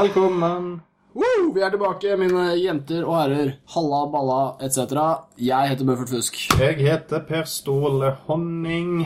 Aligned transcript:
Velkommen. 0.00 0.80
Woo! 1.12 1.50
Vi 1.52 1.60
er 1.60 1.74
tilbake, 1.74 2.14
mine 2.16 2.44
jenter 2.56 3.02
og 3.04 3.18
herrer. 3.18 3.50
Halla, 3.74 3.98
balla 4.08 4.38
etc. 4.64 4.94
Jeg 5.36 5.72
heter 5.74 5.88
Bøffert 5.90 6.12
Fusk. 6.14 6.38
Jeg 6.56 6.78
heter 6.78 7.20
Per 7.28 7.44
Ståle 7.44 8.14
Honning. 8.24 9.02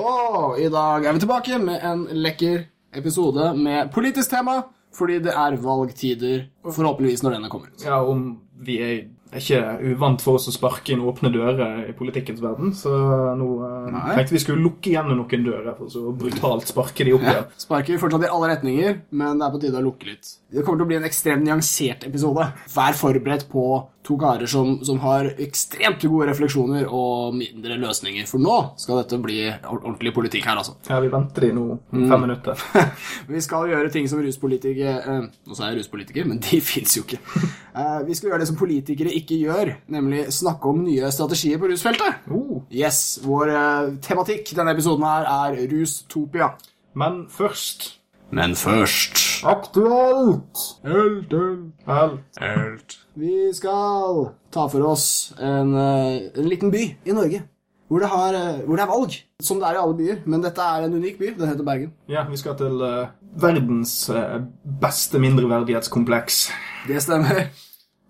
Og 0.00 0.56
i 0.56 0.70
dag 0.72 1.04
er 1.04 1.12
vi 1.18 1.20
tilbake 1.20 1.58
med 1.60 1.84
en 1.84 2.06
lekker 2.24 2.64
episode 2.96 3.50
med 3.58 3.92
politisk 3.92 4.32
tema. 4.32 4.62
Fordi 4.96 5.18
det 5.26 5.34
er 5.36 5.58
valgtider, 5.60 6.46
forhåpentligvis 6.64 7.26
når 7.26 7.36
denne 7.36 7.52
kommer 7.52 7.68
ut. 7.68 7.84
Ja, 7.84 8.00
om 8.00 8.38
vi 8.64 8.78
er 8.80 8.96
ikke 9.36 9.58
uvant 9.92 10.22
for 10.24 10.38
oss 10.38 10.48
å 10.48 10.52
sparke 10.54 10.94
inn 10.94 11.02
åpne 11.04 11.28
dører 11.34 11.88
i 11.90 11.92
politikkens 11.92 12.40
verden, 12.40 12.72
så 12.72 12.90
nå 13.36 13.48
eh, 13.66 13.90
Nei. 13.92 14.14
tenkte 14.16 14.32
vi 14.36 14.40
skulle 14.40 14.62
lukke 14.64 14.88
igjen 14.92 15.10
noen 15.12 15.44
dører 15.44 15.74
for 15.76 15.88
så 15.92 16.12
brutalt 16.16 16.66
sparke 16.70 17.04
de 17.04 17.12
opp 17.12 17.22
Ja. 17.26 17.32
igjen. 17.34 17.44
Sparker 17.58 17.98
fortsatt 18.00 18.24
i 18.24 18.30
alle 18.32 18.48
retninger, 18.54 19.00
men 19.10 19.38
det 19.38 19.46
er 19.46 19.52
på 19.52 19.60
tide 19.60 19.76
å 19.80 19.84
lukke 19.84 20.06
litt. 20.08 20.32
Det 20.48 20.62
kommer 20.64 20.80
til 20.80 20.86
å 20.86 20.88
bli 20.88 20.96
en 20.96 21.04
ekstremt 21.04 21.44
nyansert 21.44 22.06
episode. 22.08 22.46
Vær 22.72 22.94
forberedt 22.96 23.42
på 23.50 23.62
to 24.08 24.14
karer 24.16 24.48
som, 24.48 24.78
som 24.80 24.96
har 25.02 25.26
ekstremt 25.44 26.06
gode 26.08 26.30
refleksjoner 26.30 26.86
og 26.88 27.34
mindre 27.36 27.76
løsninger. 27.76 28.24
For 28.30 28.40
nå 28.40 28.54
skal 28.80 29.02
dette 29.02 29.18
bli 29.20 29.42
ordentlig 29.68 30.14
politikk 30.16 30.46
her, 30.48 30.62
altså. 30.62 30.78
Ja, 30.88 31.02
vi 31.04 31.10
venter 31.12 31.50
i 31.50 31.50
nå 31.52 31.66
fem 31.90 32.06
fem 32.08 32.24
minutter. 32.24 32.64
Vi 33.34 33.42
skal 33.44 33.68
gjøre 33.68 33.92
ting 33.92 34.08
som 34.08 34.22
ruspolitikere 34.24 34.94
eh, 34.96 35.26
Nå 35.28 35.56
sa 35.58 35.68
jeg 35.68 35.82
ruspolitiker, 35.82 36.24
men 36.30 36.40
de 36.40 36.62
fins 36.70 36.96
jo 36.96 37.04
ikke. 37.04 37.20
Eh, 37.28 38.00
vi 38.08 38.16
skal 38.16 38.32
gjøre 38.32 38.40
det 38.40 38.48
som 38.48 38.58
politikere 38.58 39.12
ikke 39.20 39.36
gjør, 39.42 39.74
nemlig 39.92 40.24
snakke 40.34 40.72
om 40.72 40.80
nye 40.86 41.12
strategier 41.12 41.60
på 41.60 41.68
rusfeltet. 41.74 42.24
Oh. 42.32 42.62
Yes, 42.72 43.18
Vår 43.26 43.52
eh, 43.52 43.92
tematikk 44.08 44.56
denne 44.56 44.72
episoden 44.72 45.04
her 45.04 45.28
er 45.28 45.60
rustopia. 45.74 46.54
Men 46.98 47.26
først 47.30 47.90
Men 48.30 48.54
først 48.58 49.44
Aktuelt! 49.48 50.58
Helt, 50.84 51.32
helt, 51.32 51.86
Helt. 51.86 52.40
helt. 52.40 52.96
Vi 53.16 53.52
skal 53.54 54.26
ta 54.52 54.66
for 54.68 54.84
oss 54.90 55.32
en, 55.38 55.74
eh, 55.74 56.28
en 56.36 56.48
liten 56.48 56.72
by 56.74 56.82
i 57.06 57.14
Norge. 57.14 57.42
Hvor 57.88 58.02
det, 58.02 58.08
har, 58.12 58.34
eh, 58.34 58.58
hvor 58.66 58.76
det 58.76 58.82
er 58.84 58.90
valg, 58.90 59.14
som 59.40 59.60
det 59.60 59.68
er 59.68 59.78
i 59.78 59.80
alle 59.80 59.96
byer. 59.96 60.18
Men 60.26 60.42
dette 60.44 60.60
er 60.60 60.84
en 60.84 60.94
unik 60.98 61.18
by. 61.18 61.30
Den 61.38 61.48
heter 61.48 61.64
Bergen. 61.64 61.92
Ja, 62.08 62.26
vi 62.28 62.36
skal 62.36 62.56
til 62.58 62.82
uh, 62.82 63.06
verdens 63.40 64.10
uh, 64.10 64.42
beste 64.82 65.18
mindreverdighetskompleks. 65.22 66.50
Det 66.88 67.00
stemmer. 67.02 67.46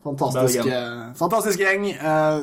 Fantastisk, 0.09 0.67
eh, 0.67 1.13
fantastisk 1.19 1.61
gjeng. 1.61 1.91
Eh, 1.91 2.41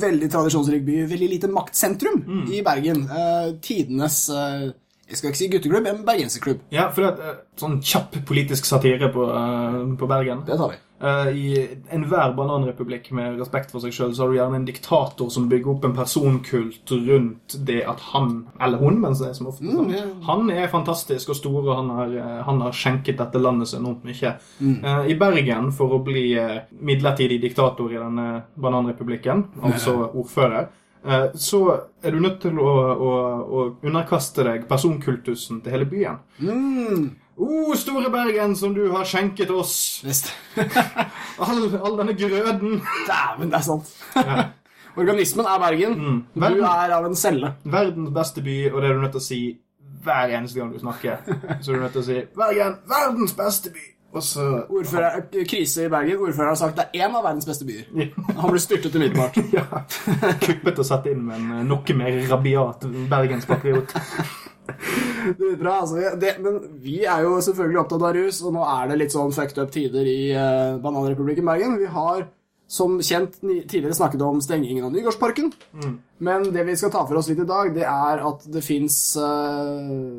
veldig 0.00 0.28
tradisjonsrik 0.30 0.84
by. 0.86 0.98
Veldig 1.10 1.28
lite 1.32 1.48
maktsentrum 1.50 2.46
i 2.52 2.60
Bergen. 2.62 3.04
Eh, 3.10 3.52
tidenes 3.64 4.28
Jeg 5.08 5.16
skal 5.16 5.30
ikke 5.30 5.40
si 5.40 5.48
gutteklubb, 5.52 5.86
men 5.86 6.04
bergenserklubb. 6.04 6.66
Ja, 6.74 6.90
for 6.92 7.06
det 7.06 7.14
er 7.14 7.30
eh, 7.32 7.40
sånn 7.60 7.78
kjapp 7.80 8.18
politisk 8.28 8.68
satire 8.68 9.08
på, 9.12 9.24
uh, 9.24 9.80
på 9.96 10.08
Bergen. 10.10 10.42
Det 10.44 10.58
tar 10.60 10.74
vi. 10.74 10.76
Eh, 10.98 11.28
I 11.38 11.50
enhver 11.94 12.34
bananrepublikk 12.36 13.08
med 13.16 13.38
respekt 13.40 13.72
for 13.72 13.80
seg 13.80 13.94
sjøl, 13.94 14.12
så 14.12 14.24
har 14.24 14.32
du 14.32 14.36
gjerne 14.36 14.58
en 14.60 14.66
diktator 14.68 15.30
som 15.32 15.46
bygger 15.48 15.72
opp 15.72 15.86
en 15.86 15.94
personkult 15.96 16.92
rundt 17.06 17.56
det 17.68 17.78
at 17.88 18.02
han, 18.10 18.34
eller 18.60 18.82
hun, 18.82 18.98
mens 19.04 19.22
det 19.22 19.30
er 19.30 19.38
som 19.38 19.48
ofte 19.48 19.64
sånn, 19.64 19.92
yeah. 19.94 20.10
han 20.26 20.50
er 20.52 20.72
fantastisk 20.72 21.32
og 21.32 21.38
stor, 21.38 21.60
og 21.62 21.70
han 21.76 21.92
har, 21.94 22.16
han 22.48 22.60
har 22.66 22.76
skjenket 22.76 23.20
dette 23.22 23.40
landet 23.40 23.70
så 23.70 23.78
enormt 23.78 24.04
mye. 24.08 24.34
Mm. 24.58 24.76
I 25.08 25.16
Bergen, 25.20 25.70
for 25.78 25.94
å 25.96 26.02
bli 26.04 26.26
midlertidig 26.82 27.38
diktator 27.46 27.94
i 27.94 28.00
denne 28.00 28.28
bananrepublikken, 28.58 29.46
altså 29.70 30.00
ordfører, 30.08 30.68
så 31.34 31.60
er 32.02 32.10
du 32.14 32.18
nødt 32.20 32.40
til 32.42 32.58
å, 32.58 32.72
å, 32.94 33.12
å 33.48 33.64
underkaste 33.86 34.44
deg 34.46 34.66
personkultusen 34.68 35.60
til 35.64 35.72
hele 35.76 35.86
byen. 35.88 36.18
Mm. 36.42 37.08
O, 37.38 37.74
store 37.78 38.10
Bergen, 38.10 38.56
som 38.58 38.72
du 38.74 38.88
har 38.90 39.06
skjenket 39.06 39.50
oss! 39.54 40.00
Visst. 40.04 40.32
All, 41.44 41.68
all 41.78 41.94
denne 42.00 42.16
grøden. 42.18 42.80
Dæven, 43.06 43.52
det 43.52 43.60
er 43.60 43.66
sant. 43.68 43.92
Ja. 44.16 44.48
Organismen 44.98 45.46
er 45.46 45.60
Bergen. 45.62 45.94
Du 46.34 46.40
Verden- 46.42 46.64
er 46.66 46.96
av 46.96 47.06
en 47.06 47.14
celle. 47.14 47.52
Verdens 47.62 48.10
beste 48.16 48.42
by, 48.42 48.56
og 48.72 48.82
det 48.82 48.88
er 48.90 48.96
du 48.98 49.04
nødt 49.04 49.14
til 49.14 49.22
å 49.22 49.28
si 49.28 49.40
hver 50.02 50.32
eneste 50.34 50.58
gang 50.58 50.72
du 50.74 50.80
snakker. 50.82 51.22
Så 51.62 51.70
er 51.70 51.78
du 51.78 51.82
nødt 51.84 51.94
til 51.94 52.02
å 52.02 52.06
si 52.08 52.18
'Bergen, 52.34 52.74
verdens 52.90 53.34
beste 53.38 53.70
by'. 53.74 53.94
Og 54.16 54.22
så 54.24 54.44
Ordfører, 54.72 55.26
krise 55.48 55.84
i 55.84 55.90
Bergen. 55.92 56.16
Ordføreren 56.16 56.54
har 56.54 56.58
sagt 56.60 56.78
det 56.78 56.86
er 56.88 57.04
én 57.04 57.16
av 57.16 57.24
verdens 57.26 57.46
beste 57.48 57.66
byer. 57.68 58.12
Han 58.38 58.52
ble 58.54 58.60
styrtet 58.62 58.94
umiddelbart. 58.96 59.36
ja, 59.56 59.66
kuppet 60.40 60.80
og 60.80 60.88
satt 60.88 61.08
inn 61.10 61.26
med 61.26 61.36
en 61.36 61.56
eh, 61.58 61.66
noe 61.68 61.96
mer 61.98 62.20
rabiat 62.30 62.88
bergenspatriot. 63.10 63.92
Det 64.68 65.46
er 65.48 65.56
bra, 65.56 65.78
altså. 65.80 65.96
Det, 66.20 66.34
men 66.44 66.58
vi 66.84 66.98
er 67.08 67.22
jo 67.24 67.38
selvfølgelig 67.40 67.78
opptatt 67.80 68.02
av 68.04 68.16
rus, 68.18 68.42
og 68.44 68.52
nå 68.52 68.66
er 68.68 68.90
det 68.90 68.98
litt 69.00 69.14
sånn 69.14 69.32
fucked 69.32 69.60
up 69.62 69.70
tider 69.72 70.04
i 70.04 70.18
uh, 70.36 70.76
Bananrepublikken 70.82 71.48
Bergen. 71.48 71.78
Vi 71.80 71.88
har 71.88 72.26
som 72.68 72.98
kjent 73.00 73.38
tidligere 73.40 73.96
snakket 73.96 74.22
om 74.26 74.42
stengingen 74.44 74.84
av 74.84 74.92
Nygårdsparken. 74.92 75.52
Men 76.20 76.48
det 76.52 76.66
vi 76.68 76.76
skal 76.76 76.92
ta 76.92 77.06
for 77.08 77.20
oss 77.20 77.30
litt 77.30 77.40
i 77.40 77.48
dag, 77.48 77.70
det 77.72 77.86
er 77.88 78.24
at 78.28 78.44
det 78.52 78.60
fins 78.66 78.98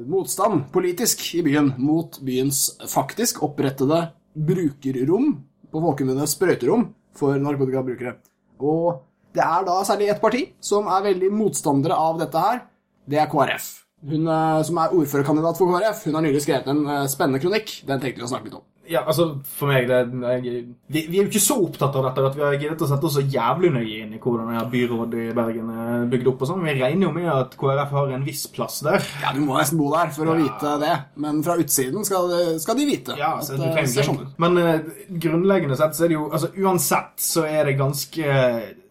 motstand 0.09 0.65
politisk 0.73 1.21
i 1.37 1.43
byen 1.45 1.75
mot 1.77 2.17
byens 2.25 2.63
faktisk 2.89 3.43
opprettede 3.45 4.07
brukerrom, 4.33 5.35
på 5.69 5.83
folkemunne 5.83 6.25
sprøyterom, 6.29 6.87
for 7.19 7.37
narkotikabrukere. 7.41 8.15
Og 8.63 9.03
det 9.35 9.43
er 9.45 9.67
da 9.67 9.75
særlig 9.85 10.09
ett 10.09 10.23
parti 10.23 10.41
som 10.63 10.89
er 10.89 11.05
veldig 11.11 11.29
motstandere 11.35 11.97
av 11.99 12.17
dette 12.21 12.41
her. 12.45 12.63
Det 13.09 13.19
er 13.21 13.29
KrF. 13.29 13.69
Hun 14.09 14.29
eh, 14.31 14.61
som 14.63 14.79
er 14.79 14.95
ordførerkandidat 14.95 15.59
for 15.59 15.73
KrF, 15.73 16.05
hun 16.07 16.17
har 16.17 16.25
nylig 16.25 16.41
skrevet 16.45 16.69
en 16.71 16.85
eh, 16.87 17.07
spennende 17.11 17.41
kronikk. 17.43 17.81
Den 17.87 18.01
tenkte 18.01 18.21
vi 18.21 18.27
å 18.27 18.31
snakke 18.31 18.49
litt 18.49 18.59
om. 18.59 18.65
Ja, 18.89 19.03
altså, 19.05 19.25
for 19.45 19.69
meg 19.69 19.85
det, 19.85 19.99
jeg, 20.41 20.61
vi, 20.89 21.03
vi 21.11 21.19
er 21.19 21.27
jo 21.27 21.29
ikke 21.29 21.41
så 21.43 21.59
opptatt 21.61 21.93
av 21.99 22.07
dette 22.07 22.23
at 22.25 22.37
vi 22.37 22.41
har 22.41 22.55
giddet 22.57 22.81
å 22.81 22.87
sette 22.89 23.05
oss 23.05 23.17
så 23.19 23.21
jævlig 23.21 23.69
nøye 23.75 23.99
inn 24.01 24.15
i 24.17 24.21
hvordan 24.21 24.49
det 24.49 24.55
her 24.57 24.71
byrådet 24.71 25.25
i 25.27 25.35
Bergen 25.37 25.67
er 25.73 26.07
bygd 26.09 26.29
opp 26.31 26.41
og 26.41 26.49
sånn. 26.49 26.63
Vi 26.65 26.73
regner 26.79 27.05
jo 27.05 27.11
med 27.13 27.29
at 27.29 27.53
KrF 27.59 27.93
har 27.93 28.13
en 28.15 28.25
viss 28.25 28.47
plass 28.55 28.79
der. 28.85 29.05
Ja, 29.21 29.33
Du 29.35 29.43
må 29.45 29.59
nesten 29.59 29.77
bo 29.77 29.91
der 29.93 30.09
for 30.15 30.31
å 30.31 30.37
vite 30.39 30.73
det, 30.81 30.95
men 31.21 31.43
fra 31.45 31.59
utsiden 31.61 32.07
skal, 32.07 32.33
skal 32.63 32.79
de 32.79 32.87
vite. 32.89 33.17
Ja, 33.19 33.35
at 33.37 33.43
altså, 33.43 33.59
du 33.61 33.67
det 33.67 33.85
ser 33.93 34.09
sånn 34.09 34.23
ut. 34.23 34.31
Men 34.41 34.57
uh, 34.57 35.05
grunnleggende 35.21 35.77
sett 35.77 35.97
så 35.97 36.07
er 36.07 36.13
det 36.13 36.17
jo 36.17 36.25
altså, 36.31 36.49
Uansett 36.57 37.21
så 37.21 37.45
er 37.45 37.69
det 37.69 37.77
ganske 37.79 38.25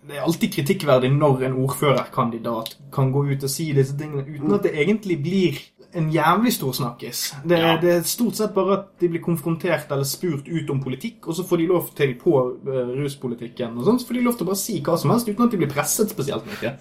Det 0.09 0.15
er 0.15 0.23
alltid 0.25 0.55
kritikkverdig 0.55 1.11
når 1.17 1.49
en 1.49 1.59
ordførerkandidat 1.65 2.77
kan 2.95 3.11
gå 3.13 3.27
ut 3.33 3.43
og 3.45 3.53
si 3.53 3.73
disse 3.77 3.99
tingene 3.99 4.23
uten 4.29 4.55
at 4.57 4.65
det 4.65 4.77
egentlig 4.79 5.19
blir 5.27 5.59
en 5.99 6.09
jævlig 6.15 6.53
stor 6.55 6.73
snakkis. 6.77 7.21
Det, 7.45 7.59
Ja. 7.59 7.77
det 7.83 7.91
er 7.97 8.03
stort 8.07 8.37
sett 8.39 8.55
bare 8.55 8.73
at 8.79 8.87
de 9.01 9.09
blir 9.13 9.21
konfrontert 9.25 9.91
eller 9.93 10.05
spurt 10.09 10.47
ut 10.49 10.71
om 10.71 10.81
politikk, 10.83 11.27
og 11.29 11.35
så 11.37 11.45
får 11.45 11.59
de 11.63 11.67
lov 11.67 11.91
til 11.99 12.15
på 12.21 12.35
eh, 12.67 12.93
ruspolitikken 13.03 13.77
og 13.79 13.85
sånn, 13.89 13.99
så 14.01 14.07
får 14.09 14.15
de 14.19 14.23
lov 14.27 14.37
til 14.39 14.47
å 14.47 14.51
bare 14.53 14.61
si 14.63 14.79
hva 14.81 14.97
som 14.99 15.11
helst 15.11 15.29
uten 15.29 15.45
at 15.45 15.51
de 15.55 15.61
blir 15.61 15.73
presset 15.73 16.11
spesielt 16.15 16.47
mye. 16.49 16.73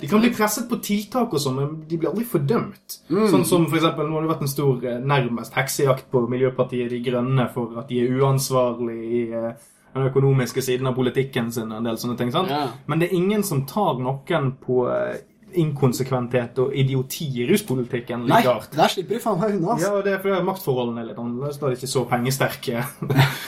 De 0.00 0.08
kan 0.10 0.20
bli 0.24 0.32
presset 0.34 0.68
på 0.70 0.80
tiltak 0.82 1.32
og 1.32 1.40
sånn, 1.44 1.56
men 1.60 1.76
de 1.88 1.96
blir 2.00 2.10
aldri 2.10 2.24
fordømt. 2.24 2.98
Sånn 3.08 3.44
som 3.46 3.66
for 3.68 3.76
eksempel, 3.76 4.08
Nå 4.08 4.18
har 4.18 4.26
det 4.26 4.32
vært 4.34 4.42
en 4.48 4.48
stor 4.54 4.84
eh, 4.84 4.98
nærmest 5.00 5.54
heksejakt 5.54 6.10
på 6.10 6.24
Miljøpartiet 6.28 6.90
De 6.90 7.00
Grønne 7.04 7.48
for 7.54 7.78
at 7.78 7.88
de 7.88 8.00
er 8.04 8.18
uansvarlige 8.20 9.04
i 9.04 9.22
eh, 9.32 9.52
den 9.94 10.08
økonomiske 10.08 10.62
siden 10.62 10.86
av 10.90 10.94
politikken 10.96 11.52
sin. 11.54 11.70
og 11.70 11.78
en 11.78 11.84
del 11.84 11.96
sånne 11.96 12.16
ting, 12.18 12.32
sant? 12.34 12.50
Ja. 12.50 12.68
Men 12.86 12.98
det 12.98 13.08
er 13.10 13.16
ingen 13.16 13.42
som 13.46 13.64
tar 13.66 14.00
noen 14.02 14.52
på 14.58 14.88
inkonsekventhet 15.60 16.58
og 16.62 16.74
idioti 16.76 17.26
i 17.42 17.46
ruspolitikken 17.48 18.26
nei, 18.28 18.40
like 18.44 18.72
der 18.74 18.92
slipper 18.92 19.18
de 19.18 19.22
faen 19.22 19.40
meg 19.40 19.56
unna. 19.56 19.74
Altså. 19.74 19.90
Ja, 19.90 20.02
det 20.04 20.14
er 20.14 20.22
fordi 20.22 20.40
maktforholdene 20.48 21.02
er 21.02 21.08
litt 21.10 21.20
annerledes. 21.20 21.58
Da 21.60 21.68
er 21.68 21.74
de 21.74 21.80
ikke 21.80 21.92
så 21.94 22.04
pengesterke. 22.10 22.84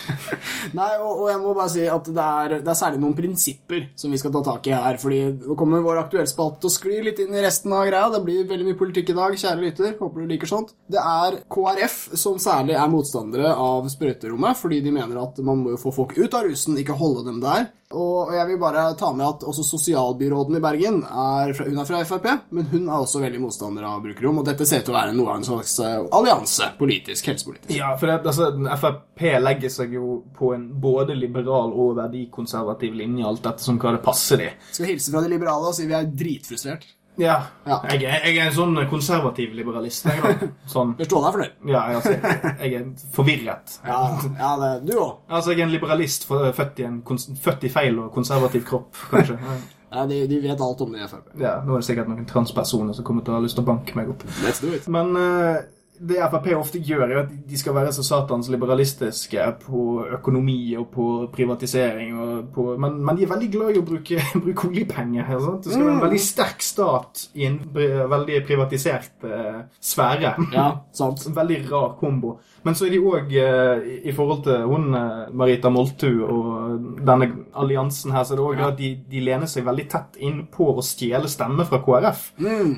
Nei, 0.78 0.88
og, 0.98 1.22
og 1.22 1.28
jeg 1.30 1.40
må 1.42 1.52
bare 1.54 1.72
si 1.72 1.84
at 1.90 2.08
det 2.10 2.26
er, 2.26 2.54
det 2.64 2.72
er 2.72 2.78
særlig 2.78 3.00
noen 3.02 3.16
prinsipper 3.16 3.86
som 3.98 4.12
vi 4.12 4.20
skal 4.20 4.34
ta 4.34 4.42
tak 4.48 4.66
i 4.70 4.74
her. 4.74 4.98
fordi 5.02 5.20
nå 5.46 5.56
kommer 5.58 5.84
vår 5.84 6.02
aktuelle 6.02 6.30
spalte 6.30 6.64
til 6.64 6.70
å 6.70 6.74
skli 6.74 7.00
litt 7.06 7.22
inn 7.22 7.34
i 7.36 7.44
resten 7.44 7.74
av 7.76 7.86
greia. 7.88 8.10
Det 8.12 8.22
blir 8.26 8.48
veldig 8.50 8.68
mye 8.70 8.78
politikk 8.78 9.12
i 9.14 9.18
dag, 9.20 9.38
kjære 9.38 9.62
lytter. 9.62 9.96
Håper 10.00 10.22
du 10.22 10.34
liker 10.34 10.50
sånt. 10.50 10.74
Det 10.90 11.02
er 11.02 11.40
KrF 11.52 11.98
som 12.18 12.40
særlig 12.42 12.76
er 12.78 12.92
motstandere 12.92 13.54
av 13.54 13.88
sprøyterommet, 13.92 14.58
fordi 14.58 14.82
de 14.84 14.94
mener 14.94 15.22
at 15.22 15.40
man 15.46 15.62
må 15.62 15.74
jo 15.74 15.82
få 15.86 15.94
folk 15.94 16.16
ut 16.18 16.36
av 16.36 16.46
rusen, 16.48 16.78
ikke 16.80 16.98
holde 16.98 17.26
dem 17.28 17.42
der. 17.44 17.70
Og 17.94 18.32
jeg 18.34 18.48
vil 18.48 18.58
bare 18.58 18.88
ta 18.98 19.12
med 19.14 19.26
at 19.28 19.44
også 19.46 19.62
sosialbyråden 19.62 20.58
i 20.58 20.62
Bergen 20.62 21.04
er 21.06 21.52
fra, 21.54 21.68
hun 21.68 21.78
er 21.78 21.86
fra 21.86 21.95
Frp, 22.04 22.26
men 22.50 22.66
hun 22.72 22.88
er 22.88 22.98
også 23.00 23.20
veldig 23.22 23.40
motstander 23.40 23.86
av 23.88 24.02
brukerrom. 24.04 24.42
Og 24.42 24.46
dette 24.48 24.66
ser 24.68 24.82
ut 24.82 24.88
til 24.88 24.94
å 24.94 24.98
være 24.98 25.14
noe 25.16 25.30
av 25.32 25.40
en 25.40 25.46
slags 25.48 25.78
eh, 25.80 25.96
allianse 26.18 26.68
politisk, 26.78 27.30
helsepolitisk. 27.32 27.72
Ja, 27.76 27.94
for 28.00 28.10
det, 28.10 28.18
altså, 28.26 28.50
Frp 28.82 29.24
legger 29.46 29.72
seg 29.72 29.96
jo 29.96 30.20
på 30.36 30.52
en 30.56 30.68
både 30.82 31.16
liberal 31.16 31.72
og 31.72 31.96
verdikonservativ 32.00 32.94
linje, 33.00 33.24
alt 33.26 33.44
dette 33.46 33.64
som 33.64 33.80
hva 33.80 33.96
det 33.96 34.04
passer 34.04 34.42
de. 34.44 34.52
Skal 34.72 34.92
hilse 34.92 35.14
fra 35.14 35.24
de 35.24 35.32
liberale 35.32 35.72
og 35.72 35.76
si 35.78 35.88
vi 35.88 35.96
er 35.96 36.10
dritfrustrert. 36.12 36.86
Ja. 37.16 37.36
Ja. 37.64 37.78
Jeg, 37.88 38.02
er, 38.04 38.24
jeg 38.28 38.36
er 38.36 38.50
en 38.50 38.56
sånn 38.56 38.76
konservativ 38.90 39.54
liberalist. 39.56 40.04
Jeg, 40.04 40.20
da. 40.20 40.48
Sånn. 40.72 40.92
Bør 40.98 41.08
stå 41.08 41.22
for 41.24 41.40
det. 41.40 41.48
Ja, 41.72 41.84
altså, 41.96 42.12
jeg 42.60 42.74
er 42.76 42.90
forvirret. 43.16 43.78
Ja, 43.88 44.00
ja 44.36 44.50
det, 44.60 44.72
du 44.90 44.92
òg. 44.98 45.22
Altså, 45.30 45.54
jeg 45.54 45.62
er 45.64 45.68
en 45.70 45.72
liberalist 45.72 46.28
for- 46.28 46.50
født 46.56 46.82
i, 46.82 46.88
en, 46.90 47.00
født 47.46 47.64
i 47.64 47.72
feil 47.72 47.96
og 48.04 48.12
konservativ 48.14 48.66
kropp, 48.68 48.92
kanskje. 49.14 49.38
Ja, 49.96 50.04
de, 50.06 50.26
de 50.28 50.42
vet 50.42 50.60
alt 50.60 50.82
om 50.84 50.92
det 50.92 51.00
i 51.00 51.08
Frp. 51.08 51.30
Ja, 51.40 51.56
Nå 51.64 51.76
er 51.76 51.80
det 51.80 51.88
sikkert 51.88 52.10
noen 52.12 52.28
transpersoner 52.28 52.96
som 52.96 53.06
kommer 53.06 53.24
til 53.24 53.32
å 53.32 53.38
ha 53.38 53.44
lyst 53.44 53.56
til 53.56 53.64
å 53.64 53.70
banke 53.70 53.96
meg 53.96 54.12
opp. 54.12 54.26
Let's 54.44 54.60
do 54.60 54.74
it. 54.76 54.84
Men 54.92 55.16
uh, 55.16 55.62
det 55.96 56.18
Frp 56.32 56.50
ofte 56.56 56.80
gjør, 56.84 57.04
er 57.06 57.20
at 57.22 57.30
de 57.48 57.58
skal 57.58 57.76
være 57.76 57.92
så 57.96 58.04
satans 58.04 58.50
liberalistiske 58.52 59.46
på 59.62 59.84
økonomi 60.18 60.58
og 60.76 60.90
på 60.92 61.06
privatisering. 61.32 62.12
Og 62.20 62.50
på, 62.52 62.66
men, 62.82 62.98
men 63.04 63.16
de 63.16 63.24
er 63.24 63.32
veldig 63.32 63.48
glad 63.54 63.72
i 63.72 63.80
å 63.80 63.86
bruke, 63.86 64.20
bruke 64.44 64.68
oljepenger. 64.68 65.32
Sant? 65.32 65.64
Det 65.64 65.72
skal 65.72 65.86
være 65.86 65.96
en 65.96 66.04
veldig 66.04 66.22
sterk 66.26 66.66
stat 66.66 67.24
i 67.38 67.48
en 67.48 67.58
veldig 67.72 68.42
privatisert 68.48 69.24
uh, 69.24 69.62
sfære. 69.80 70.34
Ja, 70.52 70.68
sant. 71.00 71.24
En 71.30 71.38
veldig 71.38 71.62
rar 71.70 71.96
kombo. 72.00 72.36
Men 72.66 72.74
så 72.74 72.86
er 72.88 72.94
de 72.96 72.98
òg, 73.06 73.30
eh, 73.38 73.84
i 74.10 74.12
forhold 74.16 74.40
til 74.46 74.64
hun 74.66 74.88
eh, 74.98 75.28
Marita 75.38 75.70
Moltu 75.70 76.08
og 76.26 76.86
denne 77.06 77.28
alliansen 77.54 78.10
her, 78.14 78.24
så 78.26 78.34
er 78.34 78.40
det 78.40 78.46
òg 78.48 78.62
at 78.66 78.78
de, 78.80 78.88
de 79.12 79.20
lener 79.22 79.46
seg 79.50 79.64
veldig 79.68 79.84
tett 79.92 80.18
inn 80.26 80.40
på 80.52 80.66
å 80.74 80.82
stjele 80.84 81.30
stemmer 81.30 81.68
fra 81.68 81.78
KrF. 81.84 82.24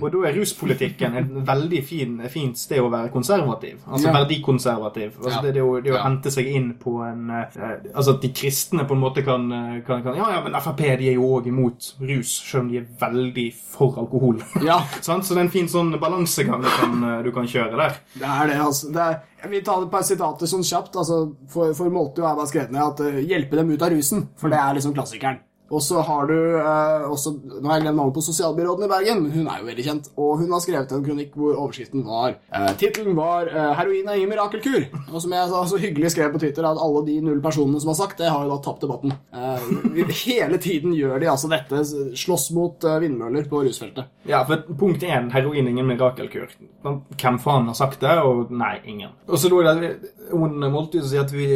Og 0.03 0.05
da 0.13 0.25
er 0.29 0.37
ruspolitikken 0.37 1.17
et 1.23 1.31
veldig 1.49 1.81
fin, 1.89 2.19
fint 2.33 2.59
sted 2.61 2.83
å 2.85 2.91
være 2.93 3.09
konservativ. 3.15 3.81
Altså 3.89 4.11
Ja. 4.11 4.15
verdikonservativ. 4.19 5.17
Altså 5.23 5.39
Ja. 5.39 5.43
det, 5.47 5.55
det, 5.57 5.63
å, 5.65 5.79
det 5.85 5.95
å 5.97 6.03
hente 6.03 6.31
seg 6.35 6.47
inn 6.53 6.69
på 6.81 6.99
en 7.07 7.31
eh, 7.31 7.57
Altså 7.95 8.15
at 8.17 8.23
de 8.23 8.29
kristne 8.35 8.85
på 8.89 8.95
en 8.97 9.01
måte 9.03 9.25
kan, 9.25 9.49
kan, 9.87 10.03
kan 10.05 10.17
Ja, 10.19 10.29
ja, 10.37 10.43
men 10.45 10.53
Frp 10.61 10.85
de 10.99 11.09
er 11.11 11.17
jo 11.17 11.31
òg 11.39 11.47
imot 11.51 11.95
rus, 12.05 12.35
selv 12.45 12.67
om 12.67 12.69
de 12.73 12.83
er 12.83 12.87
veldig 13.01 13.49
for 13.73 13.97
alkohol. 14.05 14.43
Ja, 14.65 14.81
Så 15.01 15.17
det 15.23 15.37
er 15.39 15.45
en 15.47 15.51
fin 15.55 15.69
sånn 15.71 15.95
balansegang 16.01 16.63
du 16.63 16.69
kan, 16.77 17.25
du 17.25 17.33
kan 17.35 17.49
kjøre 17.49 17.77
der. 17.79 17.99
det 18.19 18.29
er 18.29 18.47
det, 18.53 18.59
altså. 18.63 18.93
Det 18.93 19.03
er, 19.05 19.19
jeg 19.43 19.51
vil 19.51 19.65
ta 19.65 19.77
et 19.81 19.91
par 19.93 20.07
sitater 20.07 20.51
sånn 20.51 20.65
kjapt. 20.67 20.97
altså, 20.97 21.19
For, 21.53 21.75
for 21.79 21.91
Moltu 21.95 22.23
er 22.25 22.35
bare 22.35 22.49
skrevet 22.51 22.75
ned 22.75 22.83
at 22.83 23.01
eh, 23.07 23.21
'hjelpe 23.25 23.57
dem 23.57 23.71
ut 23.71 23.83
av 23.83 23.93
rusen', 23.95 24.29
for 24.37 24.53
det 24.53 24.59
er 24.59 24.75
liksom 24.79 24.95
klassikeren. 24.97 25.41
Og 25.69 25.83
så 25.85 26.01
har 26.05 26.29
du 26.31 26.37
eh, 26.59 27.07
også, 27.11 27.35
Nå 27.45 27.69
har 27.69 27.79
jeg 27.79 27.87
glemt 27.87 27.99
navnet 28.01 28.17
på 28.17 28.25
sosialbyråden 28.25 28.87
i 28.87 28.91
Bergen, 28.91 29.25
hun 29.35 29.49
er 29.51 29.61
jo 29.61 29.69
veldig 29.69 29.85
kjent. 29.85 30.11
Og 30.17 30.43
hun 30.43 30.55
har 30.55 30.63
skrevet 30.65 30.95
en 30.97 31.05
kronikk 31.05 31.37
hvor 31.39 31.57
overskriften 31.57 32.07
var 32.07 32.37
eh, 32.37 32.71
Tittelen 32.81 33.17
var 33.19 33.51
eh, 33.53 33.73
'Heroin 33.77 34.09
er 34.09 34.21
ingen 34.21 34.33
mirakelkur'. 34.33 34.89
Og 35.13 35.21
som 35.23 35.35
jeg 35.37 35.51
sa, 35.51 35.65
så 35.69 35.81
hyggelig 35.81 36.13
skrev 36.15 36.33
på 36.33 36.41
Twitter, 36.43 36.65
at 36.65 36.81
alle 36.81 37.05
de 37.07 37.19
null 37.25 37.43
personene 37.45 37.81
som 37.81 37.93
har 37.93 37.99
sagt 38.01 38.23
det, 38.23 38.31
har 38.33 38.45
jo 38.45 38.53
da 38.55 38.61
tapt 38.65 38.85
debatten. 38.87 39.13
Eh, 39.35 40.15
hele 40.25 40.59
tiden 40.63 40.97
gjør 40.97 41.21
de 41.21 41.31
altså 41.31 41.51
dette, 41.53 41.85
slåss 42.17 42.51
mot 42.57 42.85
eh, 42.85 43.01
vindmøller 43.05 43.49
på 43.51 43.63
rusfeltet. 43.67 44.09
Ja, 44.29 44.45
for 44.49 44.65
punkt 44.79 45.05
én, 45.05 45.31
heroin 45.33 45.67
er 45.67 45.75
ingen 45.75 45.89
mirakelkur. 45.89 46.53
Hvem 46.83 47.39
faen 47.43 47.69
har 47.69 47.77
sagt 47.77 48.01
det? 48.05 48.17
Og 48.25 48.53
nei, 48.55 48.79
ingen. 48.89 49.13
Og 49.29 49.41
så 49.41 49.51
da 49.53 49.75
er 49.75 49.83
det 49.83 49.93
hun 50.33 50.59
Moltu 50.73 50.99
som 51.01 51.09
sier 51.11 51.25
at 51.25 51.33
vi, 51.33 51.47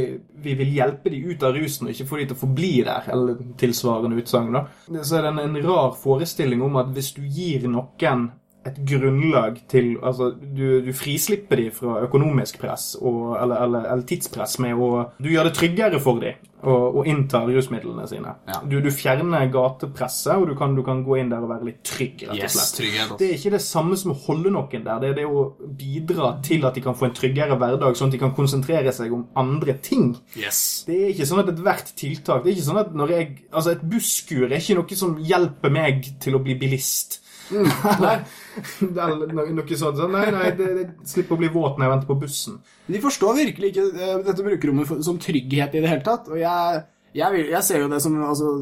vi 0.43 0.55
vil 0.58 0.73
hjelpe 0.75 1.11
de 1.12 1.20
ut 1.29 1.43
av 1.44 1.55
rusen, 1.56 1.87
og 1.87 1.93
ikke 1.93 2.08
få 2.08 2.20
de 2.20 2.26
til 2.31 2.38
å 2.38 2.43
forbli 2.43 2.73
der, 2.87 3.08
eller 3.12 3.41
tilsvarende 3.61 4.01
utsagn, 4.10 4.52
da. 4.52 4.66
Så 5.02 5.19
er 5.19 5.22
det 5.22 5.32
en, 5.32 5.43
en 5.46 5.62
rar 5.62 5.93
forestilling 5.94 6.62
om 6.62 6.76
at 6.82 6.90
hvis 6.96 7.12
du 7.14 7.22
gir 7.22 7.69
noen 7.70 8.31
et 8.69 8.79
grunnlag 8.87 9.59
til 9.70 9.97
Altså, 10.03 10.31
du, 10.38 10.81
du 10.85 10.93
frislipper 10.94 11.59
dem 11.59 11.75
fra 11.75 11.99
økonomisk 12.06 12.61
press 12.62 12.93
og, 13.00 13.35
eller, 13.41 13.64
eller, 13.67 13.91
eller 13.93 14.06
tidspress 14.06 14.59
med 14.62 14.79
å 14.79 14.91
Du 15.19 15.31
gjør 15.32 15.50
det 15.50 15.56
tryggere 15.59 16.00
for 16.03 16.23
dem 16.23 16.38
å, 16.62 16.75
å 17.00 17.05
innta 17.09 17.43
rusmidlene 17.47 18.05
sine. 18.06 18.35
Ja. 18.47 18.61
Du, 18.69 18.76
du 18.82 18.88
fjerner 18.94 19.49
gatepresset, 19.53 20.37
og 20.38 20.53
du 20.53 20.55
kan, 20.59 20.76
du 20.79 20.82
kan 20.87 21.03
gå 21.06 21.19
inn 21.19 21.32
der 21.32 21.43
og 21.43 21.50
være 21.50 21.69
litt 21.70 21.81
trygg, 21.87 22.23
rett 22.29 22.47
og 22.47 22.55
slett. 22.55 22.76
trygghet. 22.79 23.14
Det 23.19 23.29
er 23.29 23.38
ikke 23.38 23.55
det 23.56 23.62
samme 23.64 23.99
som 23.99 24.14
å 24.14 24.19
holde 24.29 24.53
noen 24.55 24.87
der. 24.87 25.00
Det 25.03 25.11
er 25.11 25.17
det 25.19 25.26
å 25.26 25.44
bidra 25.81 26.35
til 26.47 26.67
at 26.69 26.79
de 26.79 26.85
kan 26.85 26.97
få 26.99 27.08
en 27.08 27.17
tryggere 27.19 27.58
hverdag, 27.58 27.99
sånn 27.99 28.12
at 28.12 28.17
de 28.17 28.23
kan 28.23 28.35
konsentrere 28.37 28.94
seg 28.94 29.15
om 29.15 29.26
andre 29.43 29.75
ting. 29.82 30.12
Yes. 30.38 30.62
Det 30.87 31.00
er 31.00 31.11
ikke 31.17 31.29
sånn 31.32 31.43
at 31.43 31.50
ethvert 31.53 31.93
tiltak 31.99 32.44
Det 32.44 32.53
er 32.53 32.56
ikke 32.56 32.69
sånn 32.69 32.81
at 32.81 32.94
når 32.97 33.11
jeg 33.12 33.29
Altså, 33.53 33.75
et 33.75 33.82
busskur 33.87 34.47
er 34.47 34.58
ikke 34.58 34.76
noe 34.79 34.97
som 34.99 35.19
hjelper 35.20 35.73
meg 35.73 36.06
til 36.23 36.37
å 36.38 36.41
bli 36.44 36.55
bilist. 36.61 37.19
Nei. 38.03 38.17
Eller 38.82 39.32
no- 39.34 39.46
noe 39.58 39.76
sånt. 39.78 39.99
Så 40.00 40.08
nei, 40.12 40.25
nei, 40.34 40.49
det, 40.58 40.70
det 40.78 40.87
slipper 41.08 41.37
å 41.37 41.40
bli 41.43 41.50
våt 41.54 41.78
når 41.78 41.87
jeg 41.87 41.93
venter 41.94 42.10
på 42.10 42.19
bussen. 42.22 42.58
De 42.88 43.00
forstår 43.02 43.38
virkelig 43.38 43.70
ikke 43.72 43.84
eh, 43.93 44.16
dette 44.26 44.46
brukerrommet 44.46 45.04
som 45.06 45.20
trygghet 45.22 45.76
i 45.78 45.82
det 45.84 45.93
hele 45.93 46.04
tatt. 46.06 46.28
Og 46.32 46.40
jeg, 46.40 46.82
jeg, 47.16 47.46
jeg 47.52 47.62
ser 47.69 47.84
jo 47.84 47.90
det 47.93 48.00
som 48.04 48.19
altså, 48.25 48.52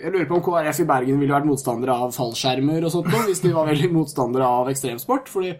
Jeg 0.00 0.12
lurer 0.14 0.28
på 0.30 0.38
om 0.38 0.44
KrF 0.46 0.80
i 0.84 0.88
Bergen 0.90 1.20
ville 1.22 1.34
vært 1.34 1.48
motstandere 1.48 1.94
av 2.06 2.14
fallskjermer 2.16 2.86
og 2.86 2.94
sånt 2.94 3.10
noe, 3.12 3.26
hvis 3.28 3.42
de 3.44 3.52
var 3.54 3.70
veldig 3.70 3.90
motstandere 3.94 4.48
av 4.60 4.70
ekstremsport. 4.72 5.30
Fordi, 5.32 5.54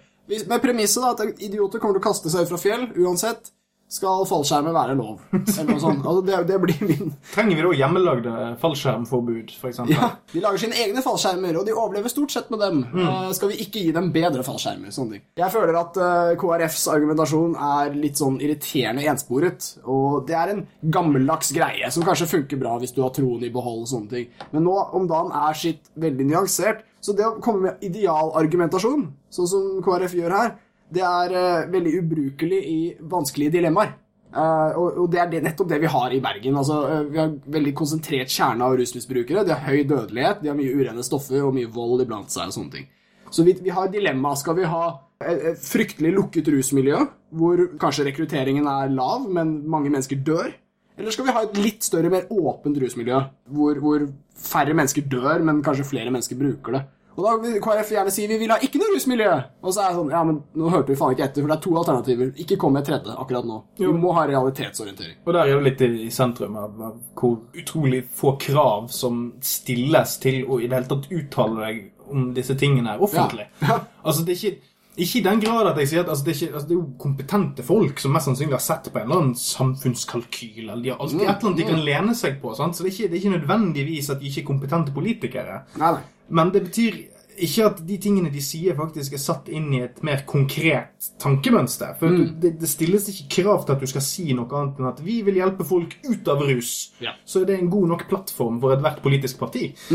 Med 0.50 0.62
premisset 0.62 1.02
da, 1.04 1.12
at 1.14 1.42
idioter 1.44 1.82
kommer 1.82 1.98
til 1.98 2.02
å 2.04 2.08
kaste 2.10 2.32
seg 2.32 2.46
ut 2.46 2.54
fra 2.54 2.60
fjell 2.62 2.88
uansett, 3.04 3.52
skal 3.94 4.24
fallskjermer 4.26 4.74
være 4.74 4.94
lov. 4.98 5.20
Eller 5.32 5.68
noe 5.68 5.80
sånt. 5.82 6.02
Altså, 6.02 6.22
det, 6.26 6.38
det 6.48 6.56
blir 6.62 6.80
min 6.82 7.12
Trenger 7.30 7.58
vi 7.60 7.62
da 7.64 7.72
hjemmelagde 7.78 8.32
fallskjermforbud, 8.62 9.52
f.eks.? 9.54 9.78
ja, 9.92 10.08
De 10.32 10.42
lager 10.42 10.64
sine 10.64 10.78
egne 10.82 11.02
fallskjermer, 11.04 11.58
og 11.60 11.68
de 11.68 11.76
overlever 11.76 12.10
stort 12.12 12.34
sett 12.34 12.50
med 12.50 12.62
dem. 12.64 12.80
Eh, 12.90 13.28
skal 13.38 13.52
vi 13.52 13.60
ikke 13.62 13.84
gi 13.84 13.92
dem 13.94 14.10
bedre 14.14 14.42
fallskjermer? 14.46 14.90
sånne 14.94 15.16
ting. 15.18 15.24
Jeg 15.38 15.54
føler 15.54 15.78
at 15.78 16.00
uh, 16.02 16.32
KrFs 16.40 16.88
argumentasjon 16.92 17.54
er 17.70 17.94
litt 17.94 18.18
sånn 18.18 18.40
irriterende 18.42 19.06
ensporet. 19.14 19.70
Og 19.86 20.24
det 20.28 20.36
er 20.40 20.54
en 20.56 20.64
gammeldags 20.94 21.52
greie 21.54 21.90
som 21.94 22.04
kanskje 22.06 22.30
funker 22.34 22.60
bra 22.60 22.74
hvis 22.82 22.96
du 22.96 23.02
har 23.04 23.14
troen 23.14 23.46
i 23.46 23.52
behold. 23.54 23.84
og 23.86 23.90
sånne 23.94 24.10
ting. 24.10 24.26
Men 24.50 24.66
nå 24.66 24.74
om 24.98 25.06
dagen 25.10 25.30
er 25.38 25.54
skitt 25.58 25.92
veldig 26.02 26.26
nyansert. 26.32 26.82
Så 27.04 27.12
det 27.12 27.26
å 27.28 27.34
komme 27.44 27.66
med 27.68 27.82
idealargumentasjon, 27.84 29.02
sånn 29.34 29.48
som 29.50 29.64
KrF 29.84 30.14
gjør 30.16 30.32
her, 30.38 30.54
det 30.94 31.04
er 31.04 31.34
uh, 31.34 31.68
veldig 31.72 31.92
ubrukelig 32.00 32.62
i 32.70 32.80
vanskelige 33.10 33.56
dilemmaer. 33.58 33.94
Uh, 34.34 34.74
og, 34.80 34.96
og 35.04 35.10
det 35.12 35.20
er 35.22 35.28
det, 35.30 35.42
nettopp 35.44 35.68
det 35.70 35.78
vi 35.84 35.90
har 35.92 36.14
i 36.14 36.20
Bergen. 36.22 36.58
Altså, 36.58 36.80
uh, 36.90 37.04
vi 37.10 37.20
har 37.20 37.36
veldig 37.56 37.74
konsentrert 37.78 38.32
kjerne 38.34 38.66
av 38.66 38.74
rusmisbrukere. 38.80 39.44
De 39.46 39.54
har 39.54 39.68
høy 39.68 39.84
dødelighet, 39.90 40.42
de 40.42 40.50
har 40.50 40.58
mye 40.58 40.74
urene 40.74 41.06
stoffer 41.06 41.44
og 41.44 41.54
mye 41.54 41.70
vold 41.70 42.02
iblant 42.06 42.34
seg. 42.34 42.50
og 42.50 42.58
sånne 42.58 42.74
ting. 42.78 42.90
Så 43.34 43.46
vi, 43.46 43.56
vi 43.62 43.74
har 43.74 43.90
dilemma. 43.90 44.34
Skal 44.38 44.58
vi 44.58 44.66
ha 44.70 44.84
et, 45.22 45.46
et 45.52 45.62
fryktelig 45.62 46.12
lukket 46.16 46.50
rusmiljø, 46.54 47.00
hvor 47.34 47.64
kanskje 47.82 48.08
rekrutteringen 48.10 48.68
er 48.70 48.92
lav, 48.94 49.26
men 49.30 49.56
mange 49.70 49.90
mennesker 49.90 50.22
dør? 50.26 50.52
Eller 50.94 51.14
skal 51.14 51.26
vi 51.26 51.34
ha 51.34 51.42
et 51.42 51.56
litt 51.58 51.82
større, 51.82 52.10
mer 52.12 52.28
åpent 52.30 52.78
rusmiljø, 52.78 53.20
hvor, 53.54 53.78
hvor 53.82 54.04
færre 54.38 54.76
mennesker 54.78 55.06
dør, 55.10 55.42
men 55.46 55.62
kanskje 55.66 55.88
flere 55.88 56.12
mennesker 56.14 56.38
bruker 56.38 56.78
det? 56.78 56.84
Og 57.14 57.22
da 57.22 57.34
vil 57.42 57.60
KrF 57.62 57.92
gjerne 57.94 58.12
si 58.14 58.26
vi 58.30 58.38
vil 58.40 58.50
ha 58.50 58.58
ikke 58.64 58.80
noe 58.80 58.90
rusmiljø. 58.94 59.30
Og 59.62 59.74
så 59.74 59.84
er 59.84 59.90
jeg 59.92 59.98
sånn, 60.00 60.12
ja, 60.14 60.22
men 60.26 60.40
nå 60.58 60.72
hørte 60.72 60.92
vi 60.92 60.98
faen 60.98 61.14
ikke 61.14 61.28
etter, 61.28 61.44
for 61.44 61.52
det 61.52 61.56
er 61.56 61.64
to 61.66 61.74
alternativer. 61.80 62.32
Ikke 62.44 62.58
kom 62.60 62.74
med 62.74 62.82
et 62.82 62.90
tredje 62.90 63.16
akkurat 63.24 63.48
nå. 63.48 63.60
Vi 63.78 63.94
må 64.04 64.12
ha 64.16 64.26
realitetsorientering. 64.30 65.16
Og 65.24 65.32
der 65.36 65.46
er 65.46 65.54
det 65.54 65.68
litt 65.68 65.86
i 65.86 66.10
sentrum 66.14 66.58
av, 66.58 66.76
av 66.90 67.00
hvor 67.20 67.38
utrolig 67.54 68.04
få 68.18 68.34
krav 68.42 68.90
som 68.94 69.26
stilles 69.44 70.18
til 70.22 70.42
å 70.48 70.60
i 70.60 70.68
det 70.68 70.80
hele 70.80 70.90
tatt 70.90 71.10
uttale 71.14 71.66
deg 71.68 71.82
om 72.14 72.30
disse 72.36 72.56
tingene 72.60 72.94
her 72.94 73.04
offentlig. 73.04 73.48
Ja. 73.64 73.80
Altså, 74.04 74.24
det 74.26 74.34
er 74.34 74.40
ikke 74.42 74.72
ikke 74.94 75.18
i 75.18 75.22
den 75.24 75.40
grad 75.42 75.66
at 75.66 75.78
jeg 75.82 75.88
sier 75.90 76.04
at 76.04 76.10
altså, 76.12 76.24
det, 76.24 76.32
er 76.34 76.36
ikke, 76.38 76.54
altså, 76.54 76.68
det 76.68 76.74
er 76.74 76.78
jo 76.78 76.84
kompetente 77.02 77.64
folk 77.66 77.98
som 77.98 78.12
mest 78.14 78.28
sannsynlig 78.28 78.54
har 78.54 78.62
sett 78.62 78.90
på 78.92 79.00
en 79.00 79.08
eller 79.08 79.22
annen 79.22 79.38
samfunnskalkyl. 79.40 80.68
eller 80.68 80.82
De 80.84 80.92
har 80.92 81.00
alltid 81.02 81.22
et 81.24 81.26
eller 81.26 81.48
annet 81.48 81.58
de 81.58 81.66
kan 81.66 81.82
lene 81.88 82.14
seg 82.18 82.36
på. 82.42 82.52
Sant? 82.54 82.76
Så 82.76 82.84
det 82.86 82.92
er, 82.92 82.94
ikke, 82.94 83.08
det 83.10 83.18
er 83.18 83.22
ikke 83.24 83.34
nødvendigvis 83.34 84.10
at 84.14 84.20
de 84.22 84.30
ikke 84.30 84.44
er 84.44 84.46
kompetente 84.52 84.94
politikere. 84.94 85.56
Nei, 85.82 85.90
nei. 85.96 86.04
Men 86.28 86.50
det 86.54 86.64
betyr 86.70 87.02
ikke 87.34 87.64
at 87.66 87.80
de 87.86 87.96
tingene 87.98 88.30
de 88.30 88.38
sier, 88.40 88.76
faktisk 88.78 89.12
er 89.16 89.18
satt 89.18 89.48
inn 89.50 89.72
i 89.74 89.80
et 89.82 89.96
mer 90.06 90.20
konkret 90.24 91.08
tankemønster. 91.18 91.96
For 91.98 92.06
Mm. 92.08 92.36
det, 92.40 92.52
det 92.60 92.68
stilles 92.70 93.08
ikke 93.10 93.42
krav 93.42 93.64
til 93.66 93.72
at 93.74 93.80
du 93.80 93.86
skal 93.90 94.00
si 94.06 94.32
noe 94.32 94.46
annet 94.54 94.78
enn 94.78 94.86
at 94.86 95.00
vi 95.02 95.16
vil 95.26 95.34
hjelpe 95.34 95.64
folk 95.66 95.96
ut 96.06 96.28
av 96.30 96.38
rus. 96.46 96.92
Ja. 97.02 97.10
Så 97.26 97.42
er 97.42 97.46
det 97.46 97.58
en 97.58 97.70
god 97.70 97.88
nok 97.88 98.06
plattform 98.08 98.60
for 98.60 98.76
ethvert 98.76 99.02
politisk 99.02 99.38
parti. 99.40 99.72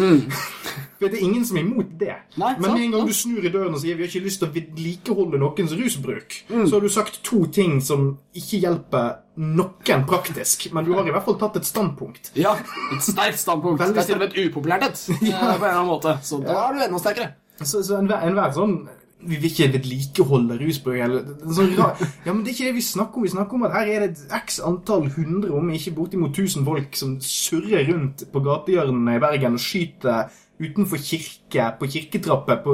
for 1.00 1.08
det 1.08 1.14
er 1.16 1.24
ingen 1.24 1.46
som 1.48 1.58
er 1.58 1.64
imot 1.64 1.94
det. 2.00 2.18
Mm. 2.36 2.40
Nei, 2.44 2.54
Men 2.60 2.74
med 2.74 2.82
en 2.84 2.92
gang 2.98 3.08
du 3.08 3.14
snur 3.16 3.46
i 3.46 3.50
døren 3.54 3.74
og 3.74 3.80
sier 3.80 3.96
vi 3.96 4.04
har 4.04 4.12
ikke 4.12 4.26
lyst 4.28 4.40
til 4.44 4.50
å 4.50 4.54
vedlikeholde 4.60 5.40
noens 5.40 5.72
rusbruk, 5.80 6.44
Mm. 6.50 6.68
så 6.68 6.76
har 6.76 6.82
du 6.82 6.90
sagt 6.90 7.24
to 7.24 7.46
ting 7.46 7.80
som 7.82 8.18
ikke 8.36 8.60
hjelper 8.66 9.16
noen 9.40 10.06
praktisk, 10.08 10.68
men 10.76 10.84
du 10.84 10.94
har 10.98 11.08
i 11.08 11.14
hvert 11.16 11.24
fall 11.24 11.38
tatt 11.40 11.60
et 11.62 11.68
standpunkt. 11.68 12.32
Ja, 12.36 12.58
et 12.94 13.04
sterkt 13.06 13.40
standpunkt. 13.40 13.80
Veldig 13.80 13.96
Det 13.96 14.02
er 14.04 14.08
til 14.10 14.18
og 14.18 14.24
med 14.24 14.34
et 14.34 14.50
upopulært 14.50 14.88
et, 14.90 15.04
ja. 15.30 15.40
på 15.40 15.40
en 15.40 15.54
eller 15.56 15.76
annen 15.78 15.92
måte. 15.94 16.16
Så 16.28 16.42
da 16.44 16.58
er 16.66 16.76
du 16.76 16.82
enda 16.88 17.00
sterkere. 17.00 17.36
Så, 17.62 17.84
så 17.84 18.00
enhver, 18.00 18.24
enhver 18.24 18.54
sånn 18.56 18.76
Vi 19.20 19.36
vil 19.36 19.50
ikke 19.50 19.66
vedlikeholde 19.74 20.56
rusbruk 20.62 20.96
eller 21.04 21.26
sånn 21.52 21.74
Ja, 21.76 21.90
men 22.30 22.46
det 22.46 22.54
er 22.54 22.54
ikke 22.54 22.68
det 22.70 22.76
vi 22.78 22.84
snakker 22.88 23.20
om. 23.20 23.26
Vi 23.28 23.32
snakker 23.34 23.58
om 23.58 23.66
at 23.68 23.76
her 23.76 23.92
er 23.92 24.06
det 24.06 24.12
et 24.14 24.36
x 24.38 24.62
antall 24.64 25.10
hundre, 25.16 25.52
om 25.56 25.72
ikke 25.76 25.96
bortimot 25.98 26.36
tusen 26.36 26.68
folk 26.68 26.96
som 26.96 27.18
surrer 27.24 27.84
rundt 27.92 28.24
på 28.32 28.44
gatehjørnene 28.46 29.18
i 29.18 29.24
Bergen 29.24 29.60
og 29.60 29.64
skyter 29.64 30.32
utenfor 30.60 30.98
kirke, 31.00 31.66
på 31.80 31.88
kirketrapper, 31.88 32.58
på 32.64 32.74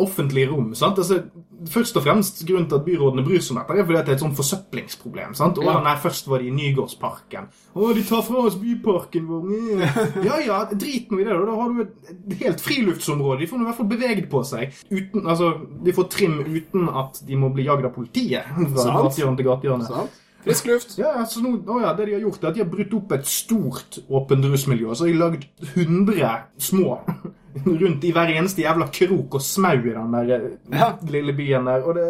offentlige 0.00 0.48
rom. 0.50 0.74
sant? 0.74 0.98
Altså, 0.98 1.22
Først 1.72 1.96
og 1.96 2.02
fremst 2.04 2.42
grunnen 2.46 2.66
til 2.68 2.76
at 2.76 2.84
byrådene 2.84 3.22
bryr 3.24 3.40
seg 3.40 3.56
om 3.56 3.62
dette, 3.62 3.78
er 3.80 3.84
fordi 3.88 3.96
det 4.04 4.08
er 4.12 4.16
et 4.18 4.20
sånn 4.20 4.34
forsøplingsproblem. 4.36 5.34
sant? 5.34 5.56
Og 5.58 5.64
Ja. 5.64 5.80
nei, 5.82 5.94
Først 5.96 6.28
var 6.28 6.38
det 6.38 6.46
i 6.48 6.50
Nygårdsparken. 6.50 7.46
Å, 7.74 7.94
de 7.94 8.02
tar 8.04 8.22
fra 8.22 8.36
oss 8.46 8.54
byparken 8.60 9.26
vår. 9.26 9.46
Ja 10.28 10.38
ja, 10.44 10.64
drit 10.72 11.10
nå 11.10 11.20
i 11.20 11.24
det. 11.24 11.32
da. 11.32 11.44
Da 11.46 11.56
har 11.56 11.72
du 11.72 11.80
et 11.82 12.38
helt 12.42 12.60
friluftsområde. 12.60 13.40
De 13.40 13.46
får 13.46 13.60
i 13.60 13.64
hvert 13.64 13.76
fall 13.76 13.86
beveget 13.88 14.28
på 14.30 14.44
seg. 14.44 14.72
Uten, 14.90 15.26
altså, 15.26 15.54
De 15.84 15.92
får 15.92 16.08
trim 16.10 16.38
uten 16.44 16.88
at 16.88 17.22
de 17.26 17.36
må 17.36 17.52
bli 17.54 17.64
jagd 17.64 17.84
av 17.84 17.94
politiet. 17.94 18.44
Fra 18.44 19.02
gatehjørne 19.02 19.36
til 19.36 19.46
gatehjørne. 19.46 20.08
Frisk 20.46 20.68
luft. 20.70 20.94
Ja, 21.00 21.12
altså 21.24 21.42
nå, 21.42 21.56
å 21.66 21.80
ja, 21.82 21.90
det 21.98 22.06
de 22.06 22.14
har 22.16 22.22
gjort 22.22 22.44
er 22.44 22.52
at 22.52 22.54
de 22.58 22.62
har 22.62 22.70
brutt 22.70 22.92
opp 22.94 23.12
et 23.16 23.26
stort 23.26 23.98
åpent 24.06 24.46
rusmiljø. 24.52 24.94
Så 24.94 25.08
har 25.08 25.12
de 25.12 25.18
lagd 25.18 25.46
100 25.74 26.32
små 26.70 27.00
rundt 27.82 28.04
i 28.06 28.12
hver 28.14 28.30
eneste 28.36 28.62
jævla 28.62 28.86
krok 28.94 29.38
og 29.40 29.42
smau 29.42 29.74
i 29.80 29.94
den 29.96 30.12
der 30.18 30.34
eh, 30.38 30.50
Ja. 30.78 30.92
lille 31.10 31.34
byen 31.34 31.66
der. 31.66 31.82
Og, 31.88 31.96
det, 31.98 32.04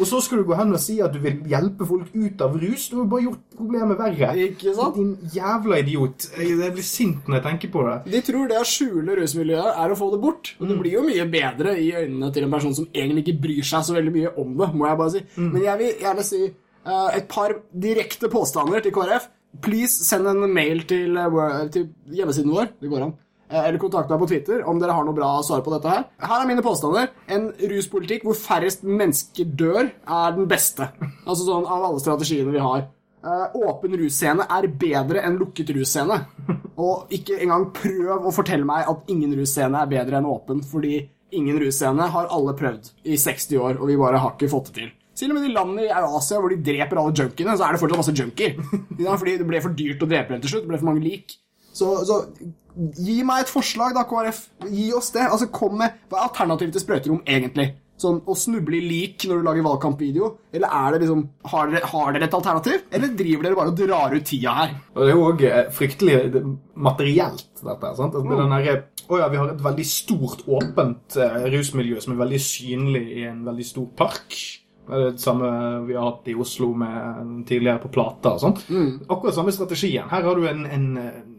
og 0.00 0.08
så 0.10 0.20
skal 0.24 0.42
du 0.42 0.44
gå 0.50 0.56
hen 0.58 0.74
og 0.76 0.80
si 0.82 0.98
at 1.04 1.14
du 1.14 1.20
vil 1.24 1.38
hjelpe 1.48 1.86
folk 1.88 2.12
ut 2.12 2.44
av 2.44 2.58
rus. 2.60 2.88
Du 2.92 2.98
har 2.98 3.08
bare 3.14 3.24
gjort 3.28 3.40
problemet 3.56 4.00
verre. 4.02 4.30
Ikke 4.50 4.74
sant? 4.76 4.98
Din 5.00 5.14
jævla 5.38 5.80
idiot. 5.80 6.28
Jeg 6.36 6.58
blir 6.76 6.84
sint 6.90 7.24
når 7.30 7.38
jeg 7.38 7.46
tenker 7.48 7.72
på 7.78 7.86
det. 7.88 7.96
De 8.18 8.22
tror 8.28 8.52
det 8.52 8.60
å 8.60 8.66
skjule 8.68 9.16
rusmiljøet 9.22 9.80
er 9.86 9.94
å 9.94 9.98
få 10.02 10.10
det 10.12 10.20
bort. 10.26 10.52
Og 10.60 10.68
det 10.68 10.76
blir 10.82 10.98
jo 10.98 11.06
mye 11.08 11.24
bedre 11.32 11.78
i 11.80 11.88
øynene 12.02 12.28
til 12.36 12.44
en 12.50 12.54
person 12.58 12.76
som 12.82 12.90
egentlig 12.92 13.24
ikke 13.30 13.40
bryr 13.48 13.64
seg 13.72 13.88
så 13.88 13.96
veldig 13.96 14.14
mye 14.20 14.34
om 14.44 14.52
det, 14.60 14.70
må 14.76 14.90
jeg 14.92 15.00
bare 15.04 15.16
si. 15.16 15.24
Men 15.40 15.60
jeg 15.70 15.82
vil 15.86 16.04
gjerne 16.04 16.28
si 16.34 16.44
et 17.16 17.28
par 17.28 17.54
direkte 17.72 18.30
påstander 18.32 18.84
til 18.84 18.94
KrF. 18.94 19.28
Please 19.62 20.04
send 20.04 20.28
en 20.28 20.42
mail 20.52 20.82
til, 20.88 21.16
eh, 21.16 21.68
til 21.72 21.88
hjemmesiden 22.12 22.52
vår. 22.52 22.68
Det 22.80 22.90
går 22.90 23.02
an. 23.02 23.14
Eh, 23.48 23.68
Eller 23.68 23.78
kontakt 23.78 24.10
meg 24.10 24.18
på 24.20 24.28
Twitter 24.28 24.64
om 24.66 24.78
dere 24.80 24.92
har 24.92 25.04
noe 25.04 25.14
bra 25.14 25.40
svar 25.42 25.62
på 25.62 25.70
dette 25.70 25.88
her. 25.88 26.04
Her 26.20 26.42
er 26.42 26.46
mine 26.46 26.62
påstander. 26.62 27.08
En 27.28 27.52
ruspolitikk 27.52 28.24
hvor 28.26 28.34
færrest 28.34 28.82
mennesker 28.82 29.44
dør, 29.56 29.90
er 30.06 30.36
den 30.36 30.48
beste. 30.50 30.88
Altså 31.26 31.46
sånn 31.46 31.66
av 31.66 31.84
alle 31.84 32.00
strategiene 32.02 32.52
vi 32.52 32.58
har. 32.58 32.88
Eh, 33.24 33.46
åpen 33.54 33.96
russcene 33.98 34.46
er 34.50 34.68
bedre 34.68 35.22
enn 35.24 35.38
lukket 35.38 35.70
russcene. 35.74 36.26
Og 36.76 37.08
ikke 37.10 37.40
engang 37.40 37.70
prøv 37.72 38.26
å 38.26 38.34
fortelle 38.34 38.66
meg 38.66 38.86
at 38.88 39.08
ingen 39.08 39.32
russcene 39.38 39.80
er 39.80 39.86
bedre 39.86 40.18
enn 40.18 40.26
åpen, 40.28 40.62
fordi 40.62 41.08
ingen 41.32 41.58
russcene 41.58 42.10
har 42.12 42.28
alle 42.30 42.52
prøvd 42.52 42.90
i 43.04 43.16
60 43.16 43.56
år, 43.58 43.80
og 43.80 43.86
vi 43.88 43.96
bare 43.96 44.18
har 44.18 44.36
ikke 44.36 44.50
fått 44.50 44.72
det 44.72 44.74
til. 44.74 44.90
Til 45.16 45.30
om 45.32 45.38
med 45.38 45.46
de 45.48 45.54
landene 45.54 45.86
i 45.86 45.92
Asia 45.96 46.38
hvor 46.42 46.52
de 46.52 46.58
dreper 46.60 46.98
alle 47.00 47.14
junkiene, 47.16 47.54
så 47.56 47.64
er 47.64 47.72
det 47.72 47.80
fortsatt 47.80 48.02
masse 48.02 48.12
junkier. 48.18 48.58
Fordi 49.20 49.36
det 49.40 49.46
ble 49.48 49.62
for 49.64 49.72
dyrt 49.78 50.02
å 50.04 50.10
drepe 50.10 50.34
dem 50.36 50.42
til 50.44 50.50
slutt. 50.52 50.66
Det 50.66 50.72
ble 50.74 50.78
for 50.82 50.90
mange 50.92 51.04
lik. 51.06 51.38
Så, 51.76 51.88
så 52.08 52.22
gi 53.00 53.22
meg 53.24 53.42
et 53.46 53.50
forslag, 53.52 53.94
da, 53.96 54.04
KrF. 54.08 54.42
Gi 54.68 54.90
oss 54.96 55.10
det. 55.16 55.24
Altså, 55.28 55.48
kom 55.52 55.78
med 55.80 55.96
Hva 56.10 56.20
er 56.22 56.28
alternativet 56.30 56.72
til 56.76 56.84
sprøyterom, 56.84 57.22
egentlig? 57.28 57.70
Sånn 57.96 58.18
Å 58.28 58.34
snuble 58.36 58.76
i 58.76 58.82
lik 58.84 59.24
når 59.24 59.38
du 59.40 59.46
lager 59.46 59.64
valgkampvideo? 59.64 60.26
Eller 60.52 60.68
er 60.68 60.92
det 60.92 60.98
liksom 61.06 61.22
Har 61.48 61.70
dere, 61.72 61.86
har 61.88 62.10
dere 62.12 62.26
et 62.28 62.34
alternativ? 62.36 62.82
Eller 62.92 63.14
driver 63.16 63.46
dere 63.48 63.56
bare 63.56 63.72
og 63.72 63.78
drar 63.80 64.12
ut 64.18 64.26
tida 64.28 64.52
her? 64.58 64.74
Og 64.92 65.00
det 65.00 65.06
er 65.06 65.16
jo 65.16 65.22
òg 65.30 65.44
fryktelig 65.78 66.42
materielt, 66.76 67.46
dette. 67.62 67.94
sant? 67.96 68.12
Altså, 68.14 68.24
Mm. 68.26 68.36
den 68.36 68.50
derre- 68.50 68.82
Å 69.08 69.18
ja, 69.20 69.28
vi 69.28 69.36
har 69.36 69.48
et 69.52 69.62
veldig 69.62 69.84
stort, 69.86 70.40
åpent 70.48 71.16
eh, 71.16 71.44
rusmiljø 71.56 72.00
som 72.02 72.12
er 72.12 72.24
veldig 72.24 72.40
synlig 72.42 73.02
i 73.16 73.22
en 73.30 73.44
veldig 73.44 73.64
stor 73.64 73.86
park. 73.96 74.34
Det 74.86 74.94
er 74.94 75.08
det 75.10 75.22
samme 75.22 75.48
vi 75.88 75.96
har 75.96 76.04
hatt 76.06 76.28
i 76.30 76.36
Oslo 76.38 76.70
med 76.78 77.46
tidligere 77.48 77.82
på 77.82 77.90
Plata 77.96 78.36
og 78.36 78.42
sånt. 78.42 78.62
Mm. 78.70 79.06
Akkurat 79.08 79.34
samme 79.34 79.54
strategien. 79.54 80.06
Her 80.10 80.22
har 80.28 80.38
du 80.38 80.46
en, 80.46 80.62
en, 80.66 80.86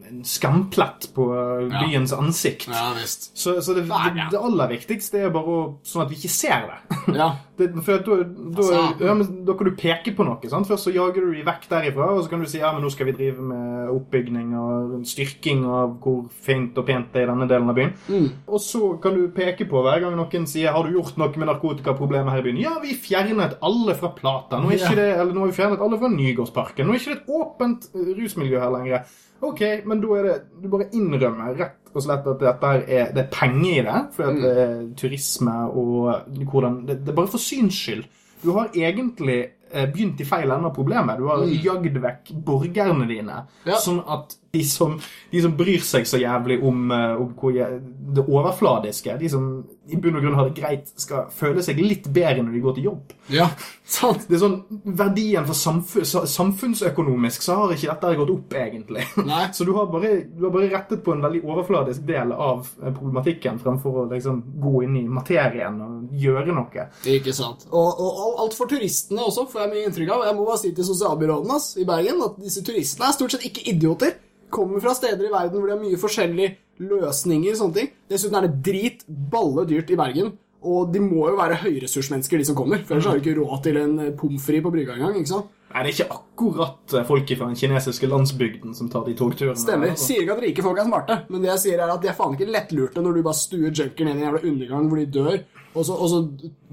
en 0.08 0.24
skamplett 0.24 1.08
på 1.14 1.26
eh, 1.34 1.68
byens 1.84 2.12
ansikt. 2.16 2.68
visst. 2.98 3.30
Så, 3.38 3.60
så 3.62 3.74
det, 3.76 3.86
Ja, 3.88 4.10
det, 4.14 4.28
det 4.32 4.40
aller 4.40 4.68
viktigste 4.72 5.18
er 5.26 5.30
bare 5.34 5.44
å, 5.44 5.58
sånn 5.84 6.04
at 6.06 6.10
vi 6.12 6.16
ikke 6.20 6.32
ser 6.32 6.66
det. 6.70 6.80
Ja. 7.18 7.30
Det, 7.58 7.72
for 7.82 7.96
at 7.98 8.04
da, 8.06 8.16
da, 8.22 8.62
Altså- 8.62 9.06
ja, 9.08 9.14
men 9.18 9.44
da 9.44 9.54
kan 9.58 9.66
du 9.66 9.72
peke 9.74 10.12
på 10.14 10.22
noe. 10.26 10.38
sant? 10.50 10.68
Først 10.68 10.84
så 10.86 10.92
jager 10.94 11.24
du 11.24 11.32
de 11.34 11.40
vekk 11.42 11.64
derifra, 11.72 12.10
og 12.14 12.20
så 12.22 12.30
kan 12.30 12.42
du 12.44 12.46
si 12.46 12.60
ja, 12.60 12.70
men 12.72 12.84
nå 12.84 12.90
skal 12.94 13.08
vi 13.08 13.14
drive 13.16 13.42
med 13.42 13.88
oppbygging 13.90 14.52
og 14.60 14.92
styrking 15.08 15.64
av 15.66 15.96
hvor 16.04 16.28
fint 16.44 16.76
og 16.78 16.86
pent 16.86 17.08
det 17.12 17.22
er 17.24 17.26
i 17.26 17.30
denne 17.32 17.48
delen 17.50 17.72
av 17.72 17.74
byen. 17.80 17.94
Mm. 18.06 18.28
Og 18.46 18.60
så 18.62 18.92
kan 19.02 19.16
du 19.18 19.24
peke 19.34 19.66
på 19.66 19.82
hver 19.82 20.04
gang 20.04 20.14
noen 20.20 20.46
sier 20.46 20.70
har 20.76 20.86
du 20.86 20.94
gjort 20.94 21.18
noe 21.18 21.34
med 21.34 21.50
narkotikaproblemet 21.50 22.30
her 22.36 22.44
i 22.44 22.46
byen. 22.46 22.60
Ja, 22.62 22.76
vi 22.84 22.94
fjernet 22.94 23.58
alle 23.64 23.96
fra 23.98 24.12
Plata. 24.14 24.60
Nå, 24.62 24.70
er 24.70 24.78
ikke 24.78 24.94
Ja. 24.94 25.00
det, 25.02 25.08
eller 25.18 25.32
nå 25.34 25.40
har 25.46 25.50
vi 25.50 25.58
fjernet 25.58 25.82
alle 25.82 25.98
fra 25.98 26.12
Nygårdsparken. 26.14 26.86
Nå 26.86 26.94
er 26.94 27.02
ikke 27.02 27.14
det 27.16 27.22
et 27.24 27.34
åpent 27.40 27.88
eh, 27.94 28.12
rusmiljø 28.22 28.60
her 28.62 28.70
lenger. 28.78 29.16
Ok, 29.44 29.60
men 29.86 30.00
da 30.02 30.14
er 30.18 30.26
det 30.26 30.36
Du 30.62 30.68
bare 30.72 30.88
innrømmer 30.98 31.54
rett 31.58 31.92
og 31.94 32.02
slett 32.04 32.26
at 32.28 32.40
dette 32.42 32.70
er, 32.84 33.12
det 33.14 33.22
er 33.22 33.28
penger 33.32 33.70
i 33.70 33.84
det. 33.86 34.00
For 34.14 34.30
at 34.30 34.40
det 34.42 34.64
er 34.64 34.72
turisme 34.98 35.54
og 35.72 36.10
hvordan 36.50 36.82
det, 36.88 36.98
det 37.04 37.12
er 37.12 37.16
bare 37.16 37.30
for 37.32 37.42
syns 37.42 37.78
skyld. 37.78 38.04
Du 38.42 38.52
har 38.54 38.68
egentlig 38.76 39.38
eh, 39.72 39.86
begynt 39.88 40.20
i 40.22 40.26
feil 40.28 40.50
ende 40.50 40.68
av 40.70 40.74
problemet. 40.76 41.18
Du 41.18 41.26
har 41.30 41.42
jagd 41.48 41.96
vekk 42.02 42.34
borgerne 42.46 43.08
dine. 43.08 43.40
Ja. 43.66 43.80
Sånn 43.82 44.02
at 44.06 44.36
de 44.58 44.66
som, 44.66 44.98
de 45.30 45.42
som 45.44 45.56
bryr 45.58 45.82
seg 45.86 46.06
så 46.08 46.20
jævlig 46.20 46.60
om, 46.66 46.90
eh, 46.94 47.16
om 47.22 47.54
jeg, 47.54 47.80
det 48.14 48.26
overfladiske, 48.26 49.18
de 49.20 49.30
som 49.32 49.50
i 49.88 49.96
bunn 49.96 50.18
og 50.18 50.24
grunn 50.24 50.36
har 50.36 50.48
det 50.48 50.58
greit, 50.58 50.90
skal 51.00 51.28
føle 51.32 51.62
seg 51.64 51.78
litt 51.80 52.08
bedre 52.12 52.42
når 52.44 52.56
de 52.56 52.62
går 52.64 52.76
til 52.76 52.88
jobb. 52.90 53.14
Ja, 53.32 53.48
sant. 53.98 54.26
Det 54.28 54.36
er 54.36 54.42
sånn, 54.42 54.58
Verdien 54.98 55.46
for 55.48 55.56
samfunn, 55.56 56.04
samfunnsøkonomisk 56.28 57.44
så 57.44 57.60
har 57.62 57.74
ikke 57.74 57.94
dette 57.94 58.12
gått 58.20 58.34
opp, 58.34 58.56
egentlig. 58.58 59.06
Nei. 59.24 59.46
Så 59.58 59.64
du 59.64 59.72
har, 59.76 59.88
bare, 59.90 60.10
du 60.28 60.44
har 60.44 60.52
bare 60.54 60.68
rettet 60.70 61.00
på 61.04 61.14
en 61.14 61.22
veldig 61.24 61.40
overfladisk 61.46 62.04
del 62.08 62.34
av 62.34 62.66
eh, 62.82 62.92
problematikken 62.92 63.58
fremfor 63.62 64.02
å 64.02 64.06
liksom 64.12 64.42
gå 64.60 64.84
inn 64.84 64.96
i 65.00 65.04
materien 65.08 65.80
og 65.84 66.20
gjøre 66.20 66.54
noe. 66.54 66.86
Ikke 67.08 67.34
sant. 67.36 67.66
Og, 67.70 68.02
og, 68.04 68.38
alt 68.44 68.56
for 68.58 68.70
turistene 68.70 69.24
også, 69.24 69.48
får 69.50 69.64
jeg 69.64 69.72
mye 69.72 69.88
inntrykk 69.88 70.14
av. 70.14 70.26
Jeg 70.28 70.38
må 70.38 70.46
bare 70.48 70.60
si 70.62 70.72
til 70.76 70.86
sosialbyråden 70.86 71.82
i 71.82 71.86
Bergen 71.88 72.24
at 72.26 72.40
disse 72.42 72.64
turistene 72.66 73.08
er 73.08 73.16
stort 73.16 73.34
sett 73.34 73.46
ikke 73.48 73.64
idioter. 73.72 74.16
Kommer 74.50 74.82
fra 74.84 74.94
steder 74.96 75.28
i 75.28 75.32
verden 75.32 75.60
hvor 75.60 75.68
det 75.70 75.76
er 75.76 75.84
mye 75.84 76.00
forskjellige 76.00 76.56
løsninger. 76.88 77.54
og 77.54 77.60
sånne 77.62 77.80
ting. 77.80 77.90
Dessuten 78.10 78.38
er 78.38 78.46
det 78.48 78.62
drit 78.64 79.04
balle 79.08 79.66
dyrt 79.68 79.90
i 79.92 79.98
Bergen. 79.98 80.32
Og 80.68 80.90
de 80.90 80.98
må 80.98 81.28
jo 81.30 81.36
være 81.38 81.60
høyressursmennesker, 81.62 82.40
de 82.40 82.46
som 82.48 82.56
kommer. 82.58 82.80
For 82.82 82.96
ellers 82.96 83.06
har 83.06 83.18
de 83.18 83.22
ikke 83.22 83.38
råd 83.38 83.60
til 83.62 83.76
en 83.78 83.92
eh, 84.02 84.14
pommes 84.18 84.42
frites 84.42 84.64
på 84.64 84.72
brygga 84.74 84.96
engang. 84.96 85.14
ikke 85.20 85.30
sant? 85.30 85.52
Nei, 85.68 85.82
det 85.84 85.90
er 85.90 85.94
ikke 85.94 86.16
akkurat 86.16 86.94
eh, 86.96 87.04
folk 87.06 87.30
fra 87.36 87.46
den 87.50 87.58
kinesiske 87.60 88.08
landsbygden 88.10 88.74
som 88.74 88.88
tar 88.90 89.04
de 89.06 89.14
togturene. 89.18 89.60
Stemmer. 89.60 89.92
Altså. 89.92 90.08
Sier 90.08 90.24
ikke 90.24 90.34
at 90.38 90.42
rike 90.46 90.64
folk 90.64 90.80
er 90.80 90.88
smarte, 90.88 91.18
men 91.28 91.44
det 91.44 91.52
jeg 91.52 91.62
sier 91.66 91.82
er 91.84 91.92
at 91.94 92.02
de 92.02 92.10
er 92.10 92.16
faen 92.18 92.34
ikke 92.34 92.50
lettlurte 92.50 93.04
når 93.04 93.18
du 93.18 93.22
bare 93.28 93.38
stuer 93.38 93.70
junker 93.70 94.08
ned 94.08 94.16
i 94.16 94.16
en 94.16 94.24
jævla 94.24 94.42
undergang 94.50 94.88
hvor 94.90 95.02
de 95.02 95.06
dør, 95.18 95.38
og 95.74 95.84
så, 95.84 95.94
og 95.94 96.10
så 96.10 96.22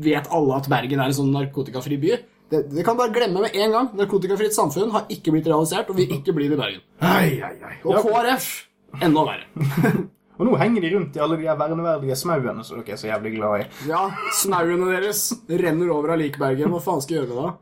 vet 0.07 0.31
alle 0.33 0.57
at 0.57 0.69
Bergen 0.71 1.03
er 1.03 1.11
en 1.11 1.17
sånn 1.19 1.33
narkotikafri 1.35 1.99
by. 2.01 2.15
Det, 2.51 2.61
det 2.69 2.83
kan 2.85 2.97
bare 2.97 3.13
glemme 3.13 3.41
med 3.41 3.55
en 3.57 3.71
gang. 3.73 3.87
Narkotikafritt 3.97 4.53
samfunn 4.53 4.91
har 4.93 5.07
ikke 5.09 5.33
blitt 5.33 5.47
realisert, 5.49 5.89
og 5.89 5.97
vil 5.97 6.11
ikke 6.13 6.35
bli 6.35 6.49
det 6.51 6.57
i 6.57 6.61
Bergen. 6.61 6.83
Ei, 7.01 7.39
ei, 7.41 7.55
ei. 7.71 7.77
Og 7.83 7.97
KrF 8.05 8.49
enda 9.03 9.23
verre. 9.27 9.47
og 10.37 10.47
nå 10.47 10.55
henger 10.61 10.85
de 10.85 10.91
rundt 10.93 11.17
i 11.17 11.23
alle 11.25 11.39
de 11.41 11.49
verneverdige 11.49 12.17
smauene 12.19 12.63
som 12.67 12.79
dere 12.79 12.95
er 12.95 13.01
så 13.01 13.09
jævlig 13.09 13.35
glad 13.39 13.63
i. 13.63 13.67
Ja, 13.89 14.05
snauene 14.41 14.91
deres 14.93 15.27
renner 15.49 15.93
over 15.95 16.13
av 16.15 16.21
Likbergen. 16.21 16.69
Hva 16.75 16.83
faen 16.85 17.01
skal 17.03 17.17
jeg 17.17 17.25
gjøre 17.25 17.41
det? 17.41 17.53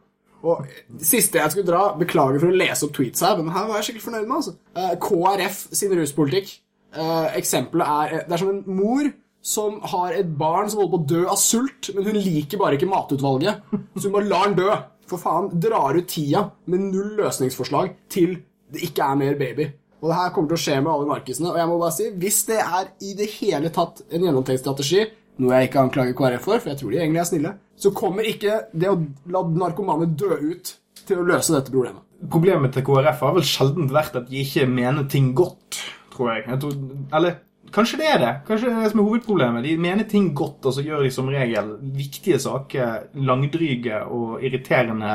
Og 0.43 0.67
Siste 0.99 1.39
jeg 1.39 1.53
skulle 1.53 1.69
dra 1.69 1.83
Beklager 1.95 2.41
for 2.43 2.51
å 2.51 2.59
lese 2.59 2.83
opp 2.83 2.95
tweets 2.97 3.23
her, 3.23 3.39
men 3.39 3.55
her 3.55 3.69
var 3.69 3.79
jeg 3.79 3.87
skikkelig 3.87 4.07
fornøyd 4.09 4.27
med. 4.27 4.37
altså. 4.41 4.55
Eh, 4.75 4.95
KrF 5.07 5.59
sin 5.79 5.95
ruspolitikk. 5.95 6.57
Eh, 6.93 7.27
eksempelet 7.39 7.87
er 7.87 8.25
Det 8.27 8.35
er 8.35 8.41
som 8.43 8.51
en 8.51 8.63
mor 8.67 9.07
som 9.43 9.81
har 9.91 10.15
et 10.15 10.29
barn 10.39 10.69
som 10.71 10.79
holder 10.79 10.93
på 10.93 11.01
å 11.01 11.11
dø 11.11 11.21
av 11.33 11.39
sult, 11.41 11.91
men 11.95 12.07
hun 12.07 12.19
liker 12.23 12.61
bare 12.61 12.77
ikke 12.77 12.89
matutvalget. 12.89 13.63
Så 13.97 14.07
hun 14.07 14.15
bare 14.15 14.29
lar 14.29 14.49
den 14.49 14.59
dø. 14.61 14.79
For 15.11 15.19
faen, 15.19 15.49
drar 15.59 15.97
ut 15.99 16.07
tida 16.07 16.45
med 16.71 16.85
null 16.87 17.17
løsningsforslag 17.19 17.91
til 18.13 18.37
det 18.73 18.85
ikke 18.87 19.05
er 19.05 19.19
mer 19.19 19.35
baby. 19.37 19.67
Og 20.03 20.09
det 20.09 20.15
her 20.17 20.31
kommer 20.35 20.51
til 20.51 20.57
å 20.57 20.63
skje 20.63 20.77
med 20.79 20.91
alle 20.93 21.09
narkisene. 21.11 21.51
Og 21.51 21.59
jeg 21.59 21.69
må 21.69 21.75
bare 21.79 21.95
si, 21.95 22.07
hvis 22.23 22.39
det 22.49 22.61
er 22.63 22.87
i 23.03 23.11
det 23.19 23.27
hele 23.37 23.71
tatt 23.75 24.01
en 24.09 24.25
gjennomtenkt 24.25 24.63
strategi, 24.63 25.03
noe 25.43 25.57
jeg 25.57 25.69
ikke 25.69 25.83
anklager 25.83 26.17
KrF 26.17 26.43
for, 26.47 26.63
for 26.63 26.71
jeg 26.71 26.79
tror 26.79 26.93
de 26.93 26.99
egentlig 27.01 27.21
er 27.23 27.29
snille, 27.29 27.53
så 27.83 27.91
kommer 27.95 28.27
ikke 28.27 28.57
det 28.71 28.89
å 28.91 28.97
la 29.33 29.43
narkomane 29.63 30.09
dø 30.19 30.35
ut 30.39 30.73
til 31.03 31.19
å 31.19 31.27
løse 31.27 31.55
dette 31.55 31.71
problemet. 31.71 32.03
Problemet 32.31 32.75
til 32.75 32.85
KrF 32.87 33.23
har 33.27 33.37
vel 33.37 33.47
sjelden 33.47 33.89
vært 33.91 34.19
at 34.19 34.29
de 34.29 34.43
ikke 34.43 34.67
mener 34.71 35.07
ting 35.11 35.31
godt, 35.35 35.81
tror 36.13 36.33
jeg. 36.33 36.45
jeg 36.47 36.61
tror, 36.63 36.77
eller 37.19 37.39
Kanskje 37.73 37.97
det 37.97 38.05
er 38.05 38.19
det. 38.21 38.31
Kanskje 38.45 38.69
det 38.69 38.73
er 38.75 38.83
det 38.85 38.89
som 38.91 38.99
er 39.01 39.07
hovedproblemet. 39.07 39.65
De 39.65 39.73
mener 39.81 40.05
ting 40.09 40.27
godt, 40.37 40.65
og 40.69 40.75
så 40.75 40.83
gjør 40.85 41.07
de 41.07 41.11
som 41.13 41.29
regel 41.33 41.71
viktige 41.95 42.37
saker 42.41 43.07
langdryge 43.25 44.03
og 44.13 44.43
irriterende 44.45 45.13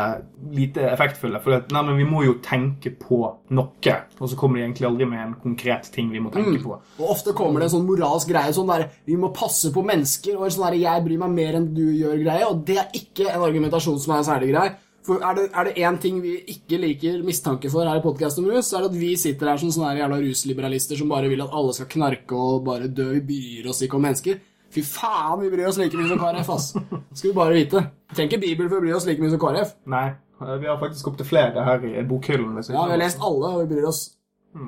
lite 0.56 0.82
effektfulle. 0.90 1.38
For 1.44 1.54
at, 1.60 1.70
nei, 1.74 1.84
men 1.86 2.00
vi 2.00 2.08
må 2.08 2.24
jo 2.26 2.38
tenke 2.42 2.90
på 2.98 3.20
noe, 3.54 3.94
og 4.18 4.26
så 4.32 4.38
kommer 4.40 4.58
de 4.58 4.66
egentlig 4.66 4.88
aldri 4.90 5.06
med 5.06 5.22
en 5.22 5.36
konkret 5.38 5.86
ting 5.94 6.10
vi 6.10 6.22
må 6.24 6.34
tenke 6.34 6.58
på. 6.64 6.80
Og 6.98 7.14
ofte 7.14 7.36
kommer 7.38 7.62
det 7.62 7.68
en 7.68 7.76
sånn 7.76 7.86
moralsk 7.86 8.32
greie 8.32 8.54
sånn 8.56 8.68
der 8.72 8.88
Vi 9.06 9.16
må 9.16 9.30
passe 9.34 9.70
på 9.72 9.84
mennesker, 9.86 10.34
og 10.36 10.48
en 10.48 10.56
sånn 10.56 10.66
der 10.66 10.80
'jeg 10.82 11.04
bryr 11.04 11.18
meg 11.18 11.30
mer 11.30 11.54
enn 11.60 11.72
du 11.74 11.86
gjør'-greie, 11.94 12.50
og 12.50 12.66
det 12.66 12.78
er 12.78 12.90
ikke 12.92 13.30
en 13.30 13.42
argumentasjon 13.42 14.00
som 14.00 14.16
er 14.16 14.26
særlig 14.26 14.52
grei. 14.52 14.68
For 15.08 15.22
er 15.24 15.36
det, 15.38 15.46
er 15.56 15.64
det 15.64 15.86
én 15.88 15.96
ting 16.02 16.18
vi 16.20 16.34
ikke 16.52 16.78
liker 16.82 17.22
mistanke 17.24 17.70
for 17.72 17.88
her 17.88 17.96
i 17.96 18.04
podkast 18.04 18.40
om 18.42 18.48
rus, 18.50 18.66
så 18.68 18.76
er 18.76 18.84
det 18.84 18.90
at 18.90 18.98
vi 19.00 19.14
sitter 19.16 19.48
her 19.48 19.60
som 19.62 19.70
sånne 19.72 19.94
jævla 19.96 20.18
rusliberalister 20.20 21.00
som 21.00 21.08
bare 21.08 21.30
vil 21.32 21.40
at 21.40 21.54
alle 21.56 21.72
skal 21.72 21.88
knarke 21.94 22.36
og 22.36 22.66
bare 22.66 22.90
dø. 22.92 23.14
Vi 23.16 23.22
bryr 23.30 23.70
oss 23.72 23.80
ikke 23.86 23.96
om 23.96 24.04
mennesker. 24.04 24.42
Fy 24.68 24.84
faen, 24.84 25.40
vi 25.40 25.48
bryr 25.54 25.70
oss 25.70 25.80
like 25.80 25.96
mye 25.96 26.10
som 26.10 26.20
KrF, 26.20 26.50
ass. 26.52 26.66
Skal 27.14 27.30
vi 27.30 27.36
bare 27.38 27.56
vite. 27.56 27.86
Vi 28.10 28.18
trenger 28.18 28.34
ikke 28.34 28.44
Bibel 28.44 28.68
for 28.68 28.76
å 28.76 28.84
bry 28.84 28.92
oss 28.98 29.08
like 29.08 29.24
mye 29.24 29.32
som 29.32 29.40
KrF. 29.40 29.72
Nei, 29.96 30.04
vi 30.44 30.68
har 30.68 30.76
faktisk 30.84 31.08
opptil 31.08 31.30
flere 31.30 31.64
her 31.64 31.88
i 31.88 32.04
bokhyllen. 32.10 32.60
Ja, 32.60 32.84
vi 32.84 32.98
har 32.98 33.00
lest 33.00 33.24
alle, 33.24 33.54
og 33.54 33.64
vi 33.64 33.70
bryr 33.72 33.88
oss 33.88 34.02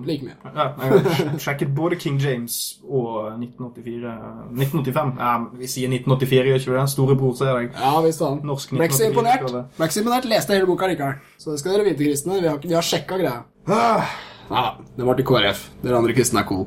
like 0.06 0.24
mye. 0.26 0.36
Ja, 0.54 0.66
jeg 0.80 1.40
sjekket 1.44 1.74
både 1.76 1.98
King 2.00 2.18
James 2.22 2.56
og 2.86 3.32
1984 3.36 4.14
1985. 4.54 5.12
Ja, 5.18 5.32
vi 5.60 5.70
sier 5.70 5.92
1984, 5.92 6.50
gjør 6.50 6.60
ikke 6.62 6.72
vi 6.72 6.78
det? 6.78 6.86
Storebror, 6.94 7.36
ser 7.38 7.52
jeg. 7.58 7.70
Ja, 7.74 7.92
visst 8.06 8.22
faen. 8.24 8.40
Norsk 8.46 8.74
Ble 8.74 8.88
1984 8.88 9.10
imponert. 9.10 9.78
Max 9.82 10.00
imponert, 10.00 10.28
Leste 10.30 10.56
hele 10.56 10.68
boka 10.70 10.90
likevel. 10.90 11.20
Så 11.40 11.54
det 11.54 11.62
skal 11.62 11.76
dere 11.76 11.88
vite, 11.90 12.04
kristne. 12.04 12.40
Vi 12.40 12.50
har, 12.50 12.58
vi 12.64 12.76
har 12.76 12.86
sjekka 12.86 13.20
greia. 13.20 13.42
Ah, 13.70 14.16
ja, 14.50 14.64
det 14.96 15.06
var 15.06 15.18
til 15.18 15.28
KrF. 15.28 15.66
Dere 15.84 16.00
andre 16.00 16.16
kristne 16.16 16.42
er 16.44 16.48
cool. 16.50 16.66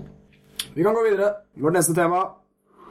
Vi 0.74 0.86
kan 0.86 0.96
gå 0.96 1.04
videre. 1.10 1.34
Vårt 1.62 1.76
neste 1.78 1.96
tema 1.98 2.24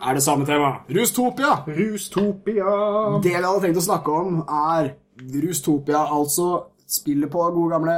er 0.03 0.19
det 0.19 0.25
samme 0.25 0.47
tema. 0.47 0.73
Rustopia. 0.91 1.61
Rustopia. 1.67 2.75
Det 3.23 3.31
vi 3.31 3.39
hadde 3.39 3.62
tenkt 3.65 3.81
å 3.81 3.87
snakke 3.87 4.19
om, 4.23 4.43
er 4.49 4.95
Rustopia, 5.43 6.03
altså 6.11 6.49
spillet 6.91 7.31
på 7.33 7.45
gode 7.55 7.73
gamle 7.73 7.95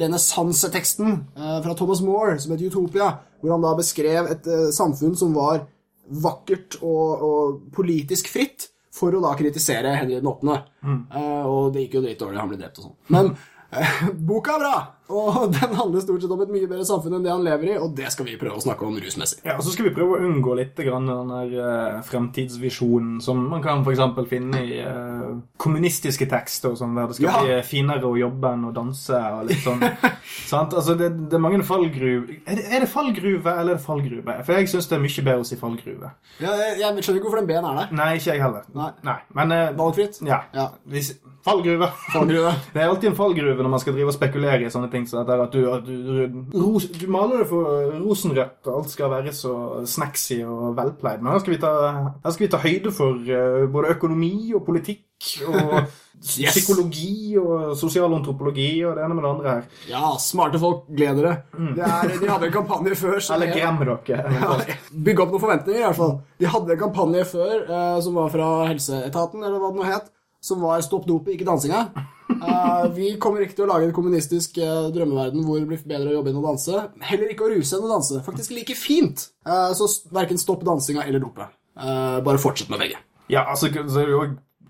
renessanseteksten 0.00 1.12
eh, 1.36 1.58
fra 1.64 1.74
Thomas 1.78 2.02
More, 2.04 2.38
som 2.38 2.54
heter 2.54 2.70
Utopia, 2.70 3.12
hvor 3.40 3.54
han 3.54 3.64
da 3.64 3.74
beskrev 3.78 4.30
et 4.32 4.48
eh, 4.50 4.68
samfunn 4.74 5.16
som 5.18 5.34
var 5.36 5.64
vakkert 6.08 6.78
og, 6.80 7.24
og 7.28 7.58
politisk 7.74 8.30
fritt, 8.32 8.70
for 8.98 9.14
å 9.14 9.22
da 9.22 9.34
kritisere 9.38 9.94
Henry 9.94 10.16
den 10.18 10.30
8. 10.30 10.58
Eh, 10.88 11.44
og 11.46 11.72
det 11.74 11.86
gikk 11.86 11.98
jo 11.98 12.04
dritdårlig, 12.06 12.40
han 12.40 12.50
ble 12.50 12.60
drept 12.60 12.80
og 12.80 12.88
sånn. 12.88 12.96
Men 13.14 13.32
eh, 13.70 14.00
boka 14.30 14.56
er 14.56 14.64
bra, 14.64 14.76
og 15.08 15.52
den 15.56 15.74
handler 15.78 16.02
stort 16.04 16.22
sett 16.24 16.32
om 16.34 16.42
et 16.44 16.50
mye 16.52 16.68
bedre 16.70 16.84
samfunn 16.88 17.16
enn 17.18 17.24
det 17.24 17.32
han 17.32 17.44
lever 17.46 17.72
i, 17.72 17.76
og 17.80 17.94
det 17.96 18.10
skal 18.12 18.26
vi 18.28 18.36
prøve 18.40 18.58
å 18.60 18.64
snakke 18.64 18.84
om 18.86 18.96
rusmessig. 19.00 19.40
Ja, 19.46 19.56
og 19.58 19.64
Så 19.66 19.72
skal 19.74 19.88
vi 19.88 19.94
prøve 19.96 20.18
å 20.18 20.26
unngå 20.28 20.56
litt 20.58 20.76
grann 20.84 21.08
den 21.08 21.32
der 21.32 21.54
eh, 21.64 22.00
fremtidsvisjonen 22.08 23.20
som 23.24 23.40
man 23.50 23.62
kan 23.64 23.84
eksempel 23.88 24.26
finne 24.28 24.60
i 24.66 24.78
eh, 24.82 25.30
kommunistiske 25.60 26.28
tekster, 26.30 26.74
sånn, 26.78 26.94
der 26.98 27.08
det 27.10 27.16
skal 27.18 27.28
Ja. 27.30 27.40
bli 27.44 27.58
finere 27.66 28.04
å 28.08 28.16
jobbe 28.18 28.52
enn 28.56 28.66
å 28.68 28.72
danse. 28.76 29.16
og 29.18 29.46
litt 29.48 29.62
sånn. 29.64 29.80
Sant? 30.52 30.74
Altså, 30.76 30.94
det, 30.98 31.10
det 31.30 31.36
er 31.38 31.42
mange 31.42 31.62
fallgruver 31.64 32.34
er, 32.46 32.54
det- 32.60 32.66
er 32.68 32.80
det 32.84 32.88
fallgruve 32.92 33.52
eller 33.58 33.72
er 33.74 33.78
det 33.80 33.84
fallgruve? 33.84 34.36
For 34.44 34.52
jeg 34.58 34.68
syns 34.72 34.88
det 34.90 34.96
er 34.98 35.02
mye 35.06 35.24
bedre 35.24 35.40
å 35.44 35.48
si 35.48 35.56
fallgruve. 35.60 36.12
Ja, 36.40 36.52
jeg, 36.52 36.78
jeg 36.82 37.02
skjønner 37.04 37.20
ikke 37.20 37.28
hvorfor 37.30 37.40
den 37.42 37.48
B-en 37.50 37.64
er 37.70 37.80
der. 37.82 37.96
Nei, 37.96 38.10
ikke 38.18 38.34
jeg 38.34 38.42
heller. 38.44 38.68
Nei. 39.06 39.16
Men 39.34 39.52
eh, 39.56 39.72
Valgfritt? 39.78 40.20
Ja. 40.26 40.42
Ja. 40.54 40.68
Fallgruve. 41.48 41.88
Fallgruve. 42.12 42.52
Det 42.74 42.82
er 42.82 42.88
alltid 42.90 43.10
en 43.12 43.16
fallgruve 43.16 43.62
når 43.64 43.70
man 43.72 43.80
skal 43.82 43.94
drive 43.96 44.10
og 44.12 44.16
spekulere 44.16 44.66
i 44.66 44.72
sånne 44.72 44.90
ting. 44.92 44.97
Så 45.06 45.20
at, 45.20 45.26
det 45.28 45.34
er 45.36 45.42
at 45.44 45.52
du, 45.52 45.60
at 45.70 45.86
du, 45.86 46.58
ros, 46.58 46.88
du 46.90 47.06
maler 47.12 47.44
det 47.44 47.48
for 47.50 47.92
rosenrødt, 48.02 48.66
og 48.66 48.80
alt 48.80 48.90
skal 48.90 49.10
være 49.10 49.32
så 49.32 49.52
snacksy 49.86 50.40
og 50.42 50.74
velpleid. 50.76 51.22
Men 51.22 51.32
her 51.32 51.38
skal 51.44 51.54
vi 51.54 51.60
ta, 51.62 51.72
skal 52.30 52.46
vi 52.46 52.50
ta 52.50 52.62
høyde 52.64 52.92
for 52.92 53.14
eh, 53.22 53.68
både 53.70 53.94
økonomi 53.96 54.52
og 54.54 54.64
politikk 54.66 55.04
og 55.46 55.72
Yes. 56.18 56.50
psykologi 56.50 57.36
og 57.38 57.76
sosialantropologi 57.78 58.80
og 58.82 58.96
det 58.96 59.04
ene 59.04 59.14
med 59.14 59.22
det 59.22 59.28
andre 59.30 59.52
her. 59.52 59.66
Ja, 59.86 60.08
smarte 60.18 60.58
folk, 60.58 60.88
gled 60.90 61.20
dere. 61.20 61.36
Det 61.76 61.84
er, 61.86 62.10
de 62.18 62.26
hadde 62.26 62.48
en 62.48 62.54
kampanje 62.56 62.96
før. 62.98 63.20
Eller 63.36 63.52
grem 63.54 63.78
dere. 63.84 63.98
Ja, 64.34 64.56
Bygge 64.90 65.22
opp 65.22 65.30
noen 65.30 65.44
forventninger, 65.44 65.78
i 65.78 65.86
hvert 65.86 66.00
fall. 66.00 66.16
De 66.42 66.50
hadde 66.50 66.74
en 66.74 66.80
kampanje 66.82 67.22
før 67.30 67.54
eh, 67.70 68.00
som 68.02 68.18
var 68.18 68.32
fra 68.34 68.48
helseetaten, 68.66 69.44
eller 69.46 69.62
hva 69.62 69.70
det 69.70 69.78
nå 69.78 69.86
het, 69.86 70.10
som 70.42 70.58
var 70.66 70.82
'Stopp 70.82 71.06
dopet, 71.06 71.36
ikke 71.36 71.46
dansinga'. 71.46 71.86
Eh, 72.28 72.86
vi 72.94 73.12
kommer 73.20 73.42
ikke 73.44 73.56
til 73.58 73.66
å 73.66 73.70
lage 73.70 73.88
en 73.88 73.94
kommunistisk 73.96 74.58
uh, 74.60 74.88
drømmeverden 74.94 75.44
hvor 75.46 75.60
det 75.60 75.68
blir 75.70 75.84
bedre 75.88 76.12
å 76.12 76.18
jobbe 76.18 76.32
enn 76.32 76.40
å 76.40 76.44
danse. 76.44 76.82
Heller 77.08 77.32
ikke 77.32 77.46
å 77.46 77.52
ruse 77.52 77.78
enn 77.78 77.86
å 77.86 77.92
danse. 77.92 78.20
Faktisk 78.26 78.54
like 78.56 78.76
fint. 78.78 79.28
Uh, 79.48 79.70
så 79.76 79.88
verken 80.14 80.40
stopp 80.40 80.66
dansinga 80.68 81.06
eller 81.06 81.24
dopet. 81.24 81.54
Bare 81.78 82.40
fortsett 82.42 82.70
med 82.72 82.80
begge. 82.82 82.98
Ja, 83.30 83.44
altså, 83.46 83.68
så 83.70 84.00
er 84.00 84.08
det 84.08 84.14
jo 84.14 84.22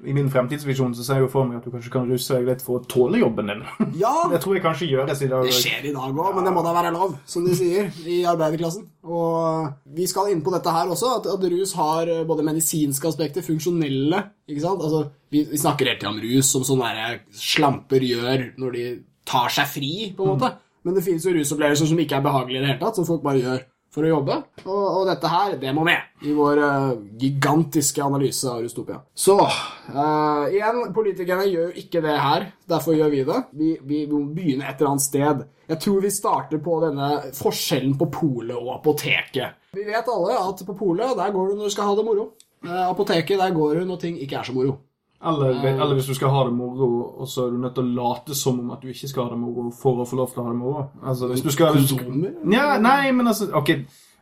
I 0.06 0.12
min 0.14 0.28
fremtidsvisjon 0.30 0.92
så 0.94 1.02
ser 1.02 1.18
jeg 1.18 1.24
jo 1.26 1.30
for 1.32 1.48
meg 1.48 1.58
at 1.58 1.64
du 1.66 1.72
kanskje 1.74 1.90
kan 1.90 2.06
ruse 2.06 2.36
deg 2.36 2.46
litt 2.46 2.60
for 2.62 2.78
å 2.78 2.84
tåle 2.86 3.18
jobben 3.18 3.50
din. 3.50 3.64
Ja, 4.02 4.12
Det 4.30 4.38
tror 4.44 4.54
jeg 4.54 4.62
kanskje 4.62 4.90
gjøres 4.92 5.22
i 5.24 5.30
dag. 5.30 5.48
Det 5.48 5.56
skjer 5.56 5.88
i 5.90 5.94
dag 5.96 6.20
òg, 6.22 6.30
men 6.36 6.46
det 6.46 6.52
må 6.54 6.62
da 6.66 6.74
være 6.76 6.92
lov, 6.94 7.16
som 7.26 7.46
de 7.46 7.56
sier 7.58 7.90
i 8.06 8.20
arbeiderklassen. 8.30 8.86
Og 9.08 9.72
vi 9.98 10.06
skal 10.10 10.30
inn 10.30 10.44
på 10.46 10.54
dette 10.54 10.74
her 10.74 10.92
også, 10.94 11.16
at, 11.18 11.26
at 11.34 11.48
rus 11.50 11.74
har 11.78 12.12
både 12.28 12.46
medisinske 12.46 13.10
aspekter, 13.10 13.46
funksjonelle 13.46 14.22
ikke 14.48 14.62
sant? 14.62 14.84
Altså, 14.84 15.02
vi, 15.32 15.42
vi 15.50 15.60
snakker 15.60 15.90
hele 15.90 15.98
tida 16.00 16.12
om 16.12 16.22
rus 16.22 16.52
som 16.54 16.64
sånne 16.66 17.08
slamper 17.34 18.06
gjør 18.06 18.46
når 18.60 18.78
de 18.78 18.86
tar 19.28 19.50
seg 19.52 19.68
fri, 19.68 19.92
på 20.16 20.24
en 20.24 20.36
måte. 20.36 20.54
Men 20.86 20.94
det 20.96 21.02
finnes 21.04 21.26
jo 21.26 21.34
rusopplevelser 21.34 21.90
som 21.90 21.98
ikke 22.00 22.16
er 22.16 22.24
behagelige 22.24 22.62
i 22.62 22.64
det 22.64 22.70
hele 22.70 22.80
tatt, 22.80 22.96
som 22.96 23.08
folk 23.08 23.24
bare 23.26 23.42
gjør 23.42 23.66
for 23.98 24.06
å 24.06 24.12
jobbe. 24.12 24.38
Og, 24.64 24.84
og 25.00 25.02
dette 25.08 25.32
her, 25.32 25.56
det 25.60 25.74
må 25.74 25.84
med 25.86 26.26
i 26.26 26.32
vår 26.34 26.60
uh, 26.62 26.94
gigantiske 27.18 28.02
analyse 28.02 28.48
av 28.50 28.62
Rustopia. 28.64 28.98
Så 29.14 29.36
uh, 29.38 30.48
igjen, 30.50 30.80
politikerne 30.94 31.46
gjør 31.46 31.68
jo 31.68 31.84
ikke 31.84 32.02
det 32.04 32.16
her. 32.22 32.48
Derfor 32.68 32.96
gjør 32.96 33.12
vi 33.14 33.22
det. 33.28 33.38
Vi, 33.58 33.70
vi 33.90 34.02
må 34.10 34.24
begynne 34.34 34.66
et 34.66 34.80
eller 34.80 34.94
annet 34.94 35.06
sted. 35.06 35.46
Jeg 35.68 35.82
tror 35.84 36.02
vi 36.04 36.12
starter 36.14 36.62
på 36.64 36.80
denne 36.86 37.12
forskjellen 37.36 37.96
på 38.00 38.10
polet 38.14 38.56
og 38.56 38.74
apoteket. 38.78 39.64
Vi 39.76 39.84
vet 39.86 40.10
alle 40.10 40.38
at 40.40 40.66
på 40.66 40.76
polet, 40.78 41.16
der 41.18 41.34
går 41.34 41.50
du 41.50 41.58
når 41.58 41.70
du 41.70 41.74
skal 41.74 41.90
ha 41.90 41.96
det 41.98 42.06
moro. 42.06 42.30
Uh, 42.66 42.88
apoteket, 42.88 43.38
der 43.38 43.54
går 43.54 43.82
du 43.82 43.88
når 43.90 44.02
ting 44.02 44.20
ikke 44.22 44.40
er 44.40 44.48
så 44.48 44.56
moro. 44.56 44.78
Eller, 45.18 45.56
eller 45.72 45.96
hvis 45.98 46.06
du 46.06 46.14
skal 46.14 46.30
ha 46.30 46.44
det 46.46 46.52
moro, 46.54 46.88
og 47.18 47.26
så 47.26 47.48
er 47.48 47.54
du 47.54 47.62
nødt 47.62 47.74
til 47.74 47.88
å 47.88 47.94
late 47.96 48.36
som 48.38 48.60
om 48.62 48.68
at 48.70 48.84
du 48.84 48.92
ikke 48.92 49.08
skal 49.10 49.26
ha 49.26 49.32
det 49.32 49.40
moro 49.40 49.64
for 49.74 50.04
å 50.04 50.06
få 50.06 50.18
lov 50.20 50.30
til 50.30 50.42
å 50.42 50.44
ha 50.46 50.52
det 50.52 50.58
moro. 50.60 50.84
Altså, 51.02 51.30
hvis 51.32 51.42
du 51.42 51.50
skal... 51.50 51.74
Kondomer? 51.74 52.36
Ja, 52.54 52.76
nei, 52.82 53.10
men 53.16 53.26
altså, 53.26 53.48
ok, 53.58 53.72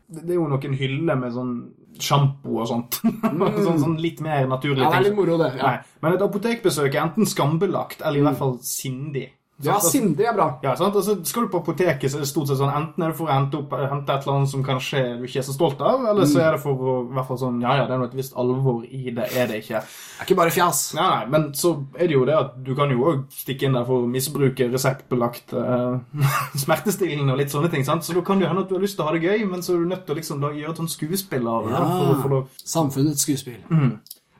det 0.07 0.25
er 0.25 0.39
jo 0.39 0.47
noen 0.49 0.79
hyller 0.81 1.21
med 1.21 1.35
sånn 1.37 1.53
sjampo 2.01 2.63
og 2.63 2.71
sånt. 2.71 3.01
sånn, 3.67 3.81
sånn 3.83 3.99
litt 4.01 4.23
mer 4.25 4.49
naturlige 4.49 4.87
Ja, 4.87 4.95
det 4.95 5.03
er 5.03 5.07
litt 5.11 5.19
moro, 5.19 5.37
det. 5.41 5.53
Ja, 5.59 5.75
Nei, 5.75 5.99
men 6.05 6.17
et 6.17 6.25
apotekbesøk 6.25 6.89
er 6.95 7.03
enten 7.05 7.29
skambelagt, 7.29 8.01
eller 8.01 8.23
i 8.23 8.27
hvert 8.31 8.41
fall 8.41 8.57
sindig. 8.65 9.29
Ja 9.65 9.79
Sant? 9.81 9.95
Sindig 9.95 10.27
er 10.29 10.35
bra. 10.37 10.47
Ja, 10.61 10.75
sant? 10.77 10.97
Altså, 10.99 11.15
skal 11.25 11.47
du 11.47 11.53
på 11.55 11.63
apoteket, 11.63 12.11
så 12.13 12.19
er 12.19 12.25
det 12.27 12.29
stort 12.29 12.51
sett 12.51 12.59
sånn 12.61 12.75
enten 12.77 13.05
er 13.07 13.13
det 13.13 13.17
for 13.17 13.31
å 13.31 13.33
hente, 13.33 13.63
opp, 13.63 13.73
hente 13.73 14.13
et 14.13 14.27
eller 14.27 14.35
annet 14.35 14.51
som 14.51 14.65
kanskje 14.67 15.01
du 15.17 15.23
ikke 15.25 15.41
er 15.41 15.47
så 15.47 15.55
stolt 15.57 15.81
av, 15.81 16.03
eller 16.11 16.29
så 16.29 16.43
er 16.45 16.57
det 16.59 16.61
for 16.61 16.77
å 16.77 16.97
hvert 17.09 17.29
fall 17.31 17.41
sånn 17.41 17.63
Ja, 17.65 17.79
ja, 17.81 17.87
det 17.89 17.95
er 17.97 18.03
noe 18.03 18.11
et 18.11 18.19
visst 18.19 18.37
alvor 18.37 18.83
i 18.85 19.15
det, 19.17 19.31
er 19.33 19.49
det 19.49 19.63
ikke? 19.63 19.81
Det 19.81 20.21
er 20.21 20.29
ikke 20.29 20.39
bare 20.43 20.53
fjas. 20.53 20.83
Nei, 20.99 21.07
nei, 21.09 21.31
men 21.33 21.47
så 21.57 21.73
er 21.97 22.11
det 22.11 22.19
jo 22.19 22.27
det 22.29 22.37
at 22.37 22.59
du 22.67 22.75
kan 22.77 22.93
jo 22.93 23.07
òg 23.13 23.23
stikke 23.33 23.69
inn 23.69 23.79
der 23.79 23.87
for 23.89 24.05
å 24.05 24.11
misbruke 24.13 24.69
reseptbelagt 24.75 25.57
eh, 25.57 26.21
smertestillende 26.67 27.33
og 27.33 27.41
litt 27.41 27.55
sånne 27.55 27.73
ting, 27.73 27.87
sant? 27.89 28.05
Så 28.05 28.19
da 28.19 28.27
kan 28.27 28.43
det 28.43 28.51
hende 28.51 28.67
at 28.67 28.69
du 28.69 28.77
har 28.77 28.85
lyst 28.85 29.01
til 29.01 29.07
å 29.07 29.09
ha 29.09 29.17
det 29.17 29.25
gøy, 29.25 29.47
men 29.49 29.65
så 29.65 29.73
er 29.73 29.81
du 29.81 29.95
nødt 29.95 30.05
til 30.05 30.17
å 30.17 30.21
liksom 30.21 30.45
da 30.45 30.53
gjøre 30.53 30.77
et 30.77 30.85
sånt 30.85 30.93
skuespill 30.99 31.49
av 31.49 31.71
det. 31.71 31.81
Ja. 31.81 31.89
For 31.97 32.13
å 32.13 32.45
få 32.45 32.69
Samfunnets 32.77 33.25
skuespill. 33.25 33.65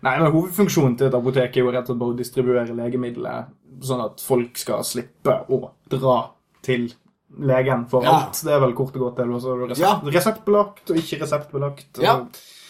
Nei, 0.07 0.19
men 0.21 0.29
Hovedfunksjonen 0.31 0.97
til 0.99 1.09
et 1.09 1.17
apotek 1.17 1.57
er 1.57 1.65
jo 1.65 1.71
rett 1.73 1.87
og 1.89 1.95
slett 1.95 2.01
bare 2.03 2.15
å 2.15 2.19
distribuere 2.19 2.77
legemiddelet, 2.77 3.55
sånn 3.85 4.05
at 4.05 4.21
folk 4.25 4.57
skal 4.59 4.85
slippe 4.85 5.41
å 5.51 5.71
dra 5.91 6.31
til 6.63 6.89
legen 7.37 7.89
for 7.91 8.03
Ja. 8.05 8.21
alt. 8.27 8.41
Det 8.45 8.53
er 8.53 8.61
vel 8.61 8.73
kort 8.75 8.95
og 8.97 9.03
godt 9.03 9.17
det. 9.17 9.27
Så 9.43 9.55
er 9.55 9.81
Ja. 9.81 10.01
reseptbelagt 10.05 10.91
og 10.91 10.97
ikke 10.97 11.21
reseptbelagt. 11.21 11.99
Ja. 12.03 12.15
Og 12.21 12.29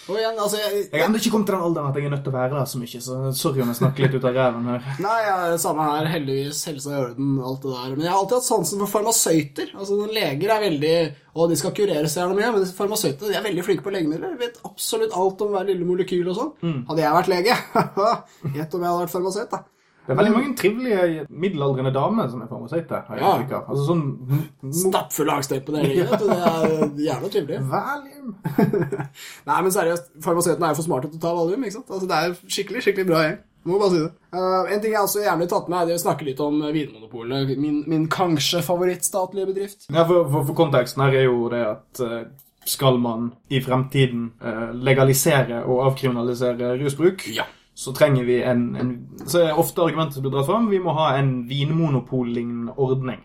Og 0.08 0.14
igjen, 0.18 0.38
altså 0.38 0.54
jeg, 0.56 0.88
Jeg 0.92 1.00
har 1.02 1.08
ennå 1.08 1.18
ikke 1.18 1.30
kommet 1.32 1.46
til 1.46 1.54
den 1.56 1.64
alderen 1.66 1.88
at 1.88 1.94
jeg 1.96 2.04
er 2.06 2.10
nødt 2.10 2.22
til 2.22 2.30
å 2.32 2.36
være 2.38 2.50
der 2.54 2.64
så 2.70 2.78
mye, 2.78 3.00
så 3.02 3.34
sorry 3.34 3.60
om 3.60 3.66
jeg 3.72 3.76
snakker 3.80 3.98
litt 4.04 4.14
ut 4.14 4.24
av 4.24 4.34
ræven 4.36 4.64
her. 4.70 4.82
Nei, 5.02 5.22
ja, 5.26 5.56
samme 5.58 5.82
her. 5.82 6.06
Heldigvis. 6.06 6.64
Helsa 6.64 6.90
i 6.92 7.00
orden, 7.02 7.42
alt 7.42 7.60
det 7.62 7.72
der. 7.74 7.90
Men 7.96 8.00
jeg 8.06 8.10
har 8.12 8.18
alltid 8.20 8.36
hatt 8.38 8.46
sansen 8.46 8.78
for 8.78 8.86
farmasøyter. 8.86 9.74
Altså, 9.74 10.06
Leger 10.14 10.48
er 10.54 10.60
veldig 10.70 11.14
Og 11.34 11.48
de 11.50 11.56
skal 11.56 11.72
kurere 11.72 12.04
så 12.06 12.22
gjerne 12.22 12.36
mye, 12.38 12.52
men 12.54 12.64
farmasøyter, 12.70 13.18
farmasøytene 13.18 13.28
de 13.32 13.34
er 13.34 13.42
veldig 13.50 13.64
flinke 13.66 13.82
på 13.82 13.92
legemidler. 13.92 14.30
De 14.30 14.46
vet 14.46 14.60
absolutt 14.64 15.12
alt 15.12 15.42
om 15.42 15.48
hver 15.52 15.66
lille 15.66 15.84
molekyl 15.84 16.28
og 16.30 16.36
sånn. 16.38 16.86
Hadde 16.86 17.02
jeg 17.02 17.12
vært 17.18 17.32
lege 17.34 17.56
Gjett 18.54 18.74
om 18.78 18.80
jeg 18.86 18.90
hadde 18.92 19.02
vært 19.02 19.10
farmasøyt, 19.16 19.50
da. 19.50 19.64
Det 20.06 20.14
er 20.14 20.18
veldig 20.20 20.34
mange 20.36 20.52
trivelige 20.58 21.24
middelaldrende 21.30 21.92
damer 21.94 22.28
som 22.30 22.42
er 22.44 22.50
har 22.50 23.16
jeg 23.18 23.50
Ja. 23.50 23.62
Altså 23.66 23.86
sånn 23.88 24.04
Stappfulle 24.70 25.34
agstøy 25.40 25.58
på 25.66 25.74
det 25.74 25.82
leget. 25.82 26.14
Det 26.20 26.36
er 26.36 26.86
jævla 27.08 27.32
trivelig. 27.32 27.58
Valium. 27.72 28.30
Nei, 29.48 29.58
men 29.58 29.74
seriøst, 29.74 30.14
farmasøytene 30.22 30.68
er 30.70 30.74
jo 30.74 30.78
for 30.80 30.86
smarte 30.88 31.10
til 31.10 31.18
å 31.18 31.24
ta 31.26 31.34
valium. 31.34 31.66
ikke 31.66 31.78
sant? 31.80 31.90
Altså, 31.90 32.06
Det 32.06 32.22
er 32.22 32.38
skikkelig 32.56 32.86
skikkelig 32.86 33.10
bra 33.10 33.26
gjeng. 33.26 33.36
Må 33.66 33.80
bare 33.82 33.90
si 33.90 33.98
det. 34.04 34.10
Uh, 34.30 34.70
en 34.70 34.82
ting 34.82 34.92
jeg 34.94 35.02
også 35.02 35.24
gjerne 35.24 35.48
tatt 35.50 35.70
med, 35.72 35.90
er 35.90 35.98
å 35.98 36.02
snakke 36.04 36.26
litt 36.28 36.40
om 36.44 36.60
Vinmonopolet. 36.62 37.56
Min, 37.58 37.80
min 37.90 38.06
kanskje 38.06 38.62
favorittstatlige 38.62 39.50
bedrift. 39.50 39.88
Ja, 39.90 40.04
for, 40.06 40.28
for, 40.30 40.46
for 40.46 40.58
konteksten 40.62 41.02
her 41.02 41.18
er 41.18 41.26
jo 41.26 41.48
det 41.50 41.64
at 41.66 42.02
uh, 42.06 42.20
skal 42.66 42.98
man 43.02 43.32
i 43.48 43.60
fremtiden 43.62 44.32
eh, 44.42 44.70
legalisere 44.74 45.60
og 45.64 45.84
avkriminalisere 45.90 46.72
rusbruk, 46.80 47.26
Ja. 47.34 47.44
Så 47.76 47.92
trenger 47.92 48.24
vi 48.24 48.42
en, 48.42 48.76
en 48.76 48.92
Så 49.26 49.42
er 49.42 49.58
ofte 49.60 49.84
argumentet 49.84 50.16
som 50.16 50.24
blir 50.24 50.32
dratt 50.32 50.48
fram, 50.48 50.70
vi 50.72 50.80
må 50.80 50.94
ha 50.96 51.10
en 51.18 51.42
vinmonopol-lignende 51.50 52.72
ordning. 52.80 53.20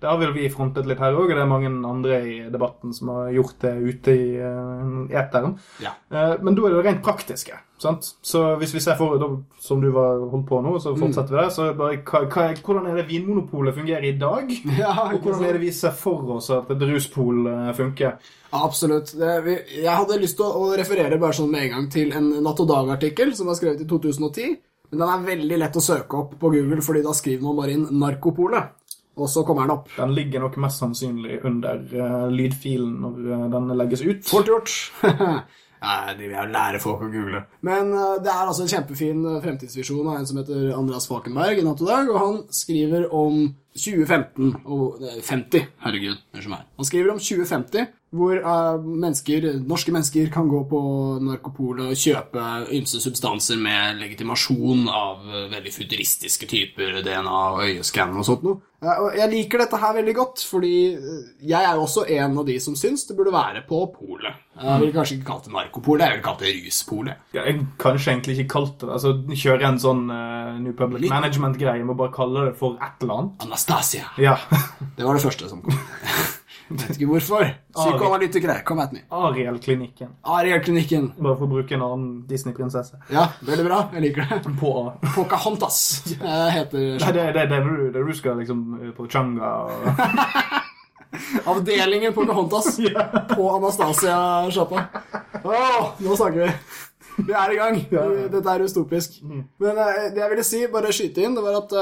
Det 0.00 0.08
har 0.08 0.16
vel 0.16 0.32
vi 0.32 0.48
frontet 0.48 0.86
litt 0.88 1.00
her 1.02 1.12
òg, 1.12 1.28
og 1.28 1.36
det 1.36 1.42
er 1.42 1.48
mange 1.48 1.68
andre 1.68 2.20
i 2.24 2.36
debatten 2.48 2.94
som 2.96 3.10
har 3.12 3.34
gjort 3.36 3.58
det 3.60 3.72
ute 3.84 4.14
i 4.16 4.28
uh, 4.40 5.02
eteren. 5.12 5.58
Ja. 5.84 5.92
Eh, 6.08 6.38
men 6.40 6.56
da 6.56 6.64
er 6.64 6.78
det 6.78 6.84
rent 6.86 7.02
praktiske. 7.04 7.58
sant? 7.80 8.08
Så 8.24 8.42
hvis 8.60 8.72
vi 8.74 8.80
ser 8.80 8.96
for 8.96 9.20
som 9.60 9.80
du 9.80 9.90
var 9.92 10.22
holdt 10.32 10.46
på 10.48 10.60
nå, 10.64 10.72
så 10.80 10.94
fortsetter 10.96 11.36
vi 11.36 11.40
der. 11.42 11.52
Så 11.52 11.68
bare, 11.76 12.00
hva, 12.00 12.46
hvordan 12.64 12.88
er 12.88 12.96
det 13.00 13.06
Vinmonopolet 13.10 13.76
fungerer 13.76 14.08
i 14.08 14.16
dag? 14.20 14.48
Ja, 14.80 14.94
Og 15.12 15.20
hvordan 15.20 15.44
er 15.44 15.58
det 15.58 15.66
vi 15.66 15.72
ser 15.76 15.92
for 15.92 16.36
oss 16.38 16.48
at 16.54 16.72
et 16.72 16.86
ruspol 16.88 17.44
eh, 17.52 17.70
funker? 17.76 18.16
Absolutt. 18.56 19.12
Det, 19.20 19.36
vi, 19.44 19.58
jeg 19.82 19.92
hadde 19.92 20.20
lyst 20.22 20.40
til 20.40 20.48
å 20.48 20.72
referere 20.80 21.20
bare 21.20 21.36
sånn 21.36 21.52
med 21.52 21.68
en 21.68 21.76
gang 21.76 21.92
til 21.92 22.16
en 22.16 22.32
Natt 22.40 22.64
og 22.64 22.72
Dag-artikkel 22.72 23.36
som 23.36 23.52
var 23.52 23.60
skrevet 23.60 23.84
i 23.84 23.88
2010. 23.90 24.56
Men 24.90 25.04
den 25.04 25.12
er 25.12 25.26
veldig 25.28 25.58
lett 25.60 25.76
å 25.78 25.84
søke 25.84 26.18
opp 26.18 26.32
på 26.40 26.50
Google, 26.50 26.82
fordi 26.82 27.04
da 27.04 27.12
skriver 27.14 27.46
man 27.46 27.58
bare 27.60 27.76
inn 27.76 27.86
'Narkopolet'. 27.92 28.79
Og 29.18 29.28
så 29.28 29.42
kommer 29.46 29.66
den 29.66 29.74
opp. 29.74 29.88
Den 29.96 30.14
ligger 30.16 30.44
nok 30.44 30.58
mest 30.62 30.80
sannsynlig 30.80 31.40
under 31.48 31.80
uh, 31.94 32.28
lydfilen 32.30 32.92
når 33.02 33.18
eh, 33.26 33.48
den 33.56 33.72
legges 33.80 34.04
ut. 34.06 34.22
Fort 34.28 34.48
gjort. 34.48 34.76
Nei, 35.80 36.12
de 36.12 36.26
vil 36.26 36.36
jo 36.36 36.44
lære 36.52 36.80
folk 36.82 37.02
å 37.06 37.10
google. 37.10 37.42
Men 37.66 37.90
uh, 37.96 38.20
det 38.22 38.30
er 38.30 38.44
altså 38.44 38.64
en 38.64 38.72
kjempefin 38.72 39.24
fremtidsvisjon 39.44 40.06
av 40.06 40.20
en 40.20 40.28
som 40.28 40.40
heter 40.40 40.70
Andreas 40.76 41.08
Falkenberg 41.10 41.60
i 41.60 41.66
Natt 41.66 41.82
og 41.82 41.90
Dag, 41.90 42.12
og 42.12 42.20
han 42.22 42.38
skriver 42.54 43.08
om 43.10 43.42
2015 43.76 44.54
og 44.64 45.02
eh, 45.04 45.20
50, 45.22 45.66
herregud, 45.84 46.18
unnskyld 46.34 46.52
meg. 46.52 46.66
Han 46.80 46.88
skriver 46.88 47.12
om 47.12 47.20
2050, 47.22 47.86
hvor 48.10 48.40
uh, 48.42 48.80
mennesker, 48.82 49.44
norske 49.62 49.92
mennesker 49.94 50.30
kan 50.34 50.48
gå 50.50 50.64
på 50.70 50.80
Narkopolet 51.22 51.92
og 51.92 51.98
kjøpe 51.98 52.46
ymse 52.74 52.98
substanser 53.02 53.60
med 53.60 54.00
legitimasjon 54.00 54.88
av 54.90 55.22
uh, 55.28 55.44
veldig 55.52 55.70
futuristiske 55.74 56.48
typer, 56.50 56.98
DNA 57.06 57.36
og 57.52 57.62
øyeskann 57.68 58.16
og 58.18 58.26
sånt 58.26 58.42
noe. 58.46 58.58
Uh, 58.82 58.90
og 59.04 59.18
jeg 59.20 59.30
liker 59.30 59.62
dette 59.62 59.78
her 59.78 59.94
veldig 60.00 60.14
godt, 60.18 60.42
fordi 60.42 60.72
jeg 61.52 61.60
er 61.60 61.78
jo 61.78 61.84
også 61.84 62.08
en 62.16 62.40
av 62.42 62.48
de 62.50 62.56
som 62.64 62.74
syns 62.78 63.06
det 63.06 63.14
burde 63.18 63.34
være 63.36 63.62
på 63.68 63.84
polet. 63.94 64.42
Jeg 64.58 64.82
ville 64.82 64.96
kanskje 64.96 65.20
ikke 65.20 65.30
kalt 65.30 65.46
det 65.46 65.54
narkopolet, 65.54 66.04
jeg 66.04 66.16
ville 66.16 66.26
kalt 66.26 66.42
det 66.42 66.56
ruspolet. 66.56 67.22
Ja, 67.36 67.46
Jeg 67.46 67.62
kanskje 67.80 68.10
egentlig 68.10 68.34
ikke 68.40 68.50
kalt 68.58 68.82
det 68.82 68.90
Altså 68.90 69.14
kjøre 69.30 69.70
en 69.70 69.78
sånn 69.80 70.02
New 70.60 70.74
Public 70.76 71.06
Management-greie 71.08 71.86
med 71.86 71.94
å 71.94 72.00
bare 72.02 72.16
kalle 72.18 72.50
det 72.50 72.58
for 72.58 72.74
et 72.82 73.06
eller 73.06 73.22
annet. 73.22 73.46
Anastasia. 73.46 74.10
Ja. 74.20 74.36
Det 74.98 75.06
var 75.06 75.16
det 75.16 75.24
første 75.24 75.48
som 75.48 75.62
kom. 75.64 75.78
Vet 76.70 76.94
ikke 76.94 77.08
hvorfor. 77.10 77.48
Psykoanalytikere, 77.74 78.60
kom 78.66 78.78
at 78.82 78.92
me. 78.94 79.00
Ariel-klinikken. 79.10 80.12
Ariel-klinikken. 80.22 81.08
Bare 81.18 81.34
for 81.38 81.48
å 81.48 81.50
bruke 81.50 81.74
en 81.74 81.82
annen 81.82 82.12
Disney-prinsesse. 82.30 83.00
Ja, 83.10 83.24
veldig 83.46 83.64
bra. 83.66 83.80
Jeg 83.96 84.04
liker 84.04 84.28
det. 84.30 84.52
På 84.60 84.72
Pocahontas 85.16 85.80
eh, 86.14 86.46
heter 86.54 86.84
Nei, 87.02 87.12
det, 87.16 87.26
det, 87.34 87.46
det, 87.50 87.60
det 87.96 88.04
du 88.06 88.12
skal 88.14 88.38
liksom 88.38 88.62
eh, 88.78 88.92
på 88.94 89.08
Changa 89.10 89.50
og 89.66 91.50
avdelingen 91.56 92.14
Pocahontas 92.14 92.78
på 93.34 93.50
Anastasia-sjappa. 93.56 94.86
Åh, 95.42 95.90
nå 95.98 96.16
snakker 96.22 96.44
vi. 96.44 96.52
Vi 97.26 97.34
er 97.36 97.52
i 97.52 97.58
gang. 97.58 97.80
Dette 98.30 98.46
er 98.46 98.62
dystopisk. 98.62 99.18
Men 99.26 99.74
eh, 99.74 100.06
det 100.14 100.22
jeg 100.22 100.34
ville 100.36 100.46
si, 100.46 100.62
bare 100.70 100.94
skyte 100.94 101.26
inn, 101.26 101.34
det 101.34 101.42
var 101.44 101.64
at 101.64 101.74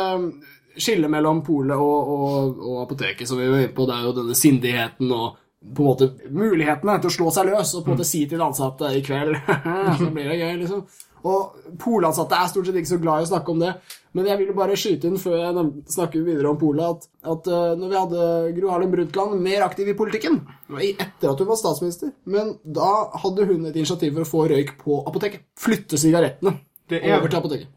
skillet 0.77 1.11
mellom 1.11 1.43
polet 1.47 1.77
og, 1.79 2.15
og, 2.15 2.63
og 2.63 2.81
apoteket, 2.85 3.29
som 3.29 3.41
vi 3.41 3.49
var 3.49 3.65
inne 3.65 3.75
på, 3.75 3.87
det 3.89 3.97
er 3.97 4.09
jo 4.09 4.17
denne 4.21 4.39
sindigheten 4.39 5.13
og 5.15 5.45
på 5.59 5.83
en 5.83 5.89
måte 5.89 6.07
mulighetene 6.31 7.01
til 7.03 7.11
å 7.11 7.15
slå 7.17 7.31
seg 7.35 7.49
løs 7.51 7.75
og 7.75 7.83
på 7.83 7.91
en 7.91 7.97
måte 7.97 8.07
si 8.07 8.23
til 8.29 8.39
de 8.39 8.47
ansatte 8.47 8.93
i 8.95 9.03
kveld 9.03 9.35
Så 9.99 10.11
blir 10.15 10.31
det 10.31 10.39
gøy, 10.39 10.53
liksom. 10.61 10.85
Og 11.27 11.73
polansatte 11.83 12.39
er 12.39 12.51
stort 12.51 12.69
sett 12.69 12.79
ikke 12.79 12.93
så 12.93 13.01
glad 13.03 13.23
i 13.23 13.27
å 13.27 13.31
snakke 13.33 13.51
om 13.51 13.63
det. 13.63 13.73
Men 14.15 14.29
jeg 14.31 14.41
ville 14.41 14.55
bare 14.57 14.77
skyte 14.79 15.11
inn 15.11 15.19
før 15.21 15.35
jeg 15.41 15.65
snakker 15.93 16.23
videre 16.27 16.53
om 16.53 16.61
Polet, 16.61 16.87
at, 16.87 17.09
at 17.35 17.51
eh, 17.51 17.75
når 17.81 17.91
vi 17.91 17.99
hadde 17.99 18.29
Gro 18.57 18.71
Harlem 18.73 18.95
Brundtland 18.95 19.43
mer 19.43 19.67
aktiv 19.67 19.91
i 19.91 19.97
politikken 19.99 20.41
Etter 20.79 21.33
at 21.33 21.43
hun 21.43 21.51
var 21.51 21.59
statsminister. 21.61 22.15
Men 22.31 22.55
da 22.63 23.11
hadde 23.25 23.49
hun 23.51 23.67
et 23.69 23.77
initiativ 23.77 24.15
for 24.15 24.25
å 24.25 24.31
få 24.31 24.47
røyk 24.55 24.77
på 24.81 25.03
apoteket. 25.11 25.45
Flytte 25.59 26.01
sigarettene 26.01 26.55
Det 26.89 27.03
er, 27.05 27.21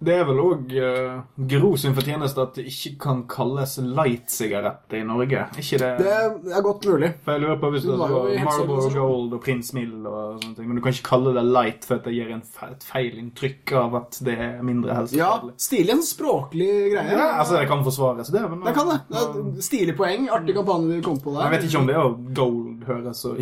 det 0.08 0.14
er 0.16 0.24
vel 0.30 0.40
òg 0.40 0.72
Gro 1.52 1.72
sin 1.80 1.96
fortjeneste 1.98 2.42
at 2.46 2.56
det 2.60 2.66
ikke 2.72 2.92
kan 3.04 3.24
kalles 3.32 3.74
light-sigarett 3.84 4.94
i 4.96 5.02
Norge. 5.08 5.46
Ikke 5.60 5.80
det, 5.82 5.90
Det 6.00 6.54
er 6.56 6.64
godt 6.66 6.86
mulig. 6.88 7.10
For 7.26 7.36
jeg 7.36 7.44
lurer 7.44 7.60
på 7.62 7.72
hvis 7.74 7.84
det 7.88 7.92
Hun 7.92 8.00
var 8.00 8.30
Marlboro. 8.46 8.90
Gold 8.96 9.34
og 9.38 9.42
Prince 9.44 9.76
Mill 9.76 10.06
og 10.08 10.42
sånne 10.42 10.56
ting, 10.58 10.68
men 10.70 10.80
du 10.80 10.84
kan 10.86 10.96
ikke 10.96 11.08
kalle 11.10 11.34
det 11.36 11.44
light 11.48 11.88
for 11.88 12.00
at 12.00 12.08
det 12.08 12.14
gir 12.16 12.32
et 12.36 12.86
feil 12.88 13.18
inntrykk 13.22 13.74
av 13.82 13.98
at 14.02 14.20
det 14.26 14.38
er 14.38 14.62
mindre 14.66 14.92
Ja, 14.92 15.00
helseskadelig. 15.02 15.54
stilig 15.68 15.96
en 15.96 16.04
språklig 16.06 16.70
greie. 16.94 17.12
Ja, 17.18 17.28
altså, 17.42 17.58
det 17.60 17.68
kan 17.72 17.84
forsvares, 17.86 18.32
det. 18.34 18.42
Men, 18.50 18.64
Det 18.66 18.74
kan 18.78 18.90
det. 18.92 19.00
det 19.12 19.22
er 19.22 19.62
stilig 19.68 19.98
poeng. 19.98 20.30
Artig 20.32 20.56
kampanje 20.56 20.98
du 21.02 21.06
kom 21.06 21.20
på 21.20 21.36
der. 21.36 21.48
Jeg 21.50 21.56
vet 21.58 21.68
ikke 21.70 21.82
om 21.84 21.88
det 21.92 21.98
å 22.00 22.08
gold 22.42 22.86
høres 22.88 23.22
så 23.22 23.36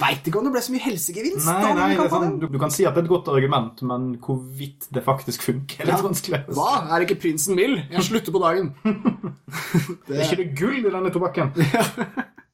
Veit 0.00 0.26
ikke 0.28 0.38
om 0.40 0.46
det 0.48 0.52
ble 0.54 0.62
så 0.64 0.72
mye 0.74 0.84
helsegevinst 0.84 1.46
Nei, 1.46 1.74
nei, 1.76 1.88
det 1.96 2.04
er 2.06 2.12
sånn, 2.12 2.38
du, 2.40 2.46
du 2.52 2.58
kan 2.60 2.72
si 2.72 2.84
at 2.88 2.94
det 2.96 3.02
er 3.02 3.08
et 3.08 3.12
godt 3.12 3.28
argument, 3.32 3.82
men 3.86 4.06
hvorvidt 4.24 4.88
det 4.94 4.99
faktisk 5.06 5.42
funker, 5.46 5.80
er 5.82 5.86
litt 5.90 5.96
Ja. 5.96 6.02
vanskelig. 6.08 6.40
Hva? 6.56 6.68
Er 6.90 6.98
det 7.00 7.08
ikke 7.10 7.20
prinsen 7.22 7.56
mild? 7.56 7.80
Jeg 7.90 8.02
slutter 8.08 8.32
på 8.32 8.42
dagen. 8.42 8.74
Er 10.10 10.22
ikke 10.24 10.36
det 10.42 10.50
gull 10.58 10.78
i 10.86 10.90
denne 10.90 11.10
tobakken? 11.14 11.52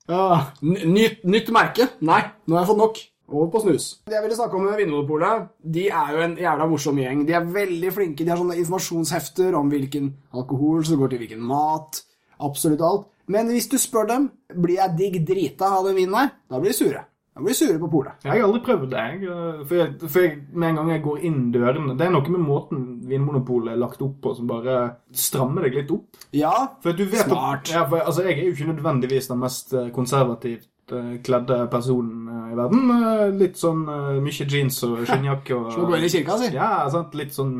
Ja. 0.06 0.52
Nytt, 0.62 1.24
nytt 1.26 1.48
merke? 1.50 1.88
Nei, 2.06 2.20
nå 2.46 2.54
har 2.54 2.60
jeg 2.62 2.68
fått 2.68 2.78
nok. 2.78 2.98
Over 3.26 3.48
på 3.50 3.58
snus. 3.64 3.86
Det 4.06 4.14
jeg 4.14 4.22
ville 4.22 4.36
snakke 4.38 4.54
om 4.54 4.62
med 4.68 4.76
Vinmonopolet, 4.78 5.48
de 5.66 5.88
er 5.90 6.12
jo 6.14 6.20
en 6.22 6.36
jævla 6.38 6.68
morsom 6.70 7.00
gjeng. 7.02 7.24
De 7.26 7.34
er 7.34 7.48
veldig 7.56 7.90
flinke. 7.96 8.22
De 8.22 8.30
har 8.30 8.38
sånne 8.38 8.54
informasjonshefter 8.60 9.56
om 9.58 9.66
hvilken 9.72 10.12
alkohol 10.38 10.84
som 10.86 11.00
går 11.00 11.10
til 11.10 11.24
hvilken 11.24 11.42
mat. 11.42 12.04
Absolutt 12.38 12.84
alt. 12.86 13.08
Men 13.26 13.50
hvis 13.50 13.66
du 13.72 13.74
spør 13.82 14.06
dem 14.12 14.28
blir 14.54 14.78
jeg 14.78 14.94
digg 15.00 15.18
drita 15.26 15.72
av 15.80 15.88
den 15.88 15.98
vinen 15.98 16.14
her, 16.14 16.30
da 16.46 16.60
blir 16.62 16.70
de 16.70 16.78
sure. 16.78 17.02
Da 17.36 17.42
blir 17.44 17.52
sure 17.52 17.76
på 17.82 17.88
polet. 17.92 18.22
Jeg 18.24 18.32
har 18.32 18.46
aldri 18.46 18.62
prøvd 18.64 18.86
det. 18.94 19.00
Jeg, 19.20 19.32
for, 19.68 19.74
jeg, 19.76 19.90
for 20.08 20.24
jeg, 20.24 20.36
med 20.56 20.70
en 20.70 20.78
gang 20.80 20.92
jeg 20.94 21.02
går 21.04 21.18
inn 21.28 21.42
dørene 21.52 21.96
Det 21.98 22.06
er 22.06 22.14
noe 22.14 22.30
med 22.32 22.40
måten 22.46 22.84
Vinmonopolet 23.10 23.74
er 23.74 23.82
lagt 23.82 24.00
opp 24.06 24.14
på, 24.24 24.32
som 24.38 24.48
bare 24.48 24.76
strammer 25.12 25.66
deg 25.68 25.76
litt 25.82 25.92
opp. 25.92 26.16
Ja, 26.32 26.54
For 26.80 26.96
du 26.96 27.04
vet 27.04 27.26
Smart. 27.28 27.66
At, 27.68 27.74
ja, 27.74 27.82
for, 27.90 28.00
altså, 28.00 28.24
jeg 28.24 28.38
er 28.38 28.48
jo 28.48 28.54
ikke 28.56 28.70
nødvendigvis 28.72 29.28
den 29.28 29.42
mest 29.44 29.74
eh, 29.76 29.90
konservativt 29.92 30.94
eh, 30.96 31.10
kledde 31.26 31.58
personen 31.74 32.24
eh, 32.32 32.46
i 32.54 32.56
verden. 32.56 32.94
Litt 33.42 33.60
sånn 33.60 33.84
mye 34.24 34.46
jeans 34.48 34.80
og 34.88 35.02
skinnjakke 35.10 35.58
og 35.60 35.68
så 35.76 35.84
gå 35.90 35.98
inn 36.00 36.06
i 36.08 36.12
kirka, 36.16 36.38
si. 36.40 36.48
Ja, 36.56 36.70
sant? 36.94 37.12
Litt 37.20 37.36
sånn 37.36 37.52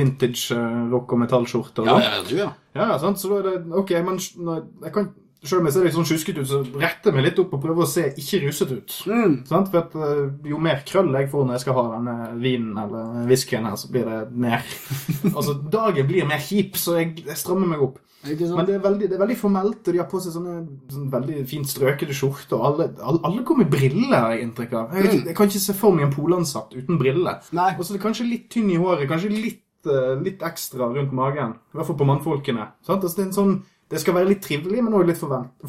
vintage 0.00 0.56
rock- 0.92 1.12
og 1.12 1.20
metallskjorte. 1.26 1.84
og 1.84 1.92
Ja, 1.92 1.98
sånn. 1.98 2.08
ja, 2.08 2.22
du, 2.30 2.34
ja. 2.40 2.48
Ja, 2.74 2.88
sant, 3.04 3.20
så 3.20 3.28
da 3.30 3.42
er 3.42 3.50
det 3.52 3.82
Ok, 3.84 3.92
men 4.08 4.16
jeg 4.18 4.94
kan 4.96 5.12
selv 5.44 5.60
om 5.60 5.68
jeg 5.68 5.76
ser 5.76 5.86
litt 5.86 5.96
sånn 5.96 6.08
sjuskete 6.08 6.44
ut, 6.44 6.48
så 6.50 6.60
retter 6.64 7.10
jeg 7.10 7.18
meg 7.18 7.26
litt 7.28 7.42
opp 7.42 7.52
og 7.56 7.62
prøver 7.64 7.84
å 7.84 7.90
se 7.90 8.06
ikke 8.10 8.42
ruset 8.46 8.72
ut. 8.72 8.96
Mm. 9.10 9.36
Sant? 9.48 9.70
For 9.72 9.82
at 9.82 9.98
eh, 9.98 10.24
Jo 10.50 10.60
mer 10.62 10.80
krøll 10.88 11.12
jeg 11.18 11.30
får 11.32 11.46
når 11.46 11.58
jeg 11.58 11.64
skal 11.66 11.78
ha 11.78 11.84
denne 11.96 12.16
vinen 12.40 12.80
eller 12.84 13.28
whiskyen 13.28 13.68
her, 13.68 13.76
så 13.80 13.90
blir 13.92 14.08
det 14.08 14.20
mer 14.30 14.64
Altså, 15.36 15.56
dagen 15.72 16.08
blir 16.08 16.28
mer 16.28 16.42
kjip, 16.42 16.78
så 16.80 16.98
jeg, 17.00 17.16
jeg 17.26 17.40
strammer 17.40 17.70
meg 17.74 17.84
opp. 17.84 18.00
Det? 18.24 18.48
Men 18.56 18.64
det 18.64 18.74
er, 18.78 18.80
veldig, 18.80 19.08
det 19.10 19.16
er 19.18 19.20
veldig 19.20 19.36
formelt, 19.36 19.82
og 19.84 19.92
de 19.92 20.00
har 20.00 20.06
på 20.08 20.20
seg 20.24 20.32
sånne, 20.32 20.54
sånne 20.88 21.12
veldig 21.12 21.42
fint 21.48 21.68
strøkede 21.68 22.14
skjorter. 22.16 22.56
Og 22.56 22.64
alle, 22.70 22.86
alle, 23.04 23.20
alle 23.28 23.44
går 23.44 23.60
med 23.60 23.68
briller, 23.72 24.14
har 24.16 24.32
jeg 24.32 24.46
inntrykk 24.46 24.72
av. 24.80 24.94
Jeg, 24.96 25.04
vet 25.10 25.28
jeg 25.28 25.36
kan 25.36 25.50
ikke 25.50 25.64
se 25.66 25.76
for 25.76 25.96
meg 25.96 26.06
en 26.06 26.14
polansatt 26.14 26.72
uten 26.72 27.00
briller. 27.00 27.44
Og 27.52 27.82
så 27.84 27.92
er 27.92 27.98
det 27.98 28.04
kanskje 28.06 28.28
litt 28.30 28.48
tynn 28.54 28.72
i 28.72 28.80
håret, 28.80 29.04
kanskje 29.10 29.32
litt, 29.34 29.60
eh, 29.90 30.14
litt 30.24 30.44
ekstra 30.46 30.88
rundt 30.94 31.12
magen. 31.16 31.52
I 31.74 31.78
hvert 31.78 31.90
fall 31.90 32.00
på 32.00 32.08
mannfolkene. 32.08 32.70
Sant? 32.86 33.04
Altså, 33.04 33.18
det, 33.18 33.26
er 33.26 33.28
en 33.28 33.36
sånn, 33.36 33.54
det 33.94 34.00
skal 34.02 34.16
være 34.16 34.30
litt 34.32 34.42
trivelig, 34.42 34.82
men 34.82 34.94
også 34.98 35.06
litt 35.06 35.20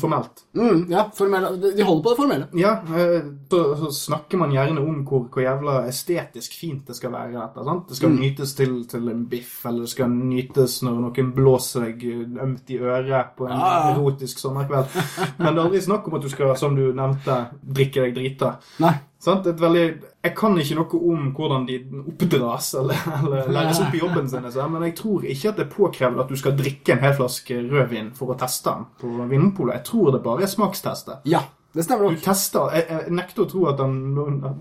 formelt. 0.02 0.44
Mm, 0.58 0.80
ja, 0.90 1.04
formelle. 1.14 1.52
De 1.62 1.74
de 1.78 1.86
holder 1.86 2.04
på 2.04 2.14
det 2.14 2.20
formelle. 2.20 2.48
Ja, 2.58 2.72
eh, 2.98 3.28
så, 3.52 3.62
så 3.78 3.92
snakker 3.94 4.42
man 4.42 4.54
gjerne 4.56 4.82
om 4.82 5.04
hvor, 5.06 5.28
hvor 5.30 5.44
jævla 5.44 5.76
estetisk 5.90 6.58
fint 6.58 6.90
det 6.90 6.98
skal 6.98 7.14
være. 7.14 7.36
Dette, 7.36 7.66
sant? 7.68 7.88
Det 7.90 8.00
skal 8.00 8.16
nytes 8.16 8.56
til, 8.58 8.76
til 8.90 9.10
en 9.12 9.26
biff, 9.30 9.60
eller 9.70 9.86
det 9.86 9.94
skal 9.94 10.14
nytes 10.16 10.80
når 10.88 11.02
noen 11.04 11.34
blåser 11.36 11.90
deg 11.90 12.06
ømt 12.48 12.74
i 12.74 12.80
øret 12.82 13.36
på 13.38 13.46
en 13.46 13.54
ja. 13.54 13.74
erotisk 13.92 14.42
sommerkveld. 14.42 14.96
Men 15.38 15.52
det 15.52 15.56
er 15.56 15.66
aldri 15.68 15.84
snakk 15.86 16.08
om 16.10 16.18
at 16.18 16.26
du 16.26 16.32
skal, 16.34 16.56
som 16.60 16.78
du 16.78 16.88
nevnte, 16.96 17.42
drikke 17.62 18.08
deg 18.08 18.18
drita. 18.18 18.56
Nei. 18.82 18.96
Sant? 19.20 19.48
Et 19.48 19.58
veldig, 19.62 19.84
jeg 20.24 20.36
kan 20.38 20.58
ikke 20.62 20.76
noe 20.78 21.00
om 21.12 21.32
hvordan 21.34 21.66
de 21.66 21.80
oppdras 22.12 22.74
eller, 22.78 23.00
eller 23.24 23.48
læres 23.56 23.80
opp 23.82 23.96
i 23.96 24.02
jobben 24.04 24.28
sin, 24.30 24.44
men 24.74 24.84
jeg 24.90 24.96
tror 25.00 25.24
ikke 25.26 25.50
at 25.50 25.58
det 25.58 25.66
er 25.66 25.74
påkrevd 25.74 26.20
at 26.26 26.30
du 26.30 26.36
skal 26.38 26.58
drikke 26.60 26.94
en 26.94 27.00
hel 27.06 27.14
flaske 27.18 27.58
rødvin 27.72 28.12
for 28.14 28.34
å 28.36 28.38
teste 28.38 28.70
den 28.76 28.86
på 29.02 29.08
Vinmonopolet. 29.32 29.80
Jeg 29.80 29.86
tror 29.92 30.12
det 30.14 30.22
bare 30.28 30.44
er 30.46 30.52
smakstester. 30.52 31.24
Ja, 31.26 31.42
det 31.76 31.84
stemmer 31.84 32.06
nok. 32.08 32.20
Du 32.20 32.24
tester, 32.24 32.70
jeg, 32.76 32.86
jeg 32.92 33.16
nekter 33.18 33.44
å 33.44 33.48
tro 33.52 33.66
at 33.72 33.80
den, 33.82 33.96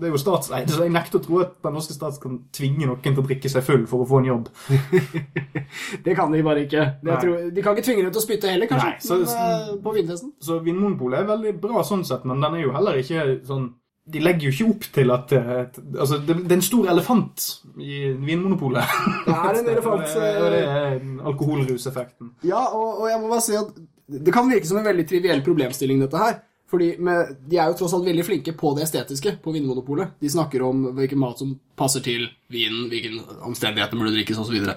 Det 0.01 0.09
er 0.09 0.15
jo 0.15 0.19
statseid, 0.19 0.71
så 0.73 0.83
jeg 0.87 0.91
nekter 0.91 1.19
å 1.21 1.23
tro 1.27 1.37
at 1.45 1.53
den 1.63 1.77
norske 1.77 1.93
stat 1.95 2.17
kan 2.23 2.39
tvinge 2.55 2.87
noen 2.89 2.99
til 3.05 3.21
å 3.21 3.27
drikke 3.27 3.51
seg 3.53 3.63
full 3.63 3.85
for 3.87 4.03
å 4.03 4.09
få 4.09 4.19
en 4.23 4.31
jobb. 4.33 4.49
Det 6.03 6.15
kan 6.15 6.31
de 6.33 6.41
bare 6.43 6.65
ikke. 6.65 6.83
Tror, 7.05 7.47
de 7.55 7.63
kan 7.63 7.75
ikke 7.75 7.85
tvinge 7.87 8.03
dem 8.05 8.11
til 8.13 8.21
å 8.21 8.25
spytte 8.25 8.51
heller, 8.51 8.67
kanskje. 8.71 8.91
Nei, 8.91 8.99
så- 8.99 9.17
men, 9.21 9.71
eh, 9.71 9.81
på 9.83 9.93
vintesten. 9.95 10.33
Så 10.41 10.59
Vinmonopolet 10.63 11.19
er 11.21 11.25
veldig 11.31 11.59
bra 11.61 11.83
sånn 11.83 12.03
sett, 12.05 12.25
men 12.25 12.41
den 12.41 12.53
er 12.55 12.61
jo 12.65 12.71
heller 12.75 12.93
ikke 12.99 13.45
sånn 13.45 13.73
de 14.05 14.21
legger 14.21 14.47
jo 14.47 14.53
ikke 14.53 14.69
opp 14.69 14.87
til 14.93 15.11
at 15.13 15.31
eh, 15.33 15.51
Altså, 15.97 16.19
det, 16.21 16.35
det 16.45 16.53
er 16.53 16.59
en 16.59 16.65
stor 16.65 16.89
elefant 16.91 17.45
i 17.81 18.01
Vinmonopolet. 18.13 18.97
Det 19.25 19.33
er 19.33 19.59
en 19.61 19.69
elefant. 19.73 20.11
Og 20.43 20.51
det 20.53 20.59
er 20.63 20.99
alkoholruseffekten. 21.31 22.35
Ja, 22.45 22.61
og, 22.69 23.01
og 23.01 23.07
jeg 23.09 23.21
må 23.21 23.31
bare 23.31 23.45
si 23.45 23.55
at 23.57 23.71
det 24.05 24.33
kan 24.33 24.45
virke 24.51 24.69
som 24.69 24.77
en 24.77 24.85
veldig 24.85 25.07
triviell 25.09 25.41
problemstilling, 25.45 26.03
dette 26.03 26.21
her. 26.21 26.37
Fordi 26.69 26.91
med, 27.01 27.31
De 27.49 27.57
er 27.57 27.69
jo 27.69 27.77
tross 27.79 27.93
alt 27.97 28.05
veldig 28.05 28.25
flinke 28.25 28.53
på 28.57 28.73
det 28.77 28.85
estetiske 28.85 29.37
på 29.41 29.53
Vinmonopolet. 29.55 30.15
De 30.21 30.29
snakker 30.29 30.61
om 30.65 30.85
hvilken 30.97 31.21
mat 31.21 31.41
som 31.41 31.55
passer 31.77 32.05
til 32.05 32.27
vinen, 32.53 32.87
hvilken 32.93 33.19
omstendighet 33.45 33.93
den 33.93 34.01
burde 34.01 34.13
drikkes 34.13 34.41
osv. 34.41 34.69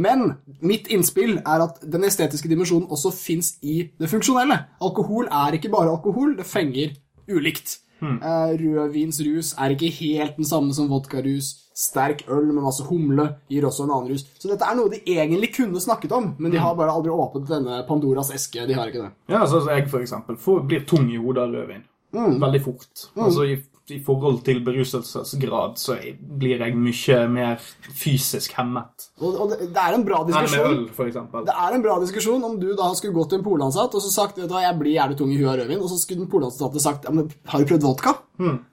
Men 0.00 0.34
mitt 0.64 0.88
innspill 0.92 1.38
er 1.40 1.66
at 1.66 1.80
den 1.84 2.04
estetiske 2.08 2.48
dimensjonen 2.48 2.88
også 2.88 3.12
fins 3.12 3.54
i 3.60 3.82
det 4.00 4.08
funksjonelle. 4.12 4.56
Alkohol 4.80 5.28
er 5.28 5.56
ikke 5.58 5.72
bare 5.72 5.92
alkohol, 5.92 6.36
det 6.38 6.48
fenger 6.48 6.94
ulikt. 7.28 7.80
Eh, 8.00 8.52
Rødvinsrus 8.60 9.54
er 9.58 9.74
ikke 9.74 9.90
helt 10.00 10.38
den 10.40 10.48
samme 10.48 10.74
som 10.76 10.88
vodkarus. 10.90 11.52
Sterk 11.80 12.26
øl 12.28 12.50
med 12.50 12.64
masse 12.64 12.84
humle 12.84 13.26
gir 13.48 13.64
også 13.64 13.86
en 13.86 13.94
annen 13.94 14.12
rus. 14.12 14.26
Så 14.38 14.50
dette 14.50 14.66
er 14.66 14.76
noe 14.76 14.92
de 14.92 15.00
egentlig 15.06 15.52
kunne 15.56 15.80
snakket 15.80 16.12
om, 16.12 16.34
men 16.38 16.52
de 16.52 16.60
har 16.60 16.76
bare 16.76 16.92
aldri 16.92 17.12
åpnet 17.14 17.48
denne 17.48 17.82
Pandoras 17.88 18.32
eske. 18.36 18.66
De 18.68 18.76
har 18.76 18.90
ikke 18.90 19.06
det. 19.06 19.12
Ja, 19.30 19.40
altså 19.40 19.60
altså, 19.62 19.70
jeg 19.76 19.88
for 19.92 20.04
eksempel 20.04 20.36
får, 20.40 20.64
blir 20.68 20.84
tung 20.88 21.08
i 21.12 21.20
hodet 21.20 21.46
av 21.46 21.54
rødvin. 21.56 21.86
Veldig 22.12 22.62
fort. 22.64 23.06
Altså 23.16 23.46
i, 23.94 24.00
forhold 24.04 24.40
til 24.46 24.62
beruselsesgrad 24.64 25.78
så 25.80 25.96
blir 26.20 26.62
jeg 26.64 26.76
mye 26.78 27.18
mer 27.32 27.60
fysisk 27.88 28.54
hemmet. 28.58 29.10
Og, 29.20 29.34
og 29.34 29.52
det, 29.52 29.70
det 29.74 29.82
er 29.82 29.98
en 29.98 30.06
bra 30.06 30.22
Enn 30.22 30.32
med 30.32 30.46
diskusjon. 30.46 30.70
øl, 30.70 30.82
for 30.96 31.10
eksempel. 31.10 31.46
Det 31.48 31.56
er 31.66 31.76
en 31.76 31.84
bra 31.84 31.98
diskusjon 32.02 32.48
om 32.50 32.56
du 32.60 32.70
da 32.78 32.90
skulle 32.98 33.16
gått 33.16 33.34
til 33.34 33.40
en 33.40 33.46
polansatt 33.46 33.94
og 33.94 34.04
så 34.04 34.12
sagt 34.14 34.40
vet 34.40 34.48
du 34.48 34.54
hva, 34.56 34.64
jeg 34.66 34.78
blir 34.80 34.96
jævlig 34.96 35.20
tung 35.20 35.34
i 35.34 35.38
huet 35.40 35.52
av 35.52 35.60
rødvin, 35.62 35.84
og 35.84 35.92
så 35.92 36.00
skulle 36.00 36.24
den 36.24 36.32
polansatte 36.32 36.82
sagt 36.82 37.08
ja, 37.08 37.14
men 37.14 37.30
har 37.50 37.62
du 37.62 37.70
prøvd 37.70 37.86
vodka? 37.88 38.16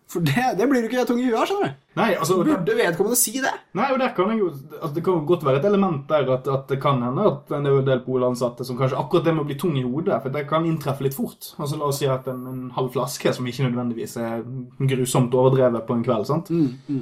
For 0.08 0.24
det, 0.24 0.44
det 0.56 0.64
blir 0.72 0.82
du 0.82 0.88
ikke 0.88 1.02
tung 1.04 1.18
i 1.20 1.26
huet 1.28 1.36
av, 1.36 1.48
skjønner 1.50 1.68
du. 1.74 1.80
Nei, 2.00 2.14
altså, 2.16 2.38
Burde 2.46 2.76
vedkommende 2.78 3.18
si 3.20 3.34
det? 3.44 3.52
nei, 3.76 3.88
og 3.92 3.98
der 4.00 4.12
kan 4.16 4.30
jeg 4.32 4.38
jo 4.40 4.48
altså, 4.54 4.92
Det 4.96 5.02
kan 5.04 5.18
jo 5.18 5.24
godt 5.28 5.44
være 5.44 5.58
et 5.60 5.66
element 5.68 6.04
der 6.08 6.30
at, 6.32 6.48
at 6.48 6.68
det 6.70 6.78
kan 6.80 7.02
hende 7.04 7.26
at 7.28 7.50
det 7.50 7.58
er 7.58 7.66
en 7.82 7.88
del 7.90 8.04
polansatte 8.06 8.64
som 8.64 8.78
kanskje 8.80 9.00
akkurat 9.02 9.26
det 9.26 9.34
med 9.36 9.44
å 9.44 9.48
bli 9.50 9.58
tung 9.60 9.74
i 9.76 9.84
hodet, 9.84 10.22
for 10.24 10.30
det 10.32 10.46
kan 10.48 10.64
inntreffe 10.70 11.04
litt 11.04 11.18
fort. 11.18 11.50
Altså 11.58 11.80
La 11.82 11.90
oss 11.90 12.00
si 12.00 12.08
at 12.08 12.30
en, 12.32 12.46
en 12.48 12.62
halv 12.78 12.94
flaske, 12.96 13.34
som 13.36 13.50
ikke 13.50 13.66
nødvendigvis 13.68 14.16
er 14.22 14.46
grusomt 14.94 15.36
overdrevet 15.36 15.84
på 15.90 15.98
en 15.98 16.06
kveld, 16.08 16.28
sant? 16.30 16.54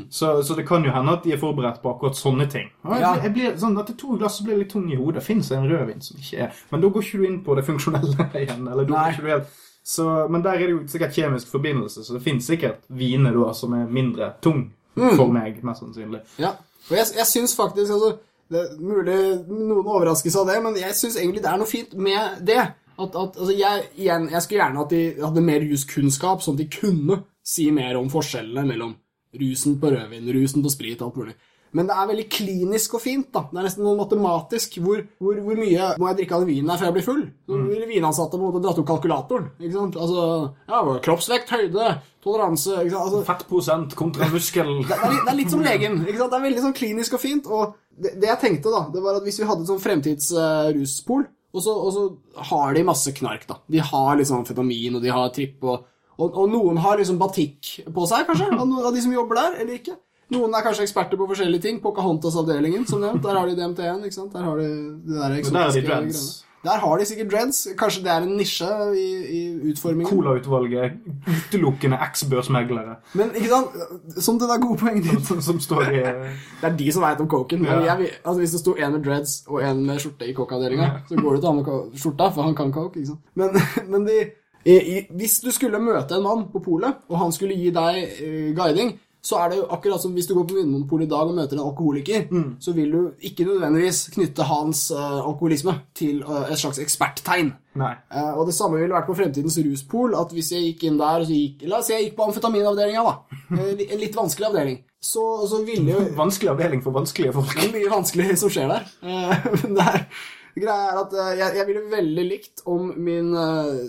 Så, 0.10 0.32
så 0.48 0.58
det 0.58 0.66
kan 0.68 0.88
jo 0.88 0.96
hende 0.96 1.14
at 1.20 1.28
de 1.28 1.36
er 1.36 1.42
forberedt 1.44 1.82
på 1.84 1.92
akkurat 1.94 2.18
sånne 2.18 2.48
ting. 2.50 2.72
Og 2.88 2.96
jeg, 2.96 3.04
Ja. 3.06 3.14
jeg 3.28 3.36
blir 3.38 3.60
sånn, 3.62 3.78
Etter 3.84 4.00
to 4.02 4.16
glass 4.18 4.40
blir 4.42 4.56
jeg 4.58 4.64
litt 4.66 4.74
tung 4.74 4.90
i 4.90 4.98
hodet. 4.98 5.22
Fins 5.28 5.52
det 5.52 5.60
en 5.60 5.70
rødvin 5.70 6.02
som 6.02 6.18
ikke 6.18 6.48
er 6.48 6.64
Men 6.72 6.82
da 6.82 6.90
går 6.90 7.06
ikke 7.06 7.22
du 7.22 7.26
inn 7.30 7.40
på 7.46 7.56
det 7.60 7.68
funksjonelle 7.70 8.30
igjen. 8.42 8.66
eller 8.72 8.88
da 8.90 8.96
går 8.96 9.14
ikke 9.14 9.28
du 9.28 9.32
helt 9.36 9.62
så, 9.86 10.28
Men 10.30 10.42
der 10.42 10.58
er 10.58 10.66
det 10.66 10.72
jo 10.72 10.80
sikkert 10.90 11.14
kjemisk 11.14 11.52
forbindelse, 11.54 12.04
så 12.04 12.16
det 12.16 12.24
fins 12.26 12.48
sikkert 12.50 12.88
viner 12.90 13.36
da 13.38 13.52
som 13.54 13.74
er 13.78 13.86
mindre 13.86 14.32
tung 14.42 14.72
for 14.96 15.30
meg, 15.30 15.60
mest 15.66 15.84
sannsynlig. 15.84 16.24
Ja. 16.42 16.56
Og 16.90 16.96
jeg, 16.98 17.12
jeg 17.18 17.28
syns 17.30 17.56
faktisk 17.58 17.94
altså, 17.94 18.16
Det 18.50 18.60
er 18.62 18.74
mulig 18.78 19.18
noen 19.50 19.86
overraskes 19.86 20.36
av 20.38 20.50
det, 20.50 20.58
men 20.62 20.76
jeg 20.78 20.98
syns 20.98 21.18
egentlig 21.18 21.42
det 21.42 21.52
er 21.52 21.62
noe 21.62 21.70
fint 21.70 21.94
med 21.98 22.42
det. 22.46 22.60
At, 22.96 23.16
at, 23.18 23.38
altså 23.38 23.54
jeg, 23.54 23.88
igjen, 24.00 24.30
jeg 24.32 24.42
skulle 24.42 24.62
gjerne 24.62 24.84
at 24.86 24.94
de 24.94 25.02
hadde 25.22 25.46
mer 25.46 25.66
ruskunnskap, 25.70 26.42
sånn 26.42 26.58
at 26.58 26.62
de 26.64 26.68
kunne 26.80 27.18
si 27.46 27.68
mer 27.74 27.98
om 28.00 28.10
forskjellene 28.14 28.66
mellom 28.70 28.94
rusen 29.36 29.78
på 29.82 29.92
rødvin, 29.92 30.30
rusen 30.38 30.64
på 30.66 30.72
sprit 30.72 31.02
og 31.02 31.10
alt 31.10 31.20
mulig. 31.22 31.36
Men 31.76 31.90
det 31.90 31.96
er 32.00 32.08
veldig 32.08 32.26
klinisk 32.32 32.96
og 32.96 33.04
fint. 33.04 33.28
da. 33.36 33.44
Det 33.52 33.60
er 33.60 33.68
nesten 33.68 33.84
noe 33.84 33.98
matematisk. 34.00 34.78
Hvor, 34.84 35.02
hvor, 35.20 35.40
hvor 35.44 35.60
mye 35.60 35.92
må 36.00 36.10
jeg 36.10 36.20
drikke 36.22 36.38
av 36.38 36.46
den 36.46 36.52
vinen 36.54 36.72
her 36.72 36.80
før 36.80 36.88
jeg 36.90 36.96
blir 36.98 37.08
full? 37.08 37.24
Så 37.50 37.62
ville 37.68 37.90
vinansatte 37.90 38.38
på 38.38 38.42
en 38.42 38.48
måte 38.48 38.62
dratt 38.64 38.80
opp 38.80 38.90
kalkulatoren. 38.90 39.50
ikke 39.60 39.76
sant? 39.76 39.98
Altså, 40.00 40.28
ja, 40.72 40.84
Kroppsvekt, 41.08 41.52
høyde, 41.52 41.90
toleranse 42.24 42.78
ikke 42.80 42.94
sant? 42.94 43.02
Altså, 43.04 43.24
Fettprosent 43.28 43.98
kontra 44.00 44.30
muskel. 44.32 44.72
det 44.88 44.96
er, 44.96 45.10
litt, 45.12 45.24
det 45.26 45.34
er 45.34 45.40
litt 45.42 45.56
som 45.56 45.66
legen. 45.66 46.00
ikke 46.06 46.22
sant? 46.22 46.32
Det 46.32 46.40
er 46.40 46.48
veldig 46.48 46.68
sånn 46.68 46.78
klinisk 46.80 47.18
og 47.20 47.24
fint. 47.26 47.50
Og 47.52 47.76
det, 47.92 48.16
det 48.24 48.32
jeg 48.32 48.42
tenkte, 48.46 48.72
da, 48.72 48.86
det 48.96 49.04
var 49.04 49.20
at 49.20 49.28
hvis 49.28 49.42
vi 49.42 49.50
hadde 49.50 49.68
et 49.68 49.74
sånn 49.74 49.84
fremtidsruspol, 49.84 51.28
og, 51.56 51.62
så, 51.64 51.72
og 51.72 51.92
så 51.96 52.06
har 52.52 52.74
de 52.76 52.88
masse 52.88 53.12
knark, 53.16 53.46
da. 53.48 53.60
De 53.72 53.84
har 53.84 54.16
liksom 54.20 54.42
amfetamin, 54.42 54.98
og 54.98 55.04
de 55.04 55.12
har 55.16 55.30
tripp, 55.36 55.62
og, 55.64 55.86
og, 56.18 56.26
og 56.28 56.50
noen 56.52 56.80
har 56.84 57.00
liksom 57.00 57.20
batikk 57.20 57.78
på 57.96 58.08
seg, 58.10 58.26
kanskje, 58.28 58.50
av, 58.52 58.74
av 58.80 58.92
de 58.96 59.04
som 59.04 59.16
jobber 59.16 59.40
der, 59.40 59.62
eller 59.64 59.80
ikke. 59.80 59.96
Noen 60.34 60.56
er 60.58 60.64
kanskje 60.66 60.88
eksperter 60.88 61.20
på 61.20 61.28
forskjellige 61.30 61.62
ting. 61.62 61.82
Pocahontas-avdelingen, 61.84 62.88
som 62.90 63.04
nevnt. 63.04 63.22
Der 63.24 63.38
har 63.38 63.46
de 63.46 63.56
DMT1. 63.60 64.04
ikke 64.08 64.16
sant? 64.16 64.34
Der 64.34 64.44
har 64.48 64.58
de 64.58 64.68
det 65.06 65.22
der 65.22 65.38
eksotiske 65.38 65.82
de 65.82 65.88
greiene. 65.88 66.26
Der 66.66 66.80
har 66.82 66.98
de 66.98 67.06
sikkert 67.06 67.28
dreads. 67.32 67.68
Kanskje 67.78 68.02
det 68.04 68.10
er 68.12 68.24
en 68.26 68.32
nisje 68.40 68.68
i, 68.98 69.10
i 69.38 69.42
utformingen. 69.70 70.10
Cola-utvalget 70.10 70.96
utelukkende 71.30 72.00
eks-børsmeglere 72.08 72.96
Men 73.14 73.36
ikke 73.36 73.52
sant, 73.52 73.76
som 74.18 74.40
det 74.42 74.50
der 74.50 74.64
gode 74.64 74.80
poenget 74.82 75.12
ditt 75.12 75.28
som, 75.28 75.42
som 75.46 75.60
står 75.62 75.92
i 75.94 76.00
Det 76.02 76.70
er 76.72 76.78
de 76.80 76.88
som 76.96 77.06
veit 77.06 77.22
om 77.22 77.30
coken. 77.30 77.62
Men 77.62 77.72
Ja. 77.86 77.94
jeg, 77.94 78.10
altså, 78.26 78.40
hvis 78.40 78.52
det 78.58 78.60
sto 78.64 78.74
en 78.80 78.92
med 78.98 79.06
dreads 79.06 79.44
og 79.48 79.62
en 79.62 79.86
med 79.86 80.00
skjorte 80.02 80.26
i 80.26 80.34
coke-avdelinga, 80.34 80.90
så 81.10 81.16
går 81.22 81.32
det 81.38 81.42
til 81.42 81.50
han 81.52 81.62
med 81.62 82.02
skjorta, 82.02 82.32
for 82.34 82.42
han 82.50 82.56
kan 82.56 82.74
coke. 82.74 83.00
ikke 83.00 83.08
sant? 83.14 83.22
Men, 83.36 83.50
men 83.92 84.08
de, 84.10 84.18
i, 84.66 84.76
i, 84.98 85.08
hvis 85.14 85.40
du 85.46 85.52
skulle 85.54 85.80
møte 85.80 86.18
en 86.18 86.24
mann 86.26 86.48
på 86.50 86.64
polet, 86.66 86.98
og 87.10 87.20
han 87.22 87.32
skulle 87.32 87.54
gi 87.54 87.70
deg 87.70 88.02
uh, 88.26 88.56
guiding, 88.58 88.96
så 89.26 89.40
er 89.42 89.52
det 89.52 89.58
jo 89.58 89.68
akkurat 89.74 90.02
som 90.02 90.14
hvis 90.14 90.28
du 90.30 90.36
går 90.38 90.46
på 90.46 90.58
Vinmonopolet 90.60 91.08
i 91.08 91.10
dag 91.10 91.30
og 91.30 91.38
møter 91.38 91.58
en 91.58 91.66
alkoholiker, 91.66 92.28
så 92.62 92.74
vil 92.78 92.92
du 92.94 93.00
ikke 93.26 93.48
nødvendigvis 93.48 94.04
knytte 94.14 94.46
hans 94.46 94.92
uh, 94.94 95.22
alkoholisme 95.26 95.74
til 95.98 96.22
uh, 96.28 96.44
et 96.52 96.62
slags 96.62 96.80
eksperttegn. 96.84 97.50
Eh, 97.76 98.30
og 98.38 98.46
det 98.48 98.54
samme 98.56 98.78
ville 98.80 98.94
vært 98.94 99.10
på 99.10 99.18
Fremtidens 99.18 99.58
ruspol. 99.66 100.14
at 100.16 100.32
Hvis 100.32 100.54
jeg 100.54 100.70
gikk 100.70 100.86
inn 100.88 101.00
der 101.02 101.26
gikk, 101.28 101.66
La 101.68 101.82
oss 101.82 101.90
si 101.90 101.96
jeg 101.96 102.06
gikk 102.06 102.16
på 102.20 102.30
amfetaminavdelinga, 102.30 103.04
da. 103.04 103.42
En 103.96 104.00
litt 104.00 104.16
vanskelig 104.16 104.48
avdeling. 104.52 104.80
Så, 105.02 105.26
så 105.50 105.60
ville 105.66 105.92
jo 105.92 106.06
Vanskelig 106.22 106.54
avdeling 106.54 106.86
for 106.86 106.96
vanskelige 106.96 107.34
folk. 107.36 107.52
det 107.58 107.68
er 107.68 107.76
mye 107.76 107.92
vanskelig 107.92 108.40
som 108.40 108.54
skjer 108.54 108.72
der. 108.72 108.88
Men 109.66 109.76
det 109.76 109.90
er, 109.90 110.08
greia 110.56 110.88
er 110.94 111.02
at 111.02 111.20
jeg, 111.42 111.52
jeg 111.60 111.70
ville 111.72 111.86
veldig 111.98 112.30
likt 112.30 112.66
om 112.72 112.94
min 112.96 113.34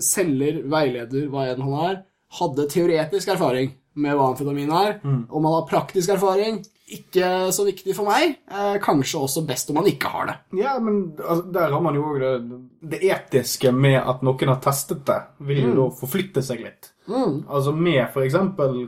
selger, 0.03 0.63
veileder, 0.67 1.29
hva 1.31 1.47
enn 1.53 1.63
han 1.69 1.91
er, 1.93 1.99
hadde 2.41 2.67
teoretisk 2.73 3.37
erfaring 3.37 3.71
med 3.97 4.15
hva 4.17 4.31
amfetamin 4.31 4.71
er. 4.77 4.97
Om 5.03 5.43
man 5.43 5.55
har 5.57 5.67
praktisk 5.69 6.09
erfaring, 6.13 6.59
ikke 6.87 7.29
så 7.51 7.65
viktig 7.67 7.95
for 7.97 8.07
meg. 8.07 8.37
Eh, 8.47 8.77
Kanskje 8.83 9.19
også 9.19 9.41
best 9.47 9.69
om 9.73 9.79
man 9.81 9.89
ikke 9.89 10.07
har 10.13 10.29
det. 10.29 10.35
Ja, 10.61 10.77
men 10.79 11.01
altså, 11.19 11.47
der 11.51 11.73
har 11.75 11.81
man 11.83 11.97
jo 11.99 12.05
òg 12.13 12.21
det, 12.23 12.59
det 12.93 13.01
etiske 13.11 13.73
med 13.75 13.97
at 13.99 14.21
noen 14.23 14.53
har 14.53 14.61
testet 14.63 15.03
det, 15.09 15.17
vil 15.49 15.63
jo 15.65 15.73
da 15.81 15.87
forflytte 15.99 16.43
seg 16.45 16.63
litt. 16.63 16.93
Altså 17.07 17.71
Med 17.71 18.01
f.eks. 18.11 18.35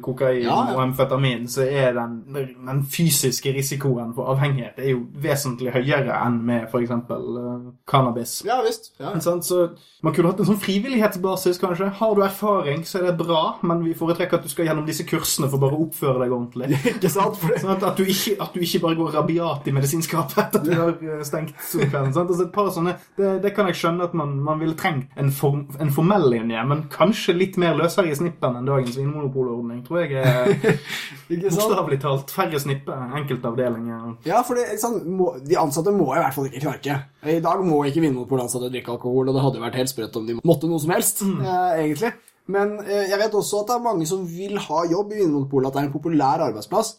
kokain 0.01 0.41
Ja, 0.43 0.55
ja. 0.67 0.75
og 0.75 0.81
amfetamin 0.83 1.47
så 1.47 1.63
er 1.63 1.93
den, 1.95 2.19
den 2.67 2.81
fysiske 2.91 3.53
risikoen 3.55 4.13
for 4.15 4.31
avhengighet 4.33 4.79
er 4.79 4.91
jo 4.93 5.05
vesentlig 5.23 5.73
høyere 5.75 6.17
enn 6.25 6.41
med 6.45 6.67
f.eks. 6.67 6.91
Uh, 7.09 7.71
cannabis. 7.87 8.39
Ja 8.47 8.59
visst. 8.65 8.93
Ja. 8.99 9.13
Så 9.19 9.69
Man 10.03 10.13
kunne 10.15 10.31
hatt 10.31 10.39
en 10.39 10.47
sånn 10.47 10.61
frivillighetsbasis, 10.63 11.57
kanskje. 11.59 11.89
Har 11.99 12.13
du 12.15 12.21
erfaring, 12.23 12.85
så 12.87 13.01
er 13.01 13.09
det 13.09 13.17
bra, 13.19 13.57
men 13.67 13.81
vi 13.83 13.95
foretrekker 13.97 14.39
at 14.39 14.45
du 14.47 14.51
skal 14.51 14.69
gjennom 14.69 14.85
disse 14.87 15.03
kursene 15.07 15.49
for 15.51 15.59
bare 15.59 15.75
å 15.75 15.81
oppføre 15.89 16.21
deg 16.21 16.35
ordentlig. 16.35 16.79
Ikke 16.93 17.11
sant? 17.11 17.39
Sånn 17.59 17.73
at, 17.73 17.83
at, 17.83 17.99
du 17.99 18.07
ikke, 18.07 18.37
at 18.39 18.55
du 18.55 18.63
ikke 18.63 18.81
bare 18.85 18.99
går 18.99 19.17
rabiat 19.17 19.67
i 19.67 19.75
medisinskapet 19.75 20.39
etter 20.45 20.61
at 20.61 20.69
du 20.69 20.71
har 20.75 20.93
eh, 20.95 21.25
stengt 21.27 21.55
sant? 21.59 22.15
Altså 22.15 22.45
et 22.45 22.53
par 22.55 22.71
sånne, 22.75 22.95
det, 23.19 23.33
det 23.43 23.51
kan 23.55 23.67
jeg 23.67 23.79
skjønne 23.81 24.07
at 24.07 24.15
man, 24.17 24.37
man 24.45 24.63
ville 24.63 24.77
trengt 24.79 25.11
en, 25.19 25.33
form, 25.35 25.65
en 25.79 25.91
formell 25.93 26.29
linje, 26.31 26.63
men 26.71 26.85
kanskje 26.93 27.35
litt 27.35 27.59
mer 27.59 27.75
løsere 27.79 28.08
i 28.11 28.17
snipper 28.17 28.59
enn 28.59 28.67
dagens 28.67 28.97
vinmonopolordning. 28.99 29.81
Tror 29.87 30.03
jeg 30.03 30.23
er 30.23 30.51
ikke 31.33 31.51
bokstavelig 31.53 31.99
talt 32.03 32.33
færre 32.33 32.61
snipper, 32.61 33.09
enkelte 33.21 33.51
avdelinger. 33.51 34.15
Ja, 34.27 34.41
for 34.47 34.59
det, 34.59 34.79
sant, 34.81 35.05
må, 35.07 35.33
de 35.45 35.59
ansatte 35.59 35.93
må 35.95 36.11
i 36.13 36.21
hvert 36.21 36.35
fall 36.35 36.49
ikke 36.49 36.65
knarke. 36.65 37.01
I 37.27 37.41
dag 37.43 37.61
må 37.67 37.83
ikke 37.87 38.03
Vinmonopolansatte 38.05 38.71
drikke 38.71 38.95
alkohol, 38.95 39.29
og 39.29 39.35
det 39.35 39.43
hadde 39.43 39.61
vært 39.63 39.79
helt 39.81 39.91
sprøtt 39.91 40.17
om 40.19 40.27
de 40.27 40.39
måtte 40.39 40.69
noe 40.71 40.79
som 40.81 40.93
helst, 40.95 41.23
eh, 41.27 41.79
egentlig. 41.83 42.13
Men 42.49 42.79
eh, 42.81 43.05
jeg 43.11 43.19
vet 43.21 43.35
også 43.37 43.61
at 43.61 43.69
det 43.69 43.75
er 43.75 43.83
mange 43.85 44.07
som 44.09 44.23
vil 44.25 44.57
ha 44.63 44.79
jobb 44.89 45.11
i 45.13 45.19
Vinmonopolet, 45.19 45.69
at 45.69 45.75
det 45.75 45.81
er 45.83 45.87
en 45.89 45.93
populær 45.93 46.45
arbeidsplass. 46.47 46.95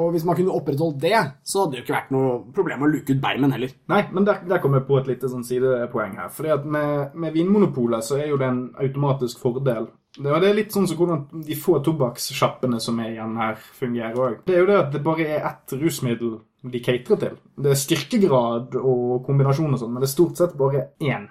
Og 0.00 0.14
hvis 0.14 0.24
man 0.24 0.38
kunne 0.38 0.54
opprettholdt 0.56 1.02
det, 1.02 1.18
så 1.44 1.64
hadde 1.64 1.74
det 1.74 1.82
jo 1.82 1.84
ikke 1.84 1.96
vært 1.98 2.14
noe 2.14 2.38
problem 2.56 2.86
å 2.86 2.88
luke 2.88 3.12
ut 3.12 3.20
bermen 3.20 3.52
heller. 3.52 3.74
Nei, 3.92 4.00
men 4.16 4.24
der, 4.28 4.40
der 4.48 4.62
kommer 4.64 4.80
jeg 4.80 4.88
på 4.88 5.00
et 5.02 5.10
lite 5.12 5.28
sånn 5.28 5.44
sidepoeng 5.44 6.16
her. 6.22 6.32
Fordi 6.32 6.54
at 6.56 6.64
med, 6.64 7.18
med 7.20 7.36
Vinmonopolet 7.36 8.06
så 8.06 8.16
er 8.22 8.32
jo 8.32 8.40
det 8.40 8.48
en 8.48 8.64
automatisk 8.80 9.44
fordel. 9.44 9.90
Det, 10.16 10.30
er 10.30 10.54
litt 10.54 10.74
sånn 10.74 10.86
som 10.86 10.98
hvordan 10.98 11.44
de 11.46 11.56
få 11.58 11.80
tobakkssjappene 11.82 12.78
som 12.82 12.98
er 13.02 13.14
igjen 13.16 13.38
her, 13.40 13.56
fungerer 13.78 14.18
òg. 14.20 14.42
Det 14.46 14.54
er 14.54 14.60
jo 14.62 14.68
det 14.70 14.80
at 14.80 14.92
det 14.94 15.02
bare 15.02 15.26
er 15.26 15.48
ett 15.50 15.74
rusmiddel 15.80 16.36
de 16.64 16.80
caterer 16.80 17.18
til. 17.20 17.34
Det 17.60 17.72
er 17.74 17.80
styrkegrad 17.80 18.76
og 18.80 19.24
kombinasjon 19.26 19.74
og 19.74 19.80
sånn, 19.80 19.90
men 19.92 20.04
det 20.04 20.08
er 20.08 20.14
stort 20.14 20.38
sett 20.40 20.54
bare 20.56 20.86
én 21.04 21.26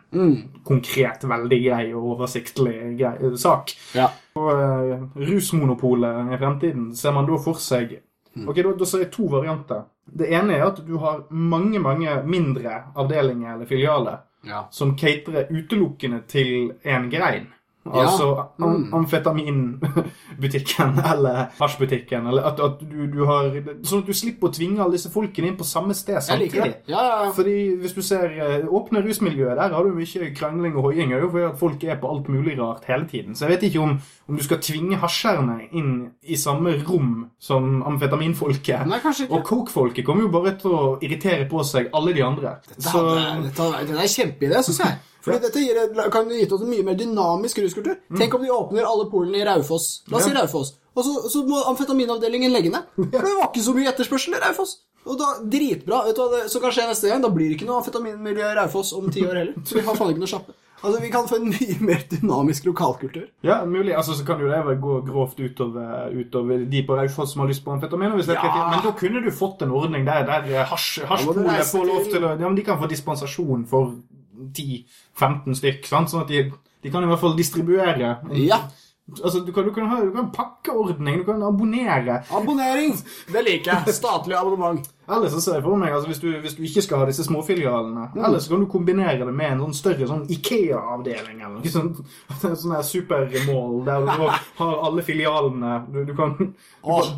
konkret, 0.68 1.24
veldig 1.30 1.60
grei 1.64 1.86
og 1.94 2.12
oversiktlig 2.18 2.76
grei, 3.00 3.32
sak. 3.42 3.74
Ja. 3.98 4.12
Og 4.38 4.52
uh, 4.52 5.08
rusmonopolet 5.18 6.34
i 6.34 6.42
fremtiden 6.42 6.92
ser 6.98 7.16
man 7.16 7.30
da 7.30 7.40
for 7.42 7.60
seg 7.62 8.00
Ok, 8.34 8.58
da, 8.66 8.72
da 8.74 8.86
ser 8.90 9.04
jeg 9.04 9.12
to 9.14 9.28
varianter. 9.30 9.84
Det 10.10 10.26
ene 10.34 10.56
er 10.58 10.64
at 10.66 10.80
du 10.88 10.96
har 10.98 11.20
mange, 11.30 11.78
mange 11.78 12.16
mindre 12.26 12.80
avdelinger 12.98 13.54
eller 13.56 13.70
filialer 13.70 14.24
Ja. 14.44 14.64
som 14.72 14.96
caterer 14.98 15.52
utelukkende 15.54 16.24
til 16.28 16.74
én 16.84 17.06
grein. 17.14 17.46
Altså 17.86 18.28
am 18.64 18.74
Mm. 18.74 18.94
amfetaminbutikken 18.96 21.00
eller 21.14 21.46
hasjbutikken. 21.60 22.28
Eller 22.28 22.44
at, 22.48 22.60
at 22.60 22.80
du, 22.92 23.06
du 23.12 23.26
har 23.28 23.50
Sånn 23.84 24.04
at 24.04 24.08
du 24.08 24.14
slipper 24.16 24.48
å 24.48 24.52
tvinge 24.56 24.80
alle 24.84 24.96
disse 24.96 25.12
folkene 25.12 25.48
inn 25.52 25.58
på 25.60 25.66
samme 25.68 25.94
sted 25.98 26.22
samtidig. 26.24 26.78
Ja, 26.88 27.02
ja, 27.04 27.18
ja. 27.26 27.32
Fordi 27.36 27.56
hvis 27.82 27.96
du 27.98 28.02
ser 28.06 28.32
eh, 28.32 28.64
åpne 28.70 29.04
rusmiljøet, 29.06 29.58
der 29.60 29.76
har 29.76 29.84
du 29.84 29.92
mye 29.98 30.30
krangling 30.38 30.78
og 30.80 30.88
hoiing. 30.90 31.12
Fordi 31.28 31.46
at 31.50 31.60
folk 31.60 31.84
er 31.84 32.00
på 32.02 32.12
alt 32.14 32.30
mulig 32.32 32.56
rart 32.60 32.88
hele 32.88 33.08
tiden. 33.12 33.36
Så 33.36 33.46
jeg 33.48 33.58
vet 33.58 33.68
ikke 33.70 33.84
om, 33.84 33.98
om 34.30 34.38
du 34.40 34.44
skal 34.48 34.62
tvinge 34.64 35.00
hasjerne 35.04 35.60
inn 35.72 35.94
i 36.24 36.36
samme 36.40 36.78
rom 36.88 37.14
som 37.40 37.82
amfetaminfolket. 37.90 38.88
Nei. 38.88 39.02
Og 39.30 39.44
coke-folket 39.44 40.06
kommer 40.08 40.24
jo 40.28 40.32
bare 40.34 40.56
til 40.62 40.72
å 40.76 40.84
irritere 41.04 41.48
på 41.52 41.64
seg 41.68 41.92
alle 41.94 42.14
de 42.16 42.24
andre. 42.24 42.58
Det, 42.68 42.80
Så 42.84 43.04
det, 43.12 43.28
det, 43.58 43.72
det 43.92 44.00
er 44.00 44.14
kjempeidé, 44.16 44.64
syns 44.64 44.80
jeg. 44.86 45.02
Fordi 45.24 45.40
dette 45.46 45.62
gir, 45.64 45.78
kan 46.12 46.30
gitt 46.30 46.52
oss 46.52 46.64
en 46.66 46.72
mye 46.72 46.84
mer 46.84 46.98
dynamisk 47.00 47.62
ruskultur. 47.64 48.00
Tenk 48.18 48.34
om 48.36 48.44
de 48.44 48.52
åpner 48.52 48.88
alle 48.88 49.06
polene 49.12 49.40
i 49.40 49.46
Raufoss. 49.48 50.02
La 50.12 50.20
oss 50.20 50.28
si 50.28 50.34
Raufoss. 50.36 50.74
Og 50.94 51.06
så, 51.08 51.14
så 51.32 51.44
må 51.48 51.62
amfetaminavdelingen 51.72 52.52
legge 52.54 52.74
ned. 52.74 52.90
For 53.14 53.24
det 53.24 53.38
var 53.40 53.48
ikke 53.50 53.64
så 53.66 53.76
mye 53.78 53.94
etterspørsel 53.94 54.36
i 54.36 54.42
Raufoss. 54.44 54.76
Og 55.04 55.18
da, 55.20 55.30
Dritbra. 55.52 56.04
Vet 56.08 56.20
du 56.20 56.22
hva 56.32 56.44
som 56.52 56.64
kan 56.64 56.76
skje 56.76 56.90
neste 56.92 57.10
gang? 57.12 57.24
Da 57.24 57.32
blir 57.34 57.50
det 57.52 57.58
ikke 57.58 57.68
noe 57.68 57.80
amfetaminmiljø 57.82 58.52
i 58.52 58.58
Raufoss 58.60 58.94
om 59.00 59.10
ti 59.12 59.24
år 59.28 59.40
heller. 59.42 59.64
Så 59.68 59.80
vi 59.80 59.86
har 59.88 59.98
faen 60.00 60.14
ikke 60.14 60.24
noe 60.24 60.32
sjappe. 60.32 60.56
Altså, 60.84 61.00
Vi 61.00 61.10
kan 61.12 61.28
få 61.28 61.38
en 61.40 61.46
mye 61.48 61.76
mer 61.80 62.02
dynamisk 62.12 62.66
lokalkultur. 62.68 63.28
Ja, 63.48 63.62
mulig. 63.66 63.94
Altså, 63.96 64.18
så 64.20 64.26
kan 64.28 64.42
jo 64.44 64.50
det 64.52 64.78
gå 64.84 64.98
grovt 65.08 65.40
utover, 65.40 66.12
utover 66.12 66.66
de 66.72 66.82
på 66.88 66.98
Raufoss 67.00 67.34
som 67.34 67.44
har 67.44 67.52
lyst 67.52 67.64
på 67.64 67.72
amfetamin. 67.72 68.12
Hvis 68.20 68.28
det 68.28 68.36
Ja. 68.36 68.68
Men 68.72 68.84
da 68.84 68.92
kunne 69.00 69.24
du 69.24 69.32
fått 69.32 69.62
en 69.64 69.72
ordning 69.72 70.04
der, 70.06 70.26
der 70.28 70.50
eh, 70.52 70.66
hasj, 70.68 71.06
hasjpolet 71.08 71.64
får 71.72 71.88
lov 71.88 72.10
til 72.12 72.24
å 72.24 72.34
Ja, 72.36 72.48
men 72.48 72.56
de 72.60 72.68
kan 72.68 72.80
få 72.82 72.90
dispensasjon 72.92 73.64
for 73.68 73.96
10-15 74.34 75.60
stykk, 75.60 75.90
sant? 75.90 76.12
sånn 76.12 76.24
at 76.26 76.32
de, 76.32 76.46
de 76.84 76.94
kan 76.94 77.06
i 77.06 77.10
hvert 77.12 77.22
fall 77.22 77.38
distribuere. 77.38 78.18
Ja. 78.40 78.64
Altså, 79.12 79.40
du 79.44 79.52
kan, 79.52 79.66
du 79.68 79.74
kan 79.76 79.90
ha 79.92 79.98
du 80.00 80.12
kan 80.16 80.30
pakkeordning, 80.32 81.18
du 81.20 81.26
kan 81.28 81.42
abonnere. 81.44 82.22
Abonnering! 82.32 82.94
Det 83.34 83.42
liker 83.44 83.74
jeg. 83.84 83.96
Statlig 84.00 84.38
abonnement. 84.40 84.86
Eller 85.12 85.28
så 85.28 85.42
ser 85.44 85.58
jeg 85.58 85.64
for 85.66 85.76
meg, 85.76 85.92
altså, 85.92 86.08
hvis 86.08 86.22
du, 86.24 86.30
hvis 86.40 86.54
du 86.56 86.62
ikke 86.64 86.82
skal 86.86 87.02
ha 87.02 87.08
disse 87.10 87.26
småfilialene, 87.28 88.06
Mm. 88.14 88.22
eller 88.26 88.40
så 88.40 88.54
kan 88.54 88.62
du 88.64 88.70
kombinere 88.72 89.26
det 89.28 89.34
med 89.36 89.52
en 89.52 89.60
sånn 89.66 89.76
større 89.76 90.08
sånn 90.08 90.24
Ikea-avdeling, 90.32 91.42
eller 91.42 91.58
noe 91.58 91.74
sånt. 91.74 92.00
En 92.48 92.56
sånn 92.56 92.76
her 92.78 92.86
supermål, 92.88 93.84
der 93.86 94.06
du 94.08 94.24
har 94.62 94.80
alle 94.88 95.04
filialene. 95.04 95.74
Du, 95.92 96.00
du, 96.08 96.14
kan, 96.16 96.38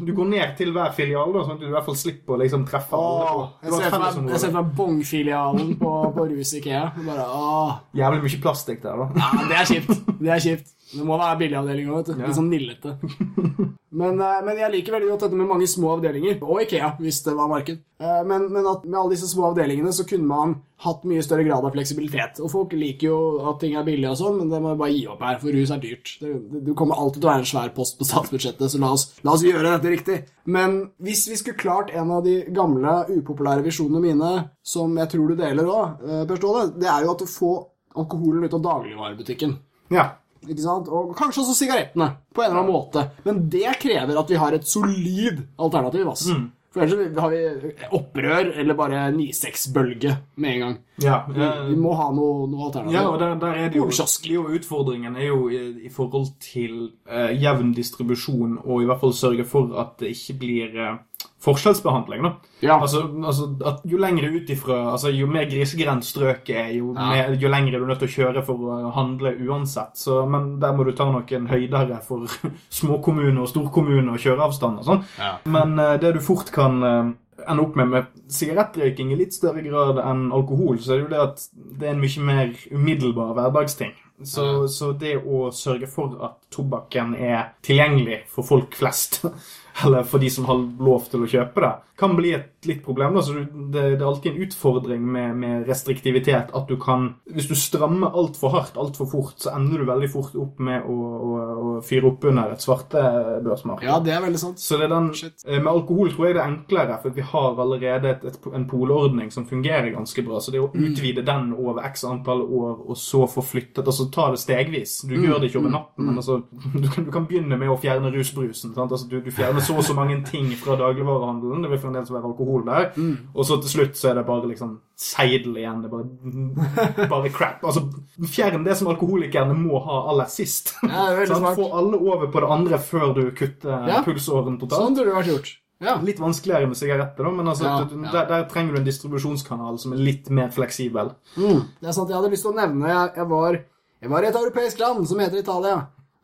du, 0.02 0.14
går 0.18 0.30
ned 0.32 0.58
til 0.58 0.74
hver 0.74 0.90
filial, 0.98 1.34
da, 1.38 1.46
sånn 1.46 1.60
at 1.60 1.62
du 1.62 1.68
i 1.70 1.76
hvert 1.76 1.86
fall 1.86 2.00
slipper 2.02 2.34
å 2.34 2.42
liksom 2.42 2.66
treffe 2.66 2.98
alle. 2.98 3.46
Jeg 3.62 3.78
ser 3.78 4.50
for 4.50 4.58
meg 4.58 4.74
Bong-filialen 4.82 5.76
på, 5.78 5.94
på 6.18 6.28
Rus 6.34 6.56
Ikea. 6.58 6.88
Bare, 7.06 7.30
åh. 7.30 7.78
Jævlig 7.94 8.26
mye 8.26 8.42
plastikk 8.42 8.82
der, 8.82 9.06
da. 9.06 9.12
Ja, 9.22 9.46
det 9.52 9.62
er 9.62 9.70
kjipt. 9.76 10.10
Det 10.18 10.34
er 10.34 10.42
kjipt. 10.50 10.75
Det 10.94 11.06
må 11.06 11.18
være 11.18 11.40
billigavdeling 11.42 11.90
òg, 11.90 11.98
vet 12.02 12.12
du. 12.12 12.22
Ja. 12.22 12.28
Litt 12.30 12.38
sånn 12.38 12.52
nillete. 12.54 12.98
Men, 13.96 14.20
eh, 14.20 14.40
men 14.44 14.58
jeg 14.60 14.72
liker 14.74 14.96
veldig 14.98 15.08
godt 15.14 15.22
dette 15.24 15.38
med 15.40 15.48
mange 15.48 15.68
små 15.72 15.94
avdelinger. 15.96 16.42
Og 16.44 16.66
Ikea, 16.66 16.90
hvis 17.00 17.22
det 17.24 17.36
var 17.38 17.48
marked. 17.48 17.78
Eh, 18.02 18.24
Men, 18.28 18.50
men 18.52 18.66
at 18.68 18.84
med 18.84 18.98
alle 19.00 19.14
disse 19.14 19.30
små 19.32 19.46
avdelingene 19.54 19.94
så 19.96 20.04
kunne 20.08 20.28
man 20.28 20.56
hatt 20.84 21.06
mye 21.08 21.24
større 21.24 21.46
grad 21.48 21.64
av 21.64 21.72
fleksibilitet. 21.72 22.42
Og 22.44 22.52
folk 22.52 22.76
liker 22.76 23.08
jo 23.08 23.20
at 23.48 23.62
ting 23.62 23.78
er 23.80 23.86
billig 23.88 24.10
og 24.10 24.18
sånn, 24.20 24.42
men 24.42 24.52
det 24.52 24.60
må 24.60 24.74
jeg 24.74 24.82
bare 24.82 24.96
gi 24.98 25.06
opp 25.14 25.24
her, 25.24 25.38
for 25.40 25.56
rus 25.56 25.72
er 25.72 25.80
dyrt. 25.86 26.12
Det, 26.20 26.76
kommer 26.76 27.00
alltid 27.00 27.22
til 27.22 27.30
å 27.30 27.32
være 27.32 27.46
en 27.46 27.50
svær 27.54 27.72
post 27.78 27.96
på 28.02 28.10
statsbudsjettet, 28.10 28.74
så 28.74 28.82
la 28.84 28.92
oss, 28.98 29.08
la 29.24 29.38
oss 29.38 29.46
gjøre 29.48 29.72
dette 29.78 29.94
riktig. 29.96 30.20
Men 30.52 30.76
hvis 31.00 31.24
vi 31.32 31.40
skulle 31.40 31.62
klart 31.64 31.96
en 31.96 32.12
av 32.18 32.28
de 32.28 32.42
gamle, 32.52 32.98
upopulære 33.16 33.64
visjonene 33.64 34.04
mine, 34.04 34.34
som 34.60 35.00
jeg 35.00 35.14
tror 35.16 35.32
du 35.32 35.40
deler 35.40 35.72
òg, 35.72 36.04
Per 36.28 36.42
Ståle, 36.42 36.68
det 36.76 36.92
er 36.92 37.08
jo 37.08 37.16
at 37.16 37.24
å 37.24 37.32
få 37.32 37.54
alkoholen 37.96 38.44
ut 38.44 38.60
av 38.60 38.68
dagligvarebutikken. 38.68 39.56
Ja. 39.96 40.10
Og 40.46 41.16
kanskje 41.18 41.44
også 41.44 41.56
sigarettene, 41.58 42.12
på 42.34 42.44
en 42.44 42.52
eller 42.52 42.62
annen 42.62 42.74
måte. 42.76 43.08
Men 43.26 43.46
det 43.50 43.78
krever 43.82 44.20
at 44.20 44.30
vi 44.32 44.40
har 44.42 44.58
et 44.58 44.68
solid 44.68 45.42
alternativ. 45.58 46.12
Ass. 46.12 46.30
For 46.76 46.84
ellers 46.84 47.20
har 47.24 47.32
vi 47.32 47.72
opprør 47.96 48.50
eller 48.60 48.76
bare 48.76 49.06
9-6-bølge 49.16 50.18
med 50.44 50.50
en 50.52 50.60
gang. 50.60 50.74
Ja, 51.00 51.22
Vi, 51.30 51.40
vi 51.70 51.76
må 51.80 51.94
ha 51.96 52.10
noe, 52.12 52.50
noe 52.52 52.68
alternativ. 52.68 52.98
Ja, 52.98 53.06
og 53.08 53.20
der, 53.22 53.38
der 53.40 53.60
er 53.62 53.70
det 53.72 53.80
jo, 53.80 53.88
jo 54.28 54.44
Utfordringen 54.58 55.16
er 55.16 55.30
jo 55.30 55.48
i, 55.48 55.62
i 55.88 55.92
forhold 55.92 56.34
til 56.44 56.90
eh, 57.08 57.32
jevn 57.40 57.72
distribusjon, 57.78 58.58
og 58.66 58.84
i 58.84 58.90
hvert 58.90 59.00
fall 59.00 59.16
sørge 59.16 59.48
for 59.48 59.72
at 59.80 59.96
det 60.04 60.12
ikke 60.18 60.36
blir 60.42 60.76
eh, 60.76 61.00
forskjellsbehandling. 61.46 62.24
da. 62.26 62.32
Ja. 62.66 62.78
Altså, 62.82 63.04
altså 63.24 63.50
at 63.66 63.82
Jo 63.86 64.00
lengre 64.02 64.32
ut 64.34 64.50
ifra 64.50 64.80
altså 64.92 65.12
Jo 65.14 65.28
mer 65.30 65.46
grisegrendt 65.50 66.08
strøket 66.08 66.56
er, 66.56 66.72
jo, 66.80 66.94
Ja. 66.96 67.10
mer, 67.10 67.36
jo 67.42 67.52
lengre 67.52 67.76
er 67.78 67.84
du 67.84 67.90
nødt 67.90 68.02
til 68.04 68.10
å 68.10 68.16
kjøre 68.16 68.46
for 68.46 68.56
å 68.56 68.92
handle 68.96 69.36
uansett. 69.48 69.94
Så, 70.00 70.24
men 70.30 70.60
der 70.60 70.74
må 70.74 70.86
du 70.88 70.92
ta 70.96 71.06
noen 71.10 71.50
høydere 71.52 72.02
for 72.06 72.26
småkommune 72.80 73.42
og 73.42 73.52
storkommune 73.52 74.12
og 74.16 74.20
kjøreavstand 74.24 74.82
og 74.82 74.90
sånn. 74.90 75.06
Ja. 75.20 75.36
Men 75.46 75.78
uh, 75.80 75.96
det 76.02 76.16
du 76.18 76.22
fort 76.24 76.52
kan 76.56 76.82
uh, 76.84 77.12
ende 77.46 77.62
opp 77.64 77.76
med 77.76 77.92
med 77.92 78.06
sigarettrøyking 78.32 79.12
i 79.14 79.20
litt 79.20 79.36
større 79.36 79.62
grad 79.66 80.00
enn 80.02 80.32
alkohol, 80.34 80.80
så 80.82 80.96
er 80.96 80.98
det 80.98 81.06
jo 81.06 81.12
det 81.14 81.22
at 81.22 81.46
det 81.54 81.88
er 81.90 81.94
en 81.94 82.02
mye 82.02 82.26
mer 82.26 82.56
umiddelbar 82.72 83.36
hverdagsting. 83.38 83.94
Så, 84.24 84.68
så 84.72 84.94
det 84.96 85.18
å 85.28 85.50
sørge 85.52 85.90
for 85.92 86.14
at 86.24 86.38
tobakken 86.56 87.16
er 87.20 87.50
tilgjengelig 87.66 88.22
for 88.32 88.48
folk 88.48 88.78
flest, 88.80 89.26
eller 89.84 90.04
for 90.08 90.24
de 90.24 90.30
som 90.32 90.46
har 90.46 90.62
lov 90.80 91.10
til 91.12 91.26
å 91.26 91.30
kjøpe 91.30 91.64
det, 91.64 91.74
kan 91.98 92.16
bli 92.18 92.34
et 92.36 92.66
litt 92.68 92.82
problem. 92.84 93.14
Da. 93.16 93.22
Så 93.22 93.34
det, 93.72 93.82
er 93.96 94.04
alltid 94.04 94.34
en 94.34 94.42
utfordring 94.48 95.02
med, 95.16 95.36
med 95.38 95.68
restriktivitet. 95.70 96.50
At 96.54 96.68
du 96.68 96.76
kan 96.82 97.16
Hvis 97.32 97.48
du 97.48 97.56
strammer 97.56 98.12
altfor 98.12 98.50
hardt 98.52 98.76
altfor 98.78 99.08
fort, 99.12 99.36
så 99.40 99.54
ender 99.56 99.80
du 99.80 99.86
veldig 99.86 100.10
fort 100.12 100.36
opp 100.36 100.60
med 100.60 100.84
å, 100.84 100.96
å, 100.96 101.30
å 101.56 101.82
fyre 101.86 102.10
opp 102.10 102.24
under 102.28 102.52
et 102.56 102.62
svartebørsmarked. 102.66 103.86
ja, 103.88 104.00
det 104.04 104.14
er 104.16 104.22
veldig 104.26 104.40
sant. 104.42 104.60
Så 104.60 104.78
det 104.80 104.88
er 104.90 104.94
den, 104.96 105.10
Shit. 105.16 105.44
eh, 105.48 105.60
Med 105.62 105.72
alkohol 105.72 106.12
tror 106.12 106.28
jeg 106.28 106.36
det 106.36 106.42
er 106.44 106.52
enklere, 106.52 106.98
for 107.04 107.16
vi 107.16 107.22
har 107.22 107.60
allerede 107.62 108.10
et, 108.12 108.26
et, 108.26 108.40
en 108.54 108.68
polordning 108.70 109.32
som 109.32 109.46
fungerer 109.48 109.92
ganske 109.96 110.26
bra. 110.26 110.40
Så 110.42 110.52
det 110.52 110.60
å 110.62 110.72
Mm. 110.76 110.90
utvide 110.92 111.24
den 111.26 111.54
over 111.54 111.80
x 111.88 112.04
antall 112.04 112.42
år, 112.42 112.82
og 112.90 112.98
så 112.98 113.24
få 113.30 113.42
flyttet 113.42 113.86
Altså 113.86 114.10
ta 114.12 114.30
det 114.32 114.40
stegvis. 114.40 115.06
Du 115.08 115.16
gjør 115.16 115.40
det 115.40 115.52
ikke 115.52 115.60
Mm. 115.62 115.66
over 115.66 115.72
natten, 115.72 116.06
men 116.06 116.16
altså, 116.18 116.42
du, 116.74 116.88
kan, 116.90 117.06
du 117.06 117.12
kan 117.12 117.26
begynne 117.28 117.58
med 117.58 117.70
å 117.70 117.78
fjerne 117.80 118.12
rusbrusen. 118.12 118.74
Altså, 118.76 119.08
du, 119.10 119.22
du 119.22 119.32
fjerner 119.32 119.62
så 119.62 119.78
og 119.78 119.84
så 119.84 119.94
mange 119.96 120.22
ting 120.26 120.50
fra 120.60 120.76
dagligvarehandelen. 120.76 121.62
Det 121.64 121.70
vil 121.72 121.80
fremdeles 121.86 122.12
være 122.12 122.28
alkohol 122.32 122.66
der. 122.68 122.90
Mm. 122.98 123.16
Og 123.36 123.48
så 123.48 123.58
til 123.64 123.72
slutt 123.78 124.00
så 124.00 124.12
er 124.12 124.20
det 124.20 124.26
bare 124.28 124.50
liksom 124.52 124.76
seidel 125.00 125.56
igjen. 125.62 125.84
Det 125.84 125.90
er 125.90 125.96
bare, 125.96 127.10
bare 127.14 127.32
crap. 127.36 127.64
Altså, 127.64 127.86
fjern 128.32 128.66
det 128.68 128.76
som 128.80 128.90
alkoholikerne 128.92 129.56
må 129.58 129.80
ha 129.86 130.02
aller 130.12 130.30
sist. 130.34 130.74
Ja, 130.84 131.12
er 131.14 131.30
smart. 131.32 131.56
Få 131.60 131.70
alle 131.78 132.00
over 132.02 132.28
på 132.34 132.44
det 132.44 132.50
andre 132.58 132.82
før 132.82 133.14
du 133.18 133.24
kutter 133.38 133.88
Ja. 133.92 134.02
pulsåren 134.06 134.58
totalt. 134.62 134.82
Sånn 134.82 134.98
burde 134.98 135.12
det 135.14 135.20
vært 135.22 135.32
gjort. 135.34 135.54
Ja. 135.84 135.98
Litt 136.08 136.22
vanskeligere 136.24 136.70
med 136.72 136.78
sigaretter, 136.80 137.26
da, 137.28 137.32
men 137.36 137.50
altså, 137.52 137.66
Ja, 137.68 137.80
ja. 137.84 138.12
Der, 138.14 138.28
der 138.30 138.46
trenger 138.50 138.74
du 138.78 138.80
en 138.80 138.86
distribusjonskanal 138.88 139.76
som 139.82 139.92
er 139.94 140.00
litt 140.08 140.30
mer 140.32 140.48
fleksibel. 140.56 141.10
Mm. 141.36 141.66
Det 141.82 141.90
er 141.92 141.98
sant, 141.98 142.08
Jeg 142.10 142.16
hadde 142.16 142.32
lyst 142.32 142.46
til 142.48 142.54
å 142.54 142.60
nevne 142.62 142.88
Jeg, 142.94 143.10
jeg, 143.20 143.28
var, 143.34 143.58
jeg 144.06 144.14
var 144.14 144.24
i 144.24 144.30
et 144.30 144.40
europeisk 144.40 144.80
land 144.80 145.04
som 145.10 145.20
heter 145.20 145.44
Italia. 145.44 145.82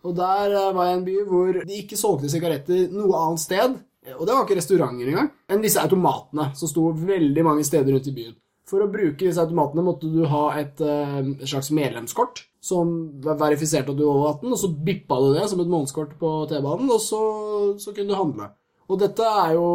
Og 0.07 0.15
der 0.17 0.55
eh, 0.55 0.69
var 0.73 0.87
jeg 0.87 0.95
i 0.95 0.97
en 1.01 1.03
by 1.05 1.17
hvor 1.29 1.59
de 1.67 1.81
ikke 1.83 1.99
solgte 1.99 2.31
sigaretter 2.31 2.87
noe 2.95 3.19
annet 3.25 3.43
sted. 3.43 3.75
Og 4.17 4.23
det 4.25 4.33
var 4.33 4.45
ikke 4.45 4.57
restauranter 4.57 5.11
engang. 5.11 5.27
Enn 5.51 5.61
disse 5.61 5.81
automatene 5.81 6.49
som 6.57 6.69
sto 6.69 6.87
veldig 6.97 7.43
mange 7.45 7.65
steder 7.67 7.93
rundt 7.93 8.09
i 8.09 8.15
byen. 8.15 8.37
For 8.71 8.81
å 8.81 8.89
bruke 8.91 9.25
disse 9.25 9.41
automatene 9.43 9.83
måtte 9.85 10.09
du 10.09 10.23
ha 10.31 10.45
et, 10.57 10.79
eh, 10.81 11.19
et 11.41 11.49
slags 11.49 11.69
medlemskort 11.75 12.45
som 12.61 12.93
verifiserte 13.25 13.91
at 13.91 13.97
du 13.97 14.05
var 14.05 14.15
over 14.15 14.29
18, 14.37 14.53
og 14.53 14.59
så 14.61 14.69
bippa 14.89 15.17
du 15.19 15.33
det 15.33 15.49
som 15.49 15.59
et 15.59 15.69
månedskort 15.69 16.13
på 16.21 16.31
T-banen, 16.49 16.89
og 16.93 17.01
så, 17.01 17.21
så 17.81 17.93
kunne 17.93 18.13
du 18.13 18.17
handle. 18.17 18.51
Og 18.87 18.99
dette 19.01 19.25
er 19.25 19.55
jo 19.57 19.67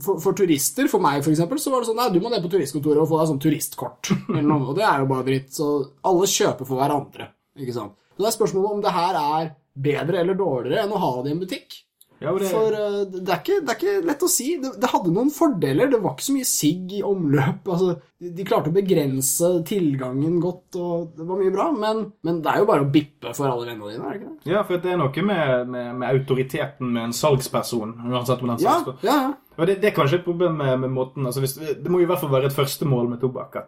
for, 0.00 0.20
for 0.22 0.36
turister, 0.36 0.88
for 0.90 1.02
meg 1.02 1.20
eksempel, 1.20 1.60
så 1.60 1.72
var 1.72 1.82
det 1.82 1.90
sånn 1.90 1.98
Nei, 2.00 2.10
du 2.14 2.20
må 2.22 2.30
ned 2.32 2.42
på 2.44 2.50
turistkontoret 2.54 3.02
og 3.02 3.10
få 3.10 3.20
deg 3.20 3.30
sånn 3.30 3.42
turistkort. 3.42 4.12
Og 4.68 4.72
det 4.78 4.86
er 4.86 5.02
jo 5.02 5.10
bare 5.10 5.26
dritt. 5.26 5.52
Så 5.54 5.68
alle 6.08 6.30
kjøper 6.30 6.68
for 6.68 6.80
hverandre. 6.80 7.28
Ikke 7.60 7.76
sant? 7.76 7.98
Så 8.14 8.22
det 8.22 8.30
er 8.30 8.36
spørsmålet 8.36 8.76
om 8.76 8.82
det 8.84 8.94
her 8.94 9.18
er 9.20 9.50
bedre 9.84 10.22
eller 10.22 10.38
dårligere 10.38 10.86
enn 10.86 10.94
å 10.94 11.02
ha 11.02 11.12
det 11.22 11.32
i 11.32 11.34
en 11.34 11.42
butikk. 11.42 11.76
Ja, 12.22 12.32
det, 12.38 12.48
For 12.48 12.72
uh, 12.72 13.00
det, 13.10 13.24
er 13.26 13.40
ikke, 13.42 13.56
det 13.66 13.72
er 13.72 13.78
ikke 13.80 14.06
lett 14.08 14.22
å 14.24 14.28
si. 14.30 14.46
Det, 14.62 14.70
det 14.80 14.90
hadde 14.92 15.12
noen 15.12 15.32
fordeler. 15.34 15.90
Det 15.92 16.00
var 16.00 16.14
ikke 16.14 16.26
så 16.28 16.36
mye 16.36 16.48
sigg 16.48 16.94
i 16.96 17.02
omløp. 17.04 17.66
Altså, 17.74 17.96
de, 18.22 18.30
de 18.38 18.46
klarte 18.48 18.70
å 18.70 18.76
begrense 18.76 19.50
tilgangen 19.68 20.38
godt, 20.40 20.78
og 20.80 21.14
det 21.18 21.26
var 21.28 21.40
mye 21.42 21.52
bra. 21.54 21.66
Men, 21.76 22.04
men 22.24 22.40
det 22.44 22.52
er 22.52 22.62
jo 22.62 22.68
bare 22.70 22.86
å 22.86 22.90
bippe 22.94 23.34
for 23.36 23.50
alle 23.50 23.68
vennene 23.72 23.92
dine, 23.92 24.04
er 24.04 24.14
det 24.14 24.20
ikke 24.22 24.34
det? 24.34 24.52
ja, 24.54 24.62
for 24.64 24.84
det 24.84 24.92
er 24.94 25.00
noe 25.02 25.26
med, 25.30 25.72
med, 25.74 25.90
med 26.00 26.10
autoriteten 26.14 26.92
med 26.94 27.08
en 27.10 27.16
salgsperson. 27.16 27.96
uansett 28.08 28.44
om 28.44 28.54
den 28.54 28.62
Ja, 28.62 28.78
salgsperson. 28.78 29.08
ja, 29.10 29.18
ja. 29.28 29.32
Og 29.54 29.68
det, 29.70 29.76
det 29.82 29.90
er 29.90 29.94
kanskje 29.94 30.18
et 30.18 30.24
problem 30.26 30.56
med, 30.58 30.72
med 30.82 30.90
måten 30.90 31.28
altså 31.28 31.38
hvis, 31.38 31.52
Det 31.54 31.90
må 31.92 32.00
i 32.02 32.06
hvert 32.10 32.18
fall 32.18 32.32
være 32.32 32.48
et 32.48 32.56
første 32.56 32.88
mål 32.90 33.12
med 33.12 33.20
tobakk. 33.22 33.60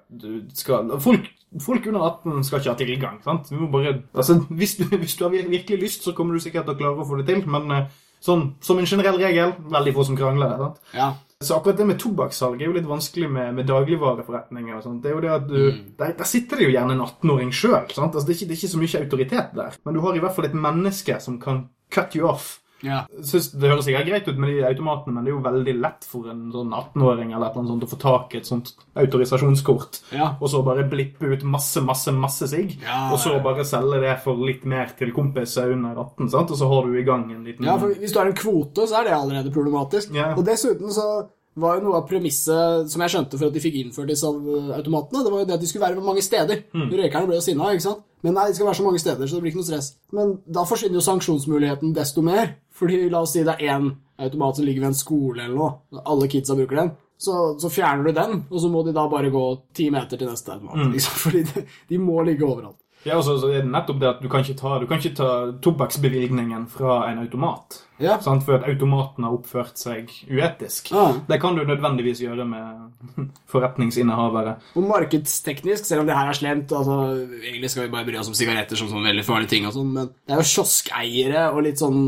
skal, 0.59 0.89
folk, 0.99 1.29
folk 1.63 1.87
under 1.87 2.09
18 2.09 2.43
skal 2.49 2.59
ikke 2.59 2.73
ha 2.73 2.81
tilgang. 2.81 3.21
sant? 3.23 3.53
Bare, 3.71 3.93
altså, 4.15 4.41
hvis, 4.51 4.75
du, 4.81 4.85
hvis 4.97 5.15
du 5.15 5.23
har 5.29 5.31
virkelig 5.37 5.79
lyst, 5.79 6.03
så 6.03 6.15
kommer 6.17 6.35
du 6.35 6.43
sikkert 6.43 6.67
til 6.67 6.75
å 6.75 6.81
klare 6.81 7.05
å 7.05 7.07
få 7.07 7.21
det 7.21 7.29
til. 7.31 7.45
Men 7.47 7.71
eh, 7.71 7.87
sånn, 8.21 8.55
som 8.61 8.79
en 8.79 8.87
generell 8.87 9.19
regel, 9.21 9.53
veldig 9.71 9.95
få 9.95 10.05
som 10.05 10.17
krangler. 10.17 10.57
sant? 10.59 10.81
ja. 10.95 11.13
Så 11.45 11.53
akkurat 11.59 11.77
det 11.77 11.85
med 11.87 11.99
tobakkssalg 12.01 12.63
er 12.63 12.67
jo 12.71 12.73
litt 12.73 12.87
vanskelig 12.89 13.29
med, 13.29 13.55
med 13.55 13.67
dagligvareforretninger 13.69 14.77
og 14.79 14.83
sånt. 14.83 15.03
Det 15.03 15.11
er 15.11 15.15
jo 15.15 15.21
det 15.21 15.33
at 15.35 15.47
du, 15.51 15.59
der, 15.99 16.15
der 16.17 16.25
sitter 16.25 16.57
det 16.57 16.65
jo 16.65 16.73
gjerne 16.73 16.95
en 16.97 17.03
18-åring 17.05 17.51
sjøl. 17.53 17.75
Altså, 17.83 18.07
det, 18.25 18.33
er 18.33 18.39
ikke- 18.39 18.47
det 18.49 18.55
er 18.55 18.61
ikke 18.61 18.73
så 18.73 18.79
mye 18.81 19.01
autoritet 19.05 19.51
der. 19.55 19.77
Men 19.85 19.95
du 19.95 20.01
har 20.01 20.17
i 20.17 20.23
hvert 20.25 20.35
fall 20.35 20.47
et 20.49 20.55
menneske 20.55 21.19
som 21.21 21.37
kan 21.39 21.69
cut 21.93 22.17
you 22.17 22.25
off. 22.27 22.59
Ja. 22.85 23.07
Synes 23.23 23.51
Det 23.53 23.71
høres 23.71 23.85
sikkert 23.87 24.07
greit 24.07 24.27
ut 24.29 24.37
med 24.39 24.51
de 24.53 24.65
automatene, 24.69 25.15
men 25.15 25.25
det 25.25 25.31
er 25.33 25.37
jo 25.37 25.43
veldig 25.47 25.75
lett 25.81 26.05
for 26.05 26.29
en 26.29 26.51
sånn 26.53 26.75
18-åring 26.77 27.33
eller 27.33 27.47
et 27.49 27.57
eller 27.57 27.71
sånt 27.71 27.87
å 27.87 27.89
få 27.89 27.99
tak 28.03 28.35
i 28.35 28.39
et 28.43 28.47
sånt 28.47 28.73
autorisasjonskort, 28.95 30.01
Ja. 30.13 30.37
og 30.41 30.49
så 30.51 30.63
bare 30.65 30.85
blippe 30.89 31.23
ut 31.33 31.43
masse, 31.45 31.81
masse, 31.81 32.13
masse 32.13 32.49
sigg, 32.49 32.77
Ja, 32.83 33.11
og 33.13 33.19
så 33.19 33.41
bare 33.43 33.65
selge 33.65 34.01
det 34.01 34.19
for 34.23 34.37
litt 34.37 34.65
mer 34.65 34.87
til 34.99 35.13
kompiser 35.13 35.73
under 35.73 35.97
18, 35.97 36.29
sant? 36.31 36.51
og 36.51 36.57
så 36.57 36.69
har 36.69 36.87
du 36.87 36.99
i 36.99 37.05
gang 37.07 37.31
en 37.33 37.45
liten 37.45 37.65
Ja, 37.65 37.77
for 37.79 37.89
Hvis 37.95 38.13
du 38.13 38.19
har 38.19 38.27
en 38.27 38.35
kvote, 38.35 38.87
så 38.87 39.01
er 39.01 39.05
det 39.05 39.13
allerede 39.17 39.53
problematisk. 39.55 40.11
Og 40.37 40.45
dessuten 40.45 40.91
så 40.93 41.29
var 41.57 41.79
jo 41.79 41.87
noe 41.87 41.97
av 42.01 42.07
premisset 42.09 42.91
som 42.93 43.01
jeg 43.05 43.13
skjønte 43.15 43.39
for 43.39 43.49
at 43.49 43.55
de 43.57 43.63
fikk 43.65 43.79
innført 43.81 44.11
disse 44.11 44.29
automatene, 44.29 45.23
det 45.25 45.33
var 45.33 45.41
jo 45.41 45.49
det 45.49 45.55
at 45.57 45.63
de 45.63 45.69
skulle 45.71 45.87
være 45.87 46.05
mange 46.05 46.25
steder. 46.25 46.63
Røykerne 46.75 47.31
ble 47.31 47.39
jo 47.39 47.45
sinna, 47.47 47.71
ikke 47.73 47.87
sant? 47.87 48.03
Men 48.25 48.35
nei, 48.37 48.49
de 48.51 48.55
skal 48.59 48.67
være 48.67 48.79
så 48.81 48.85
mange 48.85 49.01
steder, 49.01 49.27
så 49.29 49.37
det 49.39 49.43
blir 49.45 49.53
ikke 49.55 49.63
noe 49.63 49.71
stress. 49.71 49.89
Men 50.13 50.35
da 50.45 50.65
forsvinner 50.69 50.99
jo 51.01 51.05
sanksjonsmuligheten 51.07 51.95
desto 51.97 52.23
mer. 52.27 52.57
Fordi 52.77 53.09
la 53.09 53.23
oss 53.25 53.33
si 53.33 53.45
det 53.47 53.55
er 53.57 53.73
én 53.77 53.91
automat 54.21 54.57
som 54.59 54.67
ligger 54.67 54.85
ved 54.85 54.91
en 54.93 54.99
skole 54.99 55.45
eller 55.45 55.57
noe, 55.57 56.01
alle 56.05 56.29
kidsa 56.29 56.57
bruker 56.59 56.77
den. 56.83 56.91
Så, 57.17 57.33
så 57.61 57.71
fjerner 57.73 58.05
du 58.05 58.13
den, 58.13 58.43
og 58.51 58.61
så 58.61 58.69
må 58.69 58.83
de 58.85 58.93
da 58.93 59.07
bare 59.09 59.31
gå 59.33 59.45
ti 59.73 59.87
meter 59.91 60.21
til 60.21 60.29
neste 60.29 60.53
automat. 60.53 60.91
Liksom, 60.93 61.15
fordi 61.23 61.45
de, 61.49 61.63
de 61.89 61.99
må 62.03 62.21
ligge 62.29 62.45
overalt. 62.45 62.77
Ja, 63.07 63.17
og 63.21 63.25
så 63.27 63.37
er 63.49 63.61
det 63.63 63.71
nettopp 63.71 64.01
det 64.03 64.09
at 64.11 64.23
du 64.23 64.29
kan 64.31 64.43
ikke 64.43 64.59
ta, 64.59 64.77
du 64.83 64.87
kan 64.91 64.99
ikke 64.99 65.17
ta 65.19 65.33
tobakksbevilgningen 65.63 66.65
fra 66.73 67.05
en 67.11 67.21
automat. 67.23 67.81
Ja. 68.03 68.19
Sant? 68.21 68.45
For 68.45 68.59
at 68.59 68.67
automaten 68.69 69.25
har 69.25 69.37
oppført 69.37 69.79
seg 69.81 70.11
uetisk. 70.29 70.91
Ja. 70.93 71.07
Det 71.29 71.39
kan 71.41 71.57
du 71.57 71.63
nødvendigvis 71.65 72.21
gjøre 72.25 72.45
med 72.49 73.13
forretningsinnehavere. 73.53 74.57
Og 74.77 74.89
markedsteknisk, 74.91 75.87
selv 75.89 76.03
om 76.03 76.11
det 76.11 76.19
her 76.19 76.33
er 76.33 76.37
slemt 76.37 76.75
altså, 76.77 76.99
Egentlig 77.39 77.71
skal 77.73 77.87
vi 77.87 77.95
bare 77.95 78.09
bry 78.09 78.19
oss 78.21 78.33
om 78.33 78.37
sigaretter 78.37 78.79
som 78.79 78.91
sånn 78.91 79.07
veldig 79.07 79.25
farlige 79.27 79.55
ting, 79.55 79.71
og 79.71 79.77
sånn, 79.79 79.95
men 79.97 80.11
det 80.13 80.35
er 80.37 80.43
jo 80.43 80.51
kioskeiere 80.57 81.47
og 81.53 81.65
litt 81.69 81.81
sånn 81.81 82.03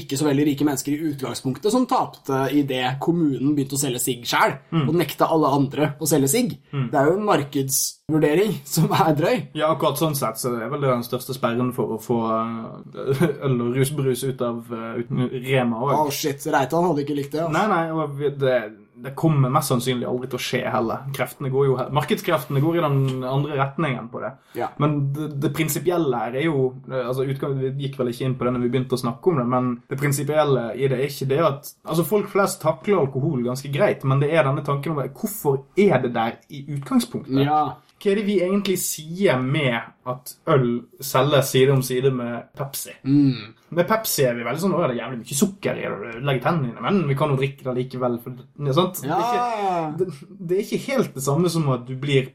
ikke 0.00 0.18
så 0.18 0.26
veldig 0.28 0.46
rike 0.50 0.66
mennesker 0.66 0.94
i 0.94 1.10
utgangspunktet 1.12 1.72
som 1.72 1.86
tapte 1.90 2.44
i 2.54 2.64
det 2.66 2.96
kommunen 3.02 3.54
begynte 3.54 3.78
å 3.78 3.80
selge 3.80 4.02
sigg 4.02 4.24
sjøl, 4.28 4.56
og 4.84 4.94
nekta 4.98 5.28
alle 5.30 5.52
andre 5.58 5.90
å 6.02 6.08
selge 6.08 6.30
sigg. 6.32 6.56
Det 6.72 6.98
er 6.98 7.10
jo 7.10 7.16
en 7.18 7.28
markedsvurdering 7.28 8.56
som 8.68 8.92
er 8.94 9.12
drøy. 9.18 9.36
Ja, 9.58 9.70
akkurat 9.72 10.00
sånn 10.00 10.16
sett 10.18 10.40
så 10.40 10.54
er 10.58 10.70
vel 10.72 10.82
det 10.84 10.90
den 10.90 11.06
største 11.06 11.36
sperren 11.36 11.72
for 11.76 11.96
å 11.96 12.00
få 12.02 12.20
eh, 12.30 13.24
øl 13.46 13.58
og 13.66 13.78
rusbrus 13.78 14.24
ut 14.26 14.42
av 14.44 14.72
eh, 14.74 15.02
Rema 15.48 15.80
Å, 15.80 15.90
oh, 16.04 16.10
shit. 16.14 16.42
Reitan 16.50 16.88
hadde 16.88 17.04
ikke 17.04 17.18
likt 17.18 17.36
det. 17.36 17.44
Altså. 17.46 17.54
Nei, 17.54 17.66
nei, 17.70 18.32
det, 18.40 18.58
det 18.96 19.14
kommer 19.18 19.50
mest 19.50 19.72
sannsynlig 19.72 20.06
aldri 20.06 20.28
til 20.30 20.38
å 20.38 20.42
skje 20.42 20.60
heller. 20.70 21.06
Kreftene 21.16 21.50
går 21.52 21.66
jo, 21.66 21.76
markedskreftene 21.96 22.62
går 22.62 22.78
i 22.78 22.82
den 22.84 23.24
andre 23.26 23.58
retningen 23.58 24.06
på 24.12 24.22
det. 24.22 24.30
Ja. 24.58 24.68
Men 24.82 24.96
det, 25.14 25.30
det 25.42 25.50
prinsipielle 25.56 26.20
her 26.20 26.36
er 26.38 26.46
jo 26.46 26.68
eh, 26.90 27.02
altså 27.02 27.26
utgang, 27.26 27.56
Vi 27.58 27.72
gikk 27.86 27.98
vel 28.00 28.12
ikke 28.12 28.28
inn 28.28 28.36
på 28.38 28.46
det 28.46 28.54
når 28.54 28.64
vi 28.64 28.70
begynte 28.74 28.98
å 28.98 29.02
snakke 29.02 29.32
om 29.32 29.40
det, 29.40 29.46
men 29.50 29.72
det 29.90 29.98
prinsipielle 30.00 30.66
i 30.78 30.90
det 30.90 31.00
er 31.00 31.08
ikke 31.08 31.30
det 31.32 31.40
at 31.42 31.72
altså 31.82 32.06
Folk 32.06 32.28
flest 32.30 32.60
takler 32.62 33.00
alkohol 33.00 33.42
ganske 33.46 33.70
greit, 33.72 34.04
men 34.06 34.20
det 34.22 34.30
er 34.30 34.46
denne 34.46 34.62
tanken 34.66 34.94
om 34.94 35.02
hvorfor 35.02 35.64
er 35.80 35.98
det 36.04 36.12
der 36.14 36.38
i 36.52 36.62
utgangspunktet? 36.76 37.42
Ja. 37.46 37.64
Hva 38.02 38.10
er 38.12 38.18
det 38.18 38.24
vi 38.26 38.34
egentlig 38.42 38.74
sier 38.82 39.38
med 39.40 39.76
at 40.10 40.32
øl 40.52 40.64
selges 41.00 41.52
side 41.54 41.72
om 41.72 41.80
side 41.86 42.10
med 42.12 42.50
Pepsi? 42.58 42.92
Mm. 43.06 43.54
Med 43.74 43.86
Pepsi 43.88 44.26
er 44.28 44.34
vi 44.36 44.44
veldig 44.44 44.60
sånn, 44.60 44.74
det 44.76 44.88
er 44.90 44.96
jævlig 44.98 45.20
mye 45.22 45.38
sukker 45.38 45.78
i 45.78 45.84
det, 45.86 45.92
og 45.94 46.02
ødelegger 46.10 46.42
tennene 46.44 46.68
dine, 46.68 46.82
men 46.84 46.98
vi 47.08 47.16
kan 47.18 47.32
jo 47.32 47.38
drikke 47.40 47.64
det 47.64 47.74
likevel. 47.78 48.18
For, 48.24 48.36
det, 48.36 48.74
sant? 48.76 49.00
Det, 49.00 49.14
er 49.14 49.24
ikke, 49.24 49.86
det, 50.02 50.36
det 50.50 50.58
er 50.58 50.62
ikke 50.66 50.82
helt 50.90 51.16
det 51.16 51.24
samme 51.24 51.52
som 51.54 51.70
at 51.74 51.86
du 51.88 51.94
blir 52.00 52.28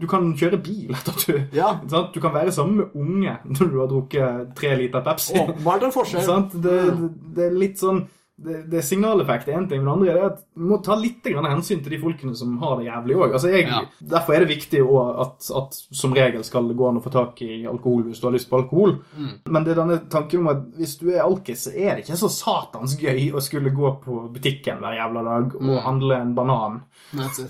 Du 0.00 0.06
kan 0.10 0.30
kjøre 0.38 0.60
bil 0.62 0.94
etter 0.94 1.16
at 1.16 1.26
du 1.26 1.58
Ja. 1.58 1.72
sant? 1.96 2.14
Du 2.14 2.22
kan 2.22 2.36
være 2.36 2.54
sammen 2.54 2.78
med 2.84 2.94
unge 2.94 3.36
når 3.50 3.72
du 3.74 3.76
har 3.82 3.90
drukket 3.90 4.54
tre 4.60 4.76
liter 4.78 5.04
Pepsi. 5.10 5.36
En 5.40 5.92
forskjell. 5.98 6.24
sant? 6.28 6.54
Det, 6.54 6.78
det, 6.86 7.12
det 7.36 7.48
er 7.50 7.60
litt 7.66 7.82
sånn 7.82 8.04
det, 8.44 8.70
det 8.72 8.80
signaleffekt 8.84 9.48
er 9.48 9.58
én 9.58 9.66
ting, 9.68 9.82
men 9.84 9.90
det 9.90 9.92
andre 9.92 10.12
er 10.14 10.26
at 10.30 10.38
du 10.56 10.62
må 10.70 10.78
ta 10.82 10.94
litt 10.96 11.22
grann 11.28 11.44
hensyn 11.50 11.82
til 11.84 11.92
de 11.92 11.98
folkene 12.00 12.34
som 12.38 12.54
har 12.62 12.78
det 12.80 12.86
jævlig 12.88 13.16
òg. 13.18 13.34
Altså 13.36 13.50
Ja. 13.60 13.80
Derfor 14.14 14.34
er 14.36 14.44
det 14.46 14.48
viktig 14.54 14.80
at, 15.24 15.50
at 15.60 15.80
som 16.00 16.14
regel 16.16 16.44
skal 16.46 16.68
det 16.70 16.76
gå 16.78 16.88
an 16.88 17.00
å 17.00 17.04
få 17.04 17.12
tak 17.12 17.42
i 17.44 17.66
alkohol 17.68 18.06
hvis 18.08 18.20
du 18.22 18.26
har 18.28 18.32
lyst 18.36 18.48
på 18.50 18.60
alkohol. 18.62 18.96
Mm. 19.16 19.32
Men 19.52 19.64
det 19.66 19.74
er 19.74 19.80
denne 19.82 19.98
tanken 20.10 20.40
om 20.40 20.48
at 20.54 20.62
hvis 20.78 20.96
du 21.02 21.10
er 21.12 21.22
alkis, 21.26 21.66
så 21.68 21.74
er 21.76 21.94
det 21.98 22.06
ikke 22.06 22.16
så 22.22 22.30
satans 22.32 22.96
gøy 23.00 23.28
å 23.36 23.40
skulle 23.44 23.74
gå 23.76 23.92
på 24.04 24.20
butikken 24.32 24.80
hver 24.80 24.96
jævla 25.00 25.26
dag 25.28 25.54
og 25.60 25.62
Mm. 25.70 25.76
handle 25.84 26.14
en 26.20 26.34
banan 26.34 26.80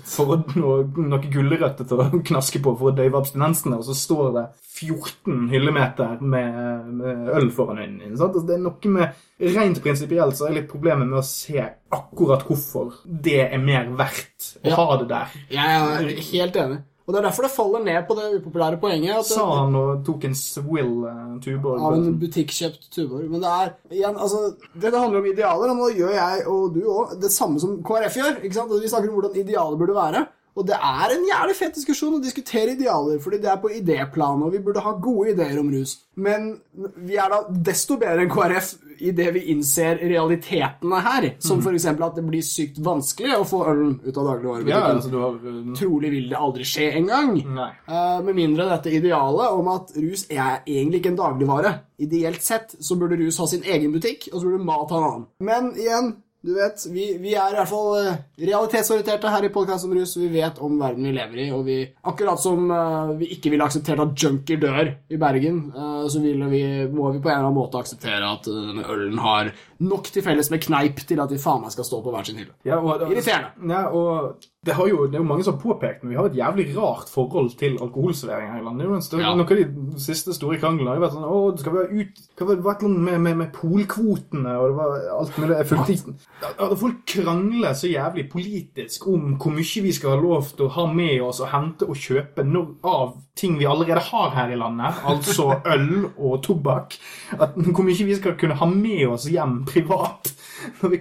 for 0.09 0.43
noe, 0.55 0.83
noe 0.97 1.19
gulrøtter 1.31 1.87
til 1.87 1.97
å 2.01 2.09
knaske 2.25 2.59
på 2.63 2.75
for 2.79 2.91
å 2.91 2.95
døyve 2.95 3.19
abstinensene, 3.19 3.77
og 3.77 3.83
så 3.85 3.93
står 3.95 4.33
det 4.33 4.45
14 4.81 5.47
hyllemeter 5.53 6.17
med, 6.21 6.85
med 6.99 7.29
øl 7.37 7.49
foran 7.55 7.79
øynene 7.83 8.03
dine. 8.03 8.17
Altså, 8.17 8.43
det 8.47 8.57
er 8.57 8.63
noe 8.65 8.93
med 8.97 9.19
Rent 9.55 9.79
prinsipielt 9.81 10.35
så 10.37 10.45
er 10.49 10.57
litt 10.59 10.69
problemet 10.69 11.07
med 11.09 11.17
å 11.21 11.25
se 11.25 11.61
akkurat 11.91 12.43
hvorfor 12.45 12.91
det 13.05 13.39
er 13.47 13.57
mer 13.61 13.87
verdt 13.97 14.55
å 14.61 14.69
Ja. 14.69 14.75
ha 14.77 14.97
det 15.01 15.07
der. 15.09 15.35
Jeg 15.49 15.81
er 15.81 16.23
helt 16.31 16.55
enig. 16.61 16.81
Og 17.07 17.15
det 17.15 17.19
er 17.19 17.25
derfor 17.25 17.43
det 17.43 17.51
faller 17.51 17.81
ned 17.83 18.03
på 18.07 18.15
det 18.15 18.27
upopulære 18.37 18.77
poenget. 18.79 19.15
At 19.17 19.25
Sa 19.25 19.45
han 19.63 19.73
og 19.75 20.03
tok 20.05 20.23
en 20.29 20.35
Swill 20.37 20.91
uh, 21.09 21.39
Tuborg. 21.43 21.81
av 21.81 21.95
en 21.97 22.19
butikkjøpt 22.21 22.85
Tuborg. 22.93 23.25
Men 23.33 23.41
det 23.41 23.49
er 23.49 23.71
igjen, 23.97 24.15
altså 24.21 24.53
Det 24.79 24.93
handler 24.93 25.19
om 25.19 25.25
idealer, 25.25 25.73
og 25.73 25.77
nå 25.81 25.89
gjør 25.97 26.13
jeg 26.13 26.45
og 26.47 26.75
du 26.77 26.81
òg 26.85 27.15
det 27.19 27.31
samme 27.33 27.59
som 27.59 27.81
KrF 27.83 28.15
gjør. 28.21 28.37
ikke 28.45 28.53
sant? 28.59 28.71
Og 28.71 28.79
Vi 28.85 28.87
snakker 28.93 29.09
om 29.09 29.17
hvordan 29.17 29.35
idealet 29.41 29.81
burde 29.81 29.97
være. 29.97 30.27
Og 30.59 30.67
det 30.67 30.75
er 30.75 31.13
en 31.15 31.27
jævlig 31.29 31.55
fet 31.55 31.77
diskusjon 31.79 32.17
å 32.17 32.21
diskutere 32.23 32.73
idealer, 32.75 33.21
fordi 33.23 33.39
det 33.39 33.51
er 33.53 33.59
på 33.61 33.71
idéplanet, 33.71 34.45
og 34.47 34.51
vi 34.51 34.59
burde 34.63 34.83
ha 34.83 34.91
gode 34.99 35.31
ideer 35.31 35.59
om 35.61 35.69
rus. 35.71 35.93
Men 36.19 36.57
vi 36.99 37.15
er 37.15 37.31
da 37.31 37.45
desto 37.71 37.95
bedre 38.01 38.25
enn 38.25 38.31
KrF 38.33 38.73
i 39.01 39.13
det 39.17 39.29
vi 39.33 39.45
innser 39.53 40.01
realitetene 40.03 40.99
her. 41.01 41.27
Som 41.41 41.61
for 41.63 41.73
eksempel 41.73 42.05
at 42.05 42.17
det 42.19 42.25
blir 42.27 42.43
sykt 42.45 42.81
vanskelig 42.83 43.37
å 43.39 43.47
få 43.47 43.61
ølen 43.71 43.95
ut 44.03 44.11
av 44.11 44.27
Ja, 44.27 44.33
dagligvarebutikken. 44.33 44.99
altså 44.99 45.21
har 45.23 45.39
uh, 45.39 45.71
Trolig 45.79 46.11
vil 46.13 46.27
det 46.29 46.41
aldri 46.41 46.67
skje 46.67 46.89
engang. 46.99 47.31
Eh, 47.41 48.19
med 48.27 48.37
mindre 48.37 48.67
dette 48.69 48.93
idealet 48.93 49.55
om 49.57 49.71
at 49.73 49.95
rus 49.97 50.27
er 50.29 50.59
egentlig 50.65 51.01
ikke 51.01 51.13
en 51.15 51.21
dagligvare. 51.23 51.73
Ideelt 52.01 52.43
sett 52.45 52.75
så 52.79 52.97
burde 52.99 53.17
rus 53.21 53.39
ha 53.41 53.47
sin 53.49 53.63
egen 53.63 53.95
butikk, 53.95 54.29
og 54.33 54.41
så 54.41 54.49
burde 54.51 54.67
mat 54.67 54.91
ha 54.93 54.99
en 54.99 55.07
annen. 55.09 55.25
Men 55.47 55.71
igjen, 55.79 56.13
du 56.41 56.55
vet, 56.55 56.85
vi, 56.89 57.03
vi 57.21 57.35
er 57.37 57.53
i 57.53 57.57
hvert 57.59 57.69
fall 57.69 57.97
eh, 57.99 58.21
realitetsorienterte 58.41 59.29
her 59.29 59.45
i 59.45 59.51
Podcast 59.53 59.85
om 59.85 59.93
rus. 59.93 60.15
Vi 60.17 60.29
vet 60.33 60.57
om 60.65 60.79
verden 60.81 61.05
vi 61.05 61.13
lever 61.13 61.43
i, 61.43 61.45
og 61.53 61.67
vi 61.67 61.75
Akkurat 62.09 62.41
som 62.41 62.63
uh, 62.73 63.11
vi 63.19 63.27
ikke 63.35 63.51
ville 63.53 63.65
akseptert 63.67 64.01
at 64.01 64.15
junkier 64.17 64.57
dør 64.61 64.89
i 64.89 65.19
Bergen, 65.21 65.59
uh, 65.75 66.07
så 66.09 66.21
vi, 66.23 66.33
må 66.33 67.11
vi 67.13 67.21
på 67.21 67.29
en 67.29 67.35
eller 67.35 67.45
annen 67.45 67.59
måte 67.59 67.77
akseptere 67.77 68.25
at 68.25 68.49
uh, 68.49 68.57
denne 68.71 68.87
ølen 68.89 69.21
har 69.21 69.51
nok 69.85 70.09
til 70.09 70.25
felles 70.25 70.49
med 70.49 70.63
kneip 70.65 71.03
til 71.05 71.21
at 71.21 71.29
de 71.29 71.37
faen 71.41 71.61
meg 71.61 71.75
skal 71.75 71.85
stå 71.85 72.01
på 72.01 72.15
hver 72.15 72.25
sin 72.25 72.41
hylle. 72.41 72.57
Ja, 72.65 72.81
og, 72.81 73.05
Irriterende. 73.05 73.69
Ja, 73.69 73.83
og 73.93 74.49
det, 74.65 74.75
har 74.77 74.87
jo, 74.91 75.05
det 75.09 75.17
er 75.17 75.23
jo 75.23 75.25
mange 75.25 75.41
som 75.41 75.55
har 75.55 75.61
påpekt, 75.63 76.03
men 76.03 76.11
vi 76.11 76.17
har 76.19 76.27
et 76.29 76.35
jævlig 76.37 76.67
rart 76.75 77.09
forhold 77.09 77.47
til 77.57 77.79
alkoholservering 77.81 78.51
her 78.51 78.59
i 78.59 78.65
landet. 78.65 78.91
Det 78.91 79.03
større, 79.07 79.21
Ja. 79.23 79.31
Noen 79.33 79.41
av 79.41 79.57
de 79.57 80.01
siste 80.03 80.35
store 80.37 80.59
kranglene 80.61 80.91
har 80.91 80.99
jo 80.99 81.05
vært 81.05 81.15
sånn 81.15 81.25
Å, 81.25 81.39
skal 81.57 81.73
være 81.73 82.01
ut 82.03 82.21
Hva 82.37 82.47
var 82.51 82.59
det 82.61 82.85
annet 82.85 83.01
med, 83.07 83.17
med, 83.25 83.39
med 83.39 83.49
polkvotene, 83.55 84.53
og 84.61 84.67
det 84.69 84.75
var 84.77 85.07
alt 85.15 85.39
mulig 85.41 85.57
jeg 85.57 85.69
følte 85.71 85.95
Ja, 86.43 86.51
ja, 86.59 86.69
Folk 86.83 87.01
krangler 87.09 87.73
så 87.79 87.89
jævlig 87.89 88.27
politisk 88.29 89.07
om 89.09 89.33
hvor 89.41 89.55
mye 89.55 89.83
vi 89.87 89.95
skal 89.97 90.13
ha 90.13 90.21
lov 90.21 90.53
til 90.53 90.67
å 90.67 90.75
ha 90.77 90.85
med 90.93 91.25
oss 91.25 91.41
og 91.41 91.49
hente 91.55 91.89
og 91.89 91.97
kjøpe 91.97 92.45
av 92.85 93.17
ting 93.41 93.57
vi 93.57 93.65
allerede 93.65 94.03
har 94.11 94.29
her 94.35 94.53
i 94.53 94.59
landet, 94.59 95.01
altså 95.07 95.55
øl 95.73 96.11
og 96.11 96.41
tobakk. 96.45 96.99
At, 97.33 97.57
hvor 97.57 97.87
mye 97.87 98.05
vi 98.05 98.19
skal 98.19 98.37
kunne 98.37 98.59
ha 98.61 98.69
med 98.69 99.07
oss 99.09 99.25
hjem 99.31 99.63
privat 99.65 100.35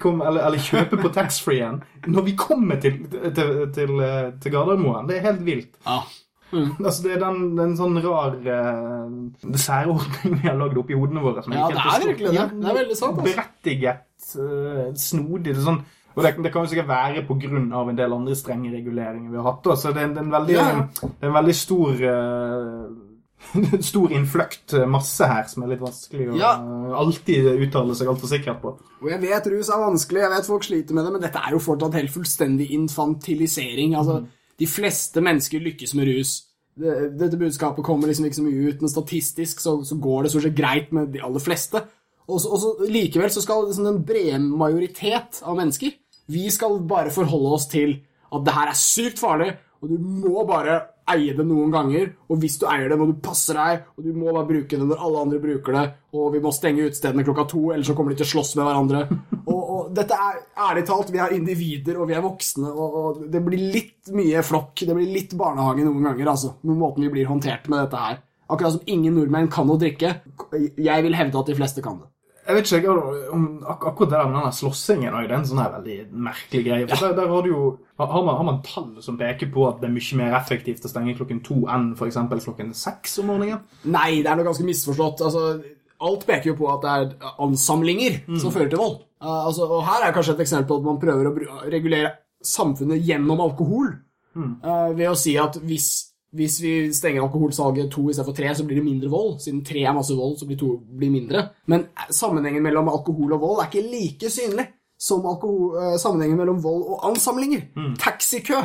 kommer, 0.00 0.30
eller, 0.30 0.46
eller 0.48 0.64
kjøpe 0.64 0.98
på 1.00 1.12
taxfree-en 1.14 1.82
når 2.10 2.26
vi 2.26 2.34
kommer 2.38 2.80
til, 2.80 3.02
til, 3.10 3.52
til, 3.74 4.02
til 4.40 4.54
Gardermoen. 4.54 5.08
Det 5.08 5.18
er 5.18 5.28
helt 5.30 5.46
vilt. 5.46 5.78
Ja. 5.86 6.00
Altså, 6.52 7.04
det 7.04 7.12
er 7.14 7.22
den, 7.22 7.52
den 7.58 7.76
sånn 7.78 8.00
rar 8.02 8.34
uh, 8.42 9.54
særordning 9.54 10.40
vi 10.40 10.48
har 10.48 10.58
lagd 10.58 10.80
oppi 10.80 10.98
hodene 10.98 11.22
våre. 11.22 11.44
Som 11.44 11.54
Ja, 11.54 11.68
det 11.70 11.78
er 11.78 12.06
virkelig 12.08 12.32
det. 12.34 12.46
Det 12.56 12.72
er 12.72 12.78
veldig 12.80 12.98
sant, 12.98 13.20
altså. 13.20 13.28
Berettiget, 13.28 14.04
uh, 14.34 14.86
snodig. 14.98 15.54
Det 15.54 15.66
sånn, 15.66 15.82
og 16.16 16.24
det, 16.26 16.32
det 16.42 16.50
kan 16.52 16.64
jo 16.64 16.72
sikkert 16.72 16.90
være 16.90 17.22
av 17.78 17.90
en 17.90 17.98
del 17.98 18.12
andre 18.16 18.34
strenge 18.38 18.72
reguleringer 18.72 19.30
vi 19.30 19.38
har 19.38 19.46
hatt. 19.46 19.70
Så 19.78 19.92
det, 19.94 20.08
det, 20.16 20.24
er 20.24 20.34
veldig, 20.34 20.56
Ja. 20.56 20.66
det 21.04 21.22
er 21.22 21.30
en 21.30 21.38
veldig 21.38 21.54
stor 21.54 22.02
eh, 22.10 22.88
Stor 23.90 24.12
innfløkt 24.12 24.74
masse 24.90 25.26
her 25.26 25.46
som 25.50 25.64
er 25.64 25.72
litt 25.72 25.80
vanskelig 25.82 26.28
å 26.30 26.36
Ja. 26.38 26.52
alltid 27.00 27.48
uttale 27.66 27.96
seg 27.98 28.10
altfor 28.12 28.30
sikkert 28.30 28.60
på. 28.62 28.74
Og 29.00 29.08
jeg 29.10 29.20
vet 29.24 29.48
rus 29.50 29.70
er 29.72 29.80
vanskelig, 29.80 30.20
jeg 30.26 30.34
vet 30.34 30.50
folk 30.50 30.66
sliter 30.66 30.94
med 30.94 31.06
det, 31.08 31.12
men 31.16 31.24
dette 31.24 31.40
er 31.40 31.56
jo 31.56 31.62
fortsatt 31.64 31.96
helt 31.98 32.12
fullstendig 32.14 32.68
infantilisering. 32.76 33.96
Altså, 33.96 34.24
De 34.60 34.66
fleste 34.68 35.22
mennesker 35.24 35.62
lykkes 35.64 35.94
med 35.96 36.06
rus. 36.10 36.34
Dette 36.76 37.38
budskapet 37.40 37.84
kommer 37.84 38.10
liksom 38.10 38.26
ikke 38.28 38.36
så 38.36 38.44
mye 38.44 38.68
ut, 38.68 38.82
men 38.84 38.92
statistisk 38.92 39.60
så, 39.60 39.78
så 39.84 39.96
går 39.96 40.22
det 40.22 40.32
stort 40.34 40.44
sett 40.44 40.58
greit 40.58 40.92
med 40.92 41.08
de 41.14 41.22
aller 41.24 41.40
fleste. 41.40 41.80
Og 42.28 42.38
så, 42.40 42.50
og 42.52 42.60
så 42.60 42.90
likevel 42.92 43.32
så 43.32 43.40
skal 43.42 43.64
liksom 43.66 43.88
den 43.88 44.02
brede 44.06 44.38
majoritet 44.38 45.40
av 45.42 45.56
mennesker 45.58 45.96
Vi 46.30 46.44
skal 46.52 46.76
bare 46.86 47.10
forholde 47.10 47.54
oss 47.56 47.66
til 47.72 47.96
at 48.30 48.44
det 48.46 48.54
her 48.54 48.68
er 48.70 48.78
sykt 48.78 49.18
farlig, 49.18 49.56
og 49.80 49.88
du 49.88 49.96
må 49.96 50.42
bare 50.48 50.76
eie 51.10 51.32
det 51.36 51.44
noen 51.46 51.72
ganger. 51.72 52.12
Og 52.30 52.40
hvis 52.42 52.58
du 52.60 52.66
eier 52.68 52.90
det, 52.92 52.98
må 53.00 53.08
du 53.08 53.16
passe 53.22 53.54
deg, 53.56 53.86
og 53.96 54.04
du 54.04 54.12
må 54.14 54.30
bare 54.34 54.48
bruke 54.48 54.76
det 54.76 54.86
når 54.86 55.04
alle 55.06 55.24
andre 55.24 55.40
bruker 55.42 55.76
det. 55.76 55.84
Og 56.16 56.28
vi 56.34 56.42
må 56.44 56.52
stenge 56.54 56.84
utestedene 56.86 57.24
klokka 57.26 57.46
to, 57.50 57.62
ellers 57.72 57.90
så 57.90 57.96
kommer 57.98 58.12
de 58.12 58.20
til 58.20 58.28
å 58.28 58.32
slåss 58.34 58.54
med 58.58 58.68
hverandre. 58.68 59.04
Og, 59.50 59.62
og 59.74 59.86
dette 59.96 60.14
er 60.14 60.36
ærlig 60.62 60.84
talt, 60.86 61.08
vi 61.10 61.18
er 61.18 61.32
individer, 61.34 61.96
og 61.98 62.06
vi 62.06 62.14
er 62.14 62.22
voksne, 62.22 62.68
og, 62.70 62.98
og 63.00 63.16
det 63.32 63.40
blir 63.42 63.64
litt 63.74 64.12
mye 64.14 64.44
flokk. 64.46 64.84
Det 64.86 64.94
blir 64.94 65.10
litt 65.10 65.32
barnehage 65.38 65.82
noen 65.82 66.06
ganger, 66.06 66.30
altså. 66.30 66.52
Med 66.68 66.78
måten 66.78 67.02
vi 67.02 67.10
blir 67.16 67.26
håndtert 67.26 67.66
med 67.72 67.80
dette 67.82 68.02
her. 68.04 68.20
Akkurat 68.46 68.76
som 68.76 68.92
ingen 68.94 69.16
nordmenn 69.18 69.50
kan 69.50 69.70
å 69.70 69.78
drikke. 69.80 70.12
Jeg 70.54 71.06
vil 71.06 71.18
hevde 71.18 71.42
at 71.42 71.50
de 71.50 71.58
fleste 71.58 71.82
kan 71.82 71.98
det. 71.98 72.10
Jeg 72.50 72.56
vet 72.56 72.70
ikke 72.80 72.94
om 73.30 73.44
ak 73.62 73.84
akkurat 73.92 74.10
det 74.10 74.18
der 74.18 74.30
med 74.30 74.42
den 74.42 74.54
slåssingen 74.56 75.14
det 75.14 75.30
er 75.30 75.36
en 75.36 75.44
sånn 75.46 75.60
her 75.62 75.74
veldig 75.76 75.98
merkelig 76.26 76.62
greie. 76.66 76.88
For 76.90 77.04
der, 77.06 77.14
der 77.20 77.30
har, 77.30 77.44
du 77.46 77.50
jo, 77.52 77.66
har, 78.00 78.24
man, 78.26 78.38
har 78.40 78.48
man 78.48 78.58
tall 78.66 78.88
som 79.04 79.18
peker 79.20 79.52
på 79.54 79.68
at 79.68 79.78
det 79.82 79.86
er 79.86 79.94
mye 79.94 80.18
mer 80.18 80.34
effektivt 80.40 80.88
å 80.88 80.90
stenge 80.90 81.14
klokken 81.18 81.42
to 81.46 81.60
enn 81.70 81.92
f.eks. 81.94 82.18
klokken 82.48 82.74
seks 82.74 83.20
om 83.22 83.30
morgenen? 83.30 83.62
Nei, 83.86 84.24
det 84.24 84.32
er 84.32 84.40
noe 84.40 84.48
ganske 84.48 84.66
misforstått. 84.66 85.22
Altså, 85.28 85.46
alt 86.10 86.26
peker 86.26 86.50
jo 86.50 86.58
på 86.58 86.68
at 86.74 86.82
det 86.82 86.96
er 86.96 87.32
ansamlinger 87.46 88.20
som 88.34 88.50
fører 88.50 88.72
til 88.72 88.82
vold. 88.82 89.00
Uh, 89.22 89.46
altså, 89.46 89.68
og 89.68 89.84
her 89.86 90.08
er 90.08 90.16
kanskje 90.16 90.34
et 90.38 90.44
eksempel 90.46 90.72
på 90.72 90.80
at 90.80 90.88
man 90.90 91.00
prøver 91.02 91.30
å 91.30 91.58
regulere 91.70 92.14
samfunnet 92.42 93.04
gjennom 93.06 93.46
alkohol. 93.46 93.92
Uh, 94.34 94.90
ved 94.96 95.10
å 95.10 95.18
si 95.18 95.36
at 95.38 95.58
hvis 95.62 96.09
hvis 96.36 96.60
vi 96.62 96.72
stenger 96.94 97.24
alkoholsalget 97.24 97.90
to 97.90 98.04
istedenfor 98.10 98.36
tre, 98.36 98.54
så 98.54 98.64
blir 98.66 98.78
det 98.78 98.84
mindre 98.86 99.10
vold. 99.10 99.40
Siden 99.42 99.64
tre 99.66 99.82
er 99.82 99.94
masse 99.96 100.14
vold, 100.14 100.36
så 100.38 100.46
blir 100.46 100.58
to 100.60 100.76
blir 100.98 101.10
mindre. 101.10 101.48
Men 101.66 101.88
sammenhengen 102.10 102.62
mellom 102.62 102.88
alkohol 102.88 103.32
og 103.34 103.40
vold 103.40 103.62
er 103.64 103.70
ikke 103.70 103.88
like 103.90 104.30
synlig 104.30 104.68
som 105.00 105.26
alkohol, 105.26 105.74
eh, 105.80 105.96
sammenhengen 105.98 106.38
mellom 106.38 106.62
vold 106.62 106.84
og 106.86 107.08
ansamlinger. 107.10 107.64
Taxikø 107.98 108.60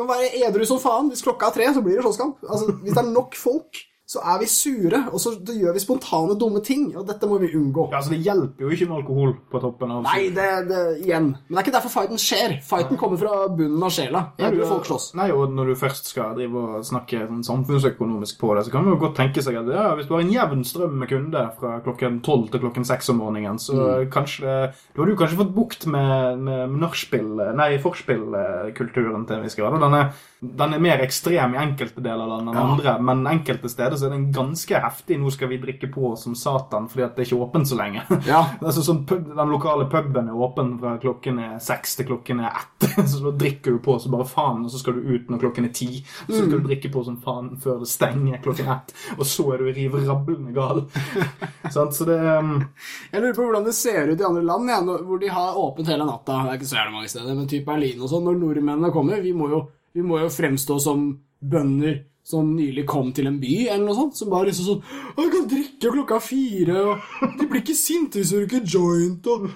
kan 0.00 0.08
være 0.08 0.48
edru 0.48 0.64
som 0.64 0.80
faen. 0.80 1.10
Hvis 1.12 1.22
klokka 1.26 1.50
er 1.50 1.56
tre, 1.58 1.74
så 1.74 1.82
blir 1.84 1.98
det 1.98 2.04
slåsskamp. 2.06 2.40
Altså, 2.48 2.72
hvis 2.82 2.94
det 2.94 3.02
er 3.04 3.12
nok 3.12 3.34
folk, 3.36 3.82
så 4.10 4.18
er 4.26 4.40
vi 4.42 4.46
sure, 4.50 5.04
og 5.14 5.20
så 5.22 5.36
gjør 5.38 5.76
vi 5.76 5.80
spontane, 5.84 6.34
dumme 6.38 6.58
ting. 6.66 6.88
Og 6.98 7.04
dette 7.06 7.28
må 7.30 7.36
vi 7.38 7.52
unngå. 7.54 7.84
Ja, 7.92 8.00
altså 8.00 8.10
Det 8.10 8.24
hjelper 8.26 8.64
jo 8.64 8.70
ikke 8.74 8.88
med 8.90 8.96
alkohol 8.96 9.34
på 9.52 9.60
toppen 9.62 9.92
av 9.94 10.00
Nei, 10.08 10.32
det, 10.34 10.46
det 10.66 10.80
igjen. 11.04 11.28
Men 11.36 11.54
det 11.54 11.60
er 11.60 11.66
ikke 11.68 11.74
derfor 11.76 11.92
fighten 11.94 12.18
skjer. 12.18 12.56
Fighten 12.66 12.98
kommer 12.98 13.20
fra 13.20 13.36
bunnen 13.54 13.84
av 13.86 13.92
sjela. 13.94 14.24
Nei, 14.40 14.50
du, 14.56 14.64
folk 14.66 14.88
slåss. 14.88 15.12
Nei, 15.20 15.28
og 15.30 15.54
Når 15.54 15.70
du 15.70 15.76
først 15.78 16.10
skal 16.10 16.34
drive 16.34 16.58
og 16.58 16.88
snakke 16.88 17.20
sånn 17.28 17.44
samfunnsøkonomisk 17.46 18.40
på 18.40 18.50
det, 18.56 18.64
så 18.66 18.74
kan 18.74 18.82
man 18.82 18.96
jo 18.96 19.02
godt 19.04 19.14
tenke 19.20 19.44
seg 19.46 19.60
at 19.60 19.70
ja, 19.70 19.86
hvis 19.94 20.10
du 20.10 20.16
har 20.16 20.24
en 20.24 20.34
jevn 20.34 20.66
strøm 20.66 20.98
med 21.04 21.12
kunder 21.12 21.54
fra 21.60 21.76
klokken 21.86 22.18
tolv 22.26 22.50
til 22.50 22.64
klokken 22.64 22.88
seks 22.90 23.12
om 23.14 23.22
morgenen, 23.22 23.62
så 23.62 24.08
kanskje 24.10 24.56
Da 24.72 24.98
har 24.98 25.06
du 25.06 25.14
kanskje 25.18 25.38
fått 25.38 25.54
bukt 25.54 25.86
med, 25.86 26.42
med 26.48 26.74
nachspiel 26.82 27.54
Nei, 27.54 27.70
forspillkulturen 27.82 29.28
til 29.28 29.38
en 29.38 29.46
viss 29.46 29.58
grad. 29.58 29.78
Den 29.78 29.98
er, 30.00 30.10
den 30.42 30.74
er 30.74 30.82
mer 30.82 31.06
ekstrem 31.06 31.54
i 31.54 31.62
enkelte 31.62 32.02
deler 32.02 32.26
av 32.26 32.34
landet 32.34 32.56
enn 32.56 32.74
andre, 32.74 32.98
men 33.06 33.26
enkelte 33.30 33.70
steder 33.70 33.99
så 34.00 34.08
er 34.08 34.14
den 34.14 34.30
ganske 34.34 34.80
heftig. 34.82 35.18
Nå 35.20 35.30
skal 35.34 35.50
vi 35.52 35.60
drikke 35.62 35.90
på 35.92 36.14
som 36.18 36.34
satan 36.38 36.88
fordi 36.90 37.04
at 37.06 37.16
det 37.16 37.24
er 37.24 37.28
ikke 37.28 37.44
åpent 37.46 37.68
så 37.68 37.78
lenge. 37.78 38.04
Ja. 38.28 38.42
altså, 38.60 38.84
sånn 38.86 39.04
Den 39.06 39.52
lokale 39.52 39.86
puben 39.92 40.30
er 40.30 40.42
åpen 40.46 40.74
fra 40.80 40.96
klokken 41.02 41.40
er 41.44 41.58
seks 41.62 41.98
til 41.98 42.08
klokken 42.10 42.42
er 42.44 42.50
ett. 42.62 42.88
så 43.10 43.22
da 43.26 43.34
drikker 43.44 43.76
du 43.76 43.82
på 43.84 43.98
så 44.00 44.12
bare 44.12 44.28
faen, 44.28 44.64
og 44.66 44.72
så 44.72 44.80
skal 44.82 44.98
du 44.98 45.06
ut 45.12 45.30
når 45.30 45.42
klokken 45.44 45.68
er 45.68 45.74
ti. 45.76 45.90
Så 46.26 46.40
skal 46.40 46.56
du 46.56 46.66
drikke 46.66 46.92
på 46.92 47.04
som 47.06 47.20
faen 47.22 47.52
før 47.60 47.80
det 47.82 47.90
stenger 47.90 48.42
klokken 48.44 48.70
ett, 48.72 48.94
og 49.18 49.24
så 49.28 49.46
er 49.54 49.62
du 49.62 49.72
riv 49.76 49.96
rablende 50.06 50.54
gal. 50.56 50.84
Så 51.70 52.04
det 52.04 52.16
um, 52.18 52.64
Jeg 53.12 53.22
lurer 53.22 53.34
på 53.36 53.44
hvordan 53.46 53.66
det 53.66 53.74
ser 53.76 54.08
ut 54.10 54.20
i 54.20 54.24
andre 54.26 54.42
land, 54.42 54.70
ja, 54.70 54.80
hvor 54.82 55.20
de 55.20 55.28
har 55.30 55.58
åpent 55.58 55.88
hele 55.88 56.06
natta. 56.08 56.40
Det 56.44 56.52
er 56.52 56.58
ikke 56.58 56.70
så 56.70 56.78
jævlig 56.80 56.94
mange 56.96 57.10
steder, 57.12 57.36
men 57.36 57.50
typ 57.50 57.66
Berlin 57.68 58.02
og 58.02 58.10
sånn. 58.10 58.24
Når 58.26 58.38
nordmennene 58.40 58.92
kommer, 58.94 59.20
vi 59.22 59.32
må, 59.36 59.50
jo, 59.52 59.60
vi 59.94 60.04
må 60.06 60.18
jo 60.22 60.30
fremstå 60.32 60.78
som 60.82 61.04
bønder 61.40 62.00
som 62.30 62.50
nylig 62.54 62.84
kom 62.88 63.10
til 63.16 63.28
en 63.30 63.38
by, 63.40 63.54
eller 63.72 63.86
noe 63.88 63.96
sånt. 63.96 64.18
Som 64.18 64.30
bare 64.32 64.50
liksom 64.50 64.66
sånn 64.66 64.82
«Å, 64.84 65.22
'Jeg 65.24 65.30
kan 65.34 65.46
drikke 65.50 65.92
klokka 65.96 66.18
fire', 66.22 66.82
og 66.84 67.38
'De 67.38 67.46
blir 67.48 67.62
ikke 67.62 67.76
sinte 67.78 68.20
hvis 68.20 68.32
du 68.32 68.38
røyker 68.42 68.66
joint', 68.74 69.26
og 69.26 69.48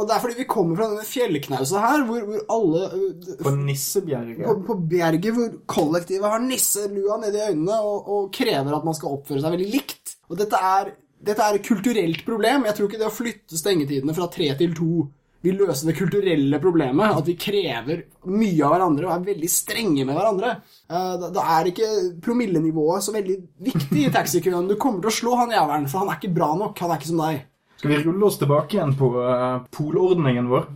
Og 0.00 0.06
det 0.08 0.14
er 0.14 0.22
fordi 0.22 0.38
vi 0.40 0.48
kommer 0.48 0.76
fra 0.76 0.88
denne 0.90 1.06
fjellknausa 1.06 1.84
her, 1.84 2.06
hvor, 2.08 2.24
hvor 2.24 2.40
alle 2.56 2.82
øh, 2.96 3.36
på 3.44 3.54
Nissebjerget 3.56 4.42
på, 4.46 4.56
på 4.66 4.78
Bjerget 4.90 5.34
hvor 5.34 5.52
kollektivet 5.66 6.32
har 6.32 6.40
nisselua 6.40 7.20
nedi 7.20 7.38
øynene 7.50 7.76
og, 7.84 8.08
og 8.08 8.32
krever 8.32 8.74
at 8.74 8.84
man 8.84 8.96
skal 8.96 9.14
oppføre 9.14 9.44
seg 9.44 9.54
veldig 9.54 9.70
likt. 9.70 10.16
Og 10.30 10.38
dette 10.38 10.56
er, 10.56 10.92
dette 11.20 11.42
er 11.42 11.58
et 11.58 11.66
kulturelt 11.66 12.24
problem. 12.24 12.66
Jeg 12.66 12.76
tror 12.76 12.88
ikke 12.88 13.02
det 13.02 13.10
å 13.10 13.14
flytte 13.14 13.58
stengetidene 13.58 14.14
fra 14.16 14.30
tre 14.32 14.50
til 14.58 14.74
to 14.74 14.92
vil 15.42 15.60
løse 15.62 15.88
det 15.88 15.96
kulturelle 15.98 16.60
problemet. 16.62 17.16
At 17.16 17.28
vi 17.28 17.36
krever 17.40 18.04
mye 18.28 18.64
av 18.66 18.74
hverandre 18.74 19.08
og 19.08 19.14
er 19.14 19.26
veldig 19.32 19.50
strenge 19.50 20.04
med 20.04 20.16
hverandre. 20.16 20.54
Eh, 20.90 21.28
Da, 21.32 21.44
er 21.58 21.70
ikke 21.70 21.90
promillenivået 22.24 23.04
så 23.06 23.14
veldig 23.16 23.36
viktig 23.70 24.06
i 24.06 24.12
taxikøen. 24.12 24.68
Du 24.68 24.76
kommer 24.76 25.00
til 25.00 25.12
å 25.12 25.18
slå 25.20 25.36
han 25.40 25.54
jævelen, 25.56 25.88
for 25.88 26.04
han 26.04 26.12
er 26.12 26.20
ikke 26.20 26.34
bra 26.34 26.54
nok. 26.56 26.78
Han 26.78 26.90
er 26.90 27.00
ikke 27.00 27.12
som 27.12 27.22
deg. 27.24 27.44
Skal 27.80 27.94
vi 27.94 28.02
rulle 28.04 28.26
oss 28.26 28.40
tilbake 28.40 28.76
igjen 28.76 28.96
på 28.98 29.14
uh, 29.16 29.62
polordningen 29.72 30.50
vår? 30.50 30.66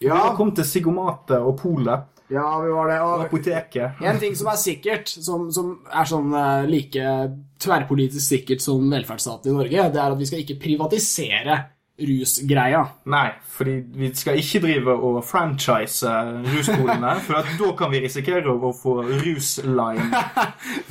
Ja. 0.00 0.30
Vi 0.30 0.36
kom 0.38 0.54
til 0.56 0.64
Sigomate 0.64 1.42
og 1.42 1.58
Polet 1.60 2.14
ja, 2.28 2.60
vi 2.60 2.70
var 2.70 2.88
det. 2.88 3.00
og 3.00 3.12
Og 3.14 3.24
apoteket. 3.24 4.02
En 4.04 4.18
ting 4.20 4.34
som 4.36 4.50
er 4.52 4.60
sikkert, 4.60 5.08
som, 5.08 5.48
som 5.52 5.78
er 5.88 6.08
sånn 6.08 6.34
eh, 6.36 6.66
like 6.68 7.12
tverrpolitisk 7.58 8.20
sikkert 8.20 8.60
som 8.64 8.84
velferdsstaten 8.92 9.52
i 9.52 9.56
Norge, 9.56 9.86
det 9.94 10.02
er 10.02 10.12
at 10.12 10.20
vi 10.20 10.28
skal 10.28 10.42
ikke 10.44 10.58
privatisere 10.60 11.56
rusgreia. 11.98 12.84
Nei, 13.10 13.28
fordi 13.56 13.72
vi 13.98 14.10
skal 14.14 14.38
ikke 14.38 14.60
drive 14.62 14.94
og 14.94 15.18
franchise 15.26 16.12
ruspolene, 16.46 17.16
for 17.26 17.40
at 17.40 17.50
da 17.58 17.72
kan 17.80 17.90
vi 17.90 18.00
risikere 18.06 18.54
å 18.54 18.70
få 18.76 19.00
ruslime. 19.08 20.22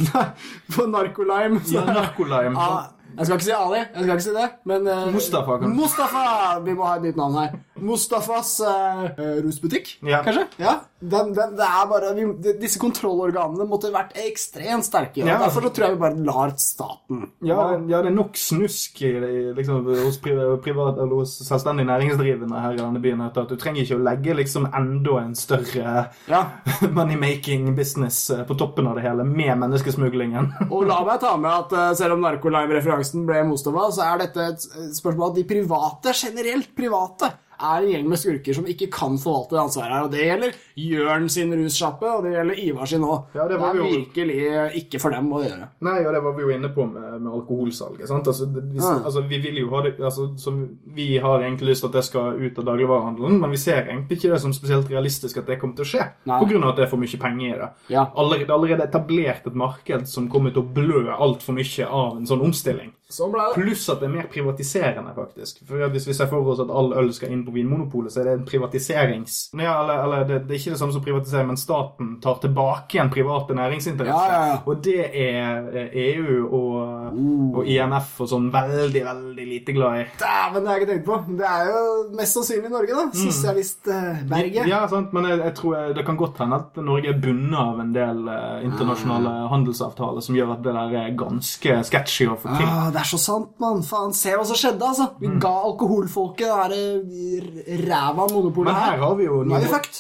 På 0.75 0.85
narkolime. 0.91 1.59
så- 1.63 1.73
Ja, 1.79 1.85
narkolime. 1.85 2.57
Ah, 2.59 2.89
jeg 3.17 3.25
skal 3.25 3.35
ikke 3.37 3.45
si 3.45 3.51
Ali, 3.51 3.77
jeg 3.79 4.03
skal 4.03 4.11
ikke 4.17 4.23
si 4.23 4.35
det, 4.35 4.49
men 4.65 4.87
eh, 4.87 5.05
Mustafa, 5.13 5.57
kan- 5.61 5.75
Mustafa! 5.75 6.59
Vi 6.65 6.73
må 6.73 6.83
ha 6.85 6.95
et 6.97 7.01
nytt 7.07 7.15
navn 7.17 7.37
her. 7.39 7.55
Mustafas 7.83 8.59
eh, 8.61 9.41
rusbutikk, 9.45 9.97
Ja. 10.05 10.23
kanskje? 10.25 10.47
Ja. 10.61 10.79
Den, 10.99 11.27
den, 11.37 11.51
det 11.59 11.61
er 11.61 11.83
bare, 11.91 12.07
vi, 12.17 12.53
disse 12.57 12.79
kontrollorganene 12.81 13.67
måtte 13.69 13.91
vært 13.93 14.15
ekstremt 14.17 14.87
sterke. 14.87 15.21
Ja. 15.21 15.35
Derfor 15.43 15.67
så 15.67 15.69
tror 15.69 15.85
jeg 15.85 15.93
vi 15.93 16.01
bare 16.01 16.23
lar 16.25 16.55
staten 16.57 17.19
Ja, 17.45 17.75
ja, 17.85 17.99
det 18.01 18.09
er 18.09 18.15
nok 18.15 18.33
snusk 18.39 19.03
liksom, 19.03 19.85
hos, 19.91 20.17
privat, 20.23 20.97
eller 20.97 21.19
hos 21.21 21.35
selvstendig 21.45 21.85
næringsdrivende 21.85 22.63
her 22.63 22.73
i 22.73 22.81
denne 22.81 23.01
byen 23.03 23.21
at 23.27 23.37
du 23.45 23.53
trenger 23.61 23.83
ikke 23.85 23.99
å 23.99 24.03
legge 24.09 24.37
liksom 24.41 24.65
enda 24.73 25.19
en 25.21 25.35
større 25.37 26.07
Ja. 26.31 26.41
money-making 26.97 27.75
business 27.77 28.29
eh, 28.33 28.41
på 28.49 28.57
toppen 28.57 28.89
av 28.89 28.97
det 28.97 29.05
hele 29.05 29.23
med 29.27 29.53
menneskesmuglingen. 29.61 30.49
Og 30.73 30.87
la 30.89 31.03
meg 31.05 31.21
ta 31.21 31.35
med 31.37 31.51
at 31.75 31.97
selv 32.01 32.17
om 32.17 32.25
Narkolime-referansen 32.25 33.27
ble 33.29 33.43
Mustafa, 33.47 33.91
så 33.93 34.07
er 34.09 34.23
dette 34.25 34.49
et 34.55 34.65
spørsmål 34.97 35.29
at 35.31 35.37
de 35.37 35.45
private, 35.53 36.13
generelt 36.17 36.73
private, 36.77 37.31
er 37.59 37.81
en 37.83 37.89
gjeng 37.91 38.07
med 38.09 38.19
skurker 38.21 38.53
som 38.53 38.65
ikke 38.65 38.89
kan 38.91 39.17
forvalte 39.17 39.55
det 39.55 39.61
ansvaret 39.63 39.93
her. 39.93 40.03
Og 40.03 40.11
det 40.11 40.25
gjelder 40.27 40.53
Jørn 40.77 41.29
sin 41.29 41.53
russjappe, 41.53 42.05
og 42.17 42.23
det 42.23 42.33
gjelder 42.35 42.59
Ivar 42.67 42.85
sin 42.85 43.01
òg. 43.01 43.23
Ja, 43.35 43.47
det 43.47 43.57
det 43.57 43.59
var 43.61 43.73
er 43.75 43.77
jo- 43.77 43.89
virkelig 43.97 44.81
ikke 44.83 44.99
for 45.01 45.09
dem 45.11 45.29
å 45.33 45.41
gjøre. 45.43 45.69
Nei, 45.81 46.05
og 46.05 46.13
det 46.13 46.23
var 46.23 46.33
vi 46.37 46.41
jo 46.43 46.49
inne 46.57 46.69
på 46.73 46.85
med, 46.91 47.21
med 47.21 47.31
alkoholsalget. 47.33 48.07
sant? 48.07 48.27
Altså, 48.27 48.45
vi, 48.45 48.77
Ja. 48.77 48.99
altså, 49.03 49.21
vi 49.27 49.37
vil 49.41 49.55
jo 49.63 49.69
ha 49.69 49.81
det, 49.81 49.97
altså, 49.99 50.37
som, 50.39 50.77
vi 50.93 51.17
har 51.17 51.39
egentlig 51.41 51.69
lyst 51.69 51.81
til 51.81 51.87
at 51.87 51.93
det 51.93 52.03
skal 52.05 52.33
ut 52.39 52.59
av 52.59 52.65
dagligvarehandelen, 52.65 53.39
men 53.41 53.49
vi 53.51 53.57
ser 53.57 53.83
egentlig 53.87 54.17
ikke 54.19 54.31
det 54.33 54.41
som 54.41 54.53
spesielt 54.53 54.89
realistisk 54.89 55.37
at 55.37 55.45
det 55.47 55.59
kommer 55.59 55.75
til 55.75 55.85
å 55.85 55.91
skje, 55.91 56.07
pga. 56.25 56.69
at 56.69 56.75
det 56.75 56.83
er 56.85 56.89
for 56.89 56.97
mye 56.97 57.17
penger 57.19 57.55
i 57.55 57.59
det. 57.59 57.69
Ja. 57.89 58.05
Allerede, 58.15 58.49
er 58.49 58.53
allerede 58.53 58.87
etablert 58.87 59.47
et 59.47 59.55
marked 59.55 60.07
som 60.07 60.29
kommer 60.29 60.51
til 60.53 60.61
å 60.63 60.73
blø 60.73 61.07
altfor 61.17 61.53
mye 61.53 61.87
av 61.87 62.17
en 62.17 62.25
sånn 62.25 62.41
omstilling. 62.41 62.91
Sånn 63.09 63.31
ble 63.31 63.39
det. 63.47 63.55
Pluss 63.61 63.85
at 63.89 64.01
det 64.01 64.09
er 64.09 64.15
mer 64.17 64.25
privatiserende, 64.27 65.13
faktisk. 65.15 65.61
For 65.67 65.87
Hvis 65.93 66.07
vi 66.09 66.13
ser 66.17 66.27
for 66.27 66.43
oss 66.51 66.59
at 66.59 66.69
all 66.69 66.91
øl 66.99 67.13
skal 67.15 67.31
inn 67.31 67.45
på 67.47 67.53
Vinmonopolet, 67.55 68.11
så 68.11 68.19
er 68.19 68.25
det 68.27 68.33
en 68.41 68.45
privatiserings... 68.49 69.37
Ja, 69.55 69.77
eller, 69.83 70.01
eller 70.03 70.25
det, 70.27 70.39
det 70.49 70.55
er 70.57 70.59
ikke 70.59 70.73
det 70.75 70.79
samme 70.81 70.95
som 70.95 71.03
privatisering, 71.05 71.47
men 71.53 71.57
staten 71.61 72.09
tar 72.23 72.41
tilbake 72.43 72.97
igjen 72.97 73.11
private 73.13 73.55
næringsinteresser. 73.55 74.11
Ja, 74.11 74.41
ja, 74.41 74.49
ja. 74.51 74.57
Og 74.67 74.81
det 74.83 74.97
er 75.07 75.71
eh, 75.71 75.97
EU 76.11 76.41
og, 76.47 76.75
Uh. 77.07 77.59
og 77.61 77.67
IMF 77.71 78.17
og 78.21 78.27
sånn 78.29 78.49
veldig, 78.51 79.01
veldig 79.05 79.45
lite 79.47 79.73
glad 79.73 80.01
i. 80.01 80.03
Dæven, 80.19 80.59
det 80.65 80.67
har 80.67 80.75
jeg 80.75 80.83
ikke 80.83 80.89
tenkt 80.91 81.05
på. 81.07 81.17
Det 81.39 81.47
er 81.47 81.69
jo 81.71 81.83
mest 82.19 82.35
sannsynlig 82.35 82.71
Norge, 82.73 82.97
da. 82.97 83.05
Sosialistberget. 83.17 84.61
Mm. 84.65 84.69
Ja, 84.69 84.81
sant, 84.91 85.13
men 85.15 85.27
jeg, 85.29 85.39
jeg 85.45 85.55
tror 85.57 85.75
jeg, 85.77 85.95
det 85.97 86.05
kan 86.07 86.19
godt 86.19 86.41
hende 86.43 86.59
at 86.59 86.77
Norge 86.83 87.11
er 87.13 87.19
bundet 87.23 87.57
av 87.61 87.79
en 87.83 87.93
del 87.95 88.21
eh, 88.33 88.65
internasjonale 88.67 89.31
Ah. 89.37 89.47
handelsavtaler 89.51 90.23
som 90.23 90.35
gjør 90.37 90.53
at 90.57 90.61
det 90.65 90.73
der 90.75 90.93
er 91.01 91.15
ganske 91.19 91.77
sketchy 91.87 92.27
å 92.31 92.35
få 92.39 92.55
til. 92.59 92.67
Det 92.97 93.03
er 93.03 93.09
så 93.11 93.17
sant, 93.21 93.51
mann. 93.61 93.83
Faen, 93.85 94.13
se 94.17 94.31
hva 94.33 94.41
som 94.49 94.57
skjedde, 94.57 94.81
altså. 94.81 95.05
Vi 95.21 95.27
Mm. 95.29 95.35
ga 95.43 95.51
alkoholfolket 95.67 96.71
det 96.71 96.79
der 97.11 97.83
ræva 97.85 98.25
monopolet 98.31 98.71
Men 98.71 98.75
her 98.75 98.97
har 98.97 99.15
vi 99.15 99.23
jo 99.27 99.43
nye- 99.43 99.59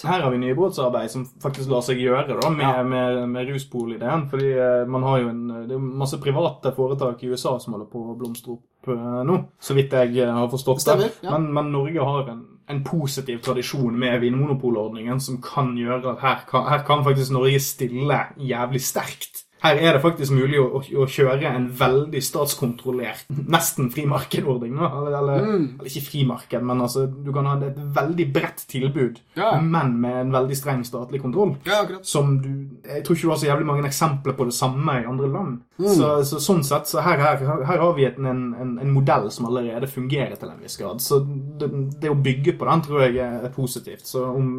her 0.09 0.21
har 0.23 0.31
vi 0.31 0.37
nybrottsarbeid 0.37 1.09
som 1.13 1.25
faktisk 1.43 1.69
lar 1.69 1.81
seg 1.85 1.97
gjøre 2.01 2.39
da, 2.41 2.49
med, 2.49 2.65
Ja. 2.65 2.83
med, 2.83 3.29
med 3.29 3.47
ruspol-ideen. 3.53 4.29
Fordi 4.31 4.49
eh, 4.51 4.87
man 4.87 5.03
har 5.03 5.19
jo 5.19 5.29
en, 5.29 5.47
det 5.67 5.75
er 5.77 5.79
masse 5.79 6.17
private 6.17 6.73
foretak 6.75 7.21
i 7.23 7.27
USA 7.29 7.59
som 7.59 7.73
holder 7.73 7.85
på 7.91 8.01
å 8.01 8.17
blomstre 8.17 8.53
opp 8.57 8.87
eh, 8.89 9.23
nå, 9.29 9.45
så 9.61 9.75
vidt 9.77 9.91
jeg 9.91 10.17
eh, 10.17 10.33
har 10.33 10.47
forstått 10.49 10.85
det. 10.97 11.11
Ja. 11.21 11.37
Men, 11.37 11.53
men 11.53 11.71
Norge 11.71 11.99
har 12.03 12.29
en 12.33 12.45
en 12.69 12.81
positiv 12.83 13.37
tradisjon 13.41 13.95
med 13.97 14.19
vinmonopolordningen 14.19 15.21
som 15.21 15.37
kan 15.41 15.69
gjøre 15.77 16.11
at 16.17 16.19
her 16.19 16.39
kan, 16.49 16.65
her 16.67 16.81
kan 16.83 17.01
faktisk 17.05 17.31
Norge 17.31 17.61
stille 17.63 18.17
jævlig 18.37 18.81
sterkt. 18.83 19.45
Her 19.63 19.79
er 19.81 19.95
det 19.95 20.01
faktisk 20.03 20.33
mulig 20.37 20.59
å, 20.61 20.81
å, 20.81 21.05
kjøre 21.09 21.49
en 21.49 21.65
veldig 21.79 22.19
statskontrollert, 22.21 23.25
nesten 23.49 23.89
frimarkedordning. 23.93 24.75
Eller, 24.77 25.15
Eller, 25.17 25.47
mm. 25.47 25.63
eller 25.79 25.89
ikke 25.89 26.05
frimarked, 26.05 26.65
men 26.69 26.83
altså, 26.85 27.07
du 27.09 27.31
kan 27.33 27.49
ha 27.49 27.55
et 27.65 27.79
veldig 27.95 28.27
bredt 28.35 28.65
tilbud, 28.69 29.21
Ja. 29.39 29.55
men 29.61 29.95
med 30.01 30.19
en 30.21 30.35
veldig 30.35 30.57
streng 30.57 30.83
statlig 30.85 31.21
kontroll. 31.23 31.55
Ja. 31.65 31.83
Som 32.01 32.37
du 32.41 32.49
Jeg 32.87 33.03
tror 33.03 33.15
ikke 33.15 33.27
du 33.27 33.31
har 33.31 33.41
så 33.41 33.49
jævlig 33.49 33.65
mange 33.67 33.87
eksempler 33.87 34.37
på 34.37 34.45
det 34.45 34.53
samme 34.53 35.01
i 35.01 35.07
andre 35.09 35.27
land. 35.31 35.57
Så, 35.77 36.11
så 36.25 36.39
sånn 36.41 36.63
sett, 36.65 36.87
så 36.89 37.01
her, 37.05 37.19
her, 37.21 37.41
her 37.65 37.81
har 37.81 37.93
vi 37.97 38.05
et, 38.07 38.17
en, 38.17 38.53
en, 38.53 38.77
en 38.81 38.93
modell 38.93 39.27
som 39.33 39.49
allerede 39.49 39.89
fungerer 39.89 40.37
til 40.37 40.49
en 40.49 40.61
viss 40.61 40.77
grad. 40.79 41.01
Så 41.03 41.19
det, 41.25 41.69
det 42.01 42.13
å 42.13 42.17
bygge 42.17 42.55
på 42.57 42.69
den 42.69 42.85
tror 42.85 43.03
jeg 43.05 43.19
er 43.25 43.53
positivt. 43.53 44.05
Så 44.07 44.23
om 44.31 44.55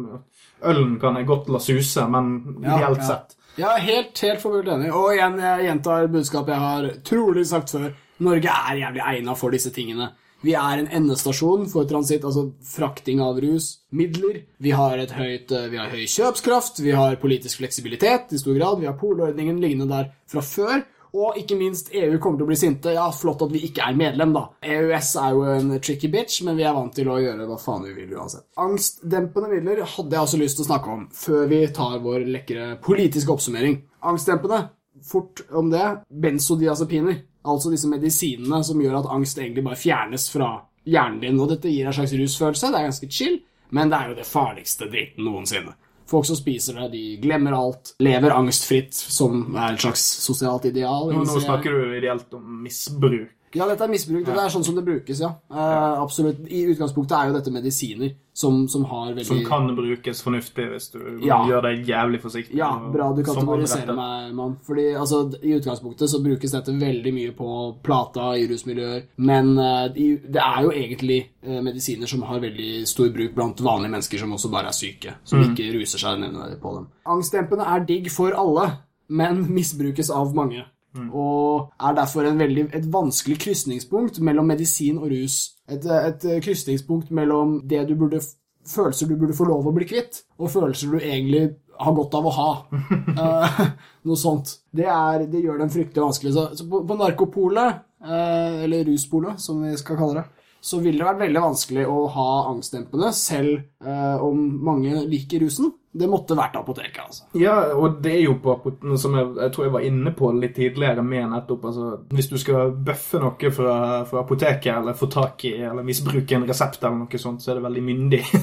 ølen 0.63 0.97
kan 0.99 1.17
jeg 1.17 1.27
godt 1.27 1.49
la 1.51 1.63
suse, 1.63 2.05
men 2.11 2.39
ideelt 2.59 3.03
ja. 3.03 3.11
sett 3.13 3.38
Er 3.59 3.83
helt, 3.83 4.19
helt 4.23 4.41
forbudt 4.41 4.71
enig. 4.71 4.91
Og 4.95 5.11
igjen, 5.15 5.35
jeg 5.43 5.67
gjentar 5.67 6.07
budskapet 6.13 6.55
jeg 6.55 6.63
har 6.63 6.89
trolig 7.07 7.45
sagt 7.49 7.73
før. 7.75 7.91
Norge 8.23 8.55
er 8.55 8.81
jævlig 8.81 9.05
egna 9.13 9.35
for 9.39 9.55
disse 9.55 9.71
tingene. 9.75 10.11
Vi 10.39 10.53
er 10.55 10.79
en 10.79 10.87
endestasjon 11.01 11.65
for 11.67 11.87
transitt, 11.87 12.23
altså 12.23 12.45
frakting 12.63 13.19
av 13.23 13.41
rusmidler. 13.43 14.43
Vi 14.63 14.71
har, 14.71 15.01
høyt, 15.17 15.51
eh, 15.51 15.67
vi 15.71 15.79
har 15.79 15.91
høy 15.91 16.05
kjøpskraft, 16.07 16.79
vi 16.79 16.95
har 16.95 17.19
politisk 17.19 17.59
fleksibilitet 17.59 18.31
i 18.31 18.39
stor 18.39 18.55
grad, 18.55 18.79
vi 18.79 18.87
har 18.87 18.95
polordningen 18.99 19.59
liggende 19.59 19.89
der 19.91 20.13
fra 20.31 20.43
før. 20.45 20.85
Og 21.17 21.37
ikke 21.41 21.57
minst, 21.57 21.89
EU 21.95 22.17
kommer 22.21 22.37
til 22.39 22.45
å 22.45 22.49
bli 22.51 22.57
sinte. 22.59 22.93
Ja, 22.93 23.07
flott 23.15 23.41
at 23.45 23.53
vi 23.53 23.63
ikke 23.65 23.85
er 23.85 23.97
medlem, 23.97 24.33
da. 24.35 24.45
EØS 24.61 25.13
er 25.21 25.37
jo 25.37 25.45
en 25.55 25.71
tricky 25.81 26.09
bitch, 26.13 26.43
men 26.45 26.59
vi 26.59 26.65
er 26.67 26.75
vant 26.77 26.93
til 26.95 27.09
å 27.09 27.17
gjøre 27.21 27.47
hva 27.49 27.57
faen 27.61 27.87
vi 27.87 27.95
vil 27.97 28.13
uansett. 28.17 28.45
Angstdempende 28.61 29.49
midler 29.53 29.81
hadde 29.95 30.15
jeg 30.17 30.27
også 30.27 30.41
lyst 30.41 30.59
til 30.59 30.67
å 30.67 30.69
snakke 30.69 30.93
om 30.93 31.07
før 31.15 31.49
vi 31.49 31.63
tar 31.73 31.97
vår 32.03 32.27
lekre 32.29 32.69
politiske 32.85 33.33
oppsummering. 33.33 33.81
Angstdempende, 34.05 34.61
fort 35.09 35.43
om 35.49 35.73
det, 35.73 35.87
benzodiazepiner. 36.09 37.23
Altså 37.49 37.71
disse 37.73 37.89
medisinene 37.89 38.61
som 38.67 38.81
gjør 38.83 38.99
at 38.99 39.13
angst 39.15 39.39
egentlig 39.39 39.65
bare 39.65 39.79
fjernes 39.79 40.29
fra 40.29 40.53
hjernen 40.85 41.21
din. 41.23 41.39
Og 41.41 41.53
dette 41.55 41.71
gir 41.71 41.89
en 41.89 41.95
slags 41.95 42.13
rusfølelse. 42.19 42.69
Det 42.69 42.79
er 42.79 42.89
ganske 42.91 43.13
chill, 43.13 43.39
men 43.75 43.89
det 43.89 43.97
er 43.97 44.11
jo 44.11 44.19
det 44.19 44.27
farligste 44.29 44.89
dritten 44.91 45.25
noensinne. 45.25 45.73
Folk 46.09 46.25
som 46.25 46.37
spiser 46.39 46.79
det, 46.81 46.87
de 46.95 47.03
glemmer 47.21 47.53
alt, 47.53 47.93
lever 48.01 48.33
angstfritt, 48.33 48.97
som 48.97 49.43
er 49.53 49.75
et 49.75 49.83
slags 49.83 50.05
sosialt 50.25 50.65
ideal. 50.65 51.11
Nå, 51.13 51.21
nå 51.27 51.41
snakker 51.43 51.75
du 51.75 51.97
ideelt 51.99 52.33
om 52.33 52.63
misbruk. 52.63 53.29
Ja, 53.57 53.65
dette 53.69 53.85
er 53.85 53.91
misbruk. 53.91 54.25
Det 54.27 54.35
er 54.37 54.51
sånn 54.53 54.65
som 54.65 54.75
det 54.77 54.83
brukes, 54.85 55.19
ja. 55.23 55.31
Eh, 55.49 56.01
absolutt. 56.03 56.41
I 56.47 56.65
utgangspunktet 56.69 57.15
er 57.17 57.29
jo 57.29 57.37
dette 57.37 57.53
medisiner 57.53 58.11
som, 58.39 58.67
som 58.71 58.85
har 58.85 59.09
veldig 59.09 59.25
Som 59.25 59.41
kan 59.47 59.67
brukes 59.75 60.21
fornuftig 60.23 60.67
hvis 60.71 60.91
du 60.93 60.99
Ja. 61.25 61.39
gjør 61.49 61.65
deg 61.65 61.89
jævlig 61.89 62.21
forsiktig. 62.21 62.55
Ja, 62.59 62.69
bra 62.93 63.09
du 63.15 63.23
kategoriserer 63.23 63.95
meg, 63.97 64.33
mann. 64.37 64.57
Fordi 64.67 64.85
altså, 64.93 65.23
i 65.41 65.55
utgangspunktet 65.57 66.09
så 66.09 66.21
brukes 66.23 66.53
dette 66.55 66.75
veldig 66.79 67.13
mye 67.13 67.33
på 67.35 67.49
plata 67.83 68.31
i 68.37 68.47
rusmiljøer. 68.47 69.03
Men 69.17 69.57
uh, 69.57 69.89
det 69.89 70.43
er 70.45 70.63
jo 70.63 70.71
egentlig 70.71 71.19
uh, 71.47 71.59
medisiner 71.65 72.07
som 72.07 72.23
har 72.29 72.39
veldig 72.39 72.87
stor 72.87 73.09
bruk 73.15 73.35
blant 73.35 73.61
vanlige 73.65 73.91
mennesker 73.97 74.23
som 74.23 74.37
også 74.37 74.51
bare 74.53 74.71
er 74.71 74.77
syke. 74.77 75.17
Som 75.23 75.43
ikke 75.49 75.71
ruser 75.75 75.99
seg 75.99 76.21
nevneverdig 76.21 76.61
på 76.61 76.75
dem. 76.77 76.87
Angstdempende 77.09 77.65
er 77.65 77.87
digg 77.89 78.11
for 78.13 78.31
alle, 78.37 78.69
men 79.09 79.47
misbrukes 79.51 80.13
av 80.13 80.35
mange. 80.37 80.63
Og 80.97 81.69
er 81.77 81.95
derfor 81.97 82.25
en 82.25 82.39
veldig, 82.39 82.69
et 82.73 82.87
vanskelig 82.89 83.37
krysningspunkt 83.43 84.19
mellom 84.25 84.47
medisin 84.49 84.97
og 84.97 85.11
rus. 85.11 85.55
Et, 85.69 85.85
et 85.85 86.25
krysningspunkt 86.41 87.11
mellom 87.13 87.59
det 87.69 87.83
du 87.89 87.93
burde 87.99 88.21
følelser 88.69 89.09
du 89.09 89.17
burde 89.17 89.37
få 89.37 89.47
lov 89.49 89.67
å 89.67 89.73
bli 89.75 89.87
kvitt, 89.89 90.23
og 90.39 90.51
følelser 90.53 90.93
du 90.93 90.99
egentlig 90.99 91.43
har 91.79 91.95
godt 91.95 92.17
av 92.19 92.27
å 92.27 92.35
ha. 92.35 92.49
Eh, 93.19 93.61
noe 94.07 94.19
sånt. 94.19 94.53
Det, 94.71 94.85
er, 94.87 95.25
det 95.27 95.41
gjør 95.43 95.57
den 95.59 95.71
fryktelig 95.73 96.05
vanskelig. 96.05 96.31
Så, 96.35 96.43
så 96.55 96.67
på, 96.71 96.83
på 96.87 96.95
narkopolet, 96.99 97.81
eh, 97.99 98.61
eller 98.65 98.85
ruspolet, 98.87 99.41
som 99.43 99.59
vi 99.65 99.73
skal 99.79 99.99
kalle 99.99 100.21
det, 100.21 100.45
så 100.63 100.79
ville 100.83 100.99
det 100.99 101.07
vært 101.07 101.23
veldig 101.23 101.41
vanskelig 101.43 101.83
å 101.87 102.05
ha 102.13 102.29
angstdempende, 102.51 103.11
selv 103.15 103.57
eh, 103.83 104.23
om 104.23 104.39
mange 104.69 105.03
liker 105.11 105.43
rusen. 105.43 105.73
Det 105.91 106.05
måtte 106.09 106.35
vært 106.37 106.53
apoteket, 106.59 106.99
altså. 107.01 107.23
Ja, 107.33 107.55
og 107.73 107.95
det 108.03 108.11
er 108.13 108.19
jo 108.27 108.35
på 108.43 108.51
apoteket, 108.53 108.99
som 109.01 109.15
jeg, 109.17 109.29
jeg 109.39 109.53
tror 109.55 109.65
jeg 109.65 109.73
var 109.73 109.85
inne 109.87 110.11
på 110.13 110.27
litt 110.37 110.53
tidligere 110.55 111.01
med 111.03 111.31
nettopp 111.31 111.63
altså, 111.65 111.87
Hvis 112.13 112.27
du 112.29 112.35
skal 112.37 112.75
bøffe 112.85 113.17
noe 113.23 113.49
fra, 113.51 113.77
fra 114.05 114.21
apoteket, 114.21 114.69
eller 114.75 114.93
få 114.93 115.09
tak 115.09 115.45
i 115.49 115.55
eller 115.65 115.83
misbruke 115.87 116.35
en 116.37 116.45
resept, 116.47 116.83
eller 116.83 116.99
noe 117.01 117.21
sånt, 117.21 117.41
så 117.41 117.51
er 117.51 117.59
det 117.59 117.65
veldig 117.65 117.83
myndig. 117.89 118.21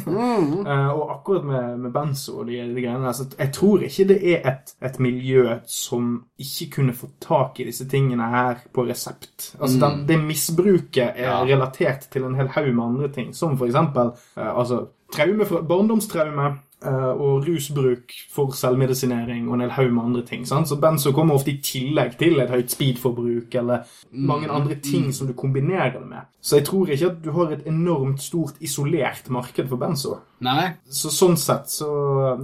Eh, 0.66 0.88
og 0.90 1.10
akkurat 1.12 1.44
med, 1.46 1.78
med 1.84 1.92
benzo 1.94 2.40
og 2.40 2.48
de, 2.48 2.56
de 2.74 2.82
greiene 2.82 3.04
der, 3.06 3.14
så 3.14 3.26
jeg 3.38 3.52
tror 3.54 3.82
ikke 3.86 4.06
det 4.08 4.16
er 4.32 4.46
et, 4.50 4.72
et 4.88 4.98
miljø 5.02 5.44
som 5.70 6.08
ikke 6.42 6.68
kunne 6.78 6.94
få 6.96 7.08
tak 7.22 7.60
i 7.62 7.66
disse 7.68 7.86
tingene 7.90 8.26
her 8.32 8.64
på 8.74 8.84
resept. 8.88 9.52
Altså, 9.60 9.78
den, 9.84 10.02
Det 10.08 10.18
misbruket 10.24 11.12
er 11.14 11.30
Ja. 11.30 11.38
relatert 11.46 12.08
til 12.10 12.26
en 12.26 12.34
hel 12.34 12.48
haug 12.56 12.72
med 12.74 12.84
andre 12.84 13.08
ting, 13.14 13.32
som 13.34 13.56
for 13.58 13.66
eksempel 13.70 14.10
eh, 14.36 14.50
altså, 14.58 14.86
traume 15.14 15.46
fra, 15.46 15.62
barndomstraume 15.62 16.50
og 16.84 17.46
rusbruk 17.48 18.12
for 18.30 18.50
selvmedisinering 18.52 19.48
og 19.48 19.54
en 19.54 19.60
hel 19.64 19.70
haug 19.70 19.92
med 19.92 20.02
andre 20.04 20.22
ting. 20.28 20.46
Sant? 20.46 20.68
Så 20.68 20.76
benzo 20.80 21.12
kommer 21.16 21.34
ofte 21.34 21.50
i 21.54 21.60
tillegg 21.64 22.18
til 22.20 22.38
et 22.40 22.50
høyt 22.52 22.70
speedforbruk 22.70 23.54
eller 23.54 23.86
mange 24.12 24.50
andre 24.52 24.74
ting 24.84 25.08
som 25.14 25.26
du 25.26 25.32
kombinerer 25.32 25.92
det 25.96 26.02
med. 26.06 26.28
Så 26.40 26.56
jeg 26.60 26.66
tror 26.68 26.86
ikke 26.92 27.06
at 27.10 27.24
du 27.24 27.30
har 27.32 27.50
et 27.56 27.64
enormt 27.66 28.20
stort 28.22 28.54
isolert 28.60 29.30
marked 29.30 29.68
for 29.68 29.76
benzo. 29.80 30.18
Nei. 30.44 30.68
Så 30.92 31.08
sånn 31.10 31.36
sett 31.40 31.70
så 31.72 31.88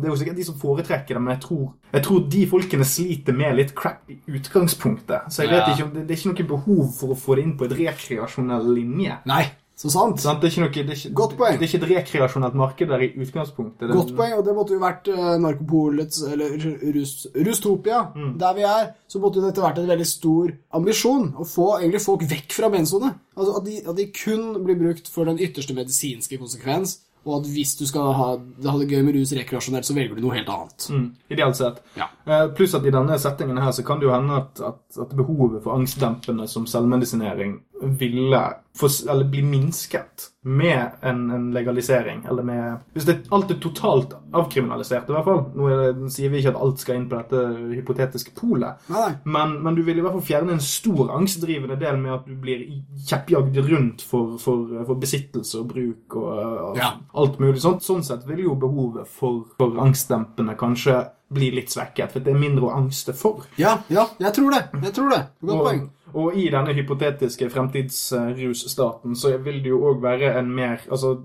Det 0.00 0.06
er 0.06 0.10
jo 0.14 0.16
sikkert 0.16 0.36
de 0.40 0.44
som 0.44 0.54
foretrekker 0.58 1.14
det, 1.14 1.22
men 1.22 1.34
jeg 1.36 1.42
tror, 1.44 1.72
jeg 1.92 2.02
tror 2.02 2.20
de 2.32 2.46
folkene 2.48 2.84
sliter 2.88 3.32
med 3.36 3.56
litt 3.56 3.74
crap 3.76 4.08
i 4.10 4.16
utgangspunktet. 4.32 5.28
Så 5.30 5.42
jeg 5.44 5.50
vet 5.52 5.68
Ja. 5.68 5.74
ikke 5.74 5.84
om 5.84 5.90
det, 5.94 6.06
det 6.08 6.14
er 6.16 6.20
ikke 6.30 6.32
noe 6.32 6.58
behov 6.58 6.92
for 6.98 7.08
å 7.12 7.18
få 7.18 7.36
det 7.36 7.44
inn 7.44 7.56
på 7.58 7.64
et 7.64 7.78
rekreasjonell 7.78 8.74
linje. 8.74 9.18
Nei. 9.26 9.44
Så 9.76 9.90
sant. 9.90 10.20
Sant? 10.20 10.40
Det 10.42 10.46
er 10.46 10.52
ikke 10.52 10.62
noe, 10.62 10.72
det 10.72 10.92
er 10.94 10.98
ikke, 11.00 11.14
Godt 11.16 11.32
poeng. 11.38 11.56
Det 11.58 11.64
er 11.64 11.70
ikke 11.70 11.78
et 11.82 11.90
rekreasjonelt 11.96 12.54
marked 12.54 12.88
der 12.92 13.02
i 13.02 13.08
utgangspunktet. 13.24 13.88
Det- 13.88 13.96
Godt 13.96 14.12
poeng, 14.16 14.34
og 14.38 14.44
det 14.46 14.54
måtte 14.54 14.74
jo 14.76 14.80
vært 14.82 15.08
uh, 15.10 15.36
Narkopolets, 15.42 16.22
eller 16.28 16.56
Rus, 16.94 17.26
Rustopia, 17.34 18.02
der 18.38 18.54
vi 18.54 18.62
er, 18.68 18.90
så 19.08 19.18
måtte 19.22 19.42
dette 19.42 19.62
vært 19.64 19.78
en 19.82 19.88
veldig 19.88 20.06
stor 20.06 20.52
ambisjon, 20.78 21.32
å 21.40 21.46
få 21.48 21.70
egentlig 21.80 22.02
folk 22.04 22.22
vekk 22.30 22.52
fra 22.52 22.68
benzoene. 22.70 23.14
Altså 23.36 23.56
at 23.58 23.64
de, 23.64 23.78
at 23.88 23.96
de 23.96 24.06
kun 24.12 24.52
blir 24.64 24.78
brukt 24.78 25.08
for 25.08 25.24
den 25.28 25.40
ytterste 25.42 25.74
medisinske 25.74 26.38
konsekvens, 26.38 27.00
og 27.24 27.36
at 27.40 27.50
hvis 27.54 27.76
du 27.78 27.84
skal 27.86 28.08
ha, 28.18 28.28
ha 28.36 28.78
det 28.80 28.88
gøy 28.90 29.02
med 29.06 29.14
rus 29.14 29.30
rekreasjonelt, 29.38 29.86
så 29.86 29.94
velger 29.94 30.16
du 30.18 30.24
noe 30.24 30.34
helt 30.34 30.48
annet. 30.50 30.86
Mm, 30.90 31.04
ideelt 31.30 31.54
sett. 31.58 31.76
Ja. 31.94 32.08
Eh, 32.26 32.48
Pluss 32.58 32.74
at 32.74 32.82
i 32.84 32.90
denne 32.90 33.14
settingen 33.22 33.60
her 33.62 33.70
så 33.70 33.84
kan 33.86 34.00
det 34.02 34.08
jo 34.08 34.14
hende 34.14 34.40
at, 34.40 34.58
at, 34.60 34.80
at 35.04 35.12
behovet 35.14 35.62
for 35.62 35.76
angstdempende 35.78 36.48
som 36.50 36.66
selvmedisinering 36.66 37.60
ville 37.82 38.40
få, 38.78 38.88
eller 39.10 39.24
bli 39.28 39.42
minsket 39.44 40.28
med 40.42 40.90
en, 41.00 41.30
en 41.30 41.50
legalisering. 41.54 42.24
Eller 42.30 42.42
med 42.42 42.78
Hvis 42.94 43.04
det, 43.08 43.16
alt 43.30 43.50
er 43.50 43.58
totalt 43.62 44.14
avkriminalisert, 44.32 45.08
i 45.10 45.14
hvert 45.14 45.26
fall. 45.28 45.42
Nå 45.54 45.68
det, 45.68 46.10
sier 46.14 46.32
vi 46.32 46.40
ikke 46.40 46.54
at 46.54 46.60
alt 46.64 46.80
skal 46.82 46.98
inn 46.98 47.08
på 47.10 47.18
dette 47.18 47.42
hypotetiske 47.76 48.34
polet. 48.38 48.80
Men, 49.24 49.58
men 49.62 49.76
du 49.78 49.82
vil 49.86 49.98
i 50.00 50.04
hvert 50.04 50.16
fall 50.16 50.26
fjerne 50.26 50.56
en 50.56 50.64
stor 50.64 51.12
angstdrivende 51.18 51.76
del 51.80 52.00
med 52.00 52.14
at 52.16 52.26
du 52.28 52.34
blir 52.42 52.64
kjeppjagd 53.08 53.58
rundt 53.68 54.04
for, 54.08 54.36
for, 54.42 54.72
for 54.88 55.00
besittelse 55.02 55.60
og 55.62 55.70
bruk 55.74 56.16
og, 56.22 56.30
og 56.72 56.80
Ja. 56.80 56.94
alt 57.14 57.38
mulig 57.42 57.60
sånt. 57.62 57.84
Sånn 57.86 58.02
sett 58.06 58.24
vil 58.28 58.44
jo 58.46 58.54
behovet 58.58 59.08
for, 59.10 59.44
for 59.58 59.78
angstdempende 59.84 60.56
kanskje 60.58 61.02
bli 61.32 61.46
litt 61.54 61.70
svekket, 61.72 62.10
for 62.12 62.20
det 62.20 62.28
er 62.34 62.36
mindre 62.40 62.66
å 62.68 62.74
angste 62.76 63.14
for. 63.16 63.46
Ja, 63.56 63.78
ja, 63.88 64.02
jeg 64.20 64.34
tror 64.36 64.52
det. 64.52 64.66
Jeg 64.84 64.92
tror 64.98 65.08
det. 65.14 65.20
Godt 65.40 65.62
poeng. 65.64 65.78
Og, 66.14 66.36
i 66.36 66.48
denne 66.52 66.74
hypotetiske 66.76 67.48
fremtidsrusstaten 67.50 69.16
så 69.16 69.36
vil 69.40 69.62
det 69.64 69.72
jo 69.72 69.80
òg 69.90 70.02
være 70.02 70.34
en 70.38 70.50
mer 70.52 70.84
altså 70.90 71.16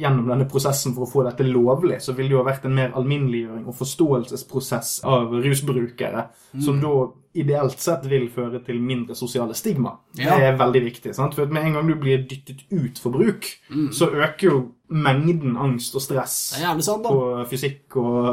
Gjennom 0.00 0.28
denne 0.30 0.46
prosessen 0.48 0.94
for 0.96 1.04
å 1.04 1.10
få 1.10 1.24
dette 1.26 1.44
lovlig, 1.44 1.98
så 2.00 2.14
vil 2.16 2.28
det 2.30 2.32
jo 2.38 2.42
ha 2.42 2.46
vært 2.50 2.64
en 2.64 2.74
mer 2.78 2.92
alminneliggjøring 2.96 3.66
og 3.68 3.74
forståelsesprosess 3.76 5.00
av 5.04 5.32
rusbrukere, 5.44 6.28
som 6.60 6.78
Mm. 6.78 6.80
da 6.80 7.12
ideelt 7.34 7.78
sett 7.78 8.06
vil 8.10 8.28
føre 8.28 8.58
til 8.66 8.80
mindre 8.82 9.14
sosiale 9.14 9.54
stigma. 9.54 9.92
Ja. 10.18 10.36
Det 10.36 10.46
er 10.48 10.56
veldig 10.58 10.82
viktig. 10.84 11.14
sant? 11.14 11.34
For 11.34 11.46
Med 11.46 11.64
en 11.64 11.72
gang 11.74 11.86
du 11.86 11.94
blir 11.94 12.24
dyttet 12.26 12.64
ut 12.72 12.98
for 12.98 13.10
bruk, 13.12 13.44
så 13.92 14.08
øker 14.10 14.42
jo 14.50 14.72
mengden 14.90 15.56
angst 15.56 15.94
og 15.94 16.02
stress 16.02 16.56
Mm. 16.60 16.80
Sant, 16.82 17.04
på 17.04 17.46
fysikk 17.48 17.96
og 17.96 18.24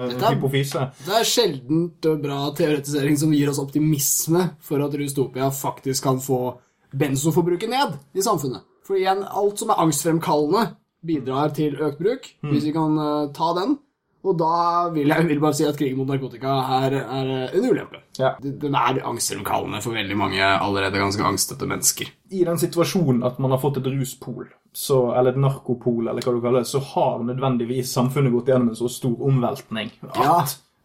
øh, 0.00 0.08
Dette 0.10 0.34
hypofyse. 0.34 0.90
Det 1.06 1.14
er 1.20 1.24
sjeldent 1.24 2.00
bra 2.22 2.50
teoretisering 2.56 3.16
som 3.18 3.30
gir 3.32 3.48
oss 3.50 3.58
optimisme 3.60 4.50
for 4.60 4.82
at 4.84 4.94
Rustopia 4.98 5.50
faktisk 5.50 6.02
kan 6.02 6.18
få 6.18 6.56
benzoforbruket 6.96 7.68
ned 7.70 7.98
i 8.14 8.20
samfunnet. 8.22 8.62
For 8.86 8.96
igjen, 8.98 9.22
alt 9.30 9.58
som 9.58 9.70
er 9.70 9.78
angstfremkallende, 9.84 10.74
bidrar 11.06 11.52
til 11.56 11.76
økt 11.80 11.98
bruk, 12.02 12.26
hvis 12.50 12.66
vi 12.68 12.72
kan 12.76 12.98
eh, 12.98 13.30
ta 13.36 13.52
den. 13.56 13.78
Og 14.20 14.34
da 14.36 14.90
vil 14.92 15.08
jeg 15.08 15.38
bare 15.40 15.56
si 15.56 15.64
at 15.64 15.78
krigen 15.80 15.96
mot 15.96 16.10
narkotika 16.10 16.52
er, 16.84 16.92
er 17.00 17.28
en 17.56 17.64
ulempe. 17.70 18.02
Ja. 18.18 18.34
Den 18.44 18.74
er 18.76 18.98
angstfremkallende 19.08 19.80
for 19.80 19.96
veldig 19.96 20.16
mange 20.20 20.42
allerede 20.44 21.00
ganske 21.00 21.24
angstete 21.24 21.64
mennesker. 21.70 22.10
I 22.36 22.42
den 22.44 22.60
situasjonen 22.60 23.22
at 23.24 23.38
man 23.40 23.54
har 23.54 23.62
fått 23.62 23.78
et 23.80 23.88
ruspol, 23.88 24.50
så, 24.76 24.98
eller 25.16 25.32
et 25.32 25.40
narkopol, 25.40 26.04
eller 26.12 26.20
hva 26.20 26.34
du 26.36 26.42
kaller 26.44 26.60
det, 26.66 26.68
så 26.68 26.82
har 26.92 27.24
nødvendigvis 27.30 27.94
samfunnet 27.96 28.34
gått 28.36 28.52
gjennom 28.52 28.68
en 28.74 28.76
så 28.82 28.90
stor 28.92 29.16
omveltning 29.30 29.88
at, 30.12 30.20
Ja, 30.20 30.36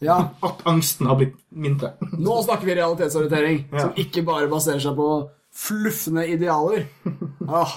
ja. 0.08 0.16
at 0.48 0.64
angsten 0.72 1.12
har 1.12 1.20
blitt 1.20 1.36
mindre. 1.52 1.92
Nå 2.16 2.38
snakker 2.48 2.72
vi 2.72 2.78
realitetsorientering, 2.80 3.66
Ja. 3.74 3.84
som 3.84 4.00
ikke 4.00 4.24
bare 4.32 4.48
baserer 4.48 4.80
seg 4.80 4.96
på 4.96 5.10
fluffende 5.56 6.24
idealer. 6.32 6.88
Ah, 7.52 7.76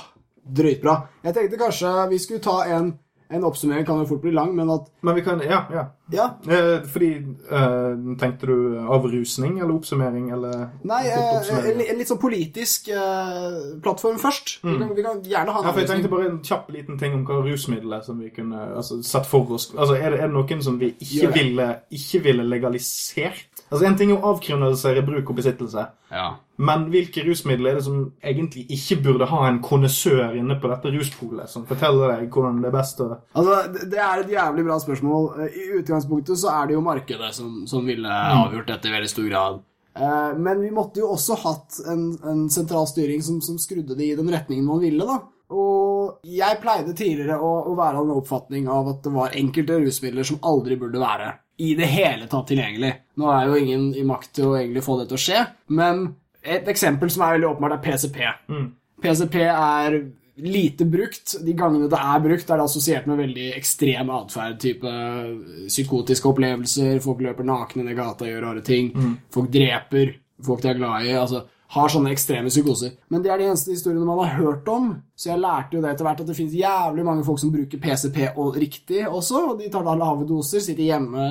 dritbra. 0.49 0.97
Jeg 1.25 1.35
tenkte 1.37 1.61
kanskje 1.61 1.93
vi 2.11 2.19
skulle 2.23 2.41
ta 2.45 2.63
en, 2.77 2.93
en 3.29 3.45
oppsummering, 3.45 3.85
kan 3.85 3.99
jo 4.01 4.07
fort 4.09 4.23
bli 4.25 4.33
lang, 4.33 4.55
men 4.57 4.71
at 4.73 4.87
Men 5.05 5.15
vi 5.19 5.23
kan 5.27 5.41
Ja, 5.45 5.67
ja. 5.73 5.87
Ja, 6.11 6.25
Eh, 6.49 6.79
fordi 6.89 7.11
eh, 7.53 8.17
Tenkte 8.19 8.47
du 8.49 8.79
avrusning 8.89 9.59
eller 9.59 9.75
oppsummering 9.75 10.31
eller 10.33 10.71
Nei, 10.89 11.03
eh, 11.13 11.51
en, 11.53 11.83
en 11.85 11.99
litt 11.99 12.09
sånn 12.09 12.21
politisk 12.23 12.89
eh, 12.89 13.59
plattform 13.85 14.17
først. 14.23 14.55
Vi, 14.65 14.79
kan, 14.81 14.95
vi 14.97 15.05
kan 15.05 15.21
gjerne 15.21 15.53
ha 15.53 15.61
en 15.61 15.69
Ja, 15.69 15.75
for 15.75 15.83
jeg 15.85 15.91
tenkte 15.91 16.09
bare 16.15 16.31
en 16.31 16.41
kjapp 16.41 16.71
liten 16.73 16.97
ting 16.99 17.19
om 17.19 17.27
hva 17.29 17.43
rusmidler 17.45 18.01
som 18.07 18.19
vi 18.25 18.31
kunne 18.33 18.63
altså, 18.81 19.03
sett 19.05 19.29
for 19.29 19.53
oss. 19.53 19.69
Altså, 19.77 19.99
er 19.99 20.17
det, 20.17 20.23
er 20.23 20.31
det 20.33 20.37
noen 20.39 20.65
som 20.65 20.81
vi 20.81 20.95
ikke 20.97 21.35
ville, 21.37 21.69
ikke 22.01 22.23
ville 22.31 22.49
legalisert? 22.49 23.45
Altså, 23.71 23.85
En 23.87 23.97
ting 23.97 24.11
er 24.11 24.17
å 24.17 24.31
avkriminalisere 24.35 25.03
bruk 25.05 25.31
og 25.31 25.37
besittelse, 25.37 25.83
Ja. 26.11 26.37
men 26.57 26.87
hvilke 26.91 27.23
rusmidler 27.27 27.71
er 27.71 27.75
det 27.77 27.85
som 27.85 28.13
egentlig 28.25 28.67
ikke 28.71 29.03
burde 29.05 29.27
ha 29.29 29.47
en 29.49 29.61
kondisør 29.61 30.35
inne 30.39 30.57
på 30.61 30.69
dette 30.73 30.93
ruspolet, 30.95 31.49
som 31.49 31.67
forteller 31.67 32.17
deg 32.17 32.31
hvordan 32.31 32.63
det 32.63 32.69
er 32.73 32.77
best 32.79 32.99
å 33.01 33.19
Altså, 33.37 33.73
det- 33.91 33.99
er 33.99 34.21
et 34.21 34.31
jævlig 34.31 34.65
bra 34.65 34.79
spørsmål. 34.79 35.49
I 35.53 35.83
utgangspunktet 35.83 36.37
så 36.39 36.49
er 36.63 36.67
det 36.69 36.75
jo 36.75 36.81
markedet 36.81 37.33
som, 37.35 37.67
som 37.67 37.85
ville 37.87 38.09
avgjort 38.09 38.67
dette 38.67 38.87
i 38.89 38.93
veldig 38.93 39.09
stor 39.09 39.29
grad. 39.29 39.61
Eh, 39.97 40.33
Men 40.39 40.61
vi 40.61 40.71
måtte 40.71 40.97
jo 41.01 41.09
også 41.13 41.37
hatt 41.37 41.81
en, 41.89 42.17
en 42.25 42.49
sentral 42.49 42.87
styring 42.87 43.21
som, 43.23 43.41
som 43.41 43.57
skrudde 43.59 43.97
det 43.97 44.13
i 44.13 44.15
den 44.17 44.29
retningen 44.31 44.65
man 44.65 44.81
ville, 44.81 45.05
da. 45.05 45.21
Og 45.51 46.19
jeg 46.25 46.61
pleide 46.61 46.95
tidligere 46.95 47.39
å, 47.41 47.67
å 47.69 47.77
være 47.77 47.97
av 47.99 48.07
den 48.07 48.17
oppfatning 48.17 48.69
av 48.69 48.89
at 48.89 49.03
det 49.03 49.13
var 49.13 49.31
enkelte 49.33 49.79
rusmidler 49.81 50.25
som 50.25 50.39
aldri 50.43 50.77
burde 50.79 51.01
være 51.01 51.35
i 51.59 51.73
det 51.79 51.89
hele 51.91 52.29
tatt 52.31 52.47
tilgjengelig. 52.53 52.93
Nå 53.19 53.31
er 53.35 53.49
jo 53.49 53.59
ingen 53.59 53.89
i 53.99 54.05
makt 54.07 54.37
til 54.39 54.53
å 54.53 54.57
egentlig 54.59 54.85
få 54.87 55.01
det 55.01 55.09
til 55.11 55.19
å 55.19 55.25
skje, 55.25 55.43
men 55.75 56.05
et 56.43 56.69
eksempel 56.71 57.11
som 57.11 57.25
er 57.27 57.35
veldig 57.37 57.49
åpenbart, 57.51 57.79
er 57.79 57.85
PCP. 57.85 58.21
PCP 59.03 59.37
er 59.43 59.99
lite 60.39 60.87
brukt. 60.87 61.35
De 61.43 61.53
gangene 61.59 61.89
det 61.91 61.99
er 61.99 62.23
brukt, 62.23 62.47
er 62.51 62.61
det 62.61 62.69
assosiert 62.69 63.09
med 63.11 63.19
veldig 63.19 63.49
ekstrem 63.59 64.11
atferd. 64.15 64.61
Type 64.63 64.93
psykotiske 65.67 66.31
opplevelser, 66.31 67.03
folk 67.03 67.21
løper 67.27 67.47
nakne 67.47 67.83
ned 67.85 67.99
gata, 67.99 68.25
og 68.25 68.31
gjør 68.31 68.47
rare 68.47 68.63
ting. 68.63 68.93
Folk 69.35 69.51
dreper 69.51 70.15
folk 70.47 70.63
de 70.63 70.71
er 70.71 70.79
glad 70.79 71.07
i. 71.07 71.13
altså 71.19 71.45
har 71.75 71.91
sånne 71.93 72.15
ekstreme 72.15 72.49
psykoser. 72.49 72.95
Men 73.13 73.23
det 73.25 73.33
er 73.33 73.43
de 73.43 73.51
eneste 73.51 73.75
historiene 73.75 74.07
man 74.09 74.23
har 74.23 74.39
hørt 74.39 74.69
om. 74.73 74.89
Så 75.19 75.33
jeg 75.33 75.43
lærte 75.43 75.77
jo 75.77 75.83
det 75.85 75.93
etter 75.93 76.07
hvert 76.07 76.23
at 76.25 76.31
det 76.31 76.37
finnes 76.39 76.57
jævlig 76.57 77.05
mange 77.05 77.27
folk 77.27 77.43
som 77.43 77.53
bruker 77.53 77.83
PCP 77.83 78.19
og 78.41 78.57
riktig 78.57 79.03
også. 79.05 79.43
Og 79.51 79.61
de 79.61 79.69
tar 79.73 79.85
da 79.85 79.97
lave 79.99 80.25
doser, 80.29 80.65
sitter 80.65 80.87
hjemme, 80.87 81.29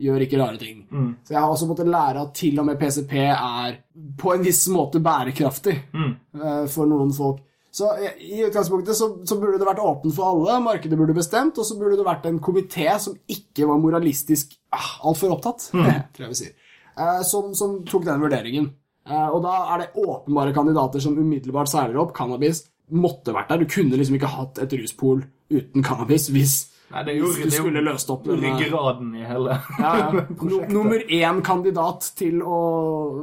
gjør 0.00 0.24
ikke 0.24 0.38
rare 0.40 0.60
ting. 0.62 0.84
Så 1.26 1.34
jeg 1.34 1.42
har 1.42 1.50
også 1.50 1.66
måttet 1.68 1.90
lære 1.90 2.22
at 2.22 2.34
til 2.38 2.58
og 2.62 2.66
med 2.70 2.78
PCP 2.80 3.16
er 3.34 3.80
på 4.18 4.34
en 4.34 4.44
viss 4.46 4.62
måte 4.72 5.02
bærekraftig 5.02 5.74
eh, 5.74 6.66
for 6.70 6.86
noen 6.88 7.10
folk. 7.16 7.42
Så 7.70 7.86
i 8.18 8.40
utgangspunktet 8.46 8.96
så, 8.98 9.12
så 9.26 9.36
burde 9.38 9.58
det 9.60 9.66
vært 9.68 9.82
åpent 9.82 10.14
for 10.16 10.32
alle, 10.32 10.56
markedet 10.64 10.98
burde 10.98 11.14
bestemt, 11.14 11.58
og 11.58 11.66
så 11.66 11.76
burde 11.78 11.98
det 12.00 12.06
vært 12.06 12.26
en 12.26 12.40
komité 12.42 12.88
som 12.98 13.14
ikke 13.30 13.68
var 13.68 13.78
moralistisk 13.78 14.56
ah, 14.74 14.96
altfor 15.06 15.36
opptatt, 15.36 15.68
tror 16.14 16.24
jeg 16.26 16.32
vi 16.32 16.38
sier, 16.40 16.56
eh, 16.96 17.20
som, 17.26 17.52
som 17.54 17.78
tok 17.86 18.08
den 18.08 18.24
vurderingen. 18.24 18.72
Eh, 19.08 19.28
og 19.30 19.40
da 19.44 19.54
er 19.74 19.84
det 19.84 19.92
åpenbare 20.04 20.52
kandidater 20.54 21.00
som 21.02 21.16
umiddelbart 21.18 21.70
seiler 21.72 21.96
opp. 22.02 22.12
Cannabis 22.16 22.64
måtte 22.90 23.32
vært 23.34 23.48
der. 23.52 23.62
Du 23.62 23.70
kunne 23.70 23.96
liksom 23.96 24.18
ikke 24.18 24.32
hatt 24.34 24.58
et 24.62 24.74
ruspol 24.80 25.22
uten 25.50 25.82
cannabis 25.82 26.28
hvis, 26.30 26.56
Nei, 26.90 27.04
det 27.06 27.12
er 27.14 27.18
jo, 27.20 27.30
hvis 27.34 27.52
du 27.54 27.56
skulle 27.62 27.82
løst 27.86 28.10
opp 28.10 28.24
denne- 28.26 28.50
ryggraden 28.58 29.12
i 29.14 29.24
hele 29.26 29.54
ja, 29.78 29.90
ja. 29.98 30.22
Nummer 30.74 30.98
én 31.06 31.40
kandidat 31.46 32.08
til 32.18 32.42
å 32.42 32.58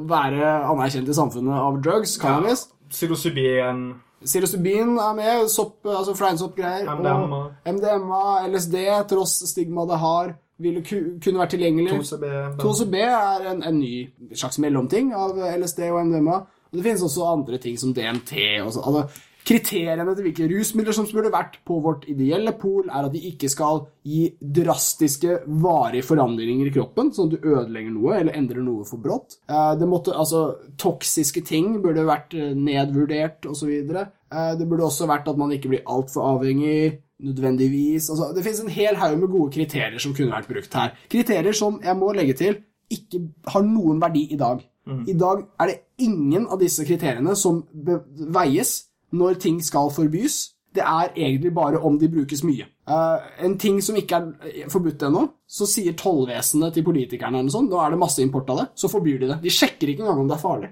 være 0.08 0.54
anerkjent 0.72 1.08
i 1.12 1.16
samfunnet 1.16 1.56
av 1.56 1.80
drugs, 1.84 2.18
cannabis. 2.22 2.66
Psilocybin 2.92 3.88
Psilocybin 4.24 4.96
er 4.98 5.14
med, 5.14 5.48
sopp, 5.54 5.86
altså 5.86 6.16
fleinsoppgreier. 6.18 6.88
MDMA. 6.90 7.38
Og 7.38 7.74
MDMA, 7.76 8.22
LSD, 8.50 8.76
tross 9.12 9.36
stigmaet 9.52 9.92
det 9.92 10.00
har, 10.02 10.32
ville 10.60 10.82
ku, 10.86 10.96
kunne 11.24 11.40
vært 11.44 11.54
tilgjengelig. 11.56 11.94
2CB 12.02 12.34
2CB 12.62 13.00
er 13.06 13.48
en, 13.54 13.64
en 13.64 13.80
ny 13.80 13.94
slags 14.34 14.58
mellomting 14.64 15.14
av 15.14 15.38
LSD 15.54 15.86
og 15.92 16.04
MDMA. 16.10 16.38
Og 16.68 16.78
det 16.80 16.84
finnes 16.84 17.04
også 17.08 17.32
andre 17.32 17.58
ting 17.64 17.78
som 17.80 17.94
DMT. 17.96 18.34
Og 18.66 18.74
så, 18.76 18.82
altså, 18.84 19.24
kriteriene 19.48 20.04
til 20.18 20.26
hvilke 20.26 20.48
rusmidler 20.52 20.96
som 20.98 21.06
burde 21.08 21.32
vært 21.32 21.54
på 21.68 21.78
vårt 21.86 22.04
ideelle 22.12 22.52
pol, 22.60 22.90
er 22.90 23.06
at 23.08 23.14
de 23.14 23.22
ikke 23.30 23.48
skal 23.54 23.86
gi 24.04 24.26
drastiske, 24.42 25.38
varige 25.64 26.04
forandringer 26.04 26.68
i 26.68 26.74
kroppen, 26.76 27.14
sånn 27.16 27.30
at 27.32 27.38
du 27.38 27.48
ødelegger 27.54 27.94
noe 27.96 28.18
eller 28.20 28.36
endrer 28.36 28.66
noe 28.66 28.84
for 28.90 29.00
brått. 29.00 29.38
Eh, 29.48 29.74
Det 29.80 29.88
måtte, 29.88 30.12
altså, 30.20 30.42
toksiske 30.78 31.46
ting 31.48 31.78
burde 31.86 32.04
vært 32.10 32.36
eh, 32.36 32.52
nedvurdert 32.58 33.48
osv. 33.48 33.72
Det 33.88 34.68
burde 34.68 34.84
også 34.90 35.08
vært 35.08 35.30
at 35.32 35.38
man 35.40 35.54
ikke 35.56 35.72
blir 35.72 35.86
altfor 35.88 36.34
avhengig 36.36 36.98
nødvendigvis. 37.24 38.10
Altså, 38.10 38.32
det 38.36 38.44
finnes 38.46 38.64
en 38.64 38.74
hel 38.74 38.98
haug 39.00 39.18
med 39.20 39.32
gode 39.34 39.52
kriterier 39.56 40.00
som 40.02 40.16
kunne 40.16 40.34
vært 40.34 40.50
brukt 40.50 40.74
her. 40.74 40.96
Kriterier 41.10 41.56
som, 41.58 41.80
jeg 41.84 41.98
må 41.98 42.12
legge 42.16 42.38
til, 42.38 42.60
ikke 42.94 43.22
har 43.52 43.66
noen 43.68 44.02
verdi 44.02 44.28
i 44.34 44.40
dag. 44.40 44.62
I 44.88 45.14
dag 45.20 45.42
er 45.60 45.68
det 45.68 45.80
ingen 46.00 46.46
av 46.48 46.62
disse 46.62 46.86
kriteriene 46.88 47.34
som 47.36 47.64
veies 47.76 48.78
når 49.12 49.40
ting 49.44 49.60
skal 49.64 49.92
forbys. 49.92 50.38
Det 50.76 50.84
er 50.84 51.12
egentlig 51.16 51.52
bare 51.56 51.82
om 51.84 51.98
de 52.00 52.08
brukes 52.12 52.44
mye. 52.46 52.68
Uh, 52.88 53.20
en 53.44 53.58
ting 53.60 53.82
som 53.84 53.98
ikke 54.00 54.16
er 54.16 54.70
forbudt 54.72 55.04
ennå, 55.04 55.26
så 55.48 55.68
sier 55.68 55.96
tollvesenet 55.98 56.76
til 56.76 56.86
politikerne 56.88 57.42
eller 57.42 57.52
sånt, 57.52 57.72
nå 57.72 57.80
er 57.82 57.92
det 57.92 58.00
masse 58.00 58.22
import 58.24 58.52
av 58.54 58.62
det, 58.62 58.68
så 58.80 58.92
forbyr 58.92 59.20
de 59.24 59.32
det. 59.34 59.40
De 59.44 59.52
sjekker 59.52 59.92
ikke 59.92 60.06
engang 60.06 60.22
om 60.24 60.30
det 60.30 60.38
er 60.38 60.44
farlig. 60.44 60.70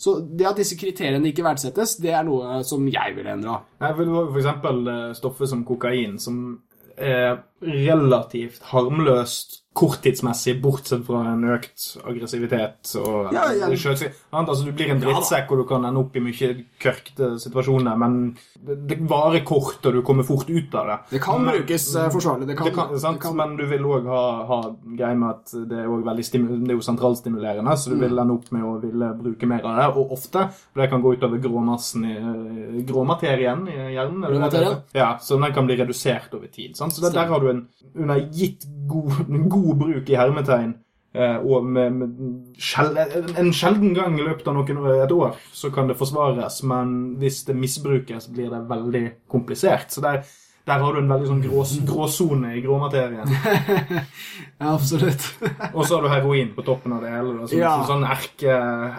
Så 0.00 0.16
det 0.24 0.48
at 0.48 0.56
disse 0.56 0.78
kriteriene 0.80 1.28
ikke 1.28 1.44
verdsettes, 1.44 1.98
det 2.00 2.14
er 2.16 2.24
noe 2.24 2.62
som 2.64 2.86
jeg 2.88 3.16
vil 3.18 3.28
endre 3.28 3.58
av. 3.58 3.68
Nei, 3.82 3.92
for 3.98 4.14
for 4.30 4.40
eksempel 4.40 4.88
eh, 4.88 5.06
stoffet 5.18 5.50
som 5.50 5.64
kokain, 5.68 6.16
som 6.22 6.38
er 6.96 7.42
relativt 7.62 8.62
harmløst 8.72 9.58
korttidsmessig, 9.80 10.56
bortsett 10.60 11.04
fra 11.06 11.20
en 11.30 11.44
økt 11.54 11.84
aggressivitet 12.02 12.90
og 12.98 13.28
Ja, 13.32 13.44
ja. 13.54 13.68
Altså, 13.70 14.64
Du 14.66 14.72
blir 14.74 14.90
en 14.90 14.98
drittsekk, 15.00 15.52
og 15.54 15.60
du 15.60 15.64
kan 15.68 15.84
ende 15.86 16.00
opp 16.02 16.16
i 16.18 16.22
mye 16.24 16.48
kørkte 16.82 17.28
situasjoner, 17.38 17.94
men 17.96 18.16
det, 18.66 18.98
varer 19.08 19.44
kort, 19.46 19.78
og 19.86 19.94
du 19.94 20.02
kommer 20.02 20.26
fort 20.26 20.50
ut 20.50 20.74
av 20.74 20.86
det. 20.90 20.96
Det 21.12 21.20
kan 21.22 21.44
men, 21.44 21.54
brukes 21.60 21.86
eh, 21.94 22.08
forsvarlig. 22.10 22.48
Det 22.50 22.56
kan, 22.58 22.66
det 22.66 22.74
kan, 22.74 22.90
det 22.92 23.20
kan- 23.22 23.36
Men 23.36 23.54
du 23.56 23.64
vil 23.70 23.86
òg 23.86 24.06
ha, 24.10 24.24
ha 24.50 24.58
greie 24.98 25.14
med 25.16 25.30
at 25.30 25.54
det 25.70 25.78
er, 25.78 25.86
veldig 25.86 26.26
det 26.66 26.70
er 26.70 26.74
jo 26.74 26.82
sentralstimulerende, 26.90 27.76
så 27.78 27.90
du 27.90 27.96
Mm. 27.96 28.00
vil 28.08 28.18
ende 28.18 28.34
opp 28.34 28.50
med 28.52 28.62
å 28.64 28.80
ville 28.82 29.14
bruke 29.22 29.46
mer 29.46 29.62
av 29.64 29.76
det. 29.78 29.96
Og 30.02 30.10
ofte, 30.18 30.50
for 30.72 30.82
det 30.82 30.90
kan 30.90 31.00
gå 31.00 31.14
utover 31.16 31.38
gråmassen 31.38 32.04
i 32.10 32.16
eh, 32.18 32.82
gråmaterien 32.90 33.68
i 33.68 33.94
hjernen. 33.94 34.24
eller? 34.24 34.82
Ja, 34.94 35.16
så 35.22 35.40
den 35.40 35.54
kan 35.54 35.66
bli 35.66 35.76
redusert 35.76 36.34
over 36.34 36.48
tid. 36.48 36.76
Sant? 36.76 36.92
Så 36.92 37.00
det, 37.02 37.14
der 37.14 37.26
har 37.26 37.38
du 37.38 37.49
en 37.50 37.66
under 37.94 38.20
gitt 38.32 38.64
god, 38.88 39.26
god 39.50 39.74
bruk 39.78 40.08
i 40.10 40.16
hermetegn. 40.18 40.74
eh, 41.14 41.36
og 41.42 41.64
med, 41.66 41.90
med 41.90 42.08
en- 42.08 43.36
en 43.38 43.52
sjelden 43.52 43.94
gang 43.94 44.14
i 44.20 44.22
løpet 44.22 44.46
av 44.46 44.54
noen, 44.54 45.02
et 45.02 45.10
år 45.12 45.34
så 45.52 45.70
kan 45.74 45.88
det 45.88 45.96
forsvares, 45.98 46.62
men 46.62 47.16
hvis 47.18 47.44
det 47.48 47.56
misbrukes, 47.56 48.28
blir 48.30 48.48
det 48.50 48.60
veldig 48.70 49.10
komplisert. 49.28 49.90
Så 49.90 50.00
der, 50.00 50.22
der 50.68 50.78
har 50.84 50.92
du 50.94 50.98
en 51.00 51.08
veldig 51.10 51.26
sånn 51.30 51.40
grå, 51.42 51.62
gråsone 51.88 52.52
i 52.58 52.60
gråmaterien. 52.64 53.30
Ja, 54.60 54.74
absolutt. 54.74 55.22
Og 55.74 55.86
så 55.88 55.96
har 55.96 56.02
du 56.04 56.08
heroin 56.12 56.50
på 56.52 56.60
toppen 56.66 56.92
av 56.92 57.00
det 57.00 57.10
hele. 57.14 57.30
Da, 57.38 57.46
som, 57.48 57.58
Ja. 57.62 57.70
sånn 57.88 58.02
erke, 58.04 58.56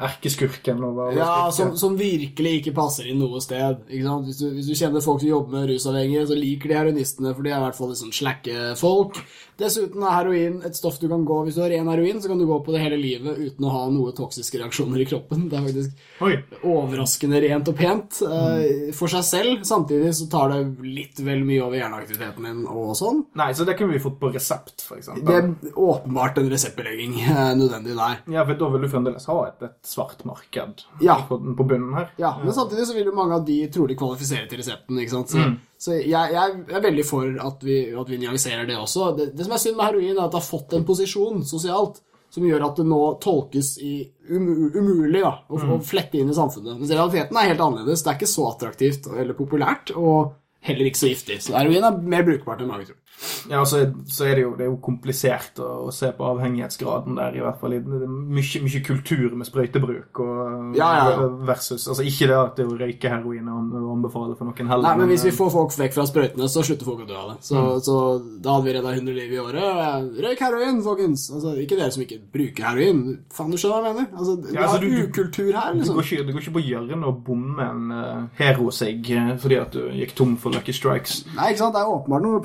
erkeskurken 0.08 0.82
over 0.84 1.14
Ja, 1.14 1.52
som, 1.54 1.76
som 1.78 1.94
virkelig 2.00 2.56
ikke 2.62 2.74
passer 2.80 3.06
inn 3.12 3.22
noe 3.22 3.38
sted. 3.46 3.84
Hvis, 3.92 4.40
du, 4.42 4.48
hvis 4.56 4.72
du 4.72 4.74
kjenner 4.74 5.06
folk 5.06 5.22
som 5.22 5.30
jobber 5.30 5.60
med 5.60 5.70
rusavhengige, 5.70 6.26
så 6.32 6.38
liker 6.40 6.72
de 6.74 6.80
heroinistene, 6.80 7.36
for 7.38 7.46
de 7.46 7.54
er 7.54 7.60
i 7.60 7.66
hvert 7.68 7.78
fall 7.78 7.94
litt 7.94 8.02
sånn 8.02 8.16
slakke 8.16 8.72
folk. 8.82 9.22
Dessuten 9.62 10.04
er 10.04 10.16
heroin 10.16 10.60
et 10.66 10.78
stoff 10.78 10.98
du 11.02 11.08
kan 11.12 11.24
gå 11.28 11.38
Hvis 11.46 11.58
du 11.58 11.62
har 11.64 11.72
ren 11.74 11.90
heroin, 11.92 12.22
så 12.22 12.32
kan 12.32 12.40
du 12.40 12.48
gå 12.50 12.58
på 12.66 12.74
det 12.74 12.82
hele 12.84 12.98
livet 13.00 13.38
uten 13.38 13.68
å 13.68 13.74
ha 13.74 13.84
noe 13.94 14.14
toksiske 14.18 14.60
reaksjoner 14.62 15.04
i 15.04 15.08
kroppen. 15.10 15.48
Det 15.52 15.60
er 15.60 15.66
faktisk 15.68 16.24
Oi. 16.26 16.34
overraskende 16.72 17.42
rent 17.44 17.70
og 17.72 17.78
pent 17.78 18.22
mm. 18.26 18.92
for 18.98 19.12
seg 19.14 19.26
selv. 19.28 19.66
Samtidig 19.68 20.14
så 20.18 20.28
tar 20.32 20.54
det 20.54 20.88
litt 20.88 21.22
vel 21.24 21.46
mye 21.48 21.62
over 21.66 21.80
hjerneaktiviteten 21.80 22.48
din 22.48 22.64
og 22.66 22.94
sånn. 22.98 23.24
Nei, 23.40 23.52
så 23.58 23.68
det 23.68 23.78
kunne 23.80 23.96
vi 23.96 24.04
fått 24.04 24.20
på 24.22 24.32
resept, 24.34 24.86
eksempel. 24.98 25.26
Det 25.28 25.38
er 25.40 25.80
åpenbart 25.80 26.42
en 26.42 26.52
reseptbelegging 26.52 27.18
eh, 27.24 27.42
nødvendig 27.60 27.98
der. 27.98 28.22
Ja, 28.34 28.46
for 28.48 28.60
da 28.60 28.72
vil 28.74 28.86
du 28.86 28.92
fremdeles 28.92 29.28
ha 29.32 29.40
et, 29.50 29.66
et 29.70 29.92
svart 29.94 30.26
marked 30.28 30.86
Ja. 31.06 31.20
på, 31.30 31.38
på 31.38 31.68
bunnen 31.68 31.94
her. 31.98 32.14
Ja, 32.22 32.36
men 32.44 32.54
samtidig 32.56 32.88
så 32.90 32.98
vil 32.98 33.12
jo 33.12 33.18
mange 33.18 33.38
av 33.38 33.46
de 33.48 33.60
trolig 33.74 33.98
kvalifisere 34.00 34.48
til 34.50 34.62
resepten, 34.64 35.00
ikke 35.02 35.16
sant? 35.20 35.36
Så, 35.36 35.50
Så 35.82 35.96
jeg, 35.98 36.14
jeg 36.14 36.76
er 36.78 36.84
veldig 36.84 37.04
for 37.08 37.42
at 37.42 37.64
vi, 37.66 37.80
at 37.98 38.10
vi 38.12 38.20
nyanserer 38.22 38.68
det 38.70 38.78
også. 38.78 39.12
Det, 39.18 39.32
det 39.34 39.48
som 39.48 39.56
er 39.56 39.62
synd 39.64 39.80
med 39.80 39.88
heroin, 39.88 40.14
er 40.14 40.24
at 40.28 40.34
det 40.34 40.38
har 40.38 40.46
fått 40.46 40.76
en 40.78 40.86
posisjon 40.86 41.42
sosialt 41.48 42.04
som 42.32 42.46
gjør 42.48 42.64
at 42.64 42.78
det 42.80 42.86
nå 42.88 43.00
tolkes 43.24 43.74
i 43.84 43.96
um, 44.30 44.52
umulig 44.78 45.24
da, 45.24 45.34
å, 45.52 45.58
å 45.76 45.80
flette 45.84 46.20
inn 46.20 46.30
i 46.32 46.38
samfunnet. 46.38 46.78
Mens 46.78 46.94
realiteten 46.94 47.40
er 47.40 47.50
helt 47.50 47.64
annerledes. 47.66 48.06
Det 48.06 48.14
er 48.14 48.20
ikke 48.20 48.30
så 48.30 48.46
attraktivt 48.54 49.10
eller 49.12 49.36
populært, 49.36 49.92
og 49.98 50.38
heller 50.64 50.88
ikke 50.88 51.02
så 51.02 51.12
giftig. 51.12 51.42
Så 51.44 51.58
heroin 51.58 51.90
er 51.90 51.98
mer 52.14 52.28
brukbart 52.30 52.62
enn 52.64 52.72
mange 52.72 52.88
tror. 52.88 53.01
Ja, 53.50 53.64
så, 53.66 53.84
så 54.10 54.26
er 54.28 54.38
det 54.38 54.46
jo, 54.46 54.52
det 54.58 54.66
er 54.66 54.72
jo 54.72 54.78
komplisert 54.84 55.60
å, 55.62 55.68
å 55.88 55.94
se 55.94 56.12
på 56.16 56.26
avhengighetsgraden 56.26 57.18
der, 57.20 57.38
i 57.38 57.44
hvert 57.44 57.60
fall. 57.62 57.76
Det 57.78 58.02
er 58.02 58.12
mye, 58.12 58.62
mye 58.66 58.82
kultur 58.86 59.36
med 59.38 59.50
sprøytebruk 59.50 60.22
og 60.24 60.78
Ja, 60.78 60.90
ja, 60.98 61.28
versus 61.48 61.88
Altså 61.92 62.06
ikke 62.08 62.30
det 62.30 62.38
at 62.38 62.60
det 62.60 62.68
å 62.68 62.78
røyke 62.78 63.12
heroin 63.12 63.48
er 63.50 63.82
å 63.82 63.94
anbefale 63.96 64.38
for 64.38 64.50
noen 64.50 64.72
heller. 64.72 64.88
Nei, 64.88 64.96
men 65.02 65.12
hvis 65.14 65.26
vi 65.28 65.32
eh, 65.34 65.38
får 65.38 65.52
folk 65.54 65.76
vekk 65.80 65.96
fra 65.98 66.06
sprøytene, 66.10 66.50
så 66.52 66.64
slutter 66.66 66.88
folk 66.88 67.04
å 67.06 67.10
dø 67.10 67.18
av 67.18 67.34
det. 67.34 67.38
Så, 67.48 67.64
så 67.86 67.98
da 68.42 68.58
hadde 68.58 68.68
vi 68.68 68.76
redda 68.78 68.94
100 68.98 69.18
liv 69.18 69.36
i 69.36 69.42
året. 69.42 70.10
Røyk 70.26 70.44
heroin, 70.46 70.82
folkens! 70.86 71.28
Altså, 71.34 71.56
ikke 71.62 71.80
dere 71.80 71.94
som 71.94 72.06
ikke 72.06 72.20
bruker 72.34 72.68
heroin. 72.70 73.04
Faen, 73.34 73.54
du 73.54 73.60
skjønner 73.60 73.86
hva 73.86 73.92
jeg 73.92 74.00
mener? 74.00 74.12
Altså, 74.18 74.38
vi 74.42 74.56
Ja, 74.56 74.68
altså, 74.68 74.82
har 74.82 75.08
ukultur 75.08 75.52
her, 75.52 75.74
liksom. 75.78 75.96
Du 75.96 76.00
går, 76.00 76.10
ikke, 76.10 76.28
du 76.28 76.34
går 76.36 76.46
ikke 76.46 76.56
på 76.58 76.66
hjørnet 76.66 77.10
og 77.12 77.22
bommer 77.28 77.72
en 77.72 77.94
uh, 77.96 78.26
herosigg 78.40 79.12
eh, 79.16 79.34
fordi 79.42 79.60
at 79.62 79.76
du 79.76 79.82
gikk 80.02 80.16
tom 80.18 80.36
for 80.42 80.54
Lucky 80.56 80.76
Strikes. 80.76 81.22
Nei, 81.36 81.52
ikke 81.54 81.64
sant? 81.66 81.76
Det 81.76 81.84
er 81.84 81.94
åpenbart 81.96 82.26
noen 82.26 82.40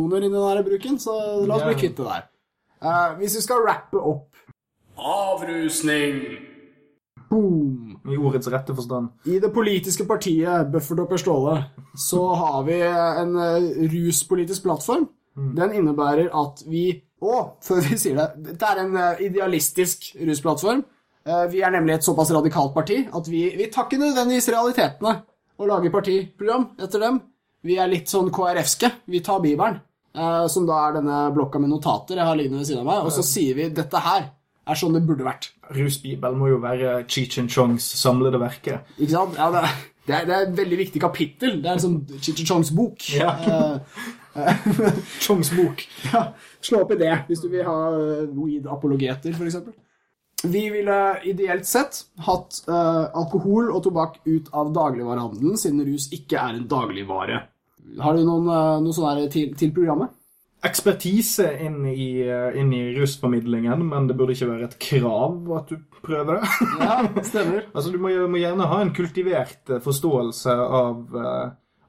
protestaksjoner 0.00 0.16
i 0.18 0.28
den 0.28 0.32
der 0.32 0.62
bruken, 0.64 0.98
så 0.98 1.46
la 1.46 1.56
oss 1.56 1.64
bli 1.64 1.74
kvitt 1.74 1.96
det 1.96 2.06
der. 2.06 2.28
Uh, 2.80 3.18
hvis 3.18 3.36
vi 3.36 3.42
skal 3.44 3.66
rappe 3.66 3.98
opp 3.98 4.36
Avrusning. 4.96 6.16
Boom! 7.30 8.00
I 8.04 8.16
ordets 8.16 8.48
rette 8.48 8.74
forstand. 8.74 9.08
I 9.24 9.38
det 9.40 9.52
politiske 9.54 10.04
partiet 10.04 10.68
Buffert 10.72 11.00
og 11.00 11.08
Per 11.08 11.20
Ståle 11.20 11.54
så 11.96 12.34
har 12.34 12.64
vi 12.66 12.80
en 12.82 13.36
eh, 13.36 13.68
ruspolitisk 13.92 14.62
plattform. 14.64 15.06
Den 15.56 15.72
innebærer 15.78 16.28
at 16.34 16.64
vi 16.66 17.02
Å, 17.20 17.58
før 17.60 17.82
vi 17.84 17.96
sier 18.00 18.16
det, 18.16 18.28
dette 18.50 18.66
er 18.66 18.78
en 18.82 18.96
eh, 18.96 19.22
idealistisk 19.28 20.10
rusplattform. 20.26 20.82
Eh, 21.24 21.46
Vi 21.52 21.60
er 21.62 21.70
nemlig 21.70 21.94
et 21.98 22.04
såpass 22.04 22.32
radikalt 22.32 22.74
parti 22.74 23.02
at 23.06 23.28
vi, 23.28 23.46
vi 23.56 23.70
tar 23.72 23.86
ikke 23.86 24.00
nødvendigvis 24.00 24.48
realitetene 24.52 25.20
og 25.60 25.68
lager 25.68 25.92
partiprogram 25.92 26.70
etter 26.80 27.00
dem. 27.00 27.20
Vi 27.62 27.76
er 27.76 27.88
litt 27.92 28.08
sånn 28.08 28.32
KrF-ske. 28.32 28.90
Vi 29.06 29.20
tar 29.20 29.40
Bibelen, 29.40 29.80
som 30.10 30.64
da 30.66 30.76
er 30.88 30.96
denne 30.98 31.16
blokka 31.30 31.60
med 31.62 31.70
notater 31.70 32.18
jeg 32.18 32.26
har 32.26 32.38
liggende 32.38 32.58
ved 32.58 32.66
siden 32.66 32.82
av 32.82 32.88
meg, 32.88 33.04
og 33.06 33.12
så 33.14 33.22
sier 33.22 33.54
vi 33.54 33.68
dette 33.70 34.00
her 34.02 34.24
er 34.70 34.78
sånn 34.78 34.96
det 34.96 35.04
burde 35.06 35.26
vært. 35.26 35.50
Rusbibel 35.74 36.36
må 36.38 36.50
jo 36.50 36.60
være 36.62 37.00
Cheech 37.10 37.38
and 37.42 37.52
Chongs 37.52 37.86
samlede 38.00 38.40
verke. 38.42 38.80
Ikke 38.98 39.12
sant? 39.12 39.38
Ja, 39.38 39.50
det, 39.54 39.64
det, 40.06 40.14
er, 40.14 40.24
det 40.28 40.36
er 40.36 40.46
et 40.46 40.56
veldig 40.58 40.80
viktig 40.84 41.02
kapittel. 41.02 41.60
Det 41.62 41.70
er 41.70 41.78
liksom 41.78 42.00
Chichichongs 42.20 42.72
bok. 42.76 43.04
Ja. 43.14 43.34
Eh, 44.34 44.64
Chongs 45.24 45.52
bok. 45.56 45.84
ja, 46.12 46.24
slå 46.62 46.84
opp 46.84 46.94
i 46.94 47.00
det 47.00 47.12
hvis 47.28 47.44
du 47.44 47.48
vil 47.52 47.66
ha 47.66 47.78
eh, 47.98 48.26
weed-apologeter, 48.34 49.34
f.eks. 49.34 49.62
Vi 50.40 50.62
ville 50.72 50.98
ideelt 51.28 51.66
sett 51.68 51.98
hatt 52.24 52.62
uh, 52.64 53.10
alkohol 53.12 53.66
og 53.74 53.82
tobakk 53.84 54.22
ut 54.24 54.46
av 54.56 54.70
dagligvarehandelen, 54.72 55.58
siden 55.60 55.82
rus 55.84 56.06
ikke 56.16 56.38
er 56.40 56.56
en 56.56 56.68
dagligvare. 56.70 57.42
Har 58.00 58.16
du 58.16 58.24
noen, 58.24 58.48
eh, 58.48 58.80
noe 58.84 58.96
sånn 58.96 59.26
til, 59.32 59.54
til 59.58 59.72
programmet? 59.76 60.12
Ekspertise 60.62 61.46
inn 61.64 61.86
i, 61.88 62.20
eh, 62.20 62.58
inn 62.60 62.72
i 62.76 62.82
rusformidlingen, 62.98 63.80
men 63.88 64.06
det 64.10 64.16
burde 64.18 64.34
ikke 64.36 64.50
være 64.50 64.68
et 64.68 64.78
krav 64.82 65.38
at 65.56 65.72
du 65.72 65.78
prøver 66.04 66.36
det. 66.40 66.48
Ja, 66.84 67.00
stemmer. 67.24 67.64
altså, 67.74 67.90
du 67.92 67.98
må, 67.98 68.12
må 68.28 68.40
gjerne 68.42 68.68
ha 68.68 68.80
en 68.84 68.92
kultivert 68.96 69.70
eh, 69.72 69.80
forståelse 69.80 70.52
av, 70.52 71.04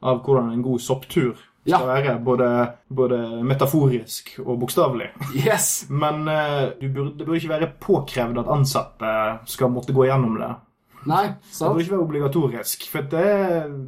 av 0.01 0.21
hvordan 0.23 0.53
en 0.55 0.63
god 0.63 0.79
sopptur 0.79 1.35
skal 1.61 1.75
Ja. 1.75 1.85
være, 1.85 2.15
både, 2.25 2.47
både 2.89 3.17
metaforisk 3.45 4.31
og 4.45 4.55
bokstavelig. 4.63 5.11
Yes. 5.37 5.85
Men 5.89 6.23
uh, 6.25 6.71
du 6.79 6.87
burde, 6.89 7.11
det 7.19 7.27
burde 7.27 7.37
ikke 7.37 7.51
være 7.51 7.67
påkrevd 7.83 8.39
at 8.41 8.49
ansatte 8.49 9.11
skal 9.45 9.69
måtte 9.69 9.93
gå 9.93 10.07
gjennom 10.09 10.39
det. 10.41 10.49
Nei, 11.09 11.23
sant? 11.49 11.71
Det 11.71 11.73
bør 11.73 11.81
ikke 11.81 11.93
være 11.95 12.05
obligatorisk, 12.05 12.83
for 12.91 13.07
det, 13.09 13.29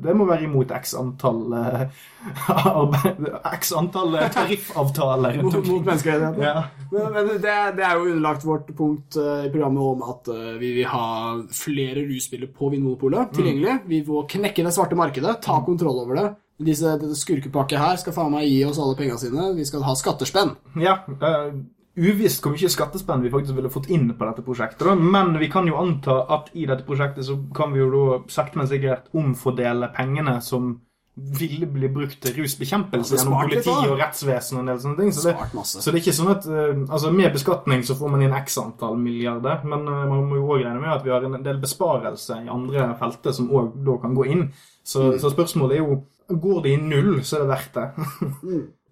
det 0.02 0.16
må 0.18 0.26
være 0.26 0.48
imot 0.48 0.72
x 0.74 0.96
antall 0.98 1.54
eh, 1.60 1.84
arbeid, 2.72 3.28
x 3.54 3.74
antall 3.78 4.18
eh, 4.18 4.30
tariffavtaler. 4.34 5.38
Mot, 5.46 5.60
mot 5.62 5.86
menneskerettighetene. 5.86 6.48
Ja. 6.48 6.64
Men, 6.94 7.10
men 7.14 7.32
det, 7.36 7.58
det 7.78 7.86
er 7.86 7.98
jo 8.00 8.08
underlagt 8.10 8.48
vårt 8.48 8.72
punkt 8.78 9.20
eh, 9.22 9.46
i 9.48 9.52
programmet 9.54 9.92
om 9.94 10.06
at 10.10 10.32
vi 10.62 10.74
vil 10.80 10.90
ha 10.90 11.08
flere 11.54 12.06
rusmidler 12.08 12.50
på 12.54 12.72
Vinmonopolet 12.74 13.36
tilgjengelig. 13.38 13.80
Vi 13.90 14.02
må 14.08 14.26
knekke 14.30 14.66
det 14.66 14.74
svarte 14.76 14.98
markedet, 14.98 15.38
ta 15.46 15.60
kontroll 15.66 16.02
over 16.06 16.20
det. 16.20 16.32
Disse, 16.64 16.98
dette 17.02 17.18
skurkepakket 17.18 17.82
her 17.82 17.96
skal 17.98 18.14
faen 18.16 18.34
meg 18.36 18.46
gi 18.46 18.60
oss 18.68 18.78
alle 18.82 18.98
penga 18.98 19.18
sine. 19.18 19.50
Vi 19.58 19.66
skal 19.66 19.84
ha 19.88 19.96
skattespenn. 19.98 20.54
Ja, 20.80 21.00
eh, 21.18 21.48
uvisst 21.96 22.42
hvor 22.42 22.56
mye 22.56 22.70
skattespenn 22.74 23.22
vi 23.22 23.30
faktisk 23.34 23.56
ville 23.58 23.70
fått 23.70 23.90
inn 23.94 24.08
på 24.18 24.26
dette 24.26 24.42
prosjektet. 24.46 24.88
Da. 24.88 24.96
Men 24.96 25.36
vi 25.40 25.50
kan 25.54 25.68
jo 25.70 25.78
anta 25.78 26.24
at 26.34 26.50
i 26.54 26.66
dette 26.70 26.86
prosjektet 26.88 27.28
så 27.28 27.38
kan 27.56 27.74
vi 27.74 27.84
jo 27.84 27.92
da 27.94 28.18
sakte, 28.34 28.58
men 28.58 28.68
sikkert 28.72 29.12
omfordele 29.14 29.92
pengene 29.94 30.40
som 30.42 30.80
ville 31.14 31.68
bli 31.70 31.86
brukt 31.94 32.24
til 32.26 32.34
rusbekjempelse 32.40 33.14
Ja, 33.14 33.20
gjennom 33.22 33.44
litt, 33.52 33.60
politi 33.68 33.90
og 33.92 34.00
rettsvesen 34.00 34.58
og 34.58 34.64
en 34.64 34.72
del 34.72 34.80
sånne 34.82 34.98
ting. 34.98 35.12
Så 35.14 35.28
det, 35.28 35.36
så 35.62 35.84
det 35.84 35.94
er 35.94 36.02
ikke 36.02 36.16
sånn 36.18 36.32
at 36.32 36.48
uh, 36.50 36.72
altså 36.88 37.12
Med 37.14 37.36
beskatning 37.36 37.84
så 37.86 37.94
får 38.00 38.10
man 38.16 38.24
inn 38.26 38.34
x 38.34 38.58
antall 38.58 38.98
milliarder, 38.98 39.62
men 39.62 39.86
uh, 39.86 40.00
man 40.10 40.24
må 40.32 40.40
jo 40.40 40.48
òg 40.56 40.64
regne 40.64 40.82
med 40.82 40.90
at 40.96 41.06
vi 41.06 41.14
har 41.14 41.28
en 41.30 41.38
del 41.46 41.62
besparelse 41.62 42.40
i 42.42 42.50
andre 42.50 42.88
felter 42.98 43.38
som 43.38 43.54
òg 43.54 43.76
da 43.86 44.00
kan 44.02 44.18
gå 44.18 44.26
inn. 44.34 44.48
Så, 44.84 45.12
Mm. 45.14 45.20
så 45.22 45.30
spørsmålet 45.36 45.78
er 45.78 45.86
jo 45.86 46.02
Går 46.34 46.62
det 46.64 46.72
i 46.72 46.82
null, 46.82 47.18
så 47.22 47.36
er 47.36 47.42
det 47.44 47.50
verdt 47.52 47.74
det. 47.78 47.88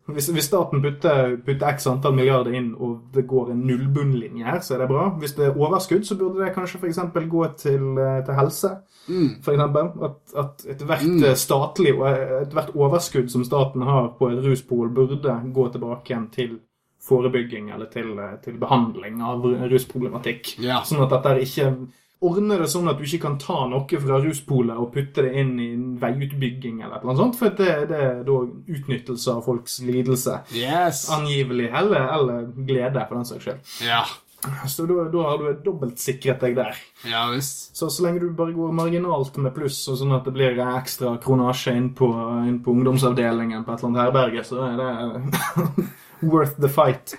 Hvis, 0.09 0.27
hvis 0.33 0.47
staten 0.49 0.81
putter, 0.81 1.35
putter 1.45 1.67
x 1.75 1.85
antall 1.87 2.15
milliarder 2.17 2.55
inn, 2.57 2.71
og 2.73 3.13
det 3.13 3.27
går 3.29 3.51
en 3.53 3.61
nullbunnlinje 3.67 4.47
her, 4.47 4.59
så 4.65 4.75
er 4.75 4.83
det 4.83 4.87
bra. 4.89 5.05
Hvis 5.21 5.35
det 5.37 5.45
er 5.45 5.59
overskudd, 5.59 6.07
så 6.07 6.17
burde 6.19 6.41
det 6.41 6.55
kanskje 6.55 6.81
f.eks. 6.81 6.99
gå 7.29 7.45
til, 7.61 7.85
eh, 8.01 8.17
til 8.25 8.39
helse. 8.39 8.73
Mm. 9.07 9.29
For 9.45 9.53
eksempel, 9.53 9.91
at, 10.09 10.17
at 10.43 10.65
ethvert 10.73 11.05
mm. 11.07 11.23
statlig 11.37 11.93
ethvert 12.41 12.75
overskudd 12.75 13.31
som 13.33 13.45
staten 13.45 13.85
har 13.87 14.11
på 14.17 14.31
et 14.33 14.43
ruspol, 14.45 14.89
burde 14.89 15.37
gå 15.53 15.69
tilbake 15.75 16.13
igjen 16.13 16.27
til 16.33 16.59
forebygging 17.01 17.71
eller 17.73 17.89
til, 17.93 18.11
eh, 18.19 18.37
til 18.43 18.59
behandling 18.61 19.21
av 19.25 19.45
rusproblematikk. 19.45 20.55
Ja. 20.65 20.81
Sånn 20.85 21.05
at 21.05 21.13
dette 21.13 21.37
ikke 21.45 21.71
Ordne 22.21 22.59
det 22.61 22.67
sånn 22.69 22.89
at 22.91 22.99
du 22.99 23.05
ikke 23.07 23.23
kan 23.23 23.37
ta 23.41 23.63
noe 23.65 23.99
fra 24.03 24.19
ruspolet 24.21 24.77
og 24.77 24.91
putte 24.93 25.23
det 25.25 25.31
inn 25.41 25.55
i 25.57 25.71
en 25.73 25.85
veiutbygging 26.01 26.83
eller 26.85 27.01
noe 27.01 27.15
sånt, 27.17 27.37
for 27.39 27.55
det, 27.57 27.71
det 27.89 27.97
er 27.97 28.19
da 28.27 28.35
utnyttelse 28.45 29.33
av 29.33 29.39
folks 29.47 29.79
lidelse. 29.87 30.35
Yes. 30.53 31.07
Angivelig, 31.15 31.71
eller, 31.73 32.05
eller 32.13 32.51
glede, 32.67 33.07
for 33.07 33.17
den 33.17 33.25
saks 33.31 33.47
skyld. 33.47 33.71
Ja. 33.87 34.03
Så 34.69 34.85
da, 34.89 35.03
da 35.13 35.23
har 35.31 35.41
du 35.41 35.63
dobbeltsikret 35.65 36.41
deg 36.41 36.55
der. 36.57 36.77
Ja 37.09 37.27
visst. 37.33 37.75
Så 37.77 37.89
så 37.93 38.05
lenge 38.05 38.21
du 38.23 38.31
bare 38.37 38.53
går 38.53 38.73
marginalt 38.73 39.37
med 39.41 39.53
pluss, 39.57 39.79
og 39.89 39.99
sånn 39.99 40.13
at 40.17 40.25
det 40.25 40.33
blir 40.37 40.61
ekstra 40.65 41.15
kronasje 41.21 41.73
inn 41.77 41.91
på, 41.97 42.09
inn 42.45 42.61
på 42.65 42.73
ungdomsavdelingen 42.73 43.65
på 43.65 43.73
et 43.73 43.81
eller 43.81 43.91
annet 43.91 44.03
herberge, 44.05 44.45
så 44.45 44.61
er 44.65 44.79
det 44.81 45.89
worth 46.31 46.57
the 46.61 46.69
fight. 46.69 47.17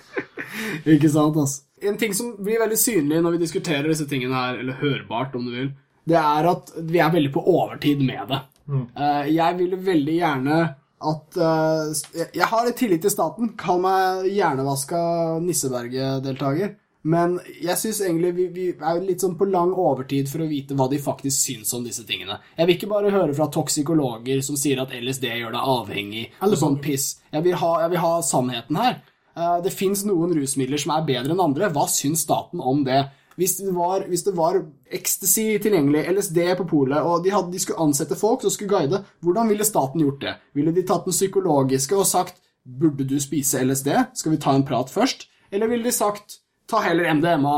Ikke 0.87 1.11
sant, 1.11 1.39
altså. 1.39 1.63
En 1.89 1.97
ting 1.99 2.13
som 2.15 2.33
blir 2.39 2.61
veldig 2.61 2.79
synlig 2.79 3.21
når 3.23 3.35
vi 3.35 3.43
diskuterer 3.45 3.89
disse 3.91 4.07
tingene 4.09 4.37
her, 4.37 4.59
eller 4.61 4.79
hørbart, 4.79 5.35
om 5.35 5.47
du 5.47 5.55
vil, 5.55 5.73
det 6.09 6.19
er 6.19 6.47
at 6.49 6.71
vi 6.79 6.99
er 6.99 7.11
veldig 7.13 7.31
på 7.33 7.43
overtid 7.53 8.03
med 8.03 8.31
det. 8.31 8.39
Eh, 8.73 9.33
jeg 9.35 9.59
ville 9.59 9.79
veldig 9.83 10.15
gjerne 10.15 10.61
at 11.03 11.35
eh, 11.35 12.29
Jeg 12.31 12.47
har 12.47 12.65
litt 12.67 12.77
tillit 12.79 13.03
til 13.03 13.11
staten. 13.11 13.53
Kall 13.59 13.81
meg 13.83 14.29
hjernevaska 14.31 15.01
Nisseberget-deltaker. 15.43 16.77
Men 17.03 17.35
jeg 17.59 17.75
syns 17.81 17.99
egentlig 17.99 18.29
vi, 18.37 18.45
vi 18.55 18.65
er 18.71 19.01
litt 19.03 19.23
sånn 19.23 19.35
på 19.35 19.49
lang 19.51 19.73
overtid 19.75 20.29
for 20.31 20.45
å 20.45 20.47
vite 20.47 20.75
hva 20.79 20.87
de 20.91 21.01
faktisk 21.03 21.35
syns 21.35 21.73
om 21.75 21.83
disse 21.83 22.05
tingene. 22.07 22.37
Jeg 22.55 22.69
vil 22.69 22.77
ikke 22.77 22.91
bare 22.93 23.11
høre 23.11 23.35
fra 23.35 23.49
toksikologer 23.51 24.39
som 24.45 24.55
sier 24.59 24.79
at 24.79 24.93
LSD 24.95 25.27
gjør 25.27 25.51
deg 25.57 25.73
avhengig, 25.73 26.23
eller 26.39 26.59
sånn 26.59 26.79
piss. 26.83 27.09
Jeg 27.35 27.43
vil 27.43 27.59
ha, 27.59 27.73
jeg 27.83 27.91
vil 27.91 28.03
ha 28.05 28.13
sannheten 28.23 28.79
her. 28.79 29.01
Eh, 29.37 29.57
Det 29.63 29.73
fins 29.73 30.05
noen 30.05 30.33
rusmidler 30.37 30.81
som 30.81 30.95
er 30.95 31.05
bedre 31.07 31.33
enn 31.33 31.43
andre. 31.43 31.69
Hva 31.73 31.87
syns 31.89 32.25
staten 32.27 32.61
om 32.61 32.83
det? 32.83 33.03
Hvis 33.35 33.57
det 33.57 33.73
var, 33.73 34.03
hvis 34.05 34.23
det 34.27 34.35
var 34.37 34.59
ecstasy 34.93 35.57
tilgjengelig, 35.57 36.05
LSD 36.13 36.39
på 36.59 36.67
polet, 36.69 37.01
og 37.01 37.23
de, 37.25 37.31
hadde, 37.33 37.49
de 37.51 37.59
skulle 37.59 37.81
ansette 37.81 38.17
folk 38.19 38.43
som 38.45 38.53
skulle 38.53 38.69
guide, 38.69 38.99
hvordan 39.25 39.49
ville 39.49 39.65
staten 39.65 40.03
gjort 40.03 40.21
det? 40.21 40.35
Ville 40.53 40.73
de 40.75 40.83
tatt 40.85 41.07
den 41.07 41.15
psykologiske 41.15 41.97
og 41.97 42.05
sagt 42.05 42.37
burde 42.63 43.07
du 43.09 43.17
spise 43.19 43.63
LSD? 43.65 43.89
Skal 44.13 44.35
vi 44.35 44.41
ta 44.43 44.53
en 44.53 44.65
prat 44.67 44.91
først? 44.93 45.25
Eller 45.51 45.67
ville 45.71 45.89
de 45.89 45.95
sagt 45.95 46.37
ta 46.69 46.83
heller 46.85 47.09
MDMA, 47.17 47.55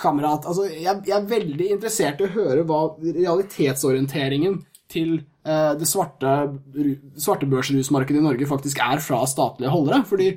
kamerat? 0.00 0.48
Altså, 0.48 0.70
jeg, 0.72 1.02
jeg 1.04 1.16
er 1.18 1.28
veldig 1.28 1.68
interessert 1.76 2.20
i 2.20 2.24
å 2.24 2.32
høre 2.38 2.64
hva 2.64 2.80
realitetsorienteringen 3.04 4.62
til 4.90 5.20
det 5.40 5.86
svarte, 5.88 6.32
svarte 7.16 7.48
børsrusmarkedet 7.48 8.20
i 8.20 8.24
Norge 8.24 8.48
faktisk 8.50 8.82
er 8.84 9.00
fra 9.00 9.22
statlige 9.28 9.72
holdere. 9.72 10.02
Fordi 10.08 10.32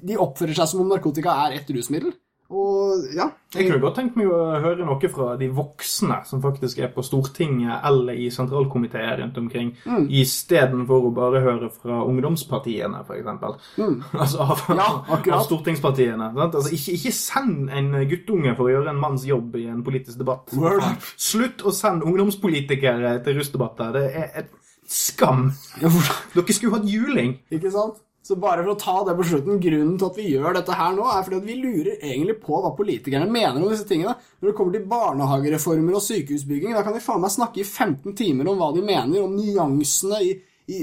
de 0.00 0.16
oppfører 0.16 0.56
seg 0.56 0.70
som 0.70 0.84
om 0.84 0.92
narkotika 0.94 1.34
er 1.46 1.58
ett 1.58 1.72
rusmiddel. 1.76 2.14
Og 2.50 3.06
ja. 3.16 3.30
Jeg 3.56 3.66
kunne 3.70 3.80
godt 3.82 3.96
tenkt 3.98 4.16
meg 4.18 4.28
å 4.30 4.36
høre 4.62 4.84
noe 4.86 5.08
fra 5.10 5.32
de 5.40 5.48
voksne 5.50 6.18
som 6.28 6.42
faktisk 6.44 6.78
er 6.84 6.90
på 6.94 7.02
Stortinget 7.02 7.82
eller 7.88 8.14
i 8.14 8.28
sentralkomiteer 8.30 9.18
rundt 9.22 9.38
omkring, 9.40 9.72
Mm. 9.86 10.06
istedenfor 10.10 11.08
å 11.08 11.14
bare 11.14 11.40
høre 11.42 11.70
fra 11.72 12.02
ungdomspartiene, 12.06 13.00
f.eks. 13.06 13.26
altså 14.22 14.38
av, 14.40 14.62
Mm. 14.68 14.76
Ja, 14.76 15.34
av 15.34 15.44
stortingspartiene. 15.46 16.30
Sant? 16.36 16.54
Altså, 16.54 16.70
ikke, 16.76 16.92
ikke 17.00 17.12
send 17.12 17.70
en 17.70 17.90
guttunge 18.10 18.54
for 18.56 18.68
å 18.68 18.74
gjøre 18.76 18.90
en 18.94 19.00
manns 19.02 19.24
jobb 19.26 19.56
i 19.56 19.66
en 19.72 19.82
politisk 19.86 20.18
debatt. 20.18 20.52
Word. 20.54 20.84
Slutt 21.16 21.64
å 21.66 21.72
sende 21.74 22.06
ungdomspolitikere 22.06 23.16
til 23.24 23.38
russdebatter. 23.40 23.92
Det 23.96 24.06
er 24.14 24.30
et 24.44 24.50
skam. 24.86 25.48
Dere 25.80 26.52
skulle 26.54 26.76
hatt 26.78 26.86
juling. 26.86 27.38
Ikke 27.50 27.72
sant? 27.74 28.02
Så 28.26 28.34
bare 28.42 28.64
for 28.64 28.72
å 28.72 28.78
ta 28.80 28.94
det 29.06 29.12
på 29.20 29.26
slutten, 29.28 29.60
grunnen 29.62 29.98
til 30.00 30.08
at 30.08 30.16
vi 30.18 30.24
gjør 30.32 30.56
dette 30.56 30.74
her 30.74 30.96
nå, 30.96 31.04
er 31.06 31.22
fordi 31.22 31.36
at 31.38 31.44
vi 31.46 31.54
lurer 31.60 31.92
egentlig 32.00 32.34
på 32.42 32.58
hva 32.58 32.72
politikerne 32.74 33.28
mener 33.30 33.60
om 33.62 33.70
disse 33.70 33.86
tingene. 33.86 34.16
Når 34.40 34.50
det 34.50 34.56
kommer 34.58 34.74
til 34.74 34.88
barnehagereformer 34.90 35.94
og 35.94 36.02
sykehusbygging, 36.02 36.74
da 36.74 36.82
kan 36.82 36.96
de 36.96 37.04
faen 37.04 37.22
meg 37.22 37.30
snakke 37.36 37.62
i 37.62 37.68
15 37.68 38.16
timer 38.18 38.50
om 38.50 38.58
hva 38.58 38.72
de 38.74 38.82
mener 38.82 39.22
om 39.22 39.36
nyansene 39.38 40.18
i, 40.26 40.32
i 40.66 40.80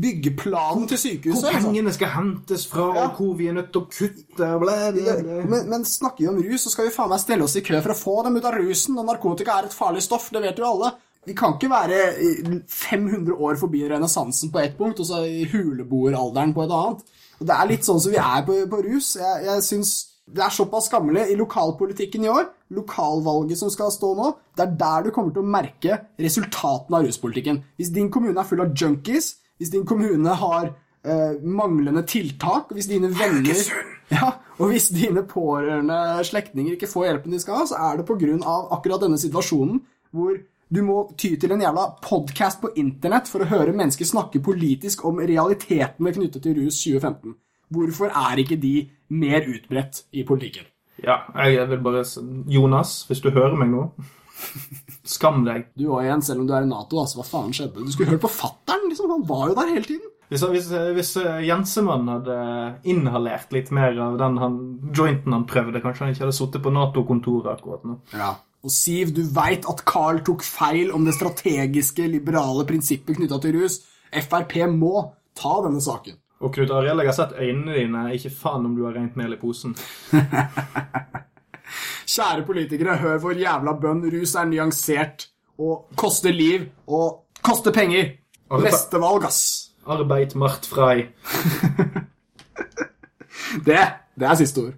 byggeplanen 0.00 0.88
til 0.88 1.00
sykehuset. 1.02 1.42
Hvor 1.44 1.52
altså. 1.52 1.68
pengene 1.68 1.92
skal 1.92 2.12
hentes 2.16 2.66
fra, 2.72 2.88
Ja. 2.96 3.04
og 3.04 3.20
hvor 3.20 3.36
vi 3.36 3.48
er 3.52 3.58
nødt 3.58 3.72
til 3.72 3.82
å 3.82 3.90
kutte. 3.92 4.50
ble, 4.64 4.76
ble, 4.96 5.16
ble. 5.22 5.44
Men, 5.52 5.68
men 5.68 5.84
snakker 5.84 6.24
vi 6.24 6.32
om 6.32 6.40
rus, 6.42 6.64
så 6.64 6.72
skal 6.72 6.88
vi 6.88 6.96
faen 6.96 7.12
meg 7.12 7.20
stelle 7.20 7.44
oss 7.44 7.56
i 7.60 7.64
kø 7.68 7.80
for 7.84 7.92
å 7.92 8.00
få 8.00 8.16
dem 8.24 8.40
ut 8.40 8.48
av 8.48 8.56
rusen. 8.56 8.96
Og 8.96 9.08
narkotika 9.12 9.58
er 9.60 9.68
et 9.68 9.76
farlig 9.76 10.02
stoff, 10.08 10.30
det 10.32 10.40
vet 10.48 10.56
jo 10.56 10.72
alle. 10.72 10.94
Vi 11.26 11.34
kan 11.38 11.54
ikke 11.54 11.70
være 11.70 11.98
500 12.66 13.34
år 13.38 13.58
forbi 13.60 13.84
renessansen 13.90 14.50
på 14.50 14.58
ett 14.62 14.78
punkt, 14.78 15.00
og 15.00 15.06
så 15.06 15.20
i 15.22 15.44
huleboeralderen 15.52 16.54
på 16.54 16.64
et 16.64 16.74
annet. 16.74 17.04
Og 17.38 17.46
Det 17.46 17.54
er 17.54 17.68
litt 17.70 17.86
sånn 17.86 18.00
som 18.02 18.14
vi 18.14 18.18
er 18.22 18.42
på, 18.46 18.56
på 18.70 18.80
rus. 18.88 19.14
Jeg, 19.20 19.44
jeg 19.46 19.62
synes 19.66 19.92
Det 20.32 20.42
er 20.42 20.54
såpass 20.54 20.86
skammelig 20.86 21.24
i 21.32 21.36
lokalpolitikken 21.36 22.24
i 22.24 22.30
år, 22.30 22.46
lokalvalget 22.70 23.58
som 23.58 23.70
skal 23.74 23.90
stå 23.90 24.12
nå, 24.16 24.28
det 24.56 24.62
er 24.64 24.76
der 24.78 25.02
du 25.04 25.10
kommer 25.12 25.34
til 25.34 25.42
å 25.42 25.50
merke 25.50 25.96
resultatene 26.22 27.00
av 27.00 27.08
ruspolitikken. 27.08 27.58
Hvis 27.76 27.90
din 27.92 28.06
kommune 28.14 28.38
er 28.38 28.46
full 28.46 28.62
av 28.62 28.70
junkies, 28.70 29.32
hvis 29.58 29.72
din 29.74 29.82
kommune 29.84 30.36
har 30.38 30.70
eh, 30.70 31.42
manglende 31.42 32.04
tiltak, 32.08 32.70
hvis 32.70 32.88
dine 32.88 33.10
venner 33.18 33.60
ja, 34.14 34.30
og 34.62 34.70
hvis 34.70 34.88
dine 34.94 35.26
pårørende 35.26 35.98
slektninger 36.30 36.78
ikke 36.78 36.90
får 36.90 37.08
hjelpen 37.08 37.34
de 37.34 37.42
skal 37.42 37.58
ha, 37.58 37.66
så 37.68 37.82
er 37.90 38.00
det 38.00 38.06
pga. 38.08 38.38
akkurat 38.78 39.02
denne 39.02 39.20
situasjonen 39.20 39.82
hvor 40.14 40.38
du 40.72 40.80
må 40.86 41.02
ty 41.20 41.34
til 41.36 41.52
en 41.52 41.60
jævla 41.60 41.84
podkast 42.00 42.62
på 42.62 42.70
internett 42.80 43.28
for 43.28 43.44
å 43.44 43.50
høre 43.50 43.74
mennesker 43.76 44.08
snakke 44.08 44.40
politisk 44.44 45.04
om 45.08 45.20
realitetene 45.20 46.14
knyttet 46.16 46.46
til 46.46 46.56
rus 46.62 46.78
2015. 46.80 47.34
Hvorfor 47.72 48.12
er 48.12 48.40
ikke 48.40 48.56
de 48.60 48.74
mer 49.12 49.44
utbredt 49.48 50.06
i 50.16 50.24
politikken? 50.28 50.68
Ja, 51.02 51.22
jeg 51.44 51.68
vil 51.68 51.82
bare 51.84 52.04
Jonas, 52.52 53.02
hvis 53.08 53.20
du 53.24 53.30
hører 53.32 53.56
meg 53.58 53.72
nå 53.72 53.86
Skam 55.06 55.44
deg. 55.46 55.68
Du 55.78 55.84
òg 55.92 56.06
igjen, 56.06 56.22
selv 56.24 56.42
om 56.42 56.46
du 56.48 56.54
er 56.56 56.64
i 56.64 56.68
Nato, 56.70 56.98
altså, 56.98 57.20
hva 57.20 57.26
faen 57.28 57.52
skjedde? 57.54 57.84
Du 57.84 57.92
skulle 57.94 58.10
hørt 58.10 58.24
på 58.24 58.30
fattern, 58.32 58.88
liksom. 58.88 59.10
Han 59.12 59.26
var 59.28 59.44
jo 59.50 59.56
der 59.58 59.70
hele 59.70 59.86
tiden. 59.86 60.08
Hvis, 60.32 60.42
hvis, 60.50 60.70
hvis 60.96 61.10
eh, 61.20 61.44
Jensemann 61.46 62.08
hadde 62.10 62.38
inhalert 62.88 63.52
litt 63.54 63.70
mer 63.76 63.98
av 64.02 64.16
den 64.18 64.40
han, 64.40 64.56
jointen 64.96 65.36
han 65.36 65.44
prøvde, 65.46 65.82
kanskje 65.84 66.06
han 66.06 66.14
ikke 66.14 66.24
hadde 66.24 66.36
sittet 66.38 66.64
på 66.64 66.72
Nato-kontoret 66.74 67.52
akkurat 67.52 67.86
nå. 67.86 67.98
Ja. 68.16 68.32
Og 68.62 68.70
Siv, 68.70 69.10
du 69.10 69.24
veit 69.34 69.64
at 69.66 69.80
Carl 69.88 70.20
tok 70.22 70.44
feil 70.46 70.92
om 70.94 71.02
det 71.06 71.16
strategiske, 71.16 72.04
liberale 72.06 72.62
prinsippet 72.68 73.18
knytta 73.18 73.40
til 73.42 73.56
rus. 73.58 73.80
Frp 74.12 74.54
må 74.70 74.92
ta 75.38 75.54
denne 75.64 75.80
saken. 75.82 76.14
Og 76.42 76.52
Knut 76.54 76.70
Arild, 76.74 77.00
jeg 77.02 77.10
har 77.10 77.16
sett 77.16 77.34
øynene 77.38 77.74
dine. 77.74 78.02
Ikke 78.14 78.30
faen 78.34 78.66
om 78.66 78.76
du 78.76 78.84
har 78.86 78.94
rent 78.98 79.16
mel 79.18 79.34
i 79.34 79.40
posen. 79.40 79.74
Kjære 82.12 82.46
politikere, 82.46 82.96
hør 83.02 83.18
vår 83.22 83.42
jævla 83.42 83.74
bønn. 83.82 84.04
Rus 84.14 84.34
er 84.38 84.46
nyansert 84.50 85.26
og 85.62 85.88
koster 85.98 86.34
liv 86.34 86.68
og 86.86 87.06
koster 87.42 87.74
penger. 87.74 88.14
Arbe 88.50 88.68
Neste 88.68 89.02
valg, 89.02 89.26
ass. 89.26 89.42
Arbeid 89.90 90.36
Mart 90.38 90.70
frei. 90.70 90.96
Det, 93.66 93.80
det 94.16 94.24
er 94.24 94.36
siste 94.38 94.62
ord. 94.62 94.76